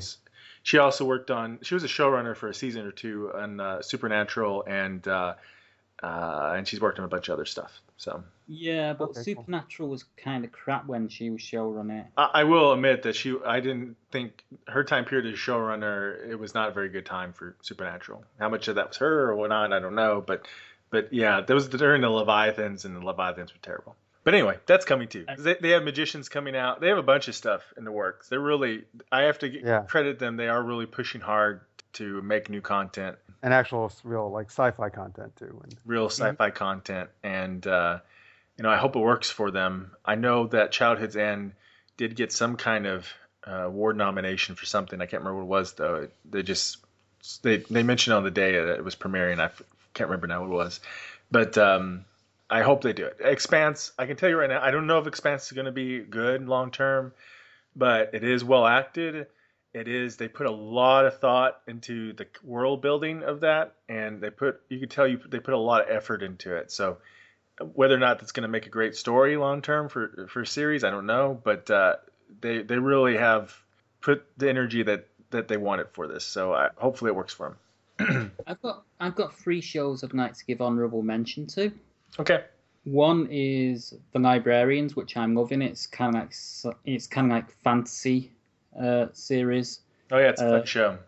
She 0.63 0.79
also 0.79 1.05
worked 1.05 1.33
on. 1.33 1.59
She 1.63 1.75
was 1.75 1.83
a 1.83 1.89
showrunner 1.89 2.37
for 2.37 2.49
a 2.49 2.55
season 2.55 2.87
or 2.87 2.93
two 2.93 3.33
on 3.35 3.59
uh, 3.59 3.83
Supernatural, 3.83 4.65
and 4.69 5.07
uh, 5.09 5.35
uh, 6.01 6.55
and 6.57 6.69
she's 6.69 6.81
worked 6.81 7.01
on 7.01 7.05
a 7.05 7.09
bunch 7.09 7.29
of 7.29 7.33
other 7.35 7.45
stuff. 7.45 7.81
So 7.99 8.23
Yeah, 8.47 8.95
but 8.95 9.11
Okay, 9.11 9.35
cool. 9.35 9.43
Supernatural 9.43 9.89
was 9.91 10.05
kind 10.17 10.45
of 10.45 10.53
crap 10.53 10.87
when 10.87 11.09
she 11.09 11.29
was 11.31 11.41
showrunner. 11.43 12.07
I, 12.17 12.31
I 12.33 12.45
will 12.45 12.73
admit 12.73 13.03
that 13.03 13.15
she. 13.17 13.37
I 13.45 13.61
didn't 13.61 13.97
think 14.11 14.45
her 14.69 14.85
time 14.85 15.05
period 15.05 15.33
as 15.33 15.39
showrunner. 15.39 16.27
It 16.27 16.37
was 16.37 16.55
not 16.55 16.69
a 16.71 16.73
very 16.73 16.89
good 16.89 17.05
time 17.05 17.33
for 17.35 17.57
Supernatural. 17.61 18.25
How 18.39 18.49
much 18.49 18.69
of 18.69 18.77
that 18.77 18.89
was 18.89 18.97
her 18.99 19.31
or 19.31 19.37
whatnot, 19.37 19.73
I 19.73 19.81
don't 19.81 19.95
know. 19.97 20.23
But 20.27 20.47
but 20.91 21.13
yeah, 21.13 21.41
that 21.43 21.53
was 21.55 21.69
during 21.69 22.01
the 22.01 22.09
Leviathans, 22.09 22.85
and 22.87 22.97
the 22.97 23.01
Leviathans 23.01 23.53
were 23.53 23.61
terrible. 23.61 23.97
But 24.25 24.35
anyway, 24.35 24.59
that's 24.67 24.85
coming 24.85 25.09
too. 25.09 25.25
'Cause 25.27 25.43
They, 25.43 25.55
they 25.61 25.71
have 25.71 25.83
magicians 25.83 26.29
coming 26.29 26.55
out. 26.55 26.81
They 26.81 26.89
have 26.89 26.99
a 26.99 27.03
bunch 27.03 27.29
of 27.29 27.35
stuff 27.35 27.63
in 27.77 27.85
the 27.85 27.93
works. 27.93 28.29
They're 28.29 28.41
really. 28.41 28.85
I 29.11 29.23
have 29.23 29.39
to 29.41 29.49
g- 29.49 29.61
Yeah. 29.65 29.83
credit 29.83 30.19
them. 30.19 30.37
They 30.37 30.49
are 30.49 30.63
really 30.63 30.87
pushing 30.87 31.21
hard 31.21 31.61
to 31.95 32.23
make 32.23 32.49
new 32.49 32.61
content, 32.61 33.17
And 33.43 33.55
actual 33.55 33.93
real 34.05 34.31
like 34.31 34.51
sci-fi 34.51 34.89
content 34.89 35.37
too. 35.37 35.61
And 35.63 35.77
real 35.87 36.09
sci-fi 36.09 36.51
content, 36.51 37.11
and 37.23 37.67
uh, 37.67 37.99
you 38.57 38.63
know 38.63 38.71
I 38.71 38.77
hope 38.77 38.97
it 38.97 39.01
works 39.01 39.31
for 39.31 39.51
them. 39.51 39.93
I 40.05 40.15
know 40.15 40.47
that 40.49 40.73
Childhood's 40.73 41.17
End 41.17 41.53
did 41.97 42.17
get 42.17 42.33
some 42.33 42.57
kind 42.57 42.87
of 42.87 43.09
uh, 43.47 43.67
award 43.67 43.97
nomination 43.97 44.55
for 44.55 44.67
something. 44.67 45.01
I 45.01 45.07
can't 45.07 45.23
remember 45.23 45.45
what 45.45 45.57
it 45.57 45.61
was 45.61 45.73
though. 45.75 45.95
It, 45.97 46.13
they 46.31 46.43
just 46.43 46.79
they 47.43 47.59
they 47.59 47.83
mentioned 47.83 48.15
on 48.15 48.25
the 48.25 48.31
day 48.31 48.53
that 48.53 48.77
it 48.77 48.85
was 48.85 48.97
premiering. 48.97 49.41
I 49.41 49.47
f- 49.47 49.63
can't 49.95 50.09
remember 50.09 50.27
now 50.27 50.41
what 50.41 50.51
it 50.51 50.55
was, 50.55 50.81
but 51.31 51.59
um, 51.59 52.05
I 52.51 52.63
hope 52.63 52.83
they 52.83 52.93
do 52.93 53.07
it. 53.07 53.17
Expanse. 53.21 53.93
I 53.99 54.07
can 54.07 54.17
tell 54.17 54.29
you 54.29 54.39
right 54.39 54.49
now. 54.49 54.63
I 54.63 54.71
don't 54.71 54.87
know 54.87 54.99
if 54.99 55.07
Expanse 55.07 55.47
is 55.47 55.53
going 55.53 55.67
to 55.67 55.73
be 55.73 56.01
good 56.01 56.47
long 56.47 56.71
term, 56.71 57.13
but 57.77 58.11
it 58.15 58.25
is 58.25 58.45
well 58.45 58.67
acted. 58.67 59.27
It 59.79 59.87
is. 59.87 60.17
They 60.17 60.27
put 60.27 60.47
a 60.47 60.51
lot 60.51 61.07
of 61.07 61.21
thought 61.21 61.61
into 61.69 62.13
the 62.13 62.27
world 62.43 62.83
building 62.83 63.23
of 63.23 63.41
that, 63.41 63.75
and 63.89 64.21
they 64.21 64.31
put. 64.31 64.61
You 64.69 64.81
can 64.81 64.89
tell 64.89 65.07
you 65.07 65.21
they 65.29 65.39
put 65.39 65.55
a 65.55 65.59
lot 65.59 65.83
of 65.83 65.97
effort 65.97 66.25
into 66.25 66.57
it. 66.57 66.73
So 66.73 66.99
whether 67.75 67.95
or 67.95 67.99
not 67.99 68.19
that's 68.19 68.33
going 68.33 68.43
to 68.43 68.49
make 68.49 68.67
a 68.67 68.71
great 68.71 68.97
story 68.97 69.37
long 69.37 69.63
term 69.63 69.89
for 69.89 70.27
for 70.29 70.43
a 70.43 70.47
series, 70.47 70.83
I 70.83 70.91
don't 70.91 71.07
know. 71.07 71.41
But 71.43 71.71
uh, 71.71 71.97
they 72.41 72.63
they 72.63 72.77
really 72.79 73.17
have 73.19 73.55
put 74.01 74.27
the 74.37 74.49
energy 74.49 74.83
that 74.83 75.07
that 75.31 75.47
they 75.47 75.57
wanted 75.57 75.91
for 75.93 76.09
this. 76.09 76.25
So 76.25 76.55
I, 76.55 76.71
hopefully 76.77 77.11
it 77.11 77.15
works 77.15 77.35
for 77.35 77.57
them. 77.99 78.33
I've 78.49 78.61
got 78.61 78.83
I've 78.99 79.15
got 79.15 79.39
three 79.39 79.61
shows 79.61 80.03
I'd 80.03 80.13
like 80.13 80.35
to 80.35 80.45
give 80.45 80.61
honourable 80.61 81.03
mention 81.03 81.47
to. 81.49 81.71
Okay. 82.19 82.43
One 82.83 83.29
is 83.31 83.95
The 84.13 84.19
Librarians, 84.19 84.97
which 84.97 85.17
I'm 85.17 85.35
loving. 85.37 85.63
It's 85.63 85.87
kind 85.87 86.17
of 86.17 86.23
like 86.23 86.77
it's 86.85 87.07
kind 87.07 87.31
of 87.31 87.37
like 87.37 87.53
fantasy 87.63 88.33
series 89.13 89.81
Oh 90.11 90.19
yeah, 90.19 90.31
it's 90.31 90.41
a 90.41 90.49
fun 90.49 90.61
Uh, 90.63 90.65
show. 90.65 90.99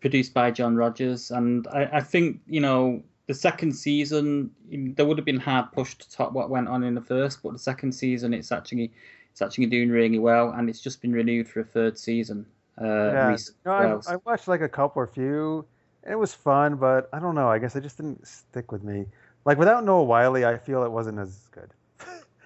produced 0.00 0.32
by 0.34 0.50
John 0.50 0.76
Rogers, 0.76 1.30
and 1.30 1.66
I, 1.68 1.84
I 1.94 2.00
think 2.00 2.40
you 2.46 2.60
know 2.60 3.02
the 3.26 3.34
second 3.34 3.72
season 3.72 4.50
there 4.96 5.06
would 5.06 5.18
have 5.18 5.24
been 5.24 5.40
hard 5.40 5.72
push 5.72 5.94
to 5.94 6.10
top 6.10 6.32
what 6.32 6.50
went 6.50 6.68
on 6.68 6.82
in 6.84 6.94
the 6.94 7.00
first, 7.00 7.42
but 7.42 7.52
the 7.52 7.58
second 7.58 7.92
season 7.92 8.32
it's 8.34 8.52
actually 8.52 8.92
it's 9.32 9.42
actually 9.42 9.66
doing 9.66 9.90
really 9.90 10.18
well, 10.18 10.50
and 10.50 10.68
it's 10.68 10.80
just 10.80 11.00
been 11.02 11.12
renewed 11.12 11.48
for 11.48 11.60
a 11.60 11.64
third 11.64 11.98
season. 11.98 12.46
Uh, 12.80 12.84
yeah, 12.84 13.28
recently 13.28 13.60
no, 13.66 13.72
as 13.72 13.80
well. 13.80 14.02
I, 14.06 14.12
I 14.12 14.16
watched 14.24 14.46
like 14.46 14.60
a 14.60 14.68
couple 14.68 15.02
or 15.02 15.06
few, 15.06 15.64
and 16.04 16.12
it 16.12 16.16
was 16.16 16.34
fun, 16.34 16.76
but 16.76 17.08
I 17.12 17.18
don't 17.18 17.34
know. 17.34 17.48
I 17.48 17.58
guess 17.58 17.74
it 17.74 17.80
just 17.82 17.96
didn't 17.96 18.26
stick 18.26 18.70
with 18.70 18.84
me. 18.84 19.06
Like 19.44 19.58
without 19.58 19.84
Noah 19.84 20.04
Wyle, 20.04 20.36
I 20.36 20.58
feel 20.58 20.84
it 20.84 20.90
wasn't 20.92 21.18
as 21.18 21.48
good. 21.50 21.70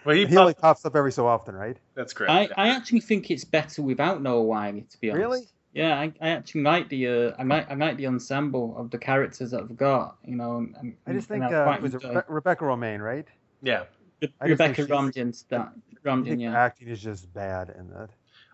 Well, 0.09 0.17
he, 0.17 0.25
He 0.25 0.37
only 0.39 0.55
pops 0.55 0.87
up 0.87 0.97
every 0.97 1.13
so 1.13 1.27
often, 1.27 1.55
right? 1.55 1.77
that's 1.95 2.15
correct. 2.15 2.33
I, 2.33 2.49
I 2.57 2.69
actually 2.71 3.01
think 3.01 3.31
it's 3.31 3.45
better 3.45 3.83
without 3.83 4.23
Noah 4.23 4.43
Wyle, 4.43 4.81
to 4.91 5.01
be 5.01 5.11
honest. 5.11 5.21
Really? 5.23 5.41
Yeah, 5.75 6.01
I, 6.01 6.13
I 6.23 6.31
actually 6.31 6.63
like 6.63 6.89
the 6.89 7.07
uh, 7.09 7.33
I 7.39 7.43
like 7.43 7.71
I 7.71 7.75
like 7.75 7.99
the 7.99 8.07
ensemble 8.07 8.75
of 8.79 8.91
the 8.91 8.97
characters 8.97 9.51
that 9.51 9.61
I've 9.61 9.77
got. 9.77 10.17
You 10.25 10.37
know, 10.37 10.57
and, 10.81 10.97
I 11.07 11.13
just 11.13 11.31
and 11.31 11.43
think 11.43 11.53
uh, 11.53 11.65
quite 11.65 11.83
was 11.83 11.95
it 11.95 12.03
enjoy- 12.03 12.21
Rebe- 12.23 12.25
Rebecca 12.29 12.65
Romijn, 12.65 13.01
right? 13.05 13.27
yeah. 13.63 13.83
Re- 14.23 14.33
I 14.41 14.47
Rebecca 14.47 14.75
she's- 14.77 14.89
Romijn, 14.89 15.49
that 15.51 15.61
I 15.61 16.09
Romijn, 16.09 16.41
yeah. 16.41 16.59
acting 16.59 16.89
is 16.89 17.03
just 17.03 17.31
bad 17.35 17.69
in 17.79 17.91
that. 17.91 18.09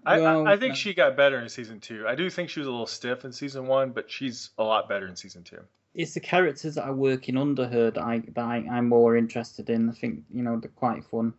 I, 0.05 0.19
Well, 0.21 0.49
I, 0.49 0.55
I 0.55 0.57
think 0.57 0.73
uh, 0.73 0.75
she 0.75 0.93
got 0.93 1.17
better 1.17 1.39
in 1.41 1.49
season 1.49 1.79
two. 1.79 2.05
I 2.09 2.17
do 2.17 2.29
think 2.31 2.51
she 2.51 2.59
was 2.59 2.67
a 2.67 2.71
little 2.73 2.85
stiff 2.89 3.25
in 3.25 3.31
season 3.33 3.69
one, 3.69 3.93
but 3.93 4.11
she's 4.11 4.51
a 4.59 4.65
lot 4.65 4.89
better 4.89 5.07
in 5.07 5.15
season 5.15 5.45
two. 5.45 5.61
It's 5.95 6.15
the 6.15 6.21
characters 6.21 6.75
that 6.75 6.85
are 6.85 6.93
working 6.93 7.37
under 7.37 7.69
her 7.69 7.93
that 7.93 8.03
I 8.03 8.19
that 8.35 8.45
I, 8.45 8.67
I'm 8.69 8.89
more 8.89 9.17
interested 9.17 9.71
in. 9.71 9.89
I 9.89 9.93
think 9.93 10.25
you 10.35 10.43
know 10.43 10.59
they're 10.59 10.69
quite 10.75 11.05
fun. 11.05 11.33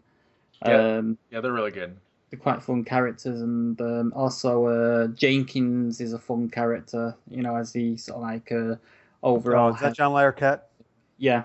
Yeah. 0.65 0.98
Um, 0.98 1.18
Yeah, 1.32 1.41
they're 1.41 1.52
really 1.53 1.72
good. 1.72 1.98
they're 2.30 2.40
quite 2.40 2.61
fun 2.64 2.84
characters, 2.84 3.41
and 3.41 3.80
um, 3.82 4.14
also 4.15 4.65
uh, 4.65 5.07
Jenkins 5.07 6.02
is 6.02 6.14
a 6.14 6.19
fun 6.19 6.49
character. 6.49 7.15
You 7.30 7.41
know, 7.44 7.56
as 7.56 7.73
he 7.73 7.98
sort 7.98 8.18
of 8.18 8.22
like 8.23 8.52
uh, 8.52 8.76
Oh, 9.23 9.36
overall. 9.36 9.69
is 9.73 9.80
that 9.80 9.88
head- 9.88 9.95
John 9.95 10.11
Larroquette? 10.11 10.61
yeah, 11.18 11.44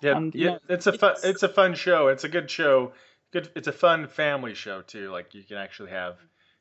Yeah, 0.00 0.16
And, 0.16 0.34
yeah, 0.34 0.50
know, 0.50 0.58
it's 0.68 0.86
a 0.86 0.92
fun. 0.92 1.10
it's- 1.12 1.24
It's 1.24 1.42
a 1.42 1.48
fun 1.48 1.74
show. 1.74 2.08
It's 2.08 2.24
a 2.24 2.28
good 2.28 2.50
show. 2.50 2.92
Good. 3.32 3.50
It's 3.56 3.68
a 3.68 3.72
fun 3.72 4.06
family 4.08 4.54
show 4.54 4.82
too. 4.82 5.10
Like 5.10 5.34
you 5.34 5.42
can 5.42 5.56
actually 5.56 5.90
have 5.90 6.16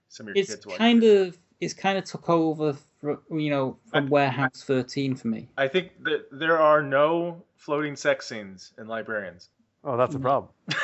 some 0.09 0.27
of 0.27 0.35
your 0.35 0.41
it's 0.41 0.51
kids 0.53 0.65
watch. 0.67 0.77
kind 0.77 1.03
of 1.03 1.37
it's 1.61 1.73
kind 1.73 1.97
of 1.97 2.03
took 2.03 2.29
over, 2.29 2.73
fr 2.99 3.13
you 3.31 3.49
know, 3.49 3.77
from 3.91 4.09
Warehouse 4.09 4.63
13 4.63 5.15
for 5.15 5.27
me. 5.29 5.47
I 5.57 5.67
think 5.67 6.03
that 6.03 6.25
there 6.31 6.59
are 6.59 6.81
no 6.81 7.43
floating 7.55 7.95
sex 7.95 8.27
scenes 8.27 8.73
in 8.77 8.87
Librarians. 8.87 9.49
Oh, 9.83 9.95
that's 9.97 10.15
a 10.15 10.19
problem. 10.19 10.51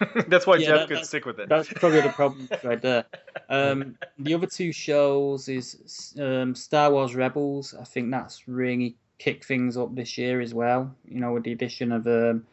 That's 0.28 0.46
why 0.46 0.56
Yeah, 0.56 0.66
Jeff 0.68 0.88
that- 0.88 0.96
could 0.96 1.06
stick 1.06 1.24
with 1.26 1.38
it. 1.40 1.48
That's 1.48 1.68
probably 1.72 2.00
the 2.00 2.10
problem 2.10 2.48
right 2.64 2.80
there. 2.80 3.04
Um, 3.48 3.96
the 4.18 4.34
other 4.34 4.46
two 4.46 4.72
shows 4.72 5.48
is 5.48 6.14
um, 6.20 6.54
Star 6.54 6.90
Wars 6.90 7.14
Rebels. 7.14 7.74
I 7.78 7.84
think 7.84 8.10
that's 8.10 8.48
really 8.48 8.96
kicked 9.18 9.44
things 9.44 9.76
up 9.76 9.94
this 9.94 10.16
year 10.16 10.40
as 10.40 10.54
well. 10.54 10.94
You 11.06 11.20
know, 11.20 11.32
with 11.32 11.44
the 11.44 11.52
addition 11.52 11.92
of 11.92 12.06
um, 12.06 12.46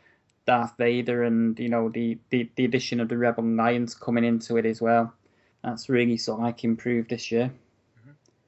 Darth 0.45 0.73
Vader 0.77 1.23
and 1.23 1.57
you 1.59 1.69
know 1.69 1.89
the, 1.89 2.17
the, 2.29 2.49
the 2.55 2.65
addition 2.65 2.99
of 2.99 3.09
the 3.09 3.17
Rebel 3.17 3.43
Alliance 3.43 3.95
coming 3.95 4.23
into 4.25 4.57
it 4.57 4.65
as 4.65 4.81
well. 4.81 5.13
That's 5.63 5.89
really 5.89 6.17
sort 6.17 6.39
of 6.39 6.45
like 6.45 6.63
improved 6.63 7.09
this 7.09 7.31
year. 7.31 7.51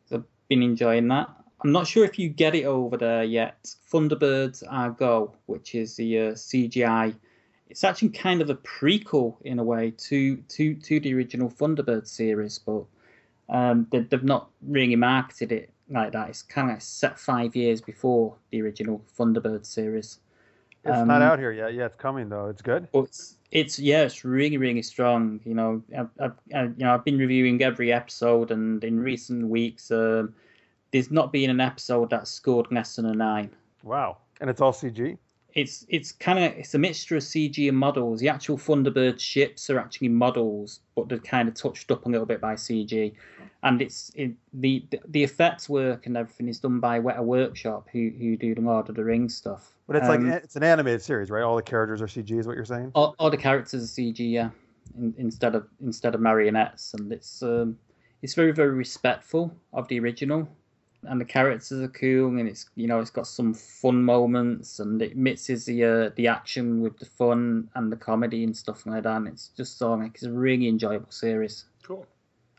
So 0.10 0.18
I've 0.18 0.24
been 0.48 0.64
enjoying 0.64 1.08
that. 1.10 1.30
I'm 1.62 1.72
not 1.74 1.88
sure 1.88 2.06
if 2.06 2.18
you 2.18 2.30
get 2.30 2.56
it 2.56 2.64
over 2.64 2.96
there 2.96 3.24
yet. 3.26 3.74
Thunderbirds 3.92 4.64
Are 4.70 4.92
Go, 4.92 5.36
which 5.48 5.76
is 5.76 5.96
the 5.98 6.20
uh, 6.20 6.32
CGI. 6.32 7.14
It's 7.70 7.84
actually 7.84 8.10
kind 8.10 8.42
of 8.42 8.50
a 8.50 8.56
prequel 8.56 9.36
in 9.44 9.60
a 9.60 9.64
way 9.64 9.92
to 9.92 10.38
to 10.38 10.76
to 10.76 11.00
the 11.00 11.14
original 11.14 11.50
Thunderbird 11.50 12.08
series, 12.08 12.58
but 12.60 12.84
um, 13.50 13.88
they, 13.92 14.00
they've 14.00 14.24
not 14.24 14.50
really 14.68 14.96
marketed 14.96 15.52
it 15.52 15.72
like 15.90 16.12
that. 16.14 16.30
It's 16.30 16.42
kind 16.42 16.70
of 16.70 16.76
like 16.76 16.82
set 16.82 17.20
five 17.20 17.56
years 17.56 17.82
before 17.82 18.36
the 18.52 18.62
original 18.62 19.02
Thunderbird 19.18 19.66
series. 19.66 20.20
It's 20.84 20.98
Um, 20.98 21.08
not 21.08 21.22
out 21.22 21.40
here 21.40 21.52
yet. 21.52 21.74
Yeah, 21.74 21.86
it's 21.86 21.96
coming 21.98 22.30
though. 22.30 22.48
It's 22.48 22.62
good. 22.62 22.88
It's, 22.94 23.38
it's 23.52 23.80
yeah, 23.80 24.02
it's 24.04 24.24
really 24.26 24.58
really 24.58 24.82
strong. 24.82 25.40
You 25.46 25.54
know, 25.54 25.84
I've, 25.98 26.10
I've 26.20 26.34
I, 26.56 26.64
you 26.64 26.74
know 26.78 26.94
I've 26.94 27.06
been 27.06 27.18
reviewing 27.18 27.62
every 27.62 27.92
episode, 27.94 28.52
and 28.52 28.84
in 28.84 29.00
recent 29.00 29.48
weeks, 29.48 29.92
um, 29.92 30.34
there's 30.92 31.12
not 31.12 31.32
been 31.32 31.50
an 31.50 31.60
episode 31.60 32.10
that 32.12 32.28
scored 32.28 32.72
less 32.72 32.96
than 32.96 33.06
a 33.06 33.14
nine. 33.14 33.52
Wow. 33.84 34.18
And 34.42 34.50
it's 34.50 34.62
all 34.62 34.72
CG. 34.74 35.18
It's 35.54 35.86
it's 35.90 36.12
kind 36.12 36.40
of 36.40 36.52
it's 36.54 36.74
a 36.76 36.78
mixture 36.80 37.18
of 37.18 37.24
CG 37.24 37.68
and 37.68 37.78
models. 37.78 38.20
The 38.20 38.30
actual 38.30 38.58
Thunderbird 38.58 39.20
ships 39.20 39.70
are 39.70 39.80
actually 39.80 40.10
models, 40.10 40.82
but 40.96 41.10
they're 41.10 41.18
kind 41.18 41.48
of 41.48 41.56
touched 41.56 41.92
up 41.92 42.06
a 42.06 42.10
little 42.10 42.26
bit 42.26 42.40
by 42.40 42.54
CG, 42.54 43.14
and 43.64 43.82
it's 43.82 44.12
it, 44.16 44.32
the 44.54 44.86
the 45.08 45.24
effects 45.24 45.68
work 45.68 46.06
and 46.06 46.16
everything 46.16 46.48
is 46.48 46.60
done 46.60 46.80
by 46.80 47.00
Weta 47.00 47.24
Workshop, 47.24 47.88
who 47.92 48.12
who 48.18 48.38
do 48.38 48.54
the 48.54 48.62
Lord 48.62 48.90
of 48.90 48.96
the 48.96 49.04
Rings 49.04 49.36
stuff. 49.36 49.74
But 49.88 49.96
it's 49.96 50.08
Um, 50.08 50.28
like 50.30 50.44
it's 50.44 50.56
an 50.56 50.64
animated 50.64 51.02
series, 51.02 51.32
right? 51.32 51.42
All 51.44 51.56
the 51.56 51.64
characters 51.64 52.02
are 52.02 52.08
CG, 52.08 52.40
is 52.40 52.46
what 52.46 52.56
you're 52.56 52.64
saying? 52.66 52.92
all, 52.94 53.16
all 53.18 53.32
the 53.32 53.38
characters 53.38 53.84
are 53.84 54.02
CG, 54.02 54.20
yeah, 54.20 54.52
in, 54.98 55.16
instead 55.18 55.56
of 55.56 55.68
instead 55.82 56.14
of 56.14 56.22
marionettes, 56.22 56.94
and 56.94 57.12
it's 57.12 57.42
um, 57.42 57.76
it's 58.22 58.36
very 58.36 58.52
very 58.52 58.76
respectful 58.76 59.52
of 59.74 59.88
the 59.88 60.00
original, 60.00 60.48
and 61.04 61.20
the 61.22 61.26
characters 61.26 61.72
are 61.82 61.88
cool, 61.88 62.28
and 62.38 62.48
it's 62.48 62.70
you 62.76 62.88
know 62.88 63.00
it's 63.00 63.10
got 63.10 63.28
some 63.28 63.54
fun 63.54 64.04
moments, 64.04 64.80
and 64.80 65.02
it 65.02 65.16
mixes 65.18 65.66
the 65.66 65.84
uh, 65.86 66.10
the 66.16 66.28
action 66.28 66.82
with 66.82 66.98
the 67.00 67.06
fun 67.06 67.70
and 67.76 67.92
the 67.92 67.96
comedy 67.96 68.44
and 68.44 68.56
stuff 68.56 68.86
like 68.86 69.04
that. 69.04 69.18
And 69.18 69.28
it's 69.28 69.50
just 69.50 69.78
so 69.78 69.94
like 69.94 70.16
it's 70.16 70.24
a 70.24 70.32
really 70.32 70.68
enjoyable 70.68 71.12
series, 71.12 71.66
Cool. 71.84 72.06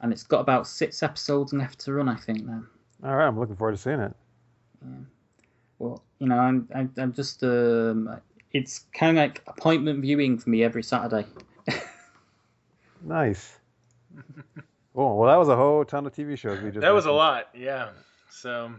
and 0.01 0.12
it's 0.12 0.23
got 0.23 0.41
about 0.41 0.67
six 0.67 1.03
episodes 1.03 1.53
left 1.53 1.79
to 1.81 1.93
run, 1.93 2.09
I 2.09 2.17
think 2.17 2.45
now. 2.47 2.62
All 3.05 3.17
right, 3.17 3.27
I'm 3.27 3.39
looking 3.39 3.57
forward 3.57 3.73
to 3.73 3.79
seeing 3.79 4.01
it. 4.01 4.15
Yeah. 4.83 4.97
Well, 5.79 6.03
you 6.19 6.27
know, 6.29 6.39
I'm 6.39 6.69
I'm, 6.75 6.93
I'm 6.97 7.12
just 7.12 7.43
um, 7.43 8.21
it's 8.53 8.87
kind 8.95 9.19
of 9.19 9.23
like 9.23 9.43
appointment 9.47 10.01
viewing 10.01 10.39
for 10.39 10.51
me 10.51 10.62
every 10.65 10.83
Saturday. 10.83 11.27
Nice. 13.03 13.59
cool. 14.95 15.19
Well, 15.19 15.29
that 15.31 15.37
was 15.39 15.49
a 15.49 15.57
whole 15.57 15.85
ton 15.85 16.07
of 16.07 16.12
TV 16.12 16.37
shows 16.37 16.61
we 16.61 16.71
just. 16.71 16.81
That 16.83 16.93
was 16.95 17.07
a 17.07 17.12
lot. 17.12 17.49
Yeah. 17.55 17.89
So 18.31 18.73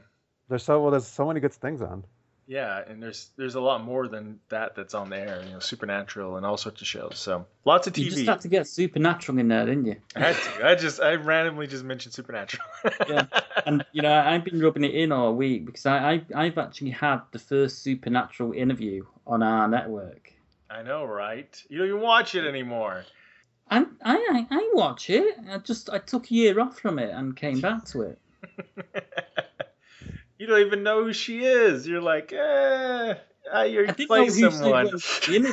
There's 0.50 0.64
so 0.64 0.82
well. 0.82 0.92
There's 0.92 1.08
so 1.08 1.28
many 1.28 1.40
good 1.40 1.54
things 1.54 1.82
on. 1.82 2.04
yeah, 2.48 2.82
and 2.88 3.02
there's 3.02 3.30
there's 3.38 3.56
a 3.56 3.62
lot 3.62 3.84
more 3.84 4.08
than 4.08 4.40
that 4.50 4.76
that's 4.76 4.94
on 4.94 5.10
there. 5.10 5.42
You 5.46 5.54
know, 5.54 5.60
Supernatural 5.60 6.38
and 6.38 6.46
all 6.46 6.58
sorts 6.58 6.82
of 6.82 6.88
shows. 6.88 7.14
So 7.18 7.46
lots 7.66 7.88
of 7.88 7.94
TV. 7.94 8.06
You 8.06 8.12
just 8.12 8.26
had 8.26 8.42
to 8.42 8.48
get 8.48 8.68
Supernatural 8.68 9.38
in 9.40 9.48
there, 9.48 9.66
didn't 9.66 9.86
you? 9.86 9.96
I 10.16 10.20
had 10.20 10.36
to. 10.36 10.68
I 10.68 10.76
just 10.76 11.00
I 11.02 11.16
randomly 11.16 11.68
just 11.68 11.84
mentioned 11.84 12.14
Supernatural. 12.14 12.64
Yeah. 13.08 13.26
And 13.66 13.86
you 13.92 14.02
know, 14.02 14.14
I've 14.14 14.44
been 14.44 14.60
rubbing 14.62 14.84
it 14.84 14.96
in 14.96 15.12
all 15.12 15.34
week 15.36 15.66
because 15.66 15.86
I, 15.86 16.14
I 16.14 16.46
I've 16.46 16.58
actually 16.58 16.92
had 16.92 17.20
the 17.32 17.40
first 17.40 17.84
Supernatural 17.84 18.54
interview 18.54 19.06
on 19.28 19.44
our 19.44 19.68
network. 19.68 20.34
I 20.70 20.84
know, 20.84 21.04
right? 21.06 21.62
You 21.70 21.78
don't 21.80 21.88
even 21.88 22.02
watch 22.02 22.34
it 22.36 22.46
anymore. 22.48 23.04
I 23.70 23.80
I 24.04 24.16
I- 24.16 24.48
I 24.50 24.70
watch 24.74 25.10
it. 25.10 25.38
I 25.50 25.58
just 25.60 25.90
I 25.90 26.00
took 26.00 26.30
a 26.32 26.34
year 26.34 26.60
off 26.60 26.80
from 26.80 26.98
it 27.00 27.12
and 27.12 27.36
came 27.36 27.60
back 27.62 27.86
to 27.86 28.02
it. 28.02 28.18
you 30.38 30.48
don't 30.48 30.62
even 30.62 30.84
know 30.84 31.04
who 31.04 31.14
she 31.14 31.44
is. 31.46 31.88
You're 31.88 32.02
like, 32.02 32.34
eh, 32.34 33.16
you're 33.66 33.90
I 33.90 33.92
didn't 33.92 34.00
know 34.00 34.06
play 34.08 34.26
who 34.26 34.32
she 34.32 34.52
someone. 34.52 34.92
was 34.92 35.22
in. 35.30 35.46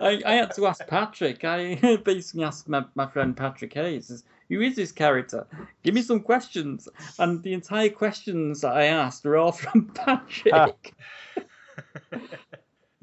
I, 0.00 0.22
I 0.24 0.32
had 0.34 0.54
to 0.56 0.66
ask 0.66 0.86
Patrick. 0.86 1.44
I 1.44 1.98
basically 2.04 2.44
asked 2.44 2.68
my, 2.68 2.84
my 2.94 3.06
friend 3.06 3.36
Patrick 3.36 3.74
Hayes, 3.74 4.24
who 4.48 4.60
is 4.60 4.76
this 4.76 4.92
character? 4.92 5.46
Give 5.82 5.94
me 5.94 6.02
some 6.02 6.20
questions. 6.20 6.88
And 7.18 7.42
the 7.42 7.54
entire 7.54 7.88
questions 7.88 8.60
that 8.60 8.76
I 8.76 8.84
asked 8.84 9.24
were 9.24 9.36
all 9.36 9.52
from 9.52 9.86
Patrick. 9.94 10.94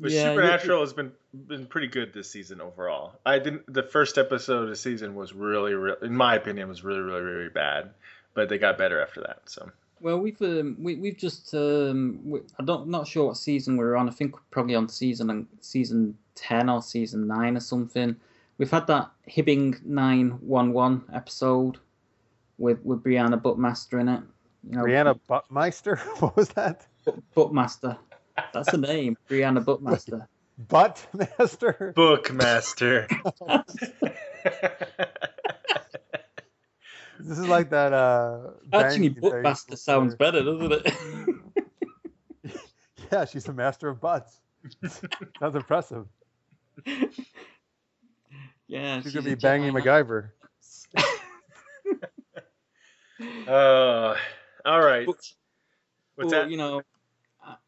But 0.03 0.11
Yeah, 0.11 0.33
Supernatural 0.33 0.81
has 0.81 0.91
been 0.91 1.13
been 1.47 1.65
pretty 1.65 1.87
good 1.87 2.11
this 2.11 2.29
season 2.29 2.59
overall. 2.59 3.13
I 3.25 3.39
didn't. 3.39 3.73
The 3.73 3.83
first 3.83 4.17
episode 4.17 4.63
of 4.63 4.69
the 4.69 4.75
season 4.75 5.15
was 5.15 5.31
really, 5.31 5.73
really, 5.75 5.95
in 6.01 6.13
my 6.13 6.35
opinion, 6.35 6.67
was 6.67 6.83
really, 6.83 6.99
really, 6.99 7.21
really 7.21 7.49
bad. 7.49 7.91
But 8.33 8.49
they 8.49 8.57
got 8.57 8.77
better 8.77 9.01
after 9.01 9.21
that. 9.21 9.43
So 9.45 9.71
Well, 10.01 10.19
we've 10.19 10.41
um, 10.41 10.75
we, 10.77 10.95
we've 10.95 11.15
just 11.15 11.53
um, 11.53 12.19
we, 12.25 12.41
I 12.59 12.65
don't 12.65 12.89
not 12.89 13.07
sure 13.07 13.27
what 13.27 13.37
season 13.37 13.77
we're 13.77 13.95
on. 13.95 14.09
I 14.09 14.11
think 14.11 14.35
we're 14.35 14.41
probably 14.51 14.75
on 14.75 14.89
season 14.89 15.47
season 15.61 16.17
ten 16.35 16.69
or 16.69 16.81
season 16.81 17.25
nine 17.25 17.55
or 17.55 17.61
something. 17.61 18.13
We've 18.57 18.71
had 18.71 18.85
that 18.87 19.09
Hibbing 19.29 19.85
nine 19.85 20.31
one 20.41 20.73
one 20.73 21.03
episode 21.13 21.77
with 22.57 22.83
with 22.83 23.01
Briana 23.01 23.41
Buttmaster 23.41 24.01
in 24.01 24.09
it. 24.09 24.21
You 24.69 24.75
know, 24.75 24.83
Briana 24.83 25.17
Buttmeister. 25.29 25.97
What 26.19 26.35
was 26.35 26.49
that? 26.49 26.87
Buttmaster. 27.37 27.97
That's 28.53 28.71
the 28.71 28.77
name, 28.77 29.17
Briana 29.29 29.63
Buttmaster. 29.63 30.27
Buttmaster. 30.67 31.93
Bookmaster. 31.93 33.07
This 37.19 37.37
is 37.39 37.47
like 37.47 37.69
that. 37.69 37.93
Uh, 37.93 38.49
Actually, 38.73 39.09
banging 39.09 39.13
thing 39.15 39.31
Buttmaster 39.31 39.77
sounds 39.77 40.15
better, 40.15 40.43
doesn't 40.43 40.71
it? 40.73 40.93
Yeah, 43.11 43.25
she's 43.25 43.47
a 43.47 43.53
master 43.53 43.87
of 43.89 44.01
butts. 44.01 44.41
Sounds 45.39 45.55
impressive. 45.55 46.07
yeah, 48.67 49.01
She's 49.01 49.13
gonna 49.13 49.23
be 49.29 49.35
banging 49.35 49.71
giant- 49.71 50.07
MacGyver. 50.09 50.29
uh, 53.47 54.15
all 54.65 54.81
right. 54.81 55.05
But- 55.05 55.15
What's 55.15 55.35
well, 56.17 56.29
that? 56.29 56.49
you 56.49 56.57
know, 56.57 56.79
I- 56.79 56.83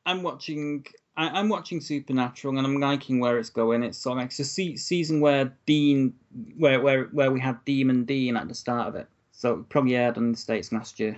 I'm 0.06 0.24
watching. 0.24 0.86
I, 1.18 1.40
I'm 1.40 1.50
watching 1.50 1.82
Supernatural, 1.82 2.58
and 2.58 2.68
I'm 2.68 2.80
liking 2.80 3.20
where 3.20 3.38
it's 3.40 3.50
going. 3.50 3.84
It's 3.84 3.98
sort 3.98 4.18
of 4.18 4.24
like 4.24 4.28
it's 4.28 4.40
a 4.40 4.46
se- 4.46 4.78
season 4.78 5.22
where 5.22 5.54
Dean, 5.66 6.14
where 6.58 6.82
where 6.82 7.06
where 7.06 7.32
we 7.32 7.40
had 7.40 7.64
Demon 7.66 8.06
Dean 8.06 8.38
at 8.38 8.48
the 8.48 8.56
start 8.56 8.88
of 8.88 8.96
it. 8.96 9.08
So 9.32 9.54
it 9.60 9.70
probably 9.70 9.96
aired 9.96 10.18
in 10.18 10.32
the 10.32 10.38
states 10.38 10.72
last 10.72 11.00
year. 11.00 11.18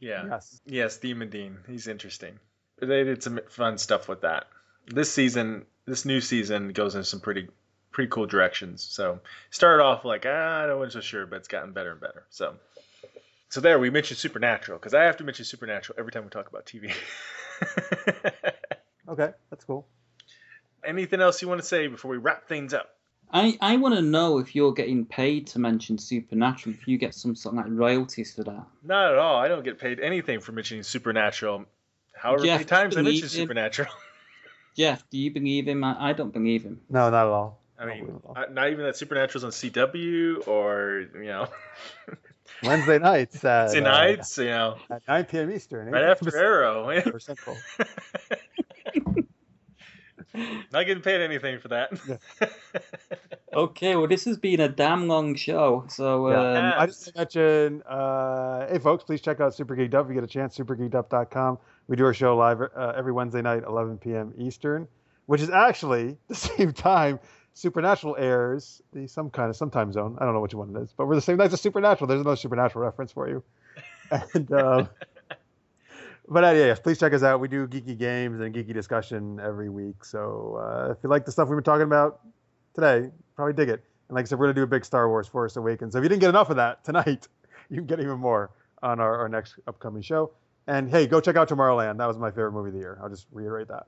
yeah. 0.00 0.26
Yes. 0.28 0.60
Yes, 0.66 0.96
Demon 0.98 1.30
Dean. 1.30 1.58
He's 1.68 1.86
interesting. 1.86 2.38
They 2.80 3.04
did 3.04 3.22
some 3.22 3.40
fun 3.48 3.78
stuff 3.78 4.08
with 4.08 4.22
that. 4.22 4.48
This 4.86 5.12
season, 5.12 5.64
this 5.86 6.04
new 6.04 6.20
season 6.20 6.72
goes 6.72 6.94
in 6.94 7.04
some 7.04 7.20
pretty 7.20 7.48
pretty 7.92 8.10
cool 8.10 8.26
directions. 8.26 8.82
So 8.82 9.20
started 9.50 9.82
off 9.82 10.04
like 10.04 10.24
ah, 10.26 10.64
I 10.64 10.74
wasn't 10.74 10.94
so 10.94 11.00
sure, 11.00 11.26
but 11.26 11.36
it's 11.36 11.48
gotten 11.48 11.72
better 11.72 11.92
and 11.92 12.00
better. 12.00 12.24
So 12.30 12.54
so 13.48 13.60
there 13.60 13.78
we 13.78 13.90
mentioned 13.90 14.18
Supernatural 14.18 14.78
because 14.78 14.94
I 14.94 15.04
have 15.04 15.16
to 15.18 15.24
mention 15.24 15.44
Supernatural 15.44 15.96
every 15.98 16.10
time 16.10 16.24
we 16.24 16.30
talk 16.30 16.48
about 16.48 16.66
TV. 16.66 16.92
Okay, 19.06 19.30
that's 19.50 19.64
cool. 19.64 19.86
Anything 20.84 21.20
else 21.20 21.42
you 21.42 21.48
want 21.48 21.60
to 21.60 21.66
say 21.66 21.86
before 21.88 22.10
we 22.10 22.16
wrap 22.16 22.48
things 22.48 22.72
up? 22.72 22.88
I, 23.30 23.56
I 23.60 23.76
want 23.76 23.94
to 23.96 24.02
know 24.02 24.38
if 24.38 24.54
you're 24.54 24.72
getting 24.72 25.04
paid 25.04 25.48
to 25.48 25.58
mention 25.58 25.98
Supernatural, 25.98 26.74
if 26.74 26.88
you 26.88 26.96
get 26.98 27.14
some 27.14 27.36
sort 27.36 27.54
of 27.54 27.64
like 27.64 27.66
royalties 27.68 28.34
for 28.34 28.44
that. 28.44 28.64
Not 28.82 29.12
at 29.12 29.18
all. 29.18 29.36
I 29.36 29.48
don't 29.48 29.62
get 29.64 29.78
paid 29.78 30.00
anything 30.00 30.40
for 30.40 30.52
mentioning 30.52 30.82
Supernatural. 30.84 31.66
However 32.14 32.44
Jeff, 32.44 32.58
many 32.60 32.64
times 32.64 32.96
I 32.96 33.02
mention 33.02 33.26
it. 33.26 33.30
Supernatural. 33.30 33.90
Jeff, 34.76 35.08
do 35.10 35.18
you 35.18 35.30
believe 35.30 35.68
him? 35.68 35.84
I, 35.84 36.10
I 36.10 36.12
don't 36.14 36.32
believe 36.32 36.62
him. 36.62 36.80
No, 36.88 37.10
not 37.10 37.26
at 37.26 37.32
all. 37.32 37.60
I 37.78 37.86
mean, 37.86 38.04
at 38.04 38.10
all. 38.24 38.34
I- 38.36 38.52
not 38.52 38.70
even 38.70 38.84
that 38.86 38.96
Supernatural's 38.96 39.44
on 39.44 39.50
CW 39.50 40.48
or 40.48 41.06
you 41.14 41.26
know, 41.26 41.48
Wednesday 42.64 42.98
nights 42.98 43.44
at, 43.44 43.64
Wednesday 43.64 43.80
uh, 43.80 43.82
nights, 43.82 44.38
you 44.38 44.44
know, 44.46 44.76
at 44.90 45.02
9 45.08 45.24
p.m. 45.24 45.50
Eastern. 45.50 45.88
right 45.90 46.04
after 46.04 46.24
Pacific 46.26 46.44
Arrow. 46.44 46.88
or 47.12 47.18
Central. 47.20 47.56
Not 50.72 50.84
getting 50.86 51.00
paid 51.02 51.20
anything 51.20 51.60
for 51.60 51.68
that. 51.68 51.92
Okay, 53.54 53.94
well, 53.94 54.08
this 54.08 54.24
has 54.24 54.36
been 54.36 54.58
a 54.58 54.68
damn 54.68 55.06
long 55.06 55.36
show. 55.36 55.84
So, 55.86 56.28
Yeah. 56.28 56.58
um, 56.58 56.72
I 56.76 56.86
just 56.86 57.06
want 57.16 57.30
to 57.30 57.38
mention, 57.38 57.82
uh, 57.88 58.66
hey 58.68 58.80
folks, 58.80 59.04
please 59.04 59.20
check 59.20 59.38
out 59.38 59.54
Super 59.54 59.76
Geeked 59.76 59.94
Up 59.94 60.06
if 60.06 60.08
you 60.08 60.14
get 60.16 60.24
a 60.24 60.26
chance. 60.26 60.58
SuperGeekedUp.com. 60.58 61.58
We 61.86 61.94
do 61.94 62.04
our 62.04 62.12
show 62.12 62.36
live 62.36 62.60
uh, 62.60 62.92
every 62.96 63.12
Wednesday 63.12 63.42
night, 63.42 63.62
11 63.64 63.98
p.m. 63.98 64.34
Eastern, 64.36 64.88
which 65.26 65.40
is 65.40 65.50
actually 65.50 66.16
the 66.28 66.34
same 66.34 66.72
time 66.72 67.20
Supernatural 67.54 68.16
airs. 68.18 68.82
The 68.92 69.06
some 69.06 69.30
kind 69.30 69.48
of 69.48 69.56
some 69.56 69.70
time 69.70 69.92
zone. 69.92 70.16
I 70.20 70.24
don't 70.24 70.34
know 70.34 70.40
which 70.40 70.54
one 70.54 70.74
it 70.74 70.82
is, 70.82 70.92
but 70.96 71.06
we're 71.06 71.14
the 71.14 71.20
same 71.22 71.36
night 71.36 71.52
as 71.52 71.60
Supernatural. 71.60 72.08
There's 72.08 72.20
another 72.20 72.36
Supernatural 72.36 72.84
reference 72.84 73.12
for 73.12 73.28
you. 73.28 73.42
And 74.34 74.52
um, 74.52 74.88
but 76.28 76.44
uh, 76.44 76.50
yeah, 76.50 76.66
yes, 76.66 76.80
please 76.80 76.98
check 76.98 77.12
us 77.14 77.22
out. 77.22 77.40
We 77.40 77.48
do 77.48 77.66
geeky 77.66 77.98
games 77.98 78.40
and 78.40 78.54
geeky 78.54 78.74
discussion 78.74 79.40
every 79.40 79.70
week. 79.70 80.04
So 80.04 80.60
uh, 80.60 80.92
if 80.92 80.98
you 81.02 81.08
like 81.08 81.24
the 81.24 81.32
stuff 81.32 81.48
we've 81.48 81.56
been 81.56 81.64
talking 81.64 81.86
about 81.86 82.20
today, 82.74 83.10
probably 83.34 83.54
dig 83.54 83.70
it. 83.70 83.82
And 84.08 84.16
like 84.16 84.26
I 84.26 84.28
said, 84.28 84.38
we're 84.38 84.46
gonna 84.46 84.54
do 84.54 84.62
a 84.62 84.66
big 84.66 84.84
Star 84.84 85.08
Wars 85.08 85.26
Force 85.26 85.56
Awakens. 85.56 85.92
So 85.92 85.98
if 85.98 86.02
you 86.02 86.08
didn't 86.08 86.20
get 86.20 86.28
enough 86.28 86.50
of 86.50 86.56
that 86.56 86.84
tonight, 86.84 87.28
you 87.70 87.76
can 87.76 87.86
get 87.86 88.00
even 88.00 88.18
more 88.18 88.50
on 88.82 89.00
our, 89.00 89.18
our 89.20 89.28
next 89.28 89.54
upcoming 89.66 90.02
show. 90.02 90.32
And 90.66 90.88
hey, 90.90 91.06
go 91.06 91.20
check 91.20 91.36
out 91.36 91.48
Tomorrowland. 91.48 91.98
That 91.98 92.06
was 92.06 92.18
my 92.18 92.30
favorite 92.30 92.52
movie 92.52 92.68
of 92.68 92.74
the 92.74 92.80
year. 92.80 92.98
I'll 93.02 93.10
just 93.10 93.26
reiterate 93.32 93.68
that. 93.68 93.86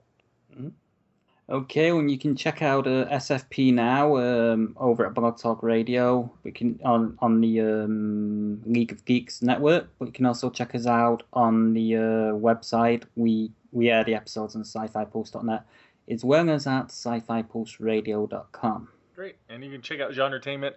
Okay, 1.49 1.93
well, 1.93 2.03
you 2.03 2.19
can 2.19 2.35
check 2.35 2.61
out 2.61 2.89
uh, 2.89 3.07
SFP 3.07 3.73
now 3.73 4.17
um, 4.17 4.75
over 4.79 5.07
at 5.07 5.15
Blog 5.15 5.39
Talk 5.39 5.63
Radio. 5.63 6.29
We 6.43 6.51
can 6.51 6.81
on 6.85 7.17
on 7.21 7.41
the 7.41 7.61
um, 7.61 8.61
League 8.67 8.91
of 8.91 9.05
Geeks 9.05 9.43
network, 9.43 9.89
but 9.99 10.07
you 10.07 10.13
can 10.13 10.27
also 10.27 10.51
check 10.51 10.75
us 10.75 10.87
out 10.87 11.23
on 11.33 11.73
the 11.73 11.95
uh, 11.97 12.33
website. 12.35 13.05
We 13.15 13.53
we 13.71 13.91
air 13.91 14.03
the 14.03 14.17
episodes 14.17 14.57
on 14.57 14.63
sci-fi-pulse.net, 14.63 15.63
as 16.09 16.25
well 16.25 16.51
as 16.51 16.67
at 16.67 16.87
sci-fi-pulseradio.com. 16.87 18.89
Great. 19.15 19.37
And 19.49 19.65
you 19.65 19.71
can 19.71 19.83
check 19.83 20.01
out 20.01 20.15
Genre 20.15 20.27
Entertainment 20.27 20.75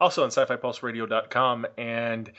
also 0.00 0.22
on 0.22 0.30
sci 0.30 0.44
fi 0.44 0.56
pulse 0.56 0.82
radio.com. 0.82 1.66
And 1.76 2.30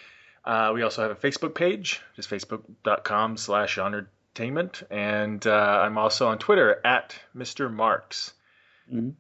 uh, 0.44 0.72
we 0.74 0.84
also 0.84 1.02
have 1.02 1.12
a 1.12 1.16
Facebook 1.16 1.56
page, 1.56 2.02
just 2.16 2.30
facebook.com 2.30 3.38
slash 3.38 3.76
genre 3.76 4.06
entertainment. 4.36 4.84
And 4.92 5.46
uh, 5.48 5.82
I'm 5.84 5.98
also 5.98 6.28
on 6.28 6.38
Twitter 6.38 6.82
at 6.86 7.16
Mr. 7.36 7.72
Marks. 7.72 8.34
hmm 8.90 9.12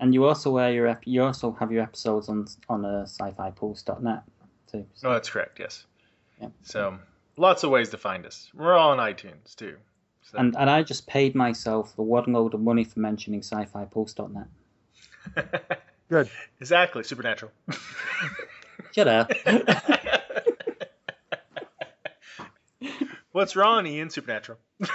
And 0.00 0.12
you 0.14 0.26
also 0.26 0.56
air 0.58 0.72
your 0.72 0.86
ep- 0.88 1.06
you 1.06 1.22
also 1.24 1.52
have 1.60 1.72
your 1.72 1.82
episodes 1.82 2.28
on 2.28 2.46
on 2.68 2.84
uh, 2.84 3.02
sci-fi-pulse.net 3.02 4.22
too. 4.70 4.84
Oh, 5.04 5.12
that's 5.12 5.30
correct. 5.30 5.58
Yes. 5.58 5.86
Yeah. 6.40 6.48
So 6.62 6.98
lots 7.36 7.64
of 7.64 7.70
ways 7.70 7.90
to 7.90 7.96
find 7.96 8.26
us. 8.26 8.50
We're 8.54 8.74
all 8.74 8.90
on 8.90 8.98
iTunes 8.98 9.54
too. 9.54 9.76
So. 10.22 10.38
And 10.38 10.56
and 10.56 10.68
I 10.68 10.82
just 10.82 11.06
paid 11.06 11.34
myself 11.34 11.98
a 11.98 12.02
one 12.02 12.32
load 12.32 12.54
of 12.54 12.60
money 12.60 12.84
for 12.84 13.00
mentioning 13.00 13.42
sci-fi-pulse.net. 13.42 14.48
Good. 16.08 16.30
exactly. 16.60 17.02
Supernatural. 17.02 17.52
Shut 18.92 19.08
up. 19.08 19.30
What's 23.36 23.54
wrong, 23.54 23.86
Ian? 23.86 24.08
Supernatural. 24.08 24.58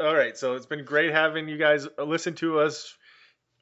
All 0.00 0.12
right, 0.12 0.36
so 0.36 0.54
it's 0.54 0.66
been 0.66 0.84
great 0.84 1.12
having 1.12 1.48
you 1.48 1.56
guys 1.56 1.86
listen 1.96 2.34
to 2.34 2.58
us 2.58 2.96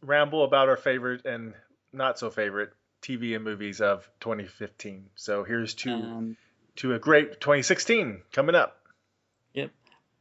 ramble 0.00 0.42
about 0.42 0.70
our 0.70 0.78
favorite 0.78 1.26
and 1.26 1.52
not 1.92 2.18
so 2.18 2.30
favorite 2.30 2.70
TV 3.02 3.34
and 3.34 3.44
movies 3.44 3.82
of 3.82 4.08
2015. 4.20 5.10
So 5.16 5.44
here's 5.44 5.74
to 5.74 5.92
um, 5.92 6.38
to 6.76 6.94
a 6.94 6.98
great 6.98 7.42
2016 7.42 8.22
coming 8.32 8.54
up. 8.54 8.78
yep. 9.52 9.70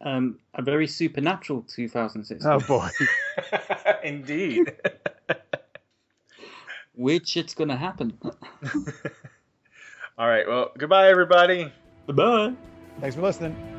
Um, 0.02 0.40
a 0.54 0.62
very 0.62 0.88
supernatural 0.88 1.62
2016, 1.74 2.52
Oh 2.52 2.60
boy. 2.60 2.90
Indeed. 4.04 4.76
which 6.96 7.38
it's 7.38 7.54
gonna 7.54 7.78
happen. 7.78 8.20
All 10.18 10.28
right, 10.28 10.48
well, 10.48 10.72
goodbye 10.78 11.10
everybody. 11.10 11.72
Bye. 12.08 12.54
Thanks 13.02 13.16
for 13.16 13.22
listening. 13.22 13.75